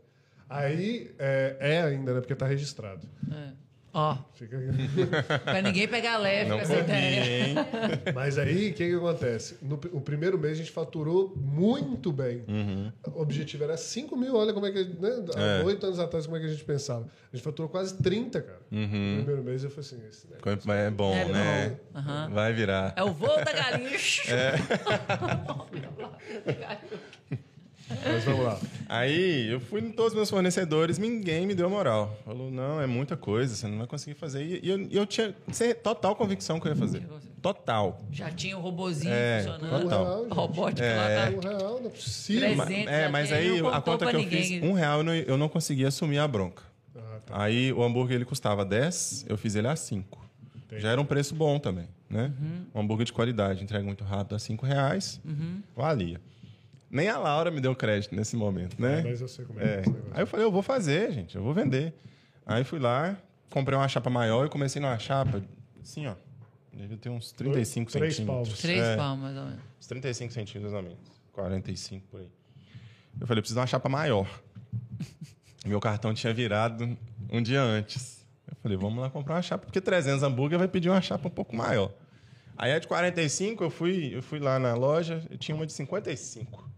Aí, 0.49 1.11
é, 1.19 1.57
é 1.61 1.83
ainda, 1.83 2.15
né? 2.15 2.21
Porque 2.21 2.35
tá 2.35 2.47
registrado. 2.47 3.07
É. 3.31 3.49
Ó, 3.91 4.17
Fica... 4.35 4.59
pra 5.43 5.63
ninguém 5.63 5.89
pegar 5.89 6.19
leve 6.19 6.51
Não 6.51 6.57
com 6.59 6.63
essa 6.63 6.77
ideia. 6.79 7.49
hein? 7.49 7.55
Mas 8.15 8.39
aí, 8.39 8.71
o 8.71 8.75
que, 8.75 8.87
que 8.91 8.95
acontece? 8.95 9.57
No 9.63 9.75
o 9.93 10.01
primeiro 10.01 10.39
mês 10.39 10.53
a 10.53 10.57
gente 10.57 10.71
faturou 10.71 11.35
muito 11.37 12.13
bem. 12.13 12.45
Uhum. 12.47 12.93
O 13.15 13.23
objetivo 13.23 13.65
era 13.65 13.77
5 13.79 14.15
mil, 14.15 14.37
olha 14.37 14.53
como 14.53 14.67
é 14.67 14.71
que. 14.73 14.85
Né? 14.85 15.25
Há 15.35 15.41
É. 15.41 15.65
oito 15.65 15.87
anos 15.87 15.99
atrás, 15.99 16.27
como 16.27 16.37
é 16.37 16.41
que 16.41 16.47
a 16.47 16.51
gente 16.51 16.65
pensava. 16.65 17.09
A 17.33 17.37
gente 17.37 17.43
faturou 17.45 17.69
quase 17.71 17.97
30, 17.97 18.43
cara. 18.43 18.61
Uhum. 18.71 19.17
No 19.17 19.25
primeiro 19.25 19.43
mês 19.43 19.65
eu 19.65 19.71
falei 19.71 19.87
assim: 19.87 20.01
esse 20.09 20.27
negócio 20.29 20.71
É 20.71 20.91
bom, 20.91 21.15
É 21.15 21.25
bom. 21.25 21.33
né? 21.33 21.77
Aham. 21.95 22.31
Vai 22.31 22.53
virar. 22.53 22.93
É 22.95 23.03
o 23.03 23.11
voo 23.13 23.43
da 23.43 23.53
galinha. 23.53 23.91
É. 24.29 24.53
Mas 28.05 28.25
vamos 28.25 28.45
lá. 28.45 28.59
Aí 28.89 29.49
eu 29.51 29.61
fui 29.61 29.81
em 29.81 29.91
todos 29.91 30.13
os 30.13 30.17
meus 30.17 30.31
fornecedores, 30.31 30.99
ninguém 30.99 31.47
me 31.47 31.55
deu 31.55 31.69
moral. 31.71 32.17
Falou, 32.25 32.51
não, 32.51 32.81
é 32.81 32.87
muita 32.87 33.17
coisa, 33.17 33.55
você 33.55 33.67
não 33.67 33.79
vai 33.79 33.87
conseguir 33.87 34.15
fazer. 34.19 34.43
E 34.63 34.69
eu, 34.69 34.87
eu 34.91 35.07
tinha 35.07 35.35
total 35.83 36.15
convicção 36.15 36.61
que 36.61 36.67
eu 36.69 36.73
ia 36.73 36.77
fazer. 36.77 37.03
Total. 37.41 38.01
Já 38.13 38.31
tinha 38.31 38.59
o 38.59 38.61
robozinho 38.61 39.13
É, 39.15 39.39
funcionando. 39.43 39.83
total. 39.83 40.03
Um 40.05 40.09
real. 40.25 40.29
Robótico 40.35 40.83
É. 40.83 40.97
lá 40.97 41.07
tá. 41.31 41.37
Um 41.37 41.41
real, 41.41 41.81
não 41.81 41.87
é 41.87 41.91
possível. 41.91 42.57
Ma- 42.57 42.73
é, 42.73 43.09
mas 43.09 43.33
aí 43.33 43.59
a 43.61 43.81
conta 43.81 44.07
que 44.07 44.17
eu 44.17 44.21
ninguém. 44.21 44.43
fiz, 44.43 44.63
um 44.63 44.73
real 44.73 44.99
eu 44.99 45.05
não, 45.05 45.15
eu 45.15 45.37
não 45.39 45.49
conseguia 45.49 45.89
assumir 45.89 46.19
a 46.19 46.29
bronca. 46.29 46.63
Ah, 46.97 47.01
tá. 47.27 47.43
Aí 47.43 47.73
o 47.73 47.83
hambúrguer 47.83 48.17
ele 48.17 48.25
custava 48.25 48.65
10, 48.65 49.25
eu 49.29 49.37
fiz 49.39 49.55
ele 49.55 49.69
a 49.69 49.77
5. 49.77 50.27
Já 50.77 50.91
era 50.91 51.01
um 51.01 51.05
preço 51.05 51.35
bom 51.35 51.59
também, 51.59 51.87
né? 52.11 52.31
Uhum. 52.39 52.65
Um 52.75 52.81
hambúrguer 52.83 53.07
de 53.07 53.13
qualidade, 53.13 53.63
entrega 53.65 53.85
muito 53.85 54.05
rápido 54.05 54.35
a 54.35 54.39
5 54.39 54.67
reais, 54.67 55.19
Uhum. 55.25 55.63
valia. 55.75 56.21
Nem 56.91 57.09
a 57.09 57.19
Laura 57.19 57.51
me 57.51 57.61
deu 57.61 57.75
crédito 57.77 58.15
nesse 58.15 58.35
momento, 58.37 58.81
né? 58.81 59.03
Mas 59.03 59.21
eu 59.21 59.29
sei 59.29 59.45
como 59.45 59.61
é, 59.61 59.81
É. 59.81 59.83
que 59.83 59.91
é. 59.91 59.93
Aí 60.13 60.23
eu 60.23 60.27
falei, 60.27 60.47
eu 60.47 60.51
vou 60.53 60.63
fazer, 60.63 61.13
gente, 61.13 61.37
eu 61.37 61.43
vou 61.43 61.53
vender. 61.53 61.93
Aí 62.47 62.65
fui 62.65 62.79
lá, 62.79 63.17
comprei 63.51 63.77
uma 63.77 63.87
chapa 63.89 64.09
maior 64.09 64.47
e 64.47 64.49
comecei 64.49 64.81
numa 64.81 64.99
chapa, 64.99 65.43
assim, 65.83 66.07
ó. 66.07 66.15
Devia 66.73 66.97
ter 66.97 67.09
uns 67.11 67.33
35 67.33 67.91
Três 67.93 68.17
centímetros. 68.17 68.59
Três 68.61 68.81
É, 68.81 68.97
palmas, 68.97 69.25
mais 69.25 69.37
ou 69.37 69.45
menos. 69.45 69.61
Uns 69.81 69.87
35 69.87 70.33
centímetros 70.33 70.73
mais 70.73 70.85
ou 70.85 70.91
menos. 70.91 71.11
45 71.33 72.07
por 72.09 72.21
aí. 72.21 72.29
Eu 73.21 73.27
falei, 73.27 73.41
eu 73.41 73.43
preciso 73.43 73.55
de 73.57 73.61
uma 73.61 73.67
chapa 73.67 73.89
maior. 73.89 74.29
Meu 75.67 75.81
cartão 75.81 76.15
tinha 76.15 76.33
virado 76.33 76.97
um 77.31 77.43
dia 77.43 77.61
antes. 77.61 78.25
Eu 78.47 78.57
falei, 78.63 78.79
vamos 78.79 79.01
lá 79.01 79.11
comprar 79.11 79.35
uma 79.35 79.43
chapa, 79.43 79.65
porque 79.67 79.81
300 79.81 80.23
hambúrguer 80.23 80.59
vai 80.59 80.69
pedir 80.69 80.89
uma 80.89 81.01
chapa 81.03 81.27
um 81.29 81.31
pouco 81.31 81.55
maior. 81.55 81.93
Aí 82.57 82.73
a 82.73 82.79
de 82.79 82.87
45, 82.89 83.63
eu 83.65 83.71
fui, 83.71 84.15
eu 84.17 84.23
fui 84.23 84.39
lá 84.39 84.59
na 84.59 84.75
loja, 84.75 85.23
eu 85.31 85.37
tinha 85.37 85.55
uma 85.55 85.67
de 85.67 85.73
55. 85.73 86.69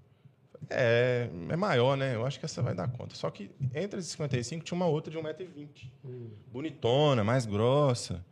É, 0.69 1.29
é 1.49 1.57
maior, 1.57 1.97
né? 1.97 2.15
Eu 2.15 2.27
acho 2.27 2.39
que 2.39 2.45
essa 2.45 2.63
vai 2.63 2.75
dar 2.75 2.89
conta. 2.89 3.15
Só 3.15 3.31
que 3.31 3.51
entre 3.75 3.99
as 3.99 4.07
55 4.07 4.65
tinha 4.65 4.77
uma 4.77 4.87
outra 4.87 5.11
de 5.11 5.19
1,20m. 5.19 5.69
Bonitona, 6.53 7.25
mais 7.25 7.47
grossa. 7.47 8.25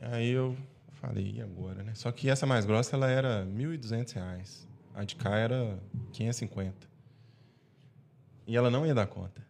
Aí 0.00 0.30
eu 0.30 0.56
falei, 0.92 1.34
e 1.36 1.42
agora, 1.42 1.82
né? 1.82 1.92
Só 1.94 2.10
que 2.10 2.28
essa 2.28 2.46
mais 2.46 2.64
grossa, 2.64 2.96
ela 2.96 3.10
era 3.10 3.44
R$ 3.44 3.50
1.200. 3.50 4.66
A 4.94 5.04
de 5.04 5.16
cá 5.16 5.36
era 5.36 5.78
550. 6.12 6.74
E 8.46 8.56
ela 8.56 8.70
não 8.70 8.86
ia 8.86 8.94
dar 8.94 9.06
conta. 9.06 9.44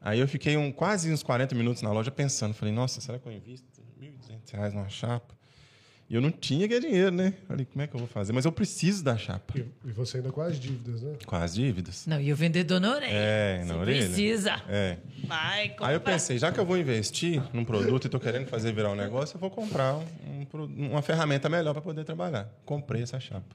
Aí 0.00 0.18
eu 0.18 0.26
fiquei 0.26 0.56
um, 0.56 0.72
quase 0.72 1.12
uns 1.12 1.22
40 1.22 1.54
minutos 1.54 1.82
na 1.82 1.92
loja 1.92 2.10
pensando. 2.10 2.54
Falei, 2.54 2.72
nossa, 2.72 3.00
será 3.00 3.18
que 3.18 3.26
eu 3.26 3.32
invisto 3.32 3.82
R$ 4.00 4.12
1.200 4.28 4.72
numa 4.72 4.88
chapa? 4.88 5.39
E 6.10 6.14
eu 6.16 6.20
não 6.20 6.32
tinha 6.32 6.66
que 6.66 6.80
dinheiro, 6.80 7.12
né? 7.12 7.32
Falei, 7.46 7.64
como 7.64 7.82
é 7.82 7.86
que 7.86 7.94
eu 7.94 7.98
vou 8.00 8.08
fazer? 8.08 8.32
Mas 8.32 8.44
eu 8.44 8.50
preciso 8.50 9.04
da 9.04 9.16
chapa. 9.16 9.54
E, 9.56 9.92
você 9.92 10.16
ainda 10.16 10.32
com 10.32 10.40
as 10.40 10.58
dívidas, 10.58 11.02
né? 11.02 11.12
Com 11.24 11.36
as 11.36 11.54
dívidas. 11.54 12.04
Não, 12.04 12.20
e 12.20 12.32
o 12.32 12.36
vendedor 12.36 12.80
na 12.80 12.90
orelha. 12.96 13.12
É, 13.12 13.58
na 13.64 13.74
Você 13.74 13.80
orelha. 13.80 14.06
precisa. 14.06 14.62
É. 14.68 14.96
Vai, 15.24 15.68
compra. 15.68 15.86
Aí 15.86 15.94
eu 15.94 16.00
pensei, 16.00 16.36
já 16.36 16.50
que 16.50 16.58
eu 16.58 16.66
vou 16.66 16.76
investir 16.76 17.40
num 17.52 17.64
produto 17.64 18.04
e 18.04 18.08
estou 18.08 18.18
querendo 18.18 18.48
fazer 18.48 18.72
virar 18.72 18.90
um 18.90 18.96
negócio, 18.96 19.36
eu 19.36 19.40
vou 19.40 19.50
comprar 19.50 19.94
um- 19.94 20.46
um 20.52 20.90
uma 20.90 21.00
ferramenta 21.00 21.48
melhor 21.48 21.72
para 21.74 21.80
poder 21.82 22.02
trabalhar. 22.04 22.48
Comprei 22.64 23.02
essa 23.02 23.20
chapa. 23.20 23.54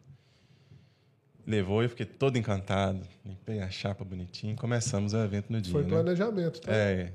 Levou 1.48 1.82
e 1.82 1.86
eu 1.86 1.90
fiquei 1.90 2.06
todo 2.06 2.38
encantado. 2.38 3.00
Limpei 3.24 3.60
a 3.60 3.70
chapa 3.70 4.04
bonitinho. 4.04 4.56
Começamos 4.56 5.14
o 5.14 5.18
evento 5.18 5.52
no 5.52 5.62
dia. 5.62 5.72
Foi 5.72 5.84
né? 5.84 5.90
planejamento, 5.90 6.60
tá? 6.60 6.72
É. 6.74 7.12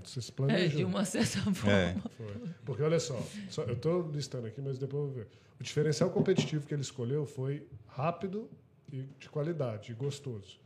É, 0.48 0.66
de 0.68 0.84
uma 0.84 1.04
certa 1.04 1.40
forma. 1.52 1.72
É. 1.76 1.96
Foi. 2.16 2.34
Porque 2.64 2.82
olha 2.82 3.00
só, 3.00 3.20
só- 3.48 3.62
eu 3.64 3.74
estou 3.74 4.08
listando 4.12 4.46
aqui, 4.46 4.60
mas 4.60 4.78
depois 4.78 5.02
eu 5.02 5.06
vou 5.08 5.16
ver. 5.16 5.26
O 5.58 5.64
diferencial 5.64 6.10
competitivo 6.10 6.64
que 6.66 6.72
ele 6.72 6.82
escolheu 6.82 7.26
foi 7.26 7.66
rápido 7.88 8.48
e 8.92 9.02
de 9.18 9.28
qualidade, 9.28 9.90
e 9.90 9.94
gostoso. 9.94 10.58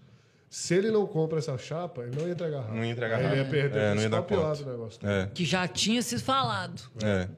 Se 0.48 0.74
ele 0.74 0.90
não 0.90 1.06
compra 1.06 1.38
essa 1.38 1.56
chapa, 1.58 2.02
ele 2.02 2.16
não 2.16 2.26
ia 2.28 2.32
entregar 2.32 2.60
rápido. 2.60 2.76
Não 2.76 2.84
ia 2.84 2.90
entregar 2.92 3.16
Aí 3.18 3.24
Ele 3.24 3.34
ia 3.34 3.42
rápido. 3.42 3.50
perder 3.50 3.78
É, 3.80 3.92
o 3.92 3.94
não 3.96 4.02
ia 4.02 4.08
dar 4.08 4.22
do 4.22 4.70
negócio. 4.70 5.00
É. 5.08 5.26
Que 5.34 5.44
já 5.44 5.66
tinha 5.66 6.00
se 6.00 6.18
falado. 6.18 6.80
É. 7.02 7.28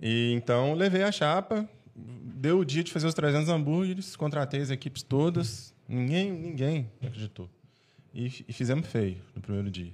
E 0.00 0.32
então 0.32 0.72
levei 0.74 1.02
a 1.02 1.12
chapa, 1.12 1.68
deu 1.96 2.58
o 2.60 2.64
dia 2.64 2.84
de 2.84 2.92
fazer 2.92 3.06
os 3.06 3.14
300 3.14 3.48
hambúrgueres, 3.48 4.14
contratei 4.16 4.60
as 4.60 4.70
equipes 4.70 5.02
todas, 5.02 5.74
ninguém, 5.88 6.32
ninguém 6.32 6.90
acreditou. 7.02 7.48
E, 8.12 8.26
e 8.48 8.52
fizemos 8.52 8.86
feio 8.86 9.18
no 9.34 9.40
primeiro 9.40 9.70
dia. 9.70 9.92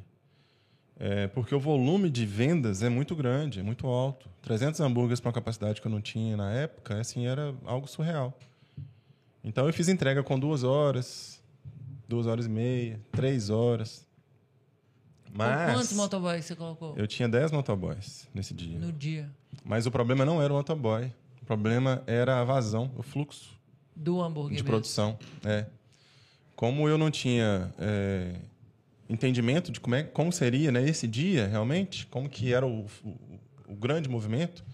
É, 0.97 1.27
porque 1.27 1.55
o 1.55 1.59
volume 1.59 2.11
de 2.11 2.25
vendas 2.25 2.83
é 2.83 2.89
muito 2.89 3.17
grande, 3.17 3.61
é 3.61 3.63
muito 3.63 3.87
alto. 3.87 4.29
300 4.43 4.81
hambúrgueres 4.81 5.21
para 5.21 5.29
uma 5.29 5.35
capacidade 5.35 5.81
que 5.81 5.87
eu 5.87 5.91
não 5.91 6.01
tinha 6.01 6.37
na 6.37 6.53
época, 6.53 7.01
assim, 7.01 7.27
era 7.27 7.55
algo 7.65 7.89
surreal. 7.89 8.37
Então 9.43 9.67
eu 9.67 9.73
fiz 9.73 9.89
entrega 9.89 10.23
com 10.23 10.39
duas 10.39 10.63
horas, 10.63 11.43
duas 12.09 12.27
horas 12.27 12.47
e 12.47 12.49
meia, 12.49 13.01
três 13.11 13.51
horas. 13.51 14.07
Mas 15.35 15.75
Quantos 15.75 15.93
motoboys 15.95 16.45
você 16.45 16.55
colocou 16.55 16.95
eu 16.97 17.07
tinha 17.07 17.27
10 17.27 17.53
motoboys 17.53 18.29
nesse 18.35 18.53
dia. 18.53 18.79
no 18.79 18.93
dia 18.93 19.31
Mas 19.65 19.87
o 19.87 19.91
problema 19.91 20.27
não 20.27 20.43
era 20.43 20.53
o 20.53 20.57
motoboy. 20.57 21.11
O 21.43 21.45
problema 21.45 22.03
era 22.07 22.41
a 22.41 22.45
vazão, 22.45 22.91
o 22.97 23.03
fluxo 23.03 23.61
do 23.95 24.23
hambúrguer 24.23 24.57
de 24.57 24.63
mesmo? 24.63 24.69
produção. 24.69 25.19
É. 25.45 25.67
Como 26.57 26.89
eu 26.89 26.97
não 26.97 27.11
tinha 27.11 27.73
é, 27.79 28.37
entendimento 29.09 29.71
de 29.73 29.81
como, 29.81 29.95
é, 29.95 30.03
como 30.03 30.33
seria 30.33 30.71
né, 30.71 30.89
esse 30.89 31.07
dia 31.07 31.47
realmente, 31.47 32.07
como 32.07 32.29
que 32.29 32.53
era 32.53 32.67
o, 32.67 32.87
o, 33.05 33.41
o 33.69 33.75
grande 33.75 34.09
movimento, 34.09 34.65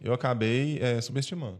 eu 0.00 0.12
acabei 0.12 0.78
é, 0.80 1.00
subestimando. 1.00 1.58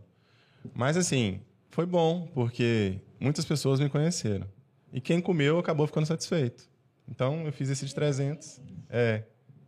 Mas 0.74 0.96
assim, 0.96 1.40
foi 1.70 1.86
bom, 1.86 2.28
porque 2.34 3.00
muitas 3.20 3.44
pessoas 3.44 3.80
me 3.80 3.88
conheceram. 3.88 4.46
E 4.92 5.00
quem 5.00 5.20
comeu 5.20 5.58
acabou 5.58 5.86
ficando 5.86 6.06
satisfeito. 6.06 6.68
Então 7.08 7.44
eu 7.46 7.52
fiz 7.52 7.68
esse 7.68 7.86
de 7.86 7.94
300. 7.94 8.60
É. 8.88 9.22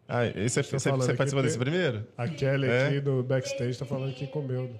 Ah, 0.08 0.24
esse, 0.24 0.62
você, 0.62 0.78
falando 0.80 1.02
você 1.02 1.10
aqui 1.10 1.18
participou 1.18 1.42
desse 1.42 1.58
primeiro? 1.58 2.06
A 2.16 2.26
Kelly 2.26 2.66
É. 2.66 2.86
aqui 2.86 3.00
no 3.02 3.22
backstage 3.22 3.70
está 3.70 3.84
falando 3.84 4.14
que 4.14 4.26
comeu. 4.26 4.74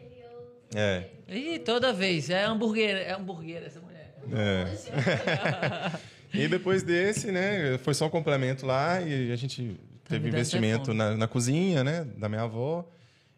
É. 0.74 1.04
Ih, 1.28 1.58
toda 1.58 1.92
vez. 1.92 2.30
É 2.30 2.44
hambúrguer, 2.44 2.96
é 2.96 3.12
hambúrguer 3.12 3.62
essa 3.62 3.78
mulher. 3.78 4.14
É. 4.32 5.98
e 6.32 6.48
depois 6.48 6.82
desse, 6.82 7.30
né, 7.30 7.76
foi 7.78 7.92
só 7.92 8.06
um 8.06 8.10
complemento 8.10 8.64
lá 8.64 9.00
e 9.02 9.30
a 9.30 9.36
gente 9.36 9.78
teve 10.04 10.28
investimento 10.28 10.94
na, 10.94 11.14
na 11.14 11.28
cozinha, 11.28 11.84
né, 11.84 12.04
da 12.16 12.28
minha 12.28 12.42
avó. 12.42 12.88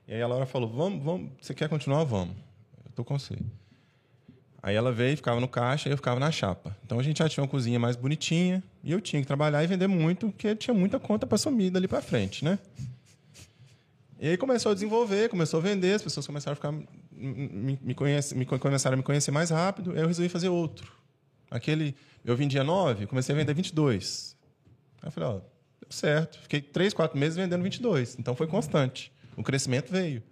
E 0.06 0.14
aí 0.14 0.22
a 0.22 0.26
Laura 0.28 0.46
falou: 0.46 0.70
"Vamos, 0.70 1.04
vamos, 1.04 1.30
você 1.40 1.52
quer 1.54 1.68
continuar? 1.68 2.04
Vamos. 2.04 2.36
Eu 2.84 2.92
tô 2.94 3.04
com 3.04 3.18
você". 3.18 3.36
Aí 4.62 4.74
ela 4.74 4.92
veio, 4.92 5.16
ficava 5.16 5.40
no 5.40 5.48
caixa 5.48 5.88
e 5.88 5.92
eu 5.92 5.96
ficava 5.96 6.20
na 6.20 6.30
chapa. 6.30 6.76
Então 6.84 6.98
a 6.98 7.02
gente 7.02 7.18
já 7.18 7.28
tinha 7.28 7.42
uma 7.42 7.48
cozinha 7.48 7.78
mais 7.78 7.96
bonitinha 7.96 8.62
e 8.84 8.92
eu 8.92 9.00
tinha 9.00 9.20
que 9.22 9.26
trabalhar 9.26 9.64
e 9.64 9.66
vender 9.66 9.86
muito, 9.86 10.30
porque 10.30 10.54
tinha 10.54 10.74
muita 10.74 10.98
conta 10.98 11.26
para 11.26 11.38
sumir 11.38 11.70
dali 11.70 11.88
para 11.88 12.02
frente, 12.02 12.44
né? 12.44 12.58
E 14.18 14.28
aí 14.28 14.36
começou 14.36 14.72
a 14.72 14.74
desenvolver, 14.74 15.30
começou 15.30 15.60
a 15.60 15.62
vender, 15.62 15.94
as 15.94 16.02
pessoas 16.02 16.26
começaram 16.26 16.52
a 16.52 16.56
ficar 16.56 16.72
me, 16.72 17.78
me, 17.80 17.94
conhece, 17.94 18.34
me 18.34 18.44
começaram 18.44 18.94
a 18.94 18.96
me 18.98 19.02
conhecer 19.02 19.30
mais 19.30 19.48
rápido, 19.48 19.92
aí 19.92 20.00
eu 20.00 20.06
resolvi 20.06 20.28
fazer 20.28 20.50
outro. 20.50 20.92
Aquele, 21.50 21.96
eu 22.22 22.36
vendia 22.36 22.62
9, 22.62 23.06
comecei 23.06 23.34
a 23.34 23.38
vender 23.38 23.54
22. 23.54 24.36
Aí 25.00 25.08
eu 25.08 25.12
falei, 25.12 25.28
ó, 25.30 25.32
deu 25.32 25.90
certo. 25.90 26.38
Fiquei 26.40 26.60
3, 26.60 26.92
4 26.92 27.18
meses 27.18 27.36
vendendo 27.36 27.62
22. 27.62 28.16
Então 28.18 28.36
foi 28.36 28.46
constante. 28.46 29.10
O 29.36 29.42
crescimento 29.42 29.90
veio. 29.90 30.22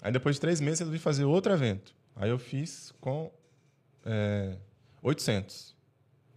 Aí 0.00 0.12
depois 0.12 0.36
de 0.36 0.40
três 0.40 0.60
meses 0.60 0.80
eu 0.80 0.86
resolvi 0.86 0.98
fazer 0.98 1.24
outro 1.24 1.52
evento. 1.52 1.94
Aí 2.14 2.30
eu 2.30 2.38
fiz 2.38 2.92
com 3.00 3.30
é, 4.08 4.56
800. 5.02 5.76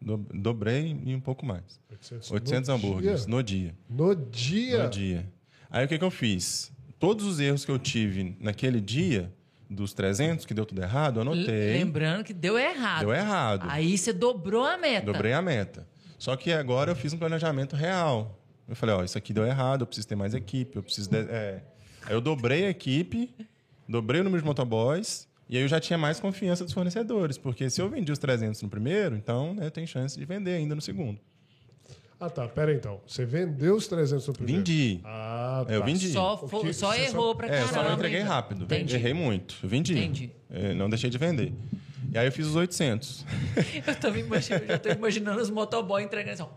Do- 0.02 0.26
Dobrei 0.34 1.00
e 1.06 1.16
um 1.16 1.20
pouco 1.22 1.46
mais. 1.46 1.80
800, 1.92 2.32
800 2.32 2.68
no 2.70 2.76
hambúrgueres 2.76 3.22
Dia? 3.26 3.30
no 3.36 3.44
dia. 3.44 3.76
No 3.90 4.16
dia? 4.16 4.84
No 4.84 4.90
dia. 4.90 5.30
Aí 5.70 5.86
o 5.86 5.88
que, 5.88 5.98
que 5.98 6.04
eu 6.04 6.12
fiz? 6.12 6.72
Todos 7.00 7.26
os 7.26 7.40
erros 7.40 7.64
que 7.66 7.72
eu 7.72 7.80
tive 7.80 8.36
naquele 8.40 8.82
dia, 8.82 9.32
dos 9.70 9.94
300, 9.94 10.46
que 10.46 10.54
deu 10.54 10.66
tudo 10.66 10.82
errado, 10.82 11.18
eu 11.18 11.22
anotei. 11.22 11.74
Lembrando 11.74 12.24
que 12.24 12.34
deu 12.34 12.58
errado. 12.60 13.00
Deu 13.02 13.14
errado. 13.14 13.66
Aí 13.70 13.98
você 13.98 14.12
dobrou 14.12 14.66
a 14.66 14.78
meta. 14.78 15.06
Dobrei 15.12 15.34
a 15.34 15.42
meta. 15.42 15.88
Só 16.20 16.36
que 16.36 16.52
agora 16.52 16.92
eu 16.92 16.96
fiz 16.96 17.14
um 17.14 17.18
planejamento 17.18 17.76
real. 17.76 18.38
Eu 18.68 18.76
falei, 18.76 18.96
ó, 18.96 19.04
isso 19.04 19.18
aqui 19.18 19.34
deu 19.34 19.46
errado, 19.46 19.82
eu 19.82 19.88
preciso 19.88 20.08
ter 20.08 20.16
mais 20.16 20.34
equipe, 20.34 20.76
eu 20.76 20.84
preciso... 20.84 21.10
de- 21.10 21.18
é. 21.30 21.64
Aí 22.06 22.14
eu 22.14 22.22
dobrei 22.22 22.66
a 22.66 22.70
equipe, 22.70 23.34
dobrei 23.88 24.22
o 24.22 24.24
número 24.24 24.42
de 24.42 24.46
motoboys, 24.48 25.28
e 25.52 25.58
aí 25.58 25.64
eu 25.64 25.68
já 25.68 25.80
tinha 25.80 25.98
mais 25.98 26.20
confiança 26.20 26.64
dos 26.64 26.74
fornecedores, 26.74 27.38
porque 27.38 27.70
se 27.70 27.80
eu 27.82 27.88
vendi 27.90 28.12
os 28.12 28.18
300 28.18 28.62
no 28.64 28.70
primeiro, 28.70 29.16
então 29.16 29.54
né, 29.54 29.68
eu 29.68 29.72
tenho 29.72 29.86
chance 29.86 30.18
de 30.18 30.26
vender 30.26 30.54
ainda 30.56 30.74
no 30.74 30.82
segundo. 30.82 31.20
Ah, 32.20 32.30
tá. 32.30 32.48
Pera 32.48 32.70
aí, 32.72 32.78
então. 32.78 33.02
Você 33.08 33.26
vendeu 33.26 33.76
os 33.76 33.88
300 33.88 34.28
no 34.28 34.34
primeiro? 34.34 34.60
Vendi. 34.60 35.00
Ah, 35.04 35.64
tá. 35.68 35.74
É, 35.74 35.78
eu 35.78 35.84
vendi. 35.84 36.10
Só, 36.10 36.38
que- 36.38 36.72
só 36.72 36.94
errou 36.96 37.30
só- 37.30 37.34
pra 37.34 37.48
É, 37.48 37.50
caramba. 37.50 37.70
eu 37.70 37.74
só 37.74 37.84
não 37.84 37.94
entreguei 37.96 38.20
rápido. 38.22 38.64
Entendi. 38.66 38.96
Errei 38.96 39.14
muito. 39.14 39.56
Eu 39.64 39.68
vendi. 39.68 39.94
Entendi. 39.94 40.32
É, 40.50 40.74
não 40.76 40.88
deixei 40.88 41.10
de 41.10 41.18
vender. 41.18 41.52
E 42.14 42.18
aí 42.18 42.28
eu 42.28 42.32
fiz 42.32 42.46
os 42.48 42.56
800. 42.58 43.26
Eu 43.88 43.96
tô 43.96 44.12
me 44.12 44.20
imaginando, 44.20 44.66
já 44.68 44.78
tô 44.78 44.90
imaginando 44.90 45.42
os 45.42 45.50
motoboy 45.50 46.04
entregando 46.04 46.44
assim. 46.44 46.52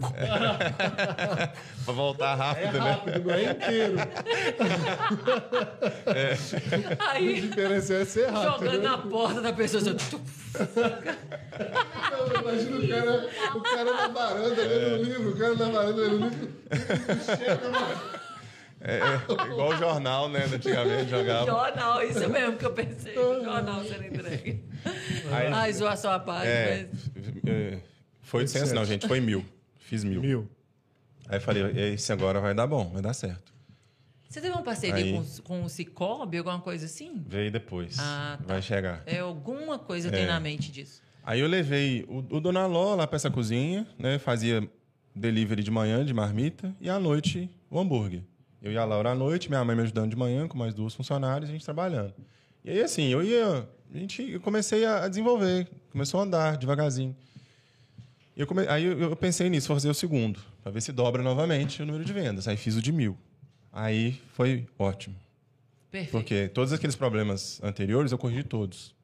pra 1.84 1.92
voltar 1.92 2.32
É 2.32 2.34
rápido, 2.36 2.72
né? 2.78 2.90
rápido, 2.92 3.24
não 3.24 3.34
é 3.34 3.42
inteiro. 3.50 3.96
A 6.98 7.10
Aí, 7.12 7.40
diferença 7.40 7.94
é 7.94 8.04
ser 8.04 8.26
rápido. 8.30 8.52
jogando 8.52 8.82
né? 8.82 8.88
na 8.88 8.98
porta 8.98 9.40
da 9.40 9.52
pessoa. 9.52 9.82
assim, 9.82 9.96
Não, 12.10 12.40
Imagina 12.40 12.76
o 12.76 12.88
cara, 12.88 13.28
o 13.56 13.60
cara 13.62 13.92
na 13.92 14.08
varanda 14.08 14.62
lendo 14.62 14.94
o 14.94 15.02
livro, 15.02 15.30
o 15.30 15.36
cara 15.36 15.54
na 15.56 15.68
varanda 15.70 16.02
lendo 16.02 16.14
o 16.14 16.28
livro. 16.28 16.48
Chega, 17.36 17.68
mano. 17.68 18.20
É, 18.80 18.98
é 18.98 19.46
igual 19.52 19.68
o 19.70 19.76
jornal, 19.76 20.28
né? 20.28 20.44
Antigamente 20.52 21.10
jogava. 21.10 21.46
Jornal, 21.46 22.02
isso 22.02 22.28
mesmo 22.30 22.56
que 22.56 22.64
eu 22.64 22.72
pensei. 22.72 23.14
Jornal 23.14 23.84
sendo 23.84 24.04
entregue. 24.04 24.64
Aí- 25.30 25.46
Ai, 25.52 25.72
zoação 25.72 26.10
à 26.12 26.18
parte, 26.18 26.46
É, 26.48 26.88
mas. 27.14 27.26
é, 27.46 27.78
foi 28.22 28.40
800, 28.42 28.72
não, 28.72 28.84
gente. 28.84 29.06
Foi 29.06 29.20
mil. 29.20 29.44
Fiz 29.78 30.02
mil. 30.02 30.20
Mil. 30.22 30.48
Aí 31.28 31.36
eu 31.36 31.40
falei, 31.42 31.62
esse 31.92 32.12
agora 32.12 32.40
vai 32.40 32.54
dar 32.54 32.66
bom, 32.66 32.90
vai 32.90 33.02
dar 33.02 33.12
certo. 33.12 33.52
Você 34.28 34.40
teve 34.40 34.52
uma 34.54 34.62
parceria 34.62 34.94
Aí- 34.94 35.12
com, 35.12 35.24
com 35.42 35.64
o 35.64 35.68
Cicobi, 35.68 36.38
alguma 36.38 36.60
coisa 36.60 36.86
assim? 36.86 37.22
Veio 37.26 37.50
depois. 37.50 37.96
Ah, 37.98 38.36
tá. 38.38 38.44
Vai 38.46 38.62
chegar. 38.62 39.02
É, 39.04 39.18
alguma 39.18 39.78
coisa 39.78 40.10
tem 40.10 40.22
É. 40.22 40.26
na 40.26 40.38
mente 40.40 40.70
disso. 40.72 41.02
Aí 41.22 41.40
eu 41.40 41.48
levei 41.48 42.04
o, 42.08 42.18
o 42.36 42.40
Dona 42.40 42.64
Ló 42.66 42.94
lá 42.94 43.06
pra 43.06 43.16
essa 43.16 43.30
cozinha, 43.30 43.86
né? 43.98 44.18
Fazia 44.18 44.66
delivery 45.14 45.62
de 45.62 45.70
manhã, 45.70 46.04
de 46.04 46.14
marmita, 46.14 46.74
e 46.80 46.88
à 46.88 46.98
noite 46.98 47.50
o 47.68 47.78
hambúrguer. 47.78 48.22
Eu 48.62 48.70
ia 48.72 48.84
lá 48.84 49.10
à 49.10 49.14
noite, 49.14 49.48
minha 49.48 49.64
mãe 49.64 49.74
me 49.74 49.82
ajudando 49.82 50.10
de 50.10 50.16
manhã, 50.16 50.46
com 50.46 50.58
mais 50.58 50.74
duas 50.74 50.94
funcionárias, 50.94 51.48
a 51.48 51.52
gente 51.52 51.64
trabalhando. 51.64 52.14
E 52.64 52.70
aí, 52.70 52.82
assim, 52.82 53.08
eu 53.08 53.22
ia. 53.22 53.68
A 53.92 53.98
gente, 53.98 54.22
eu 54.30 54.40
comecei 54.40 54.84
a 54.84 55.04
a 55.04 55.08
desenvolver, 55.08 55.66
começou 55.90 56.20
a 56.20 56.24
andar 56.24 56.56
devagarzinho. 56.56 57.16
E 58.36 58.40
eu 58.40 58.46
come, 58.46 58.66
aí 58.68 58.84
eu, 58.84 58.98
eu 58.98 59.16
pensei 59.16 59.48
nisso, 59.48 59.68
vou 59.68 59.76
fazer 59.76 59.88
o 59.88 59.94
segundo, 59.94 60.40
para 60.62 60.70
ver 60.70 60.80
se 60.80 60.92
dobra 60.92 61.22
novamente 61.22 61.82
o 61.82 61.86
número 61.86 62.04
de 62.04 62.12
vendas. 62.12 62.46
Aí 62.46 62.56
fiz 62.56 62.76
o 62.76 62.82
de 62.82 62.92
mil. 62.92 63.16
Aí 63.72 64.20
foi 64.34 64.66
ótimo. 64.78 65.16
Perfeito. 65.90 66.12
Porque 66.12 66.48
todos 66.48 66.72
aqueles 66.72 66.94
problemas 66.94 67.60
anteriores 67.62 68.12
eu 68.12 68.18
corrigi 68.18 68.44
todos. 68.44 68.94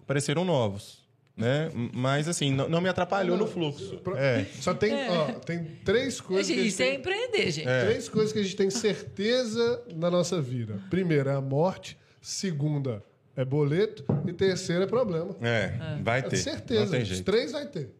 Apareceram 0.00 0.44
novos. 0.44 1.01
Né? 1.36 1.70
Mas, 1.94 2.28
assim, 2.28 2.52
não, 2.52 2.68
não 2.68 2.80
me 2.80 2.88
atrapalhou 2.90 3.36
no 3.38 3.46
fluxo. 3.46 3.96
Pro- 3.98 4.16
É. 4.16 4.44
Só 4.60 4.74
tem, 4.74 4.92
ó, 5.08 5.32
tem 5.40 5.64
três 5.84 6.20
coisas 6.20 6.46
que 6.46 6.52
a 6.52 6.56
gente 6.56 6.68
Isso 6.68 6.82
é 6.82 6.86
tem, 6.90 6.98
empreender, 6.98 7.50
gente. 7.50 7.64
três 7.64 8.08
coisas 8.08 8.32
que 8.32 8.38
a 8.38 8.42
gente 8.42 8.54
tem 8.56 8.68
certeza 8.68 9.82
na 9.94 10.10
nossa 10.10 10.40
vida. 10.42 10.78
Primeira 10.90 11.30
é 11.32 11.34
a 11.36 11.40
morte, 11.40 11.96
segunda 12.20 13.02
é 13.34 13.44
boleto 13.46 14.04
e 14.28 14.32
terceira 14.34 14.84
é 14.84 14.86
problema. 14.86 15.34
É, 15.40 15.72
vai 16.02 16.18
É 16.18 16.22
ter. 16.22 16.36
certeza. 16.36 16.84
Não 16.84 16.90
tem 16.90 17.02
Os 17.02 17.20
três 17.20 17.52
vai 17.52 17.66
ter. 17.66 17.90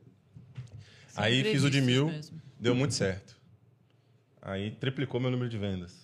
Aí 1.17 1.43
fiz 1.43 1.65
o 1.65 1.71
de 1.71 1.81
mil, 1.81 2.09
mesmo. 2.09 2.39
deu 2.61 2.75
muito 2.75 2.93
certo. 2.95 3.35
Aí 4.43 4.73
triplicou 4.73 5.19
meu 5.21 5.31
número 5.31 5.49
de 5.49 5.57
vendas. 5.57 5.95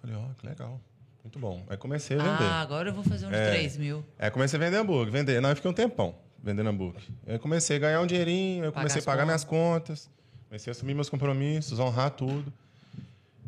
Falei, 0.00 0.16
ó, 0.16 0.28
que 0.38 0.46
legal. 0.46 0.80
Muito 1.24 1.38
bom. 1.38 1.64
Aí 1.68 1.76
comecei 1.76 2.18
a 2.18 2.22
vender. 2.22 2.44
Ah, 2.50 2.60
agora 2.60 2.90
eu 2.90 2.94
vou 2.94 3.02
fazer 3.02 3.26
um 3.26 3.30
de 3.30 3.36
É. 3.36 3.50
3 3.50 3.76
mil. 3.78 4.04
Aí 4.18 4.30
comecei 4.30 4.58
a 4.58 4.62
vender 4.62 4.76
hambúrguer, 4.76 5.10
vender. 5.12 5.40
Não, 5.40 5.50
eu 5.50 5.56
fiquei 5.56 5.70
um 5.70 5.74
tempão 5.74 6.14
vendendo 6.46 6.68
hambúrguer. 6.68 7.02
Aí 7.26 7.38
comecei 7.40 7.76
a 7.76 7.78
ganhar 7.80 8.00
um 8.00 8.06
dinheirinho, 8.06 8.64
eu 8.66 8.72
Pagar 8.72 8.82
comecei 8.82 8.98
a 8.98 9.00
as 9.00 9.04
pagar 9.04 9.22
contas. 9.24 9.26
minhas 9.26 9.44
contas, 9.44 10.10
comecei 10.48 10.70
a 10.70 10.72
assumir 10.72 10.94
meus 10.94 11.10
compromissos, 11.10 11.78
honrar 11.80 12.10
tudo. 12.12 12.52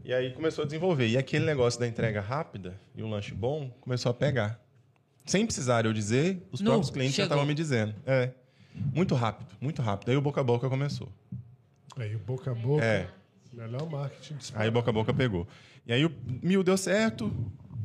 E 0.05 0.13
aí 0.13 0.33
começou 0.33 0.63
a 0.63 0.67
desenvolver. 0.67 1.07
E 1.07 1.17
aquele 1.17 1.45
negócio 1.47 1.79
da 1.79 1.87
entrega 1.87 2.21
rápida 2.21 2.79
e 2.97 3.03
o 3.03 3.09
lanche 3.09 3.33
bom 3.33 3.71
começou 3.81 4.11
a 4.11 4.15
pegar. 4.15 4.61
Sem 5.25 5.47
precisar 5.47 5.85
eu 5.87 5.93
dizer, 5.93 6.43
os 6.51 6.61
próprios 6.61 6.91
clientes 6.91 7.15
já 7.15 7.23
chegou. 7.25 7.37
estavam 7.37 7.47
me 7.47 7.55
dizendo. 7.55 7.95
É. 8.07 8.31
Muito 8.95 9.15
rápido, 9.15 9.49
muito 9.61 9.81
rápido. 9.83 10.11
Aí 10.11 10.17
o 10.17 10.21
boca 10.21 10.41
a 10.41 10.45
boca 10.45 10.69
começou. 10.69 11.09
Aí 11.97 12.15
o 12.17 12.19
boca 12.19 12.51
a 12.51 12.55
boca, 12.55 12.85
É. 12.85 13.09
melhor 13.53 13.89
marketing 13.91 14.35
disparado. 14.37 14.65
Aí 14.65 14.71
boca 14.71 14.91
a 14.91 14.93
boca 14.93 15.13
pegou. 15.15 15.47
E 15.87 15.93
aí 15.93 16.05
o 16.05 16.13
mil 16.43 16.63
deu 16.65 16.77
certo. 16.77 17.31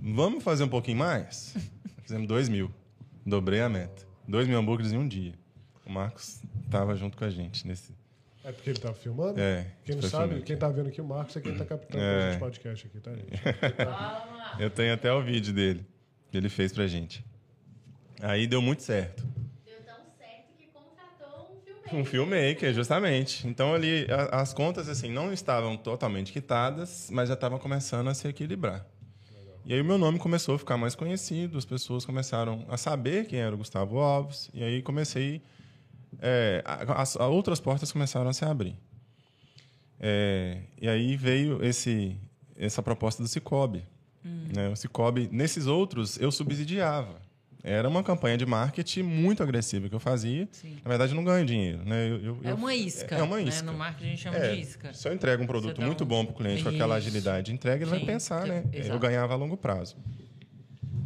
Vamos 0.01 0.43
fazer 0.43 0.63
um 0.63 0.69
pouquinho 0.69 0.97
mais? 0.97 1.55
Fizemos 2.03 2.27
dois 2.27 2.47
mil. 2.49 2.71
Dobrei 3.25 3.61
a 3.61 3.69
meta. 3.69 4.05
Dois 4.27 4.47
mil 4.47 4.57
hambúrgueres 4.57 4.91
em 4.93 4.97
um 4.97 5.07
dia. 5.07 5.33
O 5.85 5.91
Marcos 5.91 6.41
estava 6.65 6.95
junto 6.95 7.17
com 7.17 7.25
a 7.25 7.29
gente 7.29 7.67
nesse. 7.67 7.93
É 8.43 8.51
porque 8.51 8.69
ele 8.71 8.79
tá 8.79 8.93
filmando? 8.93 9.39
É. 9.39 9.67
Quem 9.85 9.95
não 9.95 10.01
sabe, 10.03 10.41
quem 10.41 10.57
tá 10.57 10.67
vendo 10.69 10.89
aqui 10.89 10.99
o 10.99 11.05
Marcos 11.05 11.35
é 11.37 11.41
quem 11.41 11.55
tá 11.55 11.63
captando 11.65 12.03
É. 12.03 12.17
o 12.27 12.31
gente 12.31 12.39
podcast 12.39 12.87
aqui, 12.87 12.99
tá, 12.99 13.11
gente? 13.11 13.31
Eu 14.59 14.69
tenho 14.69 14.93
até 14.93 15.11
o 15.13 15.21
vídeo 15.21 15.53
dele. 15.53 15.85
Que 16.29 16.37
ele 16.37 16.49
fez 16.49 16.73
pra 16.73 16.87
gente. 16.87 17.23
Aí 18.21 18.47
deu 18.47 18.61
muito 18.61 18.81
certo. 18.83 19.23
Deu 19.65 19.75
tão 19.85 19.95
certo 20.17 20.53
que 20.57 20.67
contratou 20.67 21.51
um 21.55 21.61
filmmaker. 21.61 21.95
Um 21.99 22.05
filmmaker, 22.05 22.73
justamente. 22.73 23.47
Então 23.47 23.73
ali 23.73 24.07
a- 24.09 24.41
as 24.41 24.53
contas 24.53 24.89
assim 24.89 25.11
não 25.11 25.31
estavam 25.31 25.77
totalmente 25.77 26.31
quitadas, 26.33 27.09
mas 27.11 27.27
já 27.29 27.35
estavam 27.35 27.59
começando 27.59 28.07
a 28.09 28.13
se 28.13 28.27
equilibrar. 28.27 28.85
E 29.65 29.73
aí 29.73 29.79
o 29.79 29.85
meu 29.85 29.97
nome 29.97 30.19
começou 30.19 30.55
a 30.55 30.59
ficar 30.59 30.77
mais 30.77 30.93
conhecido, 30.93 31.57
as 31.57 31.63
pessoas 31.63 32.05
começaram 32.05 32.65
a 32.67 32.75
saber 32.75 33.27
quem 33.27 33.39
era 33.39 33.55
o 33.55 33.57
Gustavo 33.57 33.99
Alves, 33.99 34.49
e 34.53 34.61
aí 34.61 34.81
comecei 34.81 35.41
é, 36.21 36.61
as 36.65 37.15
a 37.15 37.27
outras 37.27 37.59
portas 37.59 37.91
começaram 37.91 38.29
a 38.29 38.33
se 38.33 38.43
abrir. 38.43 38.75
É, 39.99 40.59
e 40.81 40.87
aí 40.89 41.15
veio 41.15 41.63
esse 41.63 42.17
essa 42.57 42.83
proposta 42.83 43.23
do 43.23 43.29
Cicobi. 43.29 43.85
Né? 44.53 44.69
O 44.69 44.75
Cicobi, 44.75 45.29
nesses 45.31 45.65
outros, 45.65 46.19
eu 46.19 46.31
subsidiava. 46.31 47.21
Era 47.63 47.87
uma 47.87 48.03
campanha 48.03 48.37
de 48.37 48.45
marketing 48.45 49.03
muito 49.03 49.41
agressiva 49.41 49.87
que 49.87 49.95
eu 49.95 49.99
fazia. 49.99 50.49
Sim. 50.51 50.75
Na 50.83 50.89
verdade, 50.89 51.13
eu 51.13 51.15
não 51.15 51.23
ganho 51.23 51.45
dinheiro. 51.45 51.81
Né? 51.85 52.09
Eu- 52.09 52.17
eu- 52.25 52.37
É 52.43 52.53
uma 52.53 52.75
isca. 52.75 53.15
É 53.15 53.23
uma 53.23 53.37
né? 53.37 53.43
isca. 53.43 53.63
No 53.71 53.73
marketing 53.77 54.05
a 54.05 54.09
gente 54.09 54.21
chama 54.21 54.37
É, 54.37 54.53
de 54.55 54.61
isca. 54.61 54.93
Se 54.93 55.07
eu 55.07 55.13
entrego 55.13 55.41
um 55.43 55.47
produto 55.47 55.79
dá 55.79 55.85
muito 55.85 56.03
um- 56.03 56.07
bom 56.07 56.25
para 56.25 56.33
o 56.33 56.37
cliente 56.37 56.61
com 56.61 56.67
aquela 56.69 56.99
Isso. 56.99 57.07
agilidade 57.07 57.45
de 57.45 57.53
entrega, 57.53 57.83
ele 57.85 57.89
vai 57.89 57.99
Sim, 58.01 58.05
pensar, 58.05 58.45
é- 58.45 58.49
né? 58.49 58.63
exato. 58.73 58.93
Eu 58.95 58.99
ganhava 58.99 59.33
a 59.33 59.37
longo 59.37 59.55
prazo. 59.55 59.95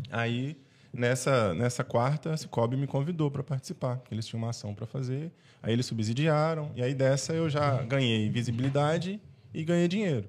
Aí, 0.09 0.57
nessa, 0.91 1.53
nessa 1.53 1.83
quarta, 1.83 2.33
a 2.33 2.37
Cicobi 2.37 2.75
me 2.75 2.87
convidou 2.87 3.29
para 3.29 3.43
participar, 3.43 3.97
porque 3.97 4.13
eles 4.13 4.25
tinham 4.25 4.41
uma 4.41 4.49
ação 4.49 4.73
para 4.73 4.85
fazer. 4.87 5.31
Aí 5.61 5.73
eles 5.73 5.85
subsidiaram, 5.85 6.71
e 6.75 6.81
aí 6.81 6.93
dessa 6.95 7.33
eu 7.33 7.49
já 7.49 7.83
ganhei 7.83 8.29
visibilidade 8.29 9.21
e 9.53 9.63
ganhei 9.63 9.87
dinheiro. 9.87 10.27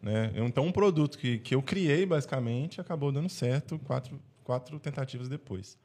Né? 0.00 0.30
Eu- 0.34 0.46
Então, 0.46 0.64
um 0.64 0.72
produto 0.72 1.18
que, 1.18 1.38
que 1.38 1.54
eu 1.54 1.60
criei, 1.60 2.06
basicamente, 2.06 2.80
acabou 2.80 3.10
dando 3.10 3.28
certo 3.28 3.78
quatro, 3.80 4.20
quatro 4.48 4.80
tentativas 4.80 5.28
depois. 5.28 5.76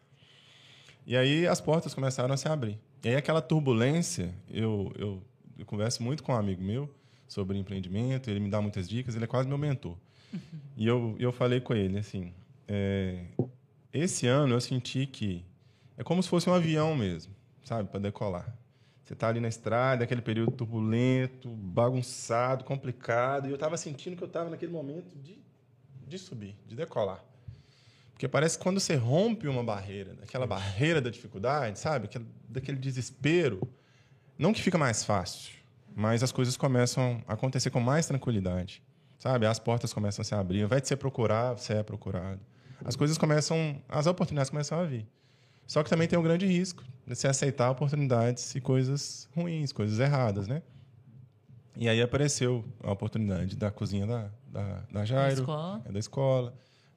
E 1.05 1.17
aí 1.17 1.45
as 1.45 1.59
portas 1.59 1.93
começaram 1.93 2.33
a 2.33 2.37
se 2.37 2.47
abrir. 2.47 2.79
E 3.03 3.09
aí 3.09 3.15
aquela 3.15 3.41
turbulência, 3.41 4.33
eu, 4.49 4.89
eu, 4.97 5.21
eu 5.57 5.65
converso 5.65 6.01
muito 6.01 6.23
com 6.23 6.31
um 6.31 6.37
amigo 6.37 6.63
meu 6.63 6.89
sobre 7.27 7.57
empreendimento, 7.57 8.29
ele 8.29 8.39
me 8.39 8.49
dá 8.49 8.61
muitas 8.61 8.87
dicas, 8.87 9.15
ele 9.15 9.25
é 9.25 9.27
quase 9.27 9.49
meu 9.49 9.57
mentor. 9.57 9.97
E 10.77 10.87
eu, 10.87 11.15
eu 11.19 11.31
falei 11.31 11.59
com 11.59 11.75
ele 11.75 11.99
assim, 11.99 12.33
é, 12.67 13.25
esse 13.93 14.25
ano 14.25 14.55
eu 14.55 14.61
senti 14.61 15.05
que 15.05 15.45
é 15.97 16.03
como 16.03 16.23
se 16.23 16.29
fosse 16.29 16.49
um 16.49 16.53
avião 16.53 16.95
mesmo, 16.95 17.35
sabe, 17.63 17.89
para 17.89 17.99
decolar. 17.99 18.57
Você 19.03 19.13
está 19.13 19.27
ali 19.27 19.39
na 19.39 19.49
estrada, 19.49 20.05
aquele 20.05 20.21
período 20.21 20.51
turbulento, 20.53 21.49
bagunçado, 21.49 22.63
complicado, 22.63 23.45
e 23.45 23.49
eu 23.51 23.55
estava 23.55 23.75
sentindo 23.75 24.15
que 24.15 24.23
eu 24.23 24.27
estava 24.27 24.49
naquele 24.49 24.71
momento 24.71 25.15
de, 25.19 25.37
de 26.07 26.17
subir, 26.17 26.55
de 26.65 26.75
decolar. 26.75 27.23
Porque 28.23 28.31
parece 28.31 28.57
que 28.57 28.63
quando 28.63 28.79
você 28.79 28.95
rompe 28.95 29.49
uma 29.49 29.61
barreira, 29.61 30.15
aquela 30.23 30.47
barreira 30.47 31.01
da 31.01 31.09
dificuldade, 31.09 31.77
sabe? 31.77 32.05
Aquele, 32.05 32.25
daquele 32.47 32.77
desespero, 32.77 33.67
não 34.39 34.53
que 34.53 34.61
fica 34.61 34.77
mais 34.77 35.03
fácil, 35.03 35.51
mas 35.93 36.23
as 36.23 36.31
coisas 36.31 36.55
começam 36.55 37.21
a 37.27 37.33
acontecer 37.33 37.69
com 37.69 37.81
mais 37.81 38.05
tranquilidade, 38.05 38.81
sabe? 39.19 39.45
As 39.45 39.59
portas 39.59 39.91
começam 39.91 40.21
a 40.21 40.25
se 40.25 40.33
abrir, 40.33 40.61
invés 40.61 40.83
de 40.83 40.87
você 40.87 40.95
procurar, 40.95 41.51
você 41.57 41.73
é 41.73 41.83
procurado. 41.83 42.39
As 42.85 42.95
coisas 42.95 43.17
começam, 43.17 43.81
as 43.89 44.07
oportunidades 44.07 44.49
começam 44.49 44.79
a 44.79 44.85
vir. 44.85 45.05
Só 45.67 45.83
que 45.83 45.89
também 45.89 46.07
tem 46.07 46.17
um 46.17 46.23
grande 46.23 46.45
risco 46.45 46.81
de 47.05 47.13
você 47.17 47.27
aceitar 47.27 47.69
oportunidades 47.71 48.55
e 48.55 48.61
coisas 48.61 49.27
ruins, 49.35 49.73
coisas 49.73 49.99
erradas, 49.99 50.47
né? 50.47 50.63
E 51.75 51.89
aí 51.89 52.01
apareceu 52.01 52.63
a 52.81 52.89
oportunidade 52.89 53.57
da 53.57 53.69
cozinha 53.69 54.07
da, 54.07 54.29
da, 54.47 54.83
da 54.89 55.03
Jairo, 55.03 55.41
escola. 55.41 55.81
é 55.83 55.91
da 55.91 55.99
escola. 55.99 56.53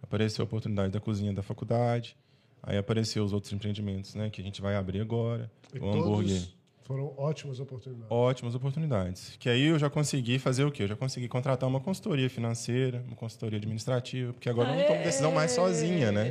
Apareceu 0.07 0.43
a 0.43 0.47
oportunidade 0.47 0.93
da 0.93 1.01
cozinha 1.01 1.33
da 1.33 1.43
faculdade. 1.43 2.17
Aí 2.63 2.77
apareceu 2.79 3.25
os 3.25 3.33
outros 3.33 3.53
empreendimentos, 3.53 4.15
né? 4.15 4.31
Que 4.31 4.41
a 4.41 4.45
gente 4.45 4.61
vai 4.63 4.77
abrir 4.77 5.01
agora. 5.01 5.51
E 5.75 5.79
o 5.79 5.89
hambúrguer. 5.89 6.43
foram 6.83 7.13
ótimas 7.17 7.59
oportunidades. 7.59 8.11
Ótimas 8.11 8.55
oportunidades. 8.55 9.37
Que 9.39 9.49
aí 9.49 9.67
eu 9.67 9.79
já 9.79 9.91
consegui 9.91 10.39
fazer 10.39 10.65
o 10.65 10.71
quê? 10.71 10.85
Eu 10.85 10.89
já 10.89 10.97
consegui 10.97 11.29
contratar 11.29 11.69
uma 11.69 11.81
consultoria 11.81 12.31
financeira, 12.31 13.03
uma 13.07 13.17
consultoria 13.17 13.59
administrativa, 13.59 14.33
porque 14.33 14.49
agora 14.49 14.71
eu 14.71 14.77
não 14.77 14.87
tomo 14.87 15.03
decisão 15.03 15.33
mais 15.33 15.51
sozinha, 15.51 16.13
né? 16.13 16.31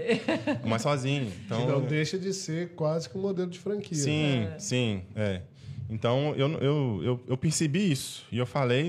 Mais 0.66 0.82
sozinho. 0.82 1.32
Então, 1.46 1.60
que 1.60 1.68
não 1.68 1.82
deixa 1.82 2.18
de 2.18 2.34
ser 2.34 2.70
quase 2.76 3.10
que 3.10 3.18
um 3.18 3.22
modelo 3.22 3.50
de 3.50 3.60
franquia. 3.60 3.98
Sim, 3.98 4.48
sim, 4.58 5.04
é. 5.16 5.42
Então, 5.90 6.34
eu, 6.36 6.52
eu, 6.54 7.04
eu, 7.04 7.24
eu 7.28 7.38
percebi 7.38 7.92
isso. 7.92 8.26
E 8.32 8.38
eu 8.38 8.46
falei, 8.46 8.88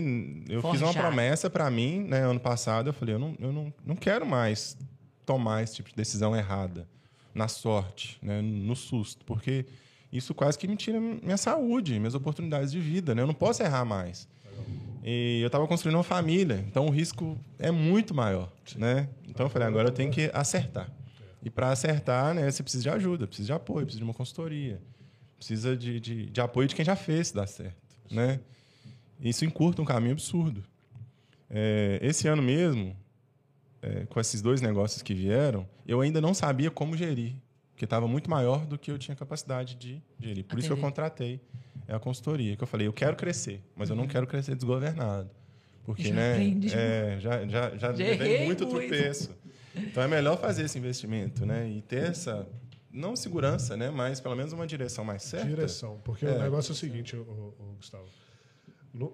eu 0.48 0.62
fiz 0.62 0.80
uma 0.80 0.92
Forjar. 0.92 1.02
promessa 1.02 1.50
para 1.50 1.70
mim, 1.70 2.00
né, 2.00 2.20
ano 2.20 2.40
passado. 2.40 2.88
Eu 2.88 2.92
falei, 2.92 3.14
eu, 3.14 3.18
não, 3.18 3.34
eu 3.38 3.52
não, 3.52 3.72
não 3.84 3.96
quero 3.96 4.24
mais 4.26 4.76
tomar 5.24 5.62
esse 5.62 5.76
tipo 5.76 5.90
de 5.90 5.94
decisão 5.94 6.34
errada, 6.34 6.88
na 7.34 7.48
sorte, 7.48 8.18
né, 8.22 8.40
no 8.40 8.74
susto, 8.74 9.24
porque 9.26 9.66
isso 10.10 10.32
quase 10.34 10.56
que 10.58 10.66
me 10.66 10.76
tira 10.76 10.98
minha 11.00 11.36
saúde, 11.36 11.98
minhas 11.98 12.14
oportunidades 12.14 12.72
de 12.72 12.80
vida. 12.80 13.14
Né? 13.14 13.22
Eu 13.22 13.26
não 13.26 13.34
posso 13.34 13.62
errar 13.62 13.84
mais. 13.84 14.26
E 15.04 15.40
eu 15.42 15.46
estava 15.46 15.66
construindo 15.68 15.96
uma 15.96 16.02
família, 16.02 16.64
então 16.66 16.86
o 16.86 16.90
risco 16.90 17.38
é 17.58 17.70
muito 17.70 18.14
maior. 18.14 18.50
Né? 18.76 19.08
Então, 19.28 19.46
eu 19.46 19.50
falei, 19.50 19.68
agora 19.68 19.88
eu 19.88 19.92
tenho 19.92 20.10
que 20.10 20.30
acertar. 20.32 20.90
E 21.42 21.50
para 21.50 21.70
acertar, 21.70 22.34
né, 22.34 22.50
você 22.50 22.62
precisa 22.62 22.82
de 22.82 22.90
ajuda, 22.90 23.26
precisa 23.26 23.46
de 23.46 23.52
apoio, 23.52 23.84
precisa 23.84 23.98
de 23.98 24.04
uma 24.04 24.14
consultoria 24.14 24.80
precisa 25.36 25.76
de, 25.76 26.00
de, 26.00 26.26
de 26.26 26.40
apoio 26.40 26.68
de 26.68 26.74
quem 26.74 26.84
já 26.84 26.96
fez 26.96 27.32
dar 27.32 27.46
certo, 27.46 27.76
né? 28.10 28.40
Isso 29.20 29.44
encurta 29.44 29.80
um 29.80 29.84
caminho 29.84 30.12
absurdo. 30.12 30.62
É, 31.48 31.98
esse 32.02 32.28
ano 32.28 32.42
mesmo, 32.42 32.96
é, 33.80 34.04
com 34.06 34.20
esses 34.20 34.42
dois 34.42 34.60
negócios 34.60 35.02
que 35.02 35.14
vieram, 35.14 35.66
eu 35.86 36.00
ainda 36.00 36.20
não 36.20 36.34
sabia 36.34 36.70
como 36.70 36.96
gerir, 36.96 37.34
porque 37.72 37.84
estava 37.84 38.06
muito 38.08 38.28
maior 38.30 38.66
do 38.66 38.78
que 38.78 38.90
eu 38.90 38.98
tinha 38.98 39.16
capacidade 39.16 39.74
de 39.74 40.02
gerir. 40.20 40.44
Por 40.44 40.58
isso 40.58 40.68
que 40.68 40.72
eu 40.72 40.78
contratei 40.78 41.40
a 41.88 41.98
consultoria, 41.98 42.56
que 42.56 42.62
eu 42.62 42.66
falei, 42.66 42.86
eu 42.86 42.92
quero 42.92 43.16
crescer, 43.16 43.62
mas 43.74 43.90
eu 43.90 43.96
não 43.96 44.06
quero 44.06 44.26
crescer 44.26 44.54
desgovernado. 44.54 45.30
Porque, 45.84 46.08
Já 46.08 46.14
né? 46.14 46.32
aprendi. 46.32 46.74
É, 46.74 47.16
já, 47.20 47.46
já, 47.46 47.76
já 47.76 47.92
Já 47.92 48.04
muito 48.44 48.44
muito. 48.44 48.66
tropeço. 48.66 49.30
Então 49.76 50.02
é 50.02 50.08
melhor 50.08 50.36
fazer 50.40 50.64
esse 50.64 50.76
investimento, 50.78 51.46
né? 51.46 51.68
E 51.68 51.80
ter 51.82 52.10
essa 52.10 52.46
não 52.96 53.14
segurança, 53.14 53.76
né? 53.76 53.90
Mas 53.90 54.20
pelo 54.20 54.34
menos 54.34 54.52
uma 54.52 54.66
direção 54.66 55.04
mais 55.04 55.22
certa. 55.22 55.46
Direção. 55.46 56.00
Porque 56.04 56.26
É. 56.26 56.30
o 56.32 56.38
negócio 56.38 56.70
é 56.70 56.72
o 56.72 56.76
seguinte, 56.76 57.16
ô, 57.16 57.20
ô, 57.58 57.74
Gustavo. 57.76 58.06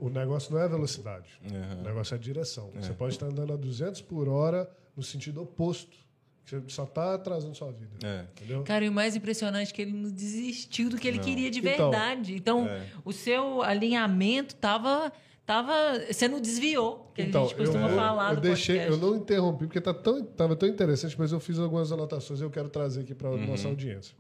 O 0.01 0.09
negócio 0.09 0.55
não 0.55 0.61
é 0.63 0.69
velocidade. 0.69 1.29
Aham. 1.45 1.81
O 1.81 1.83
negócio 1.83 2.15
é 2.15 2.19
direção. 2.19 2.71
Você 2.77 2.93
pode 2.93 3.15
estar 3.15 3.27
andando 3.27 3.53
a 3.53 3.57
200 3.57 4.01
por 4.01 4.29
hora 4.29 4.71
no 4.97 5.03
sentido 5.03 5.43
oposto. 5.43 5.97
Você 6.45 6.63
só 6.69 6.85
está 6.85 7.15
atrasando 7.15 7.55
sua 7.57 7.73
vida. 7.73 7.97
É. 8.05 8.25
Entendeu? 8.33 8.63
Cara, 8.63 8.85
e 8.85 8.89
o 8.89 8.93
mais 8.93 9.17
impressionante 9.17 9.71
é 9.71 9.75
que 9.75 9.83
ele 9.83 9.93
não 9.93 10.11
desistiu 10.11 10.89
do 10.89 10.97
que 10.97 11.07
ele 11.09 11.19
queria 11.19 11.51
de 11.51 11.59
Então, 11.59 11.91
verdade. 11.91 12.35
Então, 12.35 12.69
É. 12.69 12.87
o 13.05 13.13
seu 13.13 13.63
alinhamento 13.63 14.55
tava 14.57 15.13
tava, 15.47 15.73
você 16.11 16.29
não 16.29 16.41
desviou, 16.41 17.11
que 17.15 17.23
Então, 17.23 17.43
a 17.45 17.47
gente 17.47 17.57
costuma 17.57 17.89
eu, 17.89 17.97
falar 17.97 18.31
eu 18.31 18.35
no 18.37 18.41
deixei, 18.41 18.77
podcast. 18.79 19.01
eu 19.03 19.09
não 19.11 19.17
interrompi 19.17 19.67
porque 19.67 19.81
tá 19.81 19.93
tão, 19.95 20.25
tava 20.25 20.55
tão 20.57 20.69
interessante, 20.69 21.15
mas 21.19 21.33
eu 21.33 21.41
fiz 21.41 21.59
algumas 21.59 21.91
anotações 21.93 22.41
e 22.41 22.43
eu 22.45 22.51
quero 22.51 22.69
trazer 22.69 23.01
aqui 23.03 23.15
para 23.15 23.29
a 23.29 23.33
Uhum. 23.33 23.47
nossa 23.47 23.69
audiência. 23.69 24.15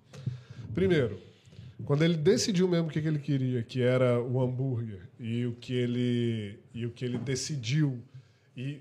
Primeiro, 0.74 1.18
quando 1.84 2.02
ele 2.02 2.16
decidiu 2.16 2.68
mesmo 2.68 2.88
o 2.88 2.90
que, 2.90 3.00
que 3.00 3.08
ele 3.08 3.18
queria, 3.18 3.62
que 3.62 3.80
era 3.82 4.20
o 4.20 4.40
hambúrguer, 4.40 5.00
e 5.18 5.46
o 5.46 5.52
que 5.52 5.74
ele 5.74 6.58
e 6.74 6.86
o 6.86 6.90
que 6.90 7.04
ele 7.04 7.18
decidiu 7.18 8.00
e 8.56 8.80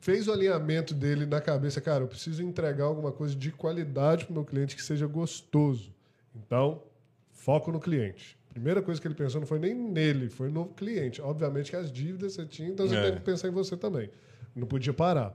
fez 0.00 0.26
o 0.28 0.32
alinhamento 0.32 0.94
dele 0.94 1.26
na 1.26 1.40
cabeça, 1.40 1.80
cara, 1.80 2.02
eu 2.04 2.08
preciso 2.08 2.42
entregar 2.42 2.84
alguma 2.84 3.12
coisa 3.12 3.34
de 3.36 3.50
qualidade 3.52 4.24
para 4.24 4.32
o 4.32 4.34
meu 4.34 4.44
cliente 4.44 4.74
que 4.74 4.82
seja 4.82 5.06
gostoso. 5.06 5.92
Então, 6.34 6.82
foco 7.30 7.70
no 7.70 7.78
cliente. 7.78 8.36
Primeira 8.52 8.82
coisa 8.82 9.00
que 9.00 9.06
ele 9.06 9.14
pensou 9.14 9.40
não 9.40 9.46
foi 9.46 9.58
nem 9.58 9.74
nele, 9.74 10.28
foi 10.28 10.50
no 10.50 10.66
cliente. 10.66 11.20
Obviamente 11.22 11.70
que 11.70 11.76
as 11.76 11.90
dívidas 11.90 12.34
você 12.34 12.44
tinha, 12.46 12.68
então 12.68 12.86
você 12.86 12.96
É. 12.96 13.02
teve 13.02 13.16
que 13.18 13.22
pensar 13.24 13.48
em 13.48 13.50
você 13.52 13.76
também. 13.76 14.10
Não 14.54 14.66
podia 14.66 14.92
parar. 14.92 15.34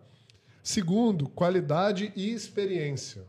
Segundo, 0.61 1.27
qualidade 1.29 2.11
e 2.15 2.31
experiência. 2.31 3.23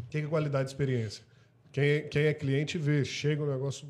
O 0.00 0.06
que 0.08 0.18
é 0.18 0.22
qualidade 0.22 0.68
e 0.68 0.72
experiência? 0.72 1.24
Quem 1.70 1.84
é, 1.84 2.00
quem 2.00 2.22
é 2.22 2.34
cliente 2.34 2.78
vê, 2.78 3.04
chega 3.04 3.42
um 3.42 3.50
negócio 3.50 3.86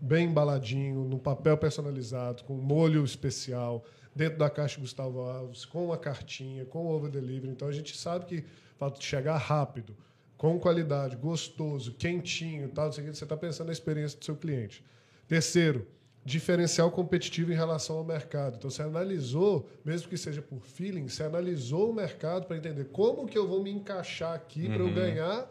bem 0.00 0.26
embaladinho, 0.26 1.04
no 1.04 1.18
papel 1.18 1.56
personalizado, 1.56 2.42
com 2.44 2.54
molho 2.54 3.04
especial, 3.04 3.84
dentro 4.14 4.38
da 4.38 4.50
caixa 4.50 4.80
Gustavo 4.80 5.20
Alves, 5.20 5.64
com 5.64 5.92
a 5.92 5.98
cartinha, 5.98 6.64
com 6.66 6.86
o 6.86 6.88
over 6.90 7.10
delivery. 7.10 7.50
Então 7.52 7.68
a 7.68 7.72
gente 7.72 7.96
sabe 7.96 8.26
que 8.26 8.38
o 8.38 8.78
fato 8.78 8.98
de 8.98 9.06
chegar 9.06 9.36
rápido, 9.36 9.96
com 10.42 10.58
qualidade, 10.58 11.14
gostoso, 11.14 11.92
quentinho, 11.94 12.68
tal, 12.68 12.86
não 12.86 12.92
sei 12.92 13.04
o 13.04 13.06
que, 13.06 13.16
você 13.16 13.22
está 13.24 13.36
pensando 13.36 13.68
na 13.68 13.72
experiência 13.72 14.18
do 14.18 14.24
seu 14.24 14.34
cliente. 14.34 14.84
Terceiro, 15.28 15.86
diferencial 16.24 16.90
competitivo 16.90 17.52
em 17.52 17.54
relação 17.54 17.96
ao 17.98 18.02
mercado. 18.04 18.56
Então 18.56 18.68
você 18.68 18.82
analisou, 18.82 19.68
mesmo 19.84 20.08
que 20.08 20.16
seja 20.16 20.42
por 20.42 20.60
feeling, 20.66 21.06
você 21.06 21.22
analisou 21.22 21.90
o 21.90 21.94
mercado 21.94 22.46
para 22.46 22.56
entender 22.56 22.86
como 22.86 23.24
que 23.24 23.38
eu 23.38 23.46
vou 23.46 23.62
me 23.62 23.70
encaixar 23.70 24.34
aqui 24.34 24.66
para 24.68 24.82
eu 24.82 24.92
ganhar 24.92 25.48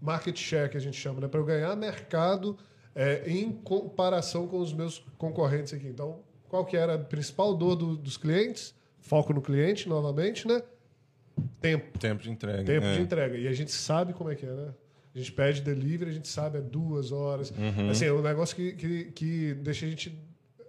market 0.00 0.38
share, 0.38 0.70
que 0.70 0.76
a 0.76 0.80
gente 0.80 0.96
chama, 0.96 1.20
né? 1.20 1.26
para 1.26 1.40
eu 1.40 1.44
ganhar 1.44 1.74
mercado 1.74 2.56
é, 2.94 3.28
em 3.28 3.50
comparação 3.50 4.46
com 4.46 4.60
os 4.60 4.72
meus 4.72 5.00
concorrentes 5.18 5.72
aqui. 5.74 5.88
Então, 5.88 6.20
qual 6.48 6.64
que 6.64 6.76
era 6.76 6.94
a 6.94 6.98
principal 6.98 7.52
dor 7.52 7.74
do- 7.74 7.96
dos 7.96 8.16
clientes? 8.16 8.76
Foco 9.00 9.32
no 9.32 9.42
cliente, 9.42 9.88
novamente, 9.88 10.46
né? 10.46 10.62
Tempo. 11.60 11.98
Tempo 11.98 12.22
de 12.22 12.30
entrega. 12.30 12.64
Tempo 12.64 12.86
é. 12.86 12.94
de 12.94 13.00
entrega. 13.02 13.36
E 13.36 13.46
a 13.48 13.52
gente 13.52 13.70
sabe 13.70 14.12
como 14.12 14.30
é 14.30 14.34
que 14.34 14.46
é, 14.46 14.50
né? 14.52 14.74
A 15.14 15.18
gente 15.18 15.32
pede 15.32 15.60
delivery, 15.60 16.10
a 16.10 16.14
gente 16.14 16.28
sabe 16.28 16.58
é 16.58 16.60
duas 16.60 17.10
horas. 17.10 17.52
Assim, 17.90 18.04
é 18.04 18.12
um 18.12 18.22
negócio 18.22 18.54
que, 18.54 18.72
que, 18.72 19.04
que 19.06 19.54
deixa 19.54 19.84
a 19.84 19.88
gente, 19.88 20.16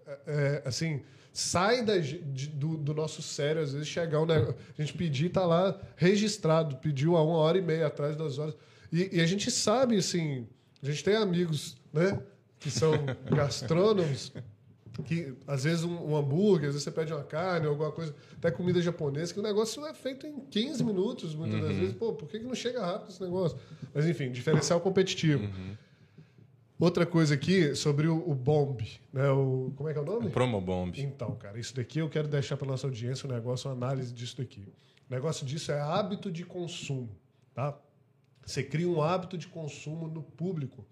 é, 0.07 0.19
é, 0.25 0.63
assim, 0.65 1.01
sai 1.31 1.85
da, 1.85 1.97
de- 1.97 2.17
do, 2.17 2.75
do 2.75 2.93
nosso 2.93 3.21
sério, 3.21 3.61
às 3.61 3.71
vezes, 3.73 3.87
chegar 3.87 4.19
um 4.19 4.25
negócio... 4.25 4.55
A 4.77 4.81
gente 4.81 4.93
pedir, 4.93 5.29
tá 5.29 5.45
lá 5.45 5.79
registrado, 5.95 6.77
pediu 6.77 7.15
há 7.15 7.23
uma 7.23 7.37
hora 7.37 7.57
e 7.57 7.61
meia 7.61 7.87
atrás, 7.87 8.15
duas 8.15 8.39
horas. 8.39 8.55
E, 8.91 9.17
e 9.17 9.21
a 9.21 9.25
gente 9.27 9.51
sabe, 9.51 9.97
assim, 9.97 10.47
a 10.81 10.87
gente 10.87 11.03
tem 11.03 11.15
amigos, 11.15 11.77
né? 11.93 12.19
Que 12.59 12.71
são 12.71 12.93
gastrônomos, 13.29 14.33
que 15.05 15.33
às 15.47 15.63
vezes 15.63 15.83
um, 15.83 16.11
um 16.11 16.15
hambúrguer, 16.17 16.67
às 16.69 16.73
vezes 16.75 16.83
você 16.83 16.91
pede 16.91 17.13
uma 17.13 17.23
carne, 17.23 17.65
alguma 17.67 17.91
coisa, 17.91 18.13
até 18.37 18.51
comida 18.51 18.81
japonesa, 18.81 19.33
que 19.33 19.39
o 19.39 19.43
negócio 19.43 19.85
é 19.85 19.93
feito 19.93 20.27
em 20.27 20.39
15 20.41 20.83
minutos, 20.83 21.33
muitas 21.33 21.61
das 21.61 21.75
vezes. 21.77 21.95
Pô, 21.95 22.13
por 22.13 22.27
que, 22.27 22.39
que 22.39 22.45
não 22.45 22.53
chega 22.55 22.85
rápido 22.85 23.09
esse 23.09 23.21
negócio? 23.21 23.57
Mas 23.93 24.05
enfim, 24.05 24.31
diferencial 24.31 24.79
competitivo. 24.81 25.43
Outra 26.79 27.05
coisa 27.05 27.35
aqui 27.35 27.75
sobre 27.75 28.07
o, 28.07 28.17
o 28.27 28.33
Bomb, 28.33 28.81
né? 29.13 29.29
O, 29.29 29.71
como 29.75 29.87
é 29.87 29.93
que 29.93 29.99
é 29.99 30.01
o 30.01 30.05
nome? 30.05 30.29
Promobomb. 30.31 30.99
Então, 30.99 31.35
cara, 31.35 31.59
isso 31.59 31.75
daqui 31.75 31.99
eu 31.99 32.09
quero 32.09 32.27
deixar 32.27 32.57
para 32.57 32.67
nossa 32.67 32.87
audiência 32.87 33.29
um 33.29 33.31
negócio, 33.31 33.69
uma 33.69 33.75
análise 33.75 34.11
disso 34.11 34.37
daqui. 34.37 34.61
O 35.07 35.13
negócio 35.13 35.45
disso 35.45 35.71
é 35.71 35.79
hábito 35.79 36.31
de 36.31 36.43
consumo, 36.43 37.09
tá? 37.53 37.77
Você 38.43 38.63
cria 38.63 38.89
um 38.89 38.99
hábito 38.99 39.37
de 39.37 39.47
consumo 39.47 40.07
no 40.07 40.23
público, 40.23 40.83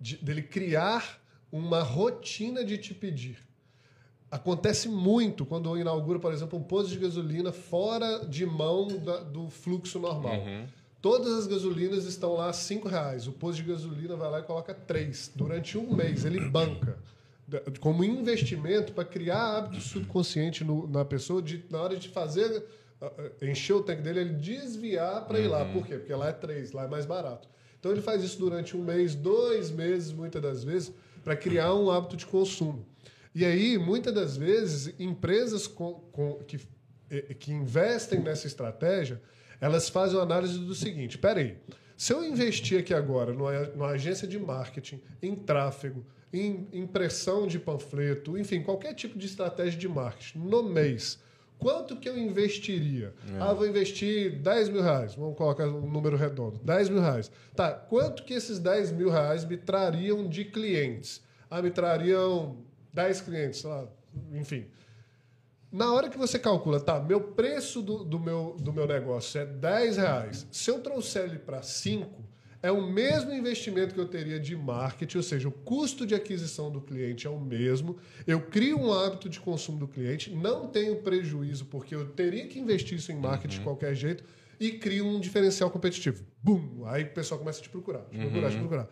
de- 0.00 0.16
dele 0.16 0.42
criar 0.42 1.21
uma 1.52 1.82
rotina 1.82 2.64
de 2.64 2.78
te 2.78 2.92
pedir. 2.94 3.38
Acontece 4.30 4.88
muito 4.88 5.44
quando 5.44 5.68
eu 5.68 5.76
inauguro, 5.76 6.18
por 6.18 6.32
exemplo, 6.32 6.58
um 6.58 6.62
posto 6.62 6.88
de 6.90 6.98
gasolina 6.98 7.52
fora 7.52 8.24
de 8.26 8.46
mão 8.46 8.88
da- 8.98 9.20
do 9.20 9.50
fluxo 9.50 9.98
normal. 9.98 10.32
Todas 11.02 11.34
as 11.34 11.46
gasolinas 11.46 12.04
estão 12.04 12.34
lá 12.34 12.48
a 12.48 12.52
cinco 12.52 12.88
reais. 12.88 13.26
O 13.26 13.32
posto 13.32 13.62
de 13.62 13.68
gasolina 13.70 14.16
vai 14.16 14.30
lá 14.30 14.40
e 14.40 14.42
coloca 14.44 14.72
três 14.72 15.30
durante 15.34 15.76
um 15.76 15.94
mês. 15.94 16.24
Ele 16.24 16.40
banca 16.48 16.96
como 17.80 18.02
investimento 18.02 18.92
para 18.94 19.04
criar 19.04 19.58
hábito 19.58 19.82
subconsciente 19.82 20.64
no- 20.64 20.86
na 20.88 21.04
pessoa 21.04 21.42
de 21.42 21.62
na 21.68 21.82
hora 21.82 21.96
de 21.96 22.08
fazer 22.08 22.64
encher 23.42 23.74
o 23.74 23.82
tanque 23.82 24.00
dele, 24.00 24.20
ele 24.20 24.34
desviar 24.34 25.26
para 25.26 25.38
ir 25.40 25.48
lá. 25.48 25.64
Por 25.66 25.84
quê? 25.86 25.96
Porque 25.96 26.14
lá 26.14 26.28
é 26.28 26.32
três, 26.32 26.72
lá 26.72 26.84
é 26.84 26.88
mais 26.88 27.04
barato. 27.04 27.48
Então 27.78 27.90
ele 27.92 28.00
faz 28.00 28.22
isso 28.22 28.38
durante 28.38 28.76
um 28.76 28.82
mês, 28.82 29.14
dois 29.14 29.70
meses, 29.72 30.12
muitas 30.12 30.40
das 30.40 30.62
vezes, 30.64 30.92
para 31.22 31.36
criar 31.36 31.74
um 31.74 31.90
hábito 31.90 32.16
de 32.16 32.26
consumo. 32.26 32.86
E 33.34 33.44
aí, 33.44 33.78
muitas 33.78 34.12
das 34.14 34.36
vezes, 34.36 34.94
empresas 35.00 35.66
com- 35.66 35.94
com- 36.12 36.34
que, 36.46 36.60
eh, 37.10 37.34
que 37.34 37.52
investem 37.52 38.20
nessa 38.20 38.46
estratégia, 38.46 39.20
elas 39.60 39.88
fazem 39.88 40.16
uma 40.16 40.22
análise 40.24 40.58
do 40.58 40.74
seguinte: 40.74 41.16
peraí, 41.16 41.56
se 41.96 42.12
eu 42.12 42.24
investir 42.24 42.78
aqui 42.80 42.92
agora 42.92 43.32
numa, 43.32 43.52
numa 43.68 43.88
agência 43.88 44.26
de 44.28 44.38
marketing, 44.38 45.00
em 45.22 45.34
tráfego, 45.34 46.04
em 46.32 46.66
impressão 46.72 47.46
de 47.46 47.58
panfleto, 47.58 48.36
enfim, 48.38 48.62
qualquer 48.62 48.94
tipo 48.94 49.18
de 49.18 49.26
estratégia 49.26 49.78
de 49.78 49.88
marketing 49.88 50.38
no 50.38 50.62
mês, 50.62 51.18
quanto 51.62 51.96
que 51.96 52.08
eu 52.08 52.18
investiria? 52.18 53.14
Ah, 53.40 53.52
vou 53.52 53.66
investir 53.66 54.38
10 54.40 54.68
mil 54.68 54.82
reais, 54.82 55.14
vamos 55.14 55.36
colocar 55.36 55.66
um 55.66 55.86
número 55.88 56.16
redondo, 56.16 56.58
10 56.64 56.88
mil 56.88 57.00
reais. 57.00 57.30
Tá, 57.54 57.70
quanto 57.72 58.24
que 58.24 58.34
esses 58.34 58.58
10 58.58 58.90
mil 58.92 59.08
reais 59.08 59.44
me 59.44 59.56
trariam 59.56 60.28
de 60.28 60.44
clientes? 60.44 61.22
Ah, 61.48 61.62
me 61.62 61.70
trariam 61.70 62.56
10 62.92 63.20
clientes, 63.20 63.60
sei 63.60 63.70
lá, 63.70 63.86
enfim. 64.32 64.66
Na 65.70 65.92
hora 65.94 66.10
que 66.10 66.18
você 66.18 66.38
calcula, 66.38 66.78
tá, 66.80 67.00
meu 67.00 67.20
preço 67.20 67.80
do, 67.80 68.04
do 68.04 68.18
meu, 68.18 68.56
do 68.60 68.72
meu 68.72 68.86
negócio 68.86 69.40
é 69.40 69.46
10 69.46 69.96
reais. 69.96 70.46
Se 70.50 70.70
eu 70.70 70.80
trouxer 70.80 71.24
ele 71.24 71.38
para 71.38 71.62
5, 71.62 72.10
é 72.62 72.70
o 72.70 72.80
mesmo 72.80 73.32
investimento 73.32 73.92
que 73.92 74.00
eu 74.00 74.06
teria 74.06 74.38
de 74.38 74.56
marketing, 74.56 75.16
ou 75.16 75.22
seja, 75.22 75.48
o 75.48 75.52
custo 75.52 76.06
de 76.06 76.14
aquisição 76.14 76.70
do 76.70 76.80
cliente 76.80 77.26
é 77.26 77.30
o 77.30 77.40
mesmo. 77.40 77.98
Eu 78.26 78.40
crio 78.40 78.78
um 78.78 78.92
hábito 78.92 79.28
de 79.28 79.40
consumo 79.40 79.78
do 79.78 79.88
cliente, 79.88 80.30
não 80.30 80.68
tenho 80.68 81.02
prejuízo, 81.02 81.64
porque 81.66 81.94
eu 81.94 82.06
teria 82.10 82.46
que 82.46 82.60
investir 82.60 82.96
isso 82.96 83.10
em 83.10 83.16
marketing 83.16 83.58
de 83.58 83.64
qualquer 83.64 83.94
jeito, 83.94 84.24
e 84.60 84.70
crio 84.70 85.04
um 85.04 85.18
diferencial 85.18 85.70
competitivo. 85.70 86.24
Bum! 86.40 86.84
Aí 86.86 87.02
o 87.02 87.10
pessoal 87.10 87.40
começa 87.40 87.58
a 87.58 87.62
te 87.62 87.68
procurar, 87.68 88.02
te 88.02 88.16
procurar, 88.16 88.50
te 88.50 88.58
procurar. 88.58 88.88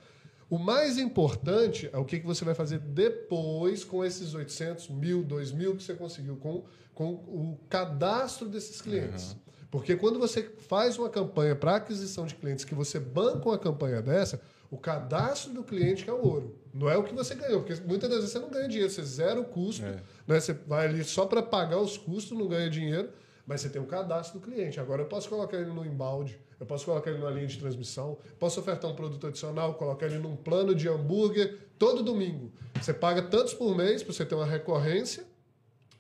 O 0.48 0.58
mais 0.58 0.98
importante 0.98 1.88
é 1.92 1.96
o 1.96 2.04
que 2.04 2.18
que 2.18 2.26
você 2.26 2.44
vai 2.44 2.56
fazer 2.56 2.80
depois 2.80 3.84
com 3.84 4.04
esses 4.04 4.34
800, 4.34 4.88
mil, 4.88 5.22
2 5.22 5.52
mil 5.52 5.76
que 5.76 5.82
você 5.84 5.94
conseguiu, 5.94 6.36
com, 6.36 6.64
com 6.92 7.12
o 7.12 7.60
cadastro 7.68 8.48
desses 8.48 8.82
clientes. 8.82 9.36
Porque 9.70 9.94
quando 9.96 10.18
você 10.18 10.42
faz 10.68 10.98
uma 10.98 11.08
campanha 11.08 11.54
para 11.54 11.76
aquisição 11.76 12.26
de 12.26 12.34
clientes, 12.34 12.64
que 12.64 12.74
você 12.74 12.98
banca 12.98 13.48
uma 13.48 13.58
campanha 13.58 14.02
dessa, 14.02 14.40
o 14.70 14.76
cadastro 14.76 15.52
do 15.52 15.62
cliente 15.62 16.08
é 16.08 16.12
o 16.12 16.24
ouro. 16.26 16.56
Não 16.74 16.88
é 16.90 16.96
o 16.96 17.04
que 17.04 17.14
você 17.14 17.34
ganhou, 17.34 17.62
porque 17.62 17.80
muitas 17.86 18.08
das 18.08 18.18
vezes 18.20 18.32
você 18.32 18.38
não 18.38 18.50
ganha 18.50 18.68
dinheiro, 18.68 18.90
você 18.90 19.02
zera 19.02 19.40
o 19.40 19.44
custo, 19.44 19.84
É. 19.84 20.00
né? 20.26 20.40
você 20.40 20.52
vai 20.52 20.86
ali 20.86 21.04
só 21.04 21.26
para 21.26 21.42
pagar 21.42 21.78
os 21.78 21.96
custos, 21.96 22.36
não 22.36 22.46
ganha 22.48 22.68
dinheiro, 22.70 23.10
mas 23.46 23.60
você 23.60 23.68
tem 23.68 23.80
o 23.82 23.86
cadastro 23.86 24.38
do 24.38 24.44
cliente. 24.46 24.78
Agora 24.78 25.02
eu 25.02 25.06
posso 25.06 25.28
colocar 25.28 25.56
ele 25.56 25.72
no 25.72 25.84
embalde, 25.84 26.38
eu 26.58 26.66
posso 26.66 26.84
colocar 26.84 27.10
ele 27.10 27.18
numa 27.18 27.30
linha 27.30 27.46
de 27.46 27.58
transmissão, 27.58 28.18
posso 28.38 28.60
ofertar 28.60 28.90
um 28.90 28.94
produto 28.94 29.26
adicional, 29.26 29.74
colocar 29.74 30.06
ele 30.06 30.18
num 30.18 30.36
plano 30.36 30.74
de 30.74 30.88
hambúrguer 30.88 31.58
todo 31.78 32.02
domingo. 32.02 32.52
Você 32.80 32.92
paga 32.92 33.22
tantos 33.22 33.54
por 33.54 33.76
mês 33.76 34.02
para 34.02 34.12
você 34.12 34.24
ter 34.24 34.34
uma 34.34 34.46
recorrência, 34.46 35.24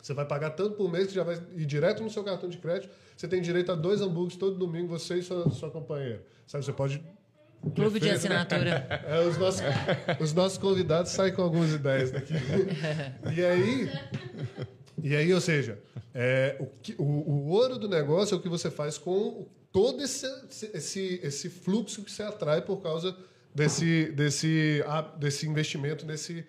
você 0.00 0.14
vai 0.14 0.24
pagar 0.24 0.50
tanto 0.50 0.74
por 0.76 0.90
mês 0.90 1.08
que 1.08 1.14
já 1.14 1.22
vai 1.22 1.38
ir 1.56 1.66
direto 1.66 2.02
no 2.02 2.10
seu 2.10 2.22
cartão 2.24 2.48
de 2.48 2.58
crédito. 2.58 2.90
Você 3.16 3.28
tem 3.28 3.40
direito 3.42 3.70
a 3.70 3.74
dois 3.74 4.00
hambúrgueres 4.00 4.36
todo 4.38 4.56
domingo, 4.56 4.88
você 4.88 5.16
e 5.16 5.22
sua, 5.22 5.50
sua 5.50 5.70
companheira. 5.70 6.22
Sabe, 6.46 6.64
você 6.64 6.72
pode. 6.72 7.02
Clube 7.74 8.00
de 8.00 8.08
assinatura. 8.08 8.86
É, 9.06 9.20
os, 9.26 9.36
nossos, 9.36 9.60
os 10.18 10.32
nossos 10.32 10.56
convidados 10.56 11.12
saem 11.12 11.32
com 11.34 11.42
algumas 11.42 11.72
ideias 11.72 12.10
daqui. 12.10 12.32
E 13.36 13.44
aí, 13.44 13.90
e 15.02 15.14
aí 15.16 15.32
ou 15.34 15.40
seja, 15.40 15.78
é, 16.14 16.56
o, 16.58 16.66
que- 16.66 16.94
o, 16.98 17.02
o 17.04 17.48
ouro 17.48 17.78
do 17.78 17.88
negócio 17.88 18.34
é 18.34 18.38
o 18.38 18.40
que 18.40 18.48
você 18.48 18.70
faz 18.70 18.96
com 18.96 19.46
todo 19.72 20.02
esse, 20.02 20.26
esse, 20.72 21.20
esse 21.22 21.48
fluxo 21.50 22.02
que 22.02 22.10
você 22.10 22.22
atrai 22.22 22.62
por 22.62 22.78
causa 22.82 23.14
desse, 23.54 24.10
desse, 24.12 24.82
desse 25.18 25.46
investimento 25.46 26.06
nesse 26.06 26.44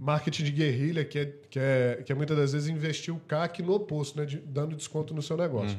marketing 0.00 0.44
de 0.44 0.52
guerrilha, 0.52 1.04
que 1.04 1.18
é, 1.18 1.32
que, 1.50 1.58
é, 1.58 2.02
que 2.04 2.12
é 2.12 2.14
muitas 2.14 2.36
das 2.36 2.52
vezes 2.52 2.68
investir 2.68 3.14
o 3.14 3.18
CAC 3.20 3.62
no 3.62 3.74
oposto, 3.74 4.18
né, 4.18 4.24
de- 4.24 4.38
dando 4.38 4.74
desconto 4.76 5.14
no 5.14 5.22
seu 5.22 5.36
negócio. 5.36 5.76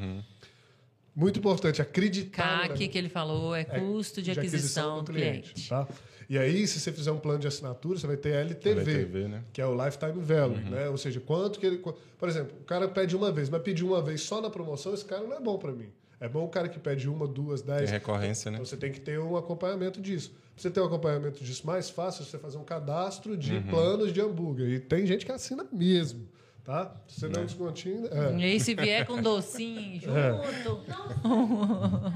muito 1.15 1.39
importante, 1.39 1.81
acreditar. 1.81 2.67
CAC 2.69 2.87
que 2.87 2.97
ele 2.97 3.09
falou 3.09 3.55
é 3.55 3.63
custo 3.63 4.21
de, 4.21 4.31
aquisição, 4.31 5.03
do 5.03 5.11
cliente. 5.11 5.67
Tá? 5.69 5.87
E 6.29 6.37
aí, 6.37 6.67
se 6.67 6.79
você 6.79 6.91
fizer 6.91 7.11
um 7.11 7.19
plano 7.19 7.39
de 7.39 7.47
assinatura, 7.47 7.97
você 7.97 8.05
vai 8.05 8.17
ter 8.17 8.33
LTV, 8.33 8.81
LTV, 8.81 9.27
né? 9.29 9.43
que 9.53 9.61
é 9.61 9.65
o 9.65 9.73
Lifetime 9.85 10.21
Value, 10.21 10.57
né? 10.57 10.89
Ou 10.89 10.97
seja, 10.97 11.19
quanto 11.21 11.57
que 11.59 11.65
ele... 11.65 11.77
Por 12.17 12.27
exemplo, 12.27 12.55
o 12.59 12.63
cara 12.65 12.87
pede 12.87 13.15
uma 13.15 13.31
vez, 13.31 13.49
mas 13.49 13.61
pedir 13.61 13.85
uma 13.85 14.01
vez 14.01 14.21
só 14.21 14.41
na 14.41 14.49
promoção, 14.49 14.93
esse 14.93 15.05
cara 15.05 15.23
não 15.25 15.37
é 15.37 15.39
bom 15.39 15.57
para 15.57 15.71
mim. 15.71 15.89
É 16.19 16.27
bom 16.27 16.45
o 16.45 16.49
cara 16.49 16.67
que 16.67 16.79
pede 16.79 17.07
uma, 17.07 17.27
duas, 17.27 17.61
dez. 17.61 17.83
Tem 17.83 17.99
recorrência, 17.99 18.49
né? 18.49 18.57
Então 18.57 18.65
você 18.65 18.75
tem 18.75 18.91
que 18.91 18.99
ter 18.99 19.19
um 19.19 19.37
acompanhamento 19.37 20.01
disso. 20.01 20.31
Pra 20.31 20.39
você 20.63 20.71
ter 20.71 20.81
um 20.81 20.85
acompanhamento 20.85 21.43
disso 21.43 21.65
mais 21.65 21.89
fácil, 21.89 22.25
você 22.25 22.39
fazer 22.39 22.57
um 22.57 22.63
cadastro 22.63 23.37
de 23.37 23.59
planos 23.61 24.11
de 24.11 24.19
hambúrguer. 24.19 24.67
E 24.69 24.79
tem 24.79 25.05
gente 25.05 25.25
que 25.25 25.31
assina 25.31 25.63
mesmo, 25.71 26.27
tá? 26.63 26.95
Se 27.07 27.19
você 27.19 27.29
der 27.29 27.41
um 27.41 27.45
descontinho... 27.45 28.07
É. 28.07 28.35
E 28.35 28.43
aí, 28.43 28.59
se 28.59 28.73
vier 28.73 29.05
com 29.05 29.21
docinho 29.21 30.01
junto. 30.01 30.17
Aí 30.17 30.53
que 30.53 30.69
legal. 30.69 32.13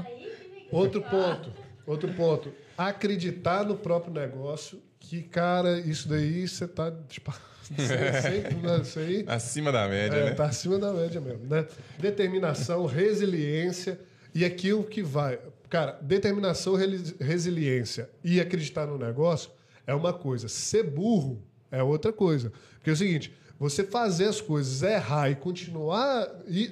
Outro 0.72 1.02
ponto, 1.04 1.54
outro 1.86 2.14
ponto. 2.14 2.52
Acreditar 2.78 3.64
no 3.66 3.76
próprio 3.76 4.12
negócio, 4.14 4.82
que, 5.00 5.22
cara, 5.22 5.80
isso 5.80 6.08
daí 6.08 6.48
você 6.48 6.68
tá. 6.68 6.92
Tipo, 7.08 7.32
sempre, 7.78 8.56
né? 8.56 8.82
Isso 8.82 9.00
aí. 9.00 9.24
Acima 9.28 9.72
da 9.72 9.88
média, 9.88 10.16
É, 10.16 10.26
né? 10.26 10.32
tá 10.32 10.46
acima 10.46 10.78
da 10.78 10.92
média 10.94 11.20
mesmo, 11.22 11.46
né? 11.48 11.66
Determinação, 12.00 12.86
resiliência 12.86 14.00
e 14.34 14.44
aquilo 14.46 14.84
que 14.84 15.02
vai. 15.02 15.40
Cara, 15.70 15.98
determinação, 16.02 16.76
resiliência 17.20 18.10
e 18.24 18.40
acreditar 18.42 18.86
no 18.88 18.98
negócio 18.98 19.50
é 19.88 19.94
uma 19.94 20.14
coisa. 20.14 20.48
Ser 20.48 20.84
burro 20.84 21.42
é 21.72 21.82
outra 21.82 22.12
coisa. 22.12 22.52
Porque 22.76 22.90
é 22.90 22.94
o 22.94 22.98
seguinte, 22.98 23.34
você 23.58 23.84
fazer 23.84 24.26
as 24.26 24.42
coisas, 24.42 24.82
errar 24.84 25.30
e 25.30 25.36
continuar 25.36 26.28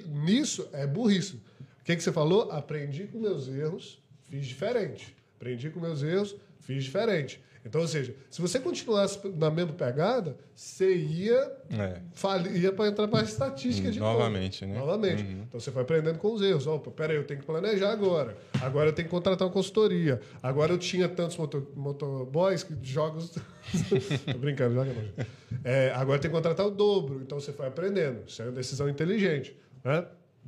nisso 0.06 0.68
é 0.72 0.86
burrice. 0.86 1.36
O 1.80 1.84
que, 1.84 1.96
que 1.96 2.02
você 2.02 2.12
falou? 2.12 2.50
Aprendi 2.52 3.04
com 3.04 3.18
meus 3.18 3.48
erros, 3.48 4.02
fiz 4.28 4.46
diferente. 4.46 5.16
Aprendi 5.36 5.70
com 5.70 5.80
meus 5.80 6.02
erros, 6.02 6.36
fiz 6.60 6.84
diferente. 6.84 7.40
Então, 7.64 7.82
ou 7.82 7.86
seja, 7.86 8.14
se 8.30 8.40
você 8.40 8.58
continuasse 8.58 9.20
na 9.36 9.50
mesma 9.50 9.74
pegada, 9.74 10.34
você 10.54 10.94
ia 10.96 11.52
É. 11.70 12.00
fali- 12.14 12.58
ia 12.58 12.72
para 12.72 12.88
entrar 12.88 13.06
para 13.06 13.20
a 13.20 13.22
estatística 13.22 13.88
Hum, 13.88 13.90
de 13.90 14.00
novamente, 14.00 14.64
novo. 14.64 14.74
né? 14.74 14.80
Novamente. 14.80 15.22
Então 15.22 15.60
você 15.60 15.70
vai 15.70 15.82
aprendendo 15.82 16.18
com 16.18 16.32
os 16.32 16.40
erros. 16.40 16.66
Opa, 16.66 16.90
peraí, 16.90 17.16
eu 17.16 17.24
tenho 17.24 17.40
que 17.40 17.44
planejar 17.46 17.90
agora. 17.92 18.34
Agora 18.62 18.88
eu 18.88 18.92
tenho 18.94 19.08
que 19.08 19.10
contratar 19.14 19.46
uma 19.46 19.52
consultoria. 19.52 20.20
Agora 20.42 20.72
eu 20.72 20.78
tinha 20.78 21.06
tantos 21.06 21.36
moto- 21.36 21.68
motoboys 21.76 22.62
que 22.62 22.74
jogos. 22.82 23.30
Tô 24.32 24.38
brincando, 24.38 24.74
joga 24.74 24.92
não. 24.94 25.26
É, 25.62 25.92
agora 25.94 26.18
tem 26.18 26.30
que 26.30 26.34
contratar 26.36 26.66
o 26.66 26.70
dobro. 26.70 27.20
Então 27.22 27.38
você 27.38 27.52
vai 27.52 27.68
aprendendo. 27.68 28.20
Isso 28.26 28.40
é 28.40 28.46
uma 28.46 28.52
decisão 28.52 28.88
inteligente. 28.88 29.54
Né? 29.84 30.06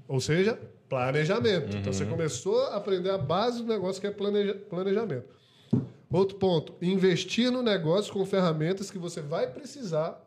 Ou 0.08 0.18
seja, 0.18 0.58
planejamento. 0.88 1.76
Então 1.76 1.92
você 1.92 2.06
começou 2.06 2.58
a 2.68 2.76
aprender 2.76 3.10
a 3.10 3.18
base 3.18 3.58
do 3.62 3.68
negócio 3.68 4.00
que 4.00 4.06
é 4.06 4.10
planeja- 4.10 4.54
planejamento. 4.70 5.26
Outro 6.12 6.36
ponto, 6.36 6.74
investir 6.82 7.50
no 7.50 7.62
negócio 7.62 8.12
com 8.12 8.24
ferramentas 8.26 8.90
que 8.90 8.98
você 8.98 9.20
vai 9.20 9.50
precisar 9.50 10.20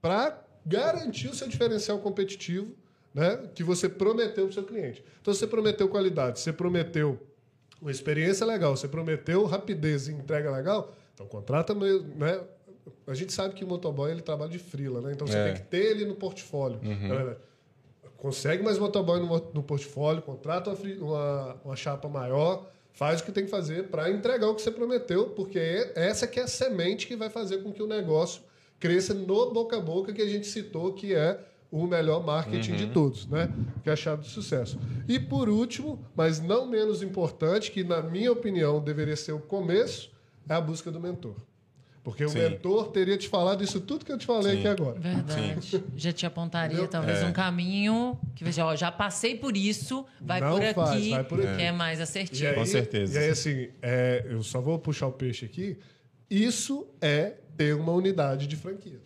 para 0.00 0.42
garantir 0.64 1.28
o 1.28 1.34
seu 1.34 1.46
diferencial 1.48 1.98
competitivo 1.98 2.72
né, 3.14 3.48
que 3.54 3.62
você 3.62 3.88
prometeu 3.88 4.44
para 4.44 4.50
o 4.50 4.52
seu 4.52 4.64
cliente. 4.64 5.02
Então, 5.20 5.32
você 5.32 5.46
prometeu 5.46 5.88
qualidade, 5.88 6.38
você 6.40 6.52
prometeu 6.52 7.18
uma 7.80 7.90
experiência 7.90 8.44
legal, 8.46 8.76
você 8.76 8.88
prometeu 8.88 9.44
rapidez 9.44 10.08
e 10.08 10.12
entrega 10.12 10.50
legal, 10.50 10.92
então 11.14 11.26
contrata 11.26 11.74
mesmo, 11.74 12.14
né? 12.16 12.40
A 13.06 13.14
gente 13.14 13.32
sabe 13.32 13.54
que 13.54 13.64
o 13.64 13.66
motoboy 13.66 14.10
ele 14.10 14.22
trabalha 14.22 14.50
de 14.50 14.58
frila, 14.58 15.00
né? 15.00 15.12
Então 15.12 15.26
você 15.26 15.36
É. 15.38 15.44
tem 15.44 15.54
que 15.54 15.62
ter 15.68 15.84
ele 15.92 16.04
no 16.04 16.14
portfólio. 16.14 16.78
verdade. 16.80 17.38
Consegue 18.16 18.62
mais 18.62 18.78
motoboy 18.78 19.20
no, 19.20 19.26
no 19.52 19.62
portfólio, 19.62 20.22
contrata 20.22 20.70
uma, 20.70 20.94
uma, 21.04 21.56
uma 21.64 21.76
chapa 21.76 22.08
maior, 22.08 22.66
faz 22.96 23.20
o 23.20 23.24
que 23.24 23.30
tem 23.30 23.44
que 23.44 23.50
fazer 23.50 23.84
para 23.88 24.10
entregar 24.10 24.48
o 24.48 24.54
que 24.54 24.62
você 24.62 24.70
prometeu, 24.70 25.26
porque 25.28 25.58
é- 25.58 25.92
essa 25.94 26.26
que 26.26 26.40
é 26.40 26.44
a 26.44 26.48
semente 26.48 27.06
que 27.06 27.14
vai 27.14 27.28
fazer 27.28 27.58
com 27.62 27.70
que 27.70 27.82
o 27.82 27.86
negócio 27.86 28.40
cresça 28.80 29.12
no 29.12 29.52
boca 29.52 29.76
a 29.76 29.80
boca 29.80 30.12
que 30.14 30.22
a 30.22 30.26
gente 30.28 30.46
citou, 30.46 30.92
que 30.94 31.14
é 31.14 31.38
o 31.70 31.86
melhor 31.86 32.24
marketing 32.24 32.72
de 32.76 32.86
todos, 32.88 33.26
né? 33.26 33.52
Que 33.84 33.90
é 33.90 33.92
a 33.92 33.96
chave 33.96 34.22
do 34.22 34.28
sucesso. 34.28 34.78
E 35.06 35.18
por 35.20 35.48
último, 35.48 36.02
mas 36.16 36.40
não 36.40 36.66
menos 36.66 37.02
importante, 37.02 37.70
que 37.70 37.84
na 37.84 38.00
minha 38.00 38.32
opinião 38.32 38.80
deveria 38.80 39.16
ser 39.16 39.32
o 39.32 39.40
começo, 39.40 40.10
é 40.48 40.54
a 40.54 40.60
busca 40.60 40.90
do 40.90 40.98
mentor. 40.98 41.34
Porque 42.06 42.24
o 42.24 42.28
Sim. 42.28 42.38
mentor 42.38 42.92
teria 42.92 43.16
te 43.18 43.28
falado 43.28 43.64
isso 43.64 43.80
tudo 43.80 44.04
que 44.04 44.12
eu 44.12 44.16
te 44.16 44.24
falei 44.26 44.52
Sim. 44.52 44.58
aqui 44.60 44.68
agora. 44.68 45.00
Verdade. 45.00 45.82
Já 45.96 46.12
te 46.12 46.24
apontaria 46.24 46.74
Entendeu? 46.74 46.88
talvez 46.88 47.18
É. 47.18 47.26
um 47.26 47.32
caminho 47.32 48.16
que 48.36 48.44
você, 48.44 48.60
ó, 48.60 48.76
já 48.76 48.92
passei 48.92 49.34
por 49.36 49.56
isso, 49.56 50.06
vai 50.20 50.40
Não 50.40 50.52
por 50.52 50.62
aqui, 50.62 50.74
faz, 50.74 51.08
vai 51.08 51.24
por 51.24 51.40
aqui. 51.44 51.56
que 51.56 51.62
é 51.64 51.72
mais 51.72 52.00
assertivo. 52.00 52.48
aí, 52.48 52.54
Com 52.54 52.64
certeza. 52.64 53.18
E 53.18 53.24
aí, 53.24 53.30
assim, 53.30 53.70
é, 53.82 54.24
eu 54.30 54.40
só 54.44 54.60
vou 54.60 54.78
puxar 54.78 55.08
o 55.08 55.12
peixe 55.12 55.44
aqui. 55.46 55.76
Isso 56.30 56.86
é 57.00 57.32
ter 57.56 57.74
uma 57.74 57.90
unidade 57.90 58.46
de 58.46 58.54
franquia. 58.54 59.00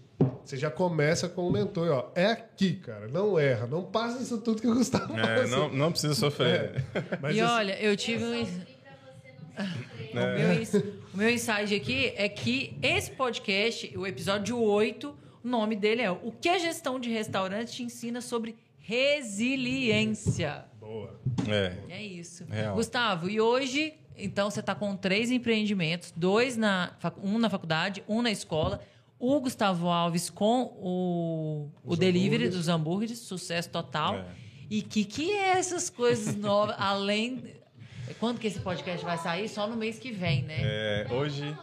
Você 0.44 0.58
já 0.58 0.70
começa 0.70 1.26
com 1.26 1.48
o 1.48 1.50
mentor, 1.50 1.88
ó. 1.90 2.12
É 2.14 2.26
aqui, 2.26 2.74
cara. 2.74 3.08
Não 3.08 3.38
erra. 3.38 3.66
Não 3.66 3.82
passa 3.82 4.22
isso 4.22 4.36
tudo 4.36 4.60
que 4.60 4.68
o 4.68 4.74
Gustavo 4.74 5.18
É, 5.18 5.36
passa. 5.42 5.56
não, 5.56 5.72
não 5.72 5.90
precisa 5.90 6.14
sofrer. 6.14 6.84
Mas 7.22 7.34
e 7.34 7.40
assim, 7.40 7.50
olha, 7.54 7.80
eu 7.82 7.96
tive 7.96 8.24
um. 8.24 8.44
Sofri 8.44 8.76
pra 8.82 8.92
você 8.92 9.32
não 9.32 9.40
sofrer. 9.64 10.10
O 10.10 10.38
meu, 10.38 10.60
ins- 10.60 10.99
o 11.12 11.16
meu 11.16 11.28
insight 11.30 11.74
aqui 11.74 12.12
é 12.16 12.28
que 12.28 12.76
esse 12.82 13.10
podcast, 13.10 13.96
o 13.96 14.06
episódio 14.06 14.60
8, 14.60 15.16
o 15.42 15.48
nome 15.48 15.74
dele 15.74 16.02
é 16.02 16.10
O 16.10 16.32
que 16.32 16.48
a 16.48 16.58
gestão 16.58 17.00
de 17.00 17.10
restaurantes 17.10 17.74
te 17.74 17.82
ensina 17.82 18.20
sobre 18.20 18.56
resiliência. 18.78 20.64
Boa. 20.78 21.20
É. 21.48 21.76
É 21.88 22.02
isso. 22.02 22.44
Real. 22.48 22.74
Gustavo, 22.74 23.28
e 23.28 23.40
hoje, 23.40 23.94
então, 24.16 24.50
você 24.50 24.60
está 24.60 24.74
com 24.74 24.94
três 24.96 25.30
empreendimentos, 25.30 26.12
dois 26.14 26.56
na, 26.56 26.96
um 27.22 27.38
na 27.38 27.50
faculdade, 27.50 28.04
um 28.08 28.22
na 28.22 28.30
escola. 28.30 28.80
O 29.18 29.38
Gustavo 29.40 29.88
Alves 29.88 30.30
com 30.30 30.62
o, 30.78 31.70
o 31.84 31.96
delivery 31.96 32.48
dos 32.48 32.68
hambúrgueres, 32.68 33.18
sucesso 33.18 33.68
total. 33.68 34.14
É. 34.16 34.26
E 34.70 34.82
que 34.82 35.04
que 35.04 35.32
é 35.32 35.58
essas 35.58 35.90
coisas 35.90 36.36
novas, 36.36 36.76
além... 36.78 37.59
Quando 38.18 38.38
que 38.38 38.46
esse 38.46 38.60
podcast 38.60 39.04
vai 39.04 39.18
sair? 39.18 39.48
Só 39.48 39.66
no 39.66 39.76
mês 39.76 39.98
que 39.98 40.10
vem, 40.10 40.42
né? 40.42 40.56
É, 40.60 41.06
hoje, 41.10 41.56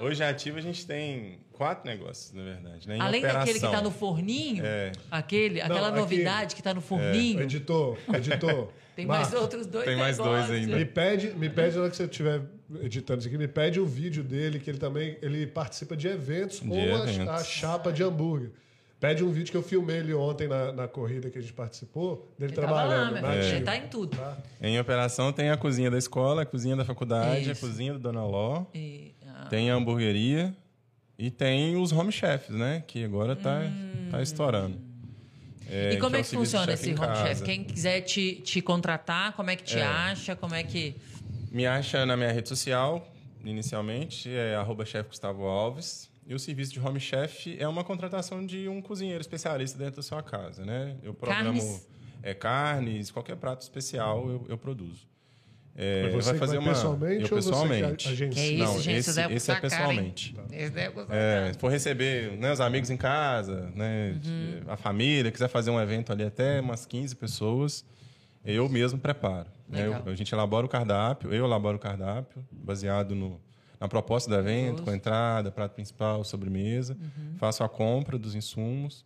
hoje 0.00 0.22
ativa 0.24 0.58
a 0.58 0.62
gente 0.62 0.86
tem 0.86 1.38
quatro 1.52 1.88
negócios, 1.88 2.32
na 2.32 2.42
verdade. 2.42 2.88
Né? 2.88 2.96
Em 2.96 3.00
Além 3.00 3.22
daquele 3.22 3.44
que 3.44 3.50
está 3.50 3.68
operação. 3.68 3.90
no 3.90 3.96
forninho, 3.96 4.64
É. 4.64 4.92
aquele, 5.10 5.60
aquela 5.60 5.88
aqui- 5.88 5.98
novidade 5.98 6.54
que 6.54 6.60
está 6.60 6.74
no 6.74 6.80
forninho, 6.80 7.40
Editor, 7.42 7.96
editor. 8.14 8.68
tem 8.96 9.06
mais 9.06 9.22
Marcos, 9.28 9.40
outros 9.40 9.66
dois 9.66 9.84
Tem 9.84 9.96
mais 9.96 10.16
dois 10.16 10.30
negócios. 10.30 10.56
ainda. 10.56 10.76
Me 10.76 10.84
pede, 10.84 11.28
me 11.34 11.48
pede 11.48 11.76
na 11.76 11.82
hora 11.82 11.90
que 11.90 11.96
você 11.96 12.04
estiver 12.04 12.42
editando 12.82 13.20
isso 13.20 13.28
aqui, 13.28 13.38
me 13.38 13.48
pede 13.48 13.78
o 13.78 13.86
vídeo 13.86 14.24
dele, 14.24 14.58
que 14.58 14.68
ele 14.70 14.78
também 14.78 15.16
ele 15.22 15.46
participa 15.46 15.96
de 15.96 16.08
eventos 16.08 16.60
com 16.60 16.68
De 16.70 16.78
a- 16.78 16.84
eventos. 16.84 17.28
A, 17.28 17.44
chapa 17.44 17.92
de 17.92 18.02
hambúrguer. 18.02 18.50
Pede 19.02 19.24
um 19.24 19.32
vídeo 19.32 19.50
que 19.50 19.56
eu 19.56 19.64
filmei 19.64 19.96
ele 19.96 20.14
ontem 20.14 20.46
na, 20.46 20.70
na 20.70 20.86
corrida 20.86 21.28
que 21.28 21.36
a 21.36 21.40
gente 21.40 21.52
participou, 21.52 22.32
dele 22.38 22.52
Ele 22.52 22.60
lá, 22.60 22.66
trabalhando. 22.68 23.12
meu 23.14 23.22
na 23.22 23.28
filho, 23.30 23.40
ativa, 23.42 23.56
ele 23.56 23.64
tá 23.64 23.76
em 23.76 23.88
tudo. 23.88 24.16
tá? 24.16 24.38
Em 24.60 24.78
operação 24.78 25.32
tem 25.32 25.50
a 25.50 25.56
cozinha 25.56 25.90
da 25.90 25.98
escola, 25.98 26.42
a 26.42 26.46
cozinha 26.46 26.76
da 26.76 26.84
faculdade, 26.84 27.50
Isso. 27.50 27.64
a 27.64 27.68
cozinha 27.68 27.92
do 27.94 27.98
Dona 27.98 28.24
Ló, 28.24 28.64
E, 28.72 29.12
ah, 29.26 29.46
tem 29.50 29.72
a 29.72 29.74
hamburgueria 29.74 30.54
e 31.18 31.32
tem 31.32 31.74
os 31.76 31.90
home 31.90 32.12
chefs, 32.12 32.54
né? 32.54 32.84
Que 32.86 33.04
agora 33.04 33.34
tá, 33.34 33.62
tá 34.08 34.22
estourando. 34.22 34.78
É, 35.68 35.94
E 35.94 35.96
como 35.98 36.14
é 36.14 36.20
é 36.20 36.22
o 36.22 36.24
que 36.24 36.30
funciona 36.30 36.72
esse 36.72 36.90
home 36.94 37.16
chef? 37.26 37.42
Quem 37.42 37.64
quiser 37.64 38.02
te, 38.02 38.36
te 38.36 38.62
contratar, 38.62 39.32
como 39.32 39.50
é 39.50 39.56
que 39.56 39.64
te 39.64 39.78
É. 39.80 39.82
acha? 39.82 40.36
Como 40.36 40.54
é 40.54 40.62
que. 40.62 40.94
Me 41.50 41.66
acha 41.66 42.06
na 42.06 42.16
minha 42.16 42.30
rede 42.30 42.48
social, 42.48 43.04
inicialmente, 43.44 44.30
é 44.30 44.54
arroba 44.54 44.84
chefe 44.84 45.08
Gustavo 45.08 45.44
Alves. 45.44 46.08
E 46.26 46.34
o 46.34 46.38
serviço 46.38 46.72
de 46.72 46.80
home 46.80 47.00
chef 47.00 47.56
é 47.58 47.66
uma 47.66 47.82
contratação 47.82 48.44
de 48.46 48.68
um 48.68 48.80
cozinheiro 48.80 49.20
especialista 49.20 49.76
dentro 49.76 49.96
da 49.96 50.02
sua 50.02 50.22
casa, 50.22 50.64
né? 50.64 50.96
Eu 51.02 51.12
programo 51.14 51.58
Carnes? 51.60 51.88
É, 52.22 52.32
carnes, 52.34 53.10
qualquer 53.10 53.36
prato 53.36 53.62
especial 53.62 54.28
eu, 54.30 54.46
eu 54.48 54.56
produzo. 54.56 55.10
É, 55.74 56.02
Mas 56.02 56.12
você 56.24 56.30
vai 56.32 56.38
fazer 56.38 56.56
vai 56.58 56.64
uma 56.66 56.74
pessoalmente 56.74 57.14
eu 57.14 57.20
ou 57.22 57.28
você 57.28 57.28
que 57.28 57.34
pessoalmente. 57.34 58.08
é 58.38 58.46
isso, 58.46 58.58
Não, 58.64 58.80
gente? 58.80 58.98
esse- 58.98 59.20
esse 59.32 59.50
é 59.50 59.54
pessoalmente. 59.60 60.36
Esse 60.52 60.70
deve 60.70 60.90
custar 60.94 61.16
É, 61.16 61.52
for 61.54 61.68
receber 61.70 62.36
né, 62.36 62.52
os 62.52 62.60
amigos 62.60 62.90
em 62.90 62.96
casa, 62.96 63.72
né, 63.74 64.12
de- 64.20 64.62
a 64.68 64.76
família, 64.76 65.32
quiser 65.32 65.48
fazer 65.48 65.70
um 65.70 65.80
evento 65.80 66.12
ali 66.12 66.24
até 66.24 66.60
umas 66.60 66.84
15 66.86 67.16
pessoas, 67.16 67.84
eu 68.44 68.68
mesmo 68.68 68.98
preparo. 68.98 69.48
né? 69.66 69.86
Eu- 69.86 70.12
a 70.12 70.14
gente 70.14 70.32
elabora 70.34 70.66
o 70.66 70.68
cardápio, 70.68 71.32
eu 71.32 71.44
elaboro 71.46 71.78
o 71.78 71.80
cardápio, 71.80 72.46
baseado 72.52 73.14
no, 73.14 73.40
na 73.82 73.88
proposta 73.88 74.30
do 74.30 74.36
evento, 74.36 74.84
com 74.84 74.92
entrada, 74.94 75.50
prato 75.50 75.72
principal, 75.74 76.22
sobremesa. 76.22 76.96
Faço 77.36 77.64
a 77.64 77.68
compra 77.68 78.16
dos 78.16 78.34
insumos, 78.36 79.04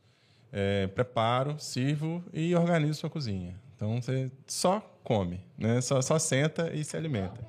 é, 0.52 0.86
preparo, 0.88 1.56
sirvo 1.58 2.22
e 2.32 2.54
organizo 2.54 3.00
sua 3.00 3.08
cozinha. 3.08 3.58
Então 3.74 4.00
você 4.02 4.30
só 4.46 4.80
come, 5.02 5.40
né? 5.56 5.80
só, 5.80 6.02
só 6.02 6.18
senta 6.18 6.70
e 6.74 6.84
se 6.84 6.94
alimenta. 6.96 7.40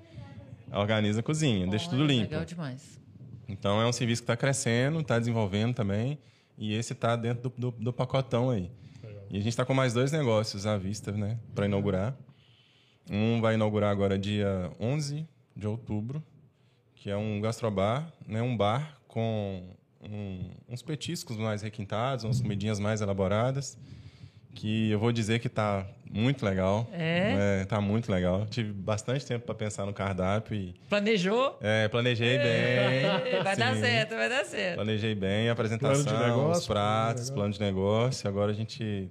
Organiza 0.71 1.19
a 1.19 1.23
cozinha, 1.23 1.67
deixa 1.67 1.89
tudo 1.89 2.03
Olha, 2.03 2.13
limpo. 2.13 2.31
Legal 2.31 2.45
demais. 2.45 2.97
Então 3.47 3.81
é 3.81 3.85
um 3.85 3.91
serviço 3.93 4.21
que 4.21 4.23
está 4.25 4.37
crescendo, 4.37 4.99
está 5.01 5.19
desenvolvendo 5.19 5.73
também. 5.75 6.17
E 6.57 6.73
esse 6.73 6.93
está 6.93 7.15
dentro 7.17 7.49
do, 7.49 7.71
do- 7.71 7.77
do 7.83 7.93
pacotão 7.93 8.49
aí. 8.49 8.71
E 9.29 9.35
a 9.35 9.39
gente 9.39 9.49
está 9.49 9.65
com 9.65 9.73
mais 9.73 9.93
dois 9.93 10.11
negócios 10.13 10.65
à 10.65 10.77
vista, 10.77 11.11
né? 11.11 11.37
Para 11.53 11.65
inaugurar. 11.65 12.15
Um 13.11 13.39
vai 13.41 13.55
inaugurar 13.55 13.91
agora 13.91 14.17
dia 14.17 14.71
11 14.79 15.27
de 15.55 15.67
outubro, 15.67 16.21
que 17.07 17.11
é 17.11 17.15
um 17.15 17.39
gastrobar, 17.39 18.11
né, 18.27 18.41
um 18.41 18.57
bar 18.57 18.99
com 19.07 19.63
um- 20.01 20.49
uns 20.67 20.81
petiscos 20.81 21.37
mais 21.37 21.61
requintados, 21.61 22.25
umas 22.25 22.41
comidinhas 22.41 22.81
mais 22.81 22.99
elaboradas, 22.99 23.77
que 24.53 24.89
eu 24.91 24.99
vou 24.99 25.13
dizer 25.13 25.39
que 25.39 25.47
tá 25.47 25.87
muito 26.11 26.45
legal. 26.45 26.87
É? 26.91 27.65
tá 27.65 27.79
muito 27.81 28.11
legal. 28.11 28.45
Tive 28.49 28.71
bastante 28.71 29.25
tempo 29.25 29.45
para 29.45 29.55
pensar 29.55 29.85
no 29.85 29.93
cardápio 29.93 30.55
e 30.55 30.75
Planejou? 30.89 31.57
é, 31.61 31.87
planejei 31.87 32.37
bem. 32.37 33.43
vai 33.43 33.55
dar 33.55 33.75
sim. 33.75 33.81
certo, 33.81 34.15
vai 34.15 34.29
dar 34.29 34.45
certo. 34.45 34.75
Planejei 34.75 35.15
bem 35.15 35.49
a 35.49 35.53
apresentação, 35.53 36.03
Plano 36.03 36.19
de 36.19 36.25
negócio, 36.27 36.61
os 36.61 36.67
pratos, 36.67 37.29
plano 37.29 37.29
de 37.29 37.31
plano 37.33 37.53
de 37.53 37.59
negócio. 37.59 38.29
Agora 38.29 38.51
a 38.51 38.55
gente. 38.55 39.09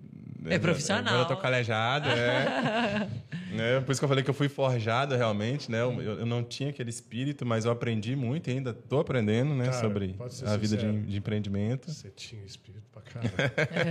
É 0.49 0.59
profissional. 0.59 1.07
Agora 1.07 1.23
eu 1.23 1.37
tô 1.37 1.37
calejado, 1.37 2.09
é. 2.09 3.09
Né, 3.57 3.81
Por 3.81 3.93
isso 3.93 4.01
que 4.01 4.05
eu 4.05 4.09
falei 4.09 4.23
que 4.23 4.29
eu 4.29 4.35
fui 4.35 4.49
forjado 4.49 5.17
realmente, 5.17 5.71
né? 5.71 5.81
Eu, 5.81 6.03
eu 6.03 6.27
não 6.27 6.43
tinha 6.43 6.69
aquele 6.69 6.91
espírito, 6.91 7.47
mas 7.47 7.65
eu 7.65 7.71
aprendi 7.71 8.15
muito 8.15 8.51
e 8.51 8.53
ainda 8.53 8.75
tô 8.75 8.99
aprendendo, 8.99 9.55
né? 9.55 9.67
Cara, 9.67 9.81
sobre 9.81 10.15
a 10.45 10.57
vida 10.57 10.77
de, 10.77 11.03
de 11.03 11.17
empreendimento. 11.17 11.91
Você 11.91 12.11
tinha 12.11 12.45
espírito 12.45 12.85
pra 12.93 13.01
caramba. 13.01 13.33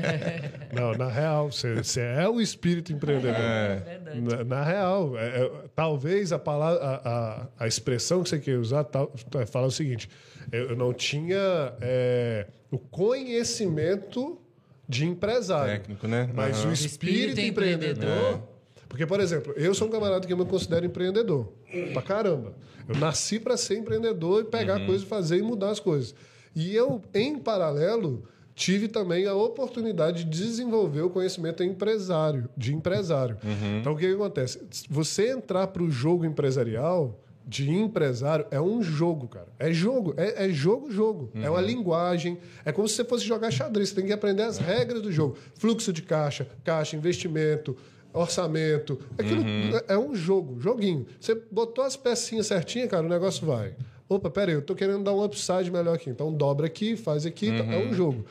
Não, 0.72 0.94
na 0.94 1.10
real, 1.10 1.52
você, 1.52 1.74
você 1.76 2.02
é 2.02 2.28
o 2.28 2.40
espírito 2.40 2.92
empreendedor. 2.96 3.36
É 3.40 3.76
verdade. 3.86 4.22
Na, 4.22 4.44
na 4.44 4.64
real, 4.64 5.18
é- 5.18 5.42
é- 5.46 5.52
talvez 5.76 6.32
a, 6.32 6.40
palavra, 6.40 6.80
a, 6.84 7.10
a, 7.10 7.48
a 7.60 7.68
expressão 7.68 8.24
que 8.24 8.30
você 8.30 8.40
quer 8.40 8.58
usar 8.58 8.84
tal, 8.84 9.12
é, 9.36 9.46
fala 9.46 9.68
o 9.68 9.72
seguinte: 9.72 10.10
eu 10.52 10.76
não 10.76 10.94
tinha 10.94 11.74
é, 11.82 12.48
o 12.72 12.78
conhecimento 12.80 14.40
de 14.88 15.06
empresário. 15.06 15.74
Técnico, 15.74 16.08
né? 16.08 16.30
Mas 16.34 16.60
Aham. 16.60 16.70
o 16.70 16.74
Espírito 16.74 16.86
espírito 16.94 17.40
empreendedor. 17.42 18.04
empreendedor. 18.04 18.42
Porque, 18.88 19.06
por 19.06 19.20
exemplo, 19.20 19.54
eu 19.58 19.74
sou 19.74 19.88
um 19.88 19.92
camarada 19.92 20.26
que 20.26 20.32
eu 20.32 20.38
me 20.38 20.46
considero 20.46 20.86
empreendedor. 20.86 21.52
Pra 21.92 22.02
caramba. 22.02 22.54
Eu 22.88 22.96
nasci 22.96 23.40
para 23.40 23.58
ser 23.58 23.78
empreendedor 23.78 24.44
e 24.44 24.46
pegar 24.46 24.86
coisas, 24.86 25.06
fazer 25.08 25.38
e 25.38 25.42
mudar 25.42 25.72
as 25.72 25.80
coisas. 25.80 26.14
E 26.56 26.74
eu, 26.76 27.02
em 27.14 27.38
paralelo, 27.38 28.24
tive 28.56 28.88
também 28.88 29.28
a 29.28 29.36
oportunidade 29.36 30.24
de 30.24 30.30
desenvolver 30.30 31.02
o 31.02 31.10
conhecimento 31.10 31.62
empresário, 31.62 32.50
de 32.56 32.74
empresário. 32.74 33.38
Então, 33.80 33.94
o 33.94 33.98
que, 33.98 34.08
que 34.08 34.14
acontece? 34.14 34.62
Você 34.90 35.30
entrar 35.30 35.68
para 35.68 35.84
o 35.84 35.92
jogo 35.92 36.26
empresarial 36.26 37.20
de 37.48 37.70
empresário 37.70 38.46
é 38.50 38.60
um 38.60 38.82
jogo, 38.82 39.28
cara. 39.28 39.48
É 39.60 39.72
jogo, 39.72 40.16
é, 40.18 40.46
é 40.46 40.50
jogo, 40.50 40.90
jogo. 40.90 41.30
É 41.36 41.50
uma 41.50 41.62
linguagem. 41.62 42.40
É 42.64 42.72
como 42.72 42.88
se 42.88 42.96
você 42.96 43.04
fosse 43.04 43.26
jogar 43.26 43.52
xadrez. 43.52 43.90
Você 43.90 43.96
tem 43.96 44.06
que 44.06 44.14
aprender 44.14 44.44
as 44.44 44.58
regras 44.58 45.02
do 45.02 45.12
jogo. 45.12 45.38
Fluxo 45.56 45.94
de 45.94 46.02
caixa, 46.02 46.48
caixa, 46.64 46.96
investimento, 46.96 47.78
orçamento. 48.14 49.00
Aquilo 49.18 49.44
é 49.88 49.98
um 49.98 50.16
jogo, 50.16 50.60
joguinho. 50.60 51.06
Você 51.20 51.36
botou 51.52 51.84
as 51.84 51.96
pecinhas 51.96 52.48
certinhas, 52.48 52.90
cara, 52.90 53.06
o 53.06 53.10
negócio 53.10 53.46
vai. 53.46 53.76
Opa, 54.08 54.30
peraí, 54.30 54.54
eu 54.56 54.62
tô 54.62 54.76
querendo 54.76 55.04
dar 55.04 55.14
um 55.14 55.24
upside 55.24 55.72
melhor 55.72 55.96
aqui. 55.96 56.10
Então 56.10 56.32
dobra 56.34 56.68
aqui, 56.68 56.96
faz 56.96 57.26
aqui, 57.26 57.48
tá- 57.48 57.64
é 57.66 57.78
um 57.86 57.94
jogo. 57.94 58.26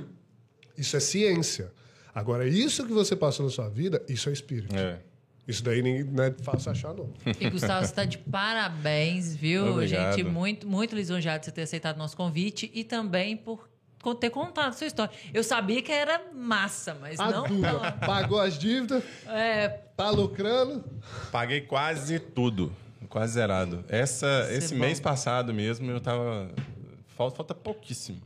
Isso 0.77 0.95
é 0.95 0.99
ciência. 0.99 1.71
Agora, 2.13 2.47
isso 2.47 2.85
que 2.85 2.93
você 2.93 3.15
passou 3.15 3.45
na 3.45 3.51
sua 3.51 3.69
vida, 3.69 4.01
isso 4.07 4.29
é 4.29 4.33
espírito. 4.33 4.75
É. 4.75 4.99
Isso 5.47 5.63
daí 5.63 5.81
ninguém 5.81 6.03
não 6.03 6.23
é 6.23 6.31
fácil 6.41 6.71
achar, 6.71 6.93
não. 6.93 7.09
E 7.39 7.49
Gustavo, 7.49 7.85
você 7.85 7.91
está 7.91 8.05
de 8.05 8.17
parabéns, 8.17 9.35
viu? 9.35 9.65
Obrigado. 9.73 10.15
Gente, 10.17 10.27
muito, 10.27 10.67
muito 10.67 10.95
lisonjeado 10.95 11.39
de 11.39 11.45
você 11.45 11.51
ter 11.51 11.61
aceitado 11.63 11.95
o 11.95 11.99
nosso 11.99 12.17
convite 12.17 12.71
e 12.73 12.83
também 12.83 13.37
por 13.37 13.67
ter 14.19 14.29
contado 14.29 14.69
a 14.69 14.71
sua 14.73 14.87
história. 14.87 15.11
Eu 15.33 15.43
sabia 15.43 15.81
que 15.81 15.91
era 15.91 16.21
massa, 16.33 16.95
mas 16.99 17.19
A 17.19 17.29
não. 17.29 17.47
não. 17.47 17.79
Pagou 18.05 18.39
as 18.39 18.57
dívidas, 18.57 19.03
É, 19.27 19.67
tá 19.95 20.09
lucrando. 20.09 20.83
Paguei 21.31 21.61
quase 21.61 22.19
tudo. 22.19 22.71
Quase 23.09 23.33
zerado. 23.33 23.83
Essa, 23.87 24.47
é 24.49 24.57
esse 24.57 24.73
bom. 24.73 24.81
mês 24.81 24.99
passado 24.99 25.53
mesmo, 25.53 25.89
eu 25.89 25.99
tava. 25.99 26.51
Falta, 27.15 27.37
falta 27.37 27.55
pouquíssimo. 27.55 28.21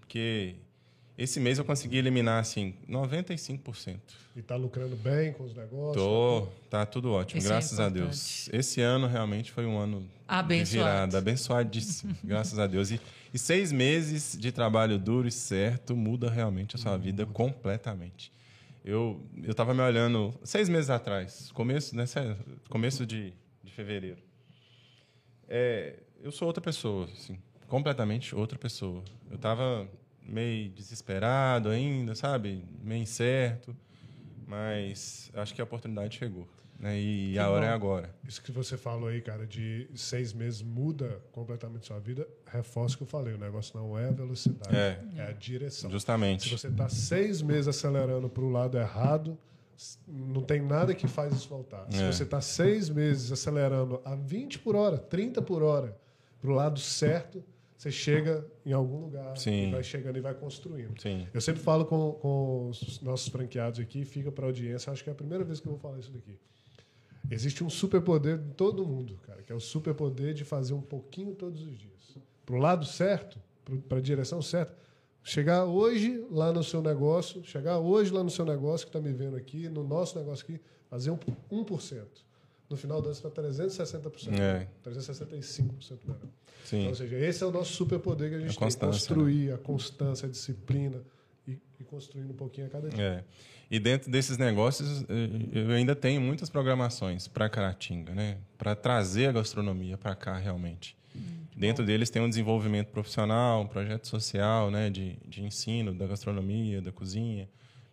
Porque 0.00 0.54
esse 1.16 1.38
mês 1.38 1.58
eu 1.58 1.64
consegui 1.64 1.98
eliminar, 1.98 2.40
assim, 2.40 2.74
95%. 2.88 3.98
E 4.36 4.42
tá 4.42 4.56
lucrando 4.56 4.96
bem 4.96 5.32
com 5.32 5.44
os 5.44 5.54
negócios. 5.54 5.94
Tô, 5.94 6.48
tá 6.68 6.84
tudo 6.84 7.12
ótimo, 7.12 7.38
Isso 7.38 7.46
é 7.46 7.50
graças 7.50 7.78
a 7.78 7.84
importante. 7.84 8.04
Deus. 8.04 8.48
Esse 8.52 8.80
ano 8.80 9.06
realmente 9.06 9.52
foi 9.52 9.64
um 9.64 9.78
ano 9.78 10.00
de 10.00 10.08
Abençoado. 10.26 10.88
virada, 10.88 11.18
abençoadíssimo, 11.18 12.16
graças 12.24 12.58
a 12.58 12.66
Deus. 12.66 12.90
E, 12.90 13.00
e 13.32 13.38
seis 13.38 13.70
meses 13.70 14.36
de 14.36 14.50
trabalho 14.50 14.98
duro 14.98 15.28
e 15.28 15.30
certo 15.30 15.94
muda 15.94 16.28
realmente 16.28 16.74
a 16.74 16.78
sua 16.78 16.96
vida 16.96 17.24
completamente. 17.26 18.32
Eu 18.84 19.20
eu 19.42 19.52
estava 19.52 19.72
me 19.72 19.80
olhando 19.82 20.34
seis 20.42 20.68
meses 20.68 20.90
atrás, 20.90 21.50
começo, 21.52 21.96
né, 21.96 22.04
começo 22.68 23.06
de, 23.06 23.32
de 23.64 23.72
fevereiro. 23.72 24.22
É, 25.48 25.98
eu 26.22 26.30
sou 26.32 26.46
outra 26.46 26.62
pessoa, 26.62 27.06
assim, 27.06 27.38
completamente 27.68 28.34
outra 28.34 28.58
pessoa. 28.58 29.02
Eu 29.30 29.36
estava 29.36 29.88
meio 30.22 30.70
desesperado 30.70 31.68
ainda, 31.68 32.14
sabe, 32.14 32.64
meio 32.82 33.02
incerto, 33.02 33.76
mas 34.46 35.30
acho 35.34 35.54
que 35.54 35.60
a 35.60 35.64
oportunidade 35.64 36.16
chegou, 36.16 36.48
né? 36.78 36.98
E 36.98 37.32
Que 37.32 37.38
a 37.38 37.50
hora 37.50 37.66
bom. 37.66 37.72
é 37.72 37.74
agora. 37.74 38.14
Isso 38.26 38.42
que 38.42 38.50
você 38.52 38.76
falou 38.76 39.08
aí, 39.08 39.20
cara, 39.20 39.46
de 39.46 39.86
seis 39.94 40.32
meses 40.32 40.62
muda 40.62 41.20
completamente 41.32 41.86
sua 41.86 41.98
vida, 41.98 42.26
reforça 42.46 42.94
o 42.94 42.98
que 42.98 43.02
eu 43.04 43.08
falei. 43.08 43.34
O 43.34 43.38
negócio 43.38 43.76
não 43.78 43.98
é 43.98 44.08
a 44.08 44.12
velocidade, 44.12 44.74
É. 44.74 44.98
a 45.28 45.32
direção. 45.32 45.90
Se 45.90 45.92
Justamente. 45.92 46.48
você 46.48 46.68
está 46.68 46.88
seis 46.88 47.42
meses 47.42 47.68
acelerando 47.68 48.28
para 48.30 48.44
o 48.44 48.50
lado 48.50 48.78
errado, 48.78 49.38
não 50.06 50.42
tem 50.42 50.60
nada 50.62 50.94
que 50.94 51.06
faz 51.08 51.34
isso 51.34 51.48
voltar. 51.48 51.86
Se 51.90 52.02
É. 52.02 52.12
você 52.12 52.22
está 52.22 52.40
seis 52.40 52.88
meses 52.88 53.30
acelerando 53.32 54.00
a 54.04 54.14
20 54.14 54.58
por 54.60 54.74
hora, 54.76 54.98
30 54.98 55.40
por 55.42 55.62
hora, 55.62 55.96
para 56.40 56.50
o 56.50 56.54
lado 56.54 56.78
certo, 56.78 57.42
você 57.76 57.90
chega 57.90 58.46
em 58.64 58.72
algum 58.72 59.00
lugar 59.00 59.36
Sim. 59.36 59.68
e 59.68 59.70
vai 59.72 59.82
chegando 59.82 60.16
e 60.16 60.20
vai 60.20 60.34
construindo. 60.34 61.00
Sim. 61.00 61.26
Eu 61.34 61.40
sempre 61.40 61.60
falo 61.62 61.84
com, 61.84 62.12
com 62.12 62.68
os 62.68 63.00
nossos 63.00 63.28
franqueados 63.28 63.80
aqui, 63.80 64.04
fica 64.04 64.30
para 64.32 64.44
a 64.46 64.48
audiência, 64.48 64.92
acho 64.92 65.02
que 65.02 65.10
é 65.10 65.12
a 65.12 65.16
primeira 65.16 65.44
vez 65.44 65.60
que 65.60 65.66
eu 65.66 65.72
vou 65.72 65.78
falar 65.80 65.98
isso 65.98 66.10
daqui. 66.12 66.38
Existe 67.30 67.64
um 67.64 67.70
superpoder 67.70 68.38
de 68.38 68.50
todo 68.52 68.86
mundo, 68.86 69.18
cara, 69.26 69.42
que 69.42 69.50
é 69.50 69.54
o 69.54 69.60
superpoder 69.60 70.34
de 70.34 70.44
fazer 70.44 70.74
um 70.74 70.80
pouquinho 70.82 71.34
todos 71.34 71.62
os 71.62 71.76
dias. 71.78 72.16
Para 72.44 72.54
o 72.54 72.58
lado 72.58 72.84
certo, 72.84 73.38
para 73.88 73.98
a 73.98 74.00
direção 74.00 74.42
certa. 74.42 74.76
Chegar 75.26 75.64
hoje 75.64 76.22
lá 76.30 76.52
no 76.52 76.62
seu 76.62 76.82
negócio, 76.82 77.42
chegar 77.44 77.78
hoje 77.78 78.12
lá 78.12 78.22
no 78.22 78.28
seu 78.28 78.44
negócio 78.44 78.86
que 78.86 78.90
está 78.90 79.00
me 79.00 79.10
vendo 79.10 79.36
aqui, 79.36 79.70
no 79.70 79.82
nosso 79.82 80.18
negócio 80.18 80.44
aqui, 80.44 80.60
fazer 80.90 81.10
um, 81.10 81.16
1%. 81.50 82.04
No 82.68 82.76
final 82.76 83.00
do 83.00 83.06
ano 83.08 83.14
você 83.14 83.26
está 83.26 83.42
360%. 83.42 84.38
É. 84.38 84.68
365% 84.84 85.98
melhor. 86.04 86.20
Sim. 86.64 86.78
Então, 86.78 86.88
ou 86.90 86.94
seja, 86.94 87.16
esse 87.16 87.42
é 87.42 87.46
o 87.46 87.50
nosso 87.50 87.72
superpoder 87.72 88.28
que 88.30 88.36
a 88.36 88.38
gente 88.40 88.50
A 88.50 88.68
tem. 88.68 88.68
né? 88.68 88.92
Construir 88.92 89.52
a 89.52 89.58
constância, 89.58 90.26
a 90.26 90.30
disciplina 90.30 91.02
e, 91.48 91.58
e 91.80 91.84
construindo 91.84 92.30
um 92.30 92.36
pouquinho 92.36 92.66
a 92.66 92.70
cada 92.70 92.88
dia. 92.90 93.02
É. 93.02 93.24
E 93.70 93.78
dentro 93.78 94.10
desses 94.10 94.36
negócios, 94.36 95.04
eu 95.52 95.70
ainda 95.70 95.96
tenho 95.96 96.20
muitas 96.20 96.50
programações 96.50 97.26
para 97.26 97.48
Caratinga, 97.48 98.14
né? 98.14 98.38
Para 98.58 98.76
trazer 98.76 99.26
a 99.28 99.32
gastronomia 99.32 99.96
para 99.96 100.14
cá 100.14 100.36
realmente. 100.36 100.96
Dentro 101.54 101.84
deles 101.84 102.10
tem 102.10 102.20
um 102.22 102.28
desenvolvimento 102.28 102.88
profissional, 102.88 103.62
um 103.62 103.66
projeto 103.66 104.06
social, 104.06 104.70
né? 104.70 104.90
De, 104.90 105.16
de 105.26 105.42
ensino 105.42 105.94
da 105.94 106.06
gastronomia, 106.06 106.80
da 106.82 106.92
cozinha. 106.92 107.48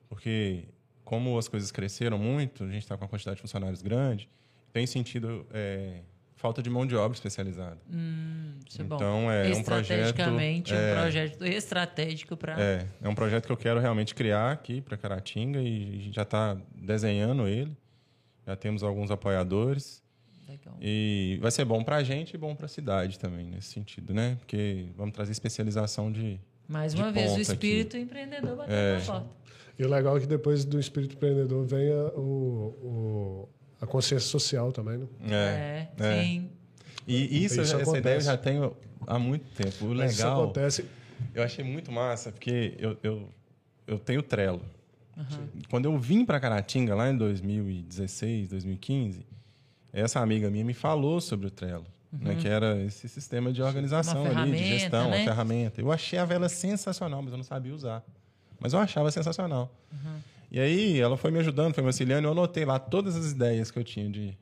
Porque, 0.09 0.65
como 1.03 1.37
as 1.37 1.47
coisas 1.47 1.71
cresceram 1.71 2.17
muito, 2.17 2.63
a 2.63 2.67
gente 2.67 2.83
está 2.83 2.97
com 2.97 3.03
uma 3.03 3.09
quantidade 3.09 3.35
de 3.37 3.41
funcionários 3.41 3.81
grande, 3.81 4.29
tem 4.73 4.85
sentido 4.85 5.45
eh, 5.53 6.01
falta 6.35 6.61
de 6.61 6.69
mão 6.69 6.85
de 6.87 6.95
obra 6.95 7.15
especializada. 7.15 7.77
isso 8.67 8.81
é 8.81 8.83
bom. 8.83 8.95
Então, 8.95 9.31
é 9.31 9.55
um 9.55 9.63
projeto- 9.63 9.99
Estrategicamente, 10.07 10.73
é. 10.73 10.77
um 10.93 11.01
projeto 11.01 11.45
estratégico 11.45 12.35
para. 12.35 12.59
É, 12.61 12.87
é 13.01 13.07
um 13.07 13.15
projeto 13.15 13.45
que 13.45 13.51
eu 13.51 13.57
quero 13.57 13.79
realmente 13.79 14.15
criar 14.15 14.51
aqui 14.51 14.81
para 14.81 14.97
Caratinga 14.97 15.61
e 15.61 15.97
a 15.99 16.03
gente 16.03 16.15
já 16.15 16.23
está 16.23 16.57
desenhando 16.75 17.47
ele. 17.47 17.75
Já 18.45 18.55
temos 18.55 18.81
alguns 18.81 19.11
apoiadores 19.11 20.00
Legal. 20.51 20.75
e 20.81 21.37
vai 21.41 21.51
ser 21.51 21.65
bom 21.65 21.83
para 21.83 21.97
a 21.97 22.03
gente 22.03 22.33
e 22.33 22.37
bom 22.37 22.55
para 22.55 22.65
a 22.65 22.69
cidade 22.69 23.17
também 23.19 23.45
nesse 23.45 23.69
sentido, 23.73 24.13
né? 24.13 24.35
Porque 24.39 24.85
vamos 24.97 25.13
trazer 25.13 25.31
especialização 25.31 26.11
de 26.11 26.39
Mais 26.67 26.93
de 26.93 27.01
uma 27.01 27.11
vez, 27.11 27.31
o 27.33 27.39
espírito 27.39 27.97
empreendedor 27.97 28.55
batendo 28.57 28.75
É. 28.75 28.97
na 28.99 29.05
porta. 29.05 29.27
E 29.79 29.83
o 29.85 29.89
legal 29.89 30.17
é 30.17 30.19
que 30.19 30.27
depois 30.27 30.63
do 30.65 30.79
espírito 30.79 31.15
empreendedor 31.15 31.65
vem 31.65 31.89
a, 31.91 32.05
o, 32.19 32.75
o- 32.83 33.49
a 33.79 33.87
consciência 33.87 34.27
social 34.29 34.71
também, 34.71 34.97
né? 34.97 35.07
É. 35.29 36.03
É, 36.03 36.05
é. 36.19 36.23
sim. 36.23 36.49
E 37.07 37.43
isso, 37.45 37.59
Isso 37.61 37.75
essa 37.77 37.97
ideia 37.97 38.15
eu 38.17 38.21
já 38.21 38.37
tenho 38.37 38.75
há 39.07 39.17
muito 39.17 39.43
tempo. 39.55 39.85
O 39.85 39.95
Mas 39.95 40.11
Isso 40.13 40.21
legal, 40.21 40.43
acontece. 40.43 40.85
eu 41.33 41.41
achei 41.43 41.63
muito 41.65 41.91
massa 41.91 42.31
porque 42.31 42.75
eu, 42.77 42.95
eu, 43.01 43.29
eu 43.87 43.97
tenho 43.97 44.21
Trello. 44.21 44.61
Quando 45.69 45.85
eu 45.85 45.97
vim 45.99 46.23
para 46.25 46.39
Caratinga 46.39 46.93
lá 46.95 47.09
em 47.09 47.17
2016, 47.17 48.49
2015, 48.49 49.25
essa 49.93 50.19
amiga 50.19 50.49
minha 50.49 50.63
me 50.63 50.73
falou 50.73 51.19
sobre 51.21 51.47
o 51.47 51.51
Trello, 51.51 51.85
né, 52.11 52.35
que 52.35 52.47
era 52.47 52.77
esse 52.81 53.07
sistema 53.09 53.51
de 53.51 53.61
organização 53.61 54.25
ali, 54.25 54.51
de 54.51 54.63
gestão, 54.79 55.09
né? 55.09 55.17
uma 55.17 55.25
ferramenta. 55.25 55.81
Eu 55.81 55.91
achei 55.91 56.19
a 56.19 56.25
vela 56.25 56.49
sensacional, 56.49 57.21
mas 57.21 57.31
eu 57.31 57.37
não 57.37 57.43
sabia 57.43 57.73
usar. 57.73 58.03
Mas 58.59 58.73
eu 58.73 58.79
achava 58.79 59.09
sensacional. 59.11 59.73
E 60.51 60.59
aí 60.59 60.99
ela 60.99 61.15
foi 61.17 61.31
me 61.31 61.39
ajudando, 61.39 61.73
foi 61.73 61.81
me 61.83 61.87
auxiliando, 61.89 62.25
e 62.25 62.27
eu 62.27 62.31
anotei 62.31 62.65
lá 62.65 62.77
todas 62.77 63.15
as 63.15 63.31
ideias 63.31 63.71
que 63.71 63.79
eu 63.79 63.83
tinha 63.83 64.09
de, 64.09 64.37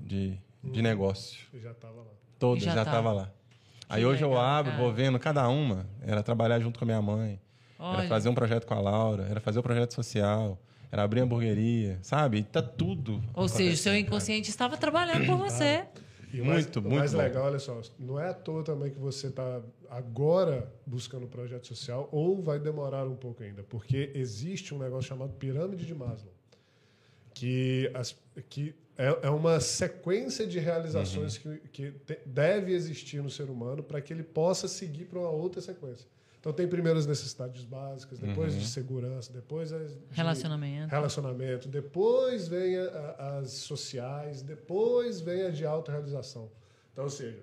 de, 0.00 0.38
de 0.62 0.80
negócio. 0.82 1.38
Eu 1.52 1.60
já 1.60 1.72
estava 1.72 1.96
lá. 1.98 2.10
Todas, 2.38 2.62
Já 2.62 2.70
já 2.72 2.84
tá. 2.84 2.90
estava 2.90 3.12
lá. 3.12 3.30
Aí 3.88 4.02
Que 4.02 4.06
hoje 4.06 4.22
eu 4.22 4.28
legal, 4.28 4.44
abro, 4.44 4.70
cara. 4.72 4.82
vou 4.84 4.92
vendo 4.92 5.18
cada 5.18 5.48
uma. 5.48 5.86
Era 6.02 6.22
trabalhar 6.22 6.60
junto 6.60 6.78
com 6.78 6.84
a 6.84 6.86
minha 6.86 7.02
mãe. 7.02 7.40
Olha. 7.78 7.98
Era 8.00 8.08
fazer 8.08 8.28
um 8.28 8.34
projeto 8.34 8.64
com 8.66 8.74
a 8.74 8.80
Laura. 8.80 9.26
Era 9.28 9.40
fazer 9.40 9.58
um 9.58 9.62
projeto 9.62 9.94
social. 9.94 10.56
Era 10.90 11.02
abrir 11.02 11.20
hamburgueria. 11.20 11.98
Sabe? 12.02 12.38
E 12.38 12.42
tá 12.44 12.62
tudo. 12.62 13.22
Ou 13.34 13.48
seja, 13.48 13.74
o 13.74 13.76
seu 13.76 13.96
inconsciente 13.96 14.48
estava 14.50 14.76
trabalhando 14.76 15.26
por 15.26 15.36
você. 15.36 15.84
E 16.32 16.42
mais, 16.42 16.64
Muito, 16.64 16.78
o 16.78 16.82
muito 16.82 16.94
mais 16.98 17.12
bom. 17.12 17.18
legal, 17.18 17.46
olha 17.46 17.58
só, 17.58 17.80
não 17.98 18.20
é 18.20 18.28
à 18.28 18.34
toa 18.34 18.62
também 18.62 18.90
que 18.90 18.98
você 18.98 19.28
está 19.28 19.62
agora 19.88 20.70
buscando 20.86 21.24
um 21.24 21.28
projeto 21.28 21.66
social 21.66 22.06
ou 22.12 22.42
vai 22.42 22.58
demorar 22.58 23.06
um 23.08 23.16
pouco 23.16 23.42
ainda, 23.42 23.62
porque 23.62 24.10
existe 24.14 24.74
um 24.74 24.78
negócio 24.78 25.08
chamado 25.08 25.32
pirâmide 25.32 25.86
de 25.86 25.94
Maslow, 25.94 26.30
que, 27.32 27.90
as, 27.94 28.14
que 28.50 28.74
é, 28.96 29.20
é 29.22 29.30
uma 29.30 29.58
sequência 29.58 30.46
de 30.46 30.58
realizações 30.58 31.42
Uhum. 31.44 31.56
que, 31.72 31.90
que 31.90 31.90
te- 32.00 32.20
deve 32.26 32.72
existir 32.74 33.22
no 33.22 33.30
ser 33.30 33.48
humano 33.48 33.82
para 33.82 33.98
que 34.02 34.12
ele 34.12 34.22
possa 34.22 34.68
seguir 34.68 35.06
para 35.06 35.20
uma 35.20 35.30
outra 35.30 35.62
sequência. 35.62 36.06
Então 36.40 36.52
tem 36.52 36.68
primeiro 36.68 36.98
as 36.98 37.06
necessidades 37.06 37.64
básicas, 37.64 38.18
depois 38.18 38.54
Uhum. 38.54 38.60
de 38.60 38.66
segurança, 38.66 39.32
depois 39.32 39.72
as 39.72 39.90
de 39.92 39.98
Relacionamento. 40.12 40.90
relacionamento, 40.90 41.68
depois 41.68 42.46
vem 42.46 42.76
a- 42.78 43.38
as 43.40 43.50
sociais, 43.52 44.40
depois 44.42 45.20
vem 45.20 45.42
a 45.42 45.50
de 45.50 45.64
autorrealização. 45.66 46.50
Então, 46.92 47.04
ou 47.04 47.10
seja, 47.10 47.38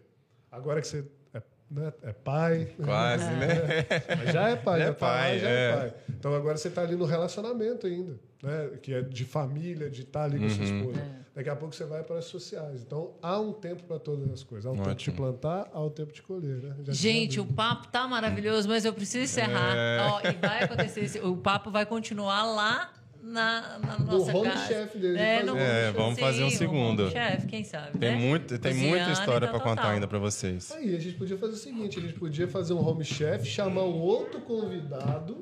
agora 0.52 0.80
que 0.82 0.88
você 0.88 1.06
é, 1.34 1.42
né, 1.70 1.94
é 2.04 2.14
pai, 2.14 2.74
Quase, 2.84 3.26
né? 3.26 3.48
mas 4.18 4.34
já 4.34 4.50
é 4.50 4.56
pai, 4.56 4.80
Já 4.80 4.86
já, 4.86 4.92
é 4.92 4.94
tá 4.94 5.06
lá, 5.06 5.12
pai, 5.14 5.40
já 5.40 5.50
é. 5.50 5.70
é. 5.72 5.76
pai. 5.76 5.94
Então 6.10 6.34
agora 6.34 6.58
você 6.58 6.68
está 6.70 6.82
ali 6.82 6.96
no 6.96 7.06
relacionamento 7.06 7.86
ainda, 7.88 8.18
né? 8.42 8.78
que 8.82 8.94
é 8.94 9.02
de 9.02 9.26
família, 9.26 9.90
de 9.90 10.04
estar 10.04 10.24
ali 10.24 10.40
com 10.40 10.50
sua 10.50 10.64
Uhum. 10.66 10.80
esposa. 10.80 11.00
É. 11.02 11.25
Daqui 11.36 11.50
a 11.50 11.56
pouco 11.56 11.76
você 11.76 11.84
vai 11.86 12.02
para 12.02 12.18
as 12.18 12.26
sociais. 12.26 12.82
Então 12.82 13.12
há 13.22 13.38
um 13.40 13.52
tempo 13.52 13.84
para 13.84 14.00
todas 14.00 14.32
as 14.32 14.42
coisas. 14.42 14.66
Há 14.66 14.72
um 14.72 14.76
tempo 14.76 14.86
de 14.88 14.92
Ótimo. 14.92 15.18
plantar, 15.18 15.70
há 15.74 15.84
um 15.84 15.90
tempo 15.90 16.14
de 16.14 16.22
colher. 16.22 16.56
Né? 16.64 16.76
Gente, 16.88 17.40
o 17.42 17.46
papo 17.46 17.90
tá 17.90 18.08
maravilhoso, 18.08 18.70
mas 18.70 18.86
eu 18.86 18.94
preciso 18.94 19.26
encerrar. 19.26 19.76
É. 19.76 19.98
Ó, 20.02 20.22
e 20.30 20.32
vai 20.48 20.64
acontecer. 20.64 21.02
esse- 21.02 21.20
O 21.20 21.36
papo 21.36 21.70
vai 21.70 21.86
continuar 21.86 22.44
lá 22.46 22.94
na, 23.22 23.80
na 23.80 24.00
nossa 24.00 24.32
home 24.34 24.50
casa. 24.50 24.68
chef 24.68 24.98
dele, 24.98 25.18
É, 25.18 25.40
fazer 25.40 25.46
no 25.48 25.56
um- 25.56 25.60
É, 25.60 25.92
vamos 25.92 26.20
fazer 26.20 26.44
um 26.46 26.50
segundo. 26.52 27.02
home 27.04 27.12
chef, 27.12 27.48
quem 27.48 27.64
sabe, 27.66 27.98
Tem, 27.98 28.12
né? 28.12 28.16
muito, 28.18 28.58
tem 28.60 28.74
muita 28.74 29.12
história 29.12 29.48
então, 29.48 29.60
para 29.60 29.70
contar 29.70 29.90
ainda 29.90 30.08
para 30.08 30.20
vocês. 30.20 30.72
Aí 30.72 30.96
a 30.96 31.00
gente 31.00 31.18
podia 31.18 31.36
fazer 31.38 31.54
o 31.54 31.58
seguinte: 31.58 32.00
a 32.00 32.02
gente 32.02 32.14
podia 32.14 32.48
fazer 32.48 32.74
um 32.74 32.88
home 32.88 33.04
chef, 33.04 33.44
chamar 33.46 33.84
um 33.84 34.00
outro 34.00 34.40
convidado 34.42 35.38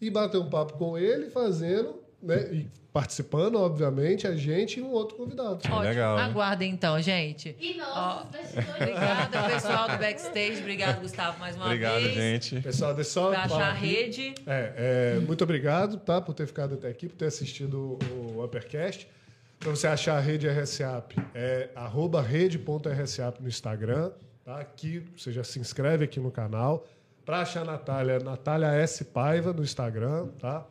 e 0.00 0.10
bater 0.10 0.38
um 0.38 0.48
papo 0.50 0.72
com 0.78 0.96
ele, 0.98 1.28
fazendo, 1.30 2.00
né? 2.22 2.48
E 2.52 2.68
participando, 2.92 3.56
obviamente, 3.56 4.26
a 4.26 4.34
gente 4.34 4.80
e 4.80 4.82
um 4.82 4.90
outro 4.90 5.16
convidado. 5.16 5.52
Ótimo. 5.52 5.80
Legal, 5.80 6.16
né? 6.16 6.22
Aguardem 6.24 6.72
então, 6.72 7.00
gente. 7.00 7.56
E 7.60 7.74
nós, 7.74 8.26
bastidores. 8.26 8.68
Obrigada, 8.80 9.42
pessoal 9.48 9.88
do 9.88 9.98
backstage. 9.98 10.58
Obrigado, 10.60 11.00
Gustavo, 11.00 11.38
mais 11.38 11.56
uma 11.56 11.66
Obrigado, 11.66 12.00
vez. 12.00 12.14
gente. 12.14 12.60
Pessoal, 12.60 12.94
deixa 12.94 13.10
eu 13.10 13.12
só 13.12 13.30
Pra 13.30 13.42
achar 13.42 13.70
a 13.70 13.72
rede. 13.72 14.34
É, 14.46 15.14
é, 15.16 15.20
muito 15.20 15.44
obrigado, 15.44 15.98
tá? 15.98 16.20
Por 16.20 16.34
ter 16.34 16.46
ficado 16.46 16.74
até 16.74 16.88
aqui, 16.88 17.08
por 17.08 17.16
ter 17.16 17.26
assistido 17.26 17.98
o, 18.12 18.38
o 18.38 18.44
Uppercast. 18.44 19.08
Para 19.58 19.70
você 19.70 19.86
achar 19.86 20.16
a 20.16 20.20
rede 20.20 20.48
RSAP, 20.48 21.16
é 21.34 21.68
arroba 21.74 22.22
rede.rsap 22.22 23.42
no 23.42 23.48
Instagram, 23.48 24.10
tá? 24.42 24.58
Aqui, 24.58 25.06
você 25.16 25.30
já 25.30 25.44
se 25.44 25.60
inscreve 25.60 26.04
aqui 26.06 26.18
no 26.18 26.30
canal. 26.30 26.86
Para 27.24 27.42
achar 27.42 27.60
a 27.60 27.64
Natália, 27.64 28.18
Natália 28.18 28.68
S. 28.68 29.04
Paiva 29.04 29.52
no 29.52 29.62
Instagram, 29.62 30.28
tá? 30.40 30.66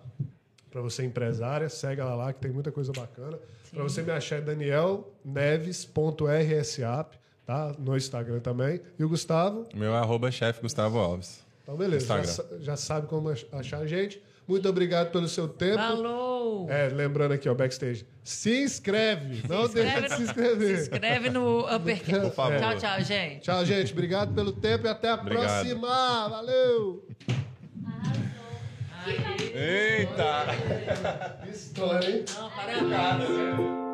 Para 0.71 0.81
você 0.81 1.03
empresária, 1.03 1.67
segue 1.69 2.01
ela 2.01 2.15
lá 2.15 2.33
que 2.33 2.39
tem 2.39 2.51
muita 2.51 2.71
coisa 2.71 2.91
bacana. 2.91 3.37
Para 3.71 3.83
você 3.83 4.01
me 4.01 4.11
achar 4.11 4.37
é 4.37 4.41
danielneves.rsap, 4.41 7.17
tá? 7.45 7.73
No 7.77 7.95
Instagram 7.97 8.39
também. 8.39 8.81
E 8.97 9.03
o 9.03 9.09
Gustavo, 9.09 9.67
Meu 9.73 9.93
arroba 9.95 10.31
chefe 10.31 10.61
Gustavo 10.61 10.97
Alves. 10.99 11.43
então, 11.63 11.75
beleza, 11.75 12.23
já, 12.23 12.43
já 12.59 12.75
sabe 12.75 13.07
como 13.07 13.29
ach- 13.29 13.45
achar 13.51 13.79
a 13.79 13.87
gente. 13.87 14.21
Muito 14.47 14.67
obrigado 14.67 15.11
pelo 15.11 15.27
seu 15.27 15.47
tempo. 15.47 15.77
Falou! 15.77 16.67
É, 16.71 16.87
lembrando 16.89 17.33
aqui, 17.33 17.47
ó, 17.47 17.53
backstage. 17.53 18.03
Se 18.23 18.63
inscreve, 18.63 19.47
não 19.47 19.67
deixa 19.67 20.01
de 20.01 20.09
se 20.09 20.15
Se 20.17 20.23
inscrever. 20.23 20.79
inscreve 20.79 21.29
no 21.29 21.59
Uppercast. 21.75 22.21
Por 22.21 22.31
favor. 22.31 22.57
Tchau, 22.59 22.75
tchau, 22.77 23.01
gente. 23.03 23.41
Tchau, 23.41 23.63
gente. 23.65 23.91
Obrigado 23.93 24.33
pelo 24.33 24.51
tempo 24.51 24.87
e 24.87 24.89
até 24.89 25.09
a 25.09 25.13
Obrigado. 25.15 25.45
próxima. 25.67 26.27
Valeu! 26.29 27.05
Eita! 29.53 30.45
História, 31.49 32.09
hein? 32.09 32.25
Não, 32.37 32.49
parabéns. 32.51 33.88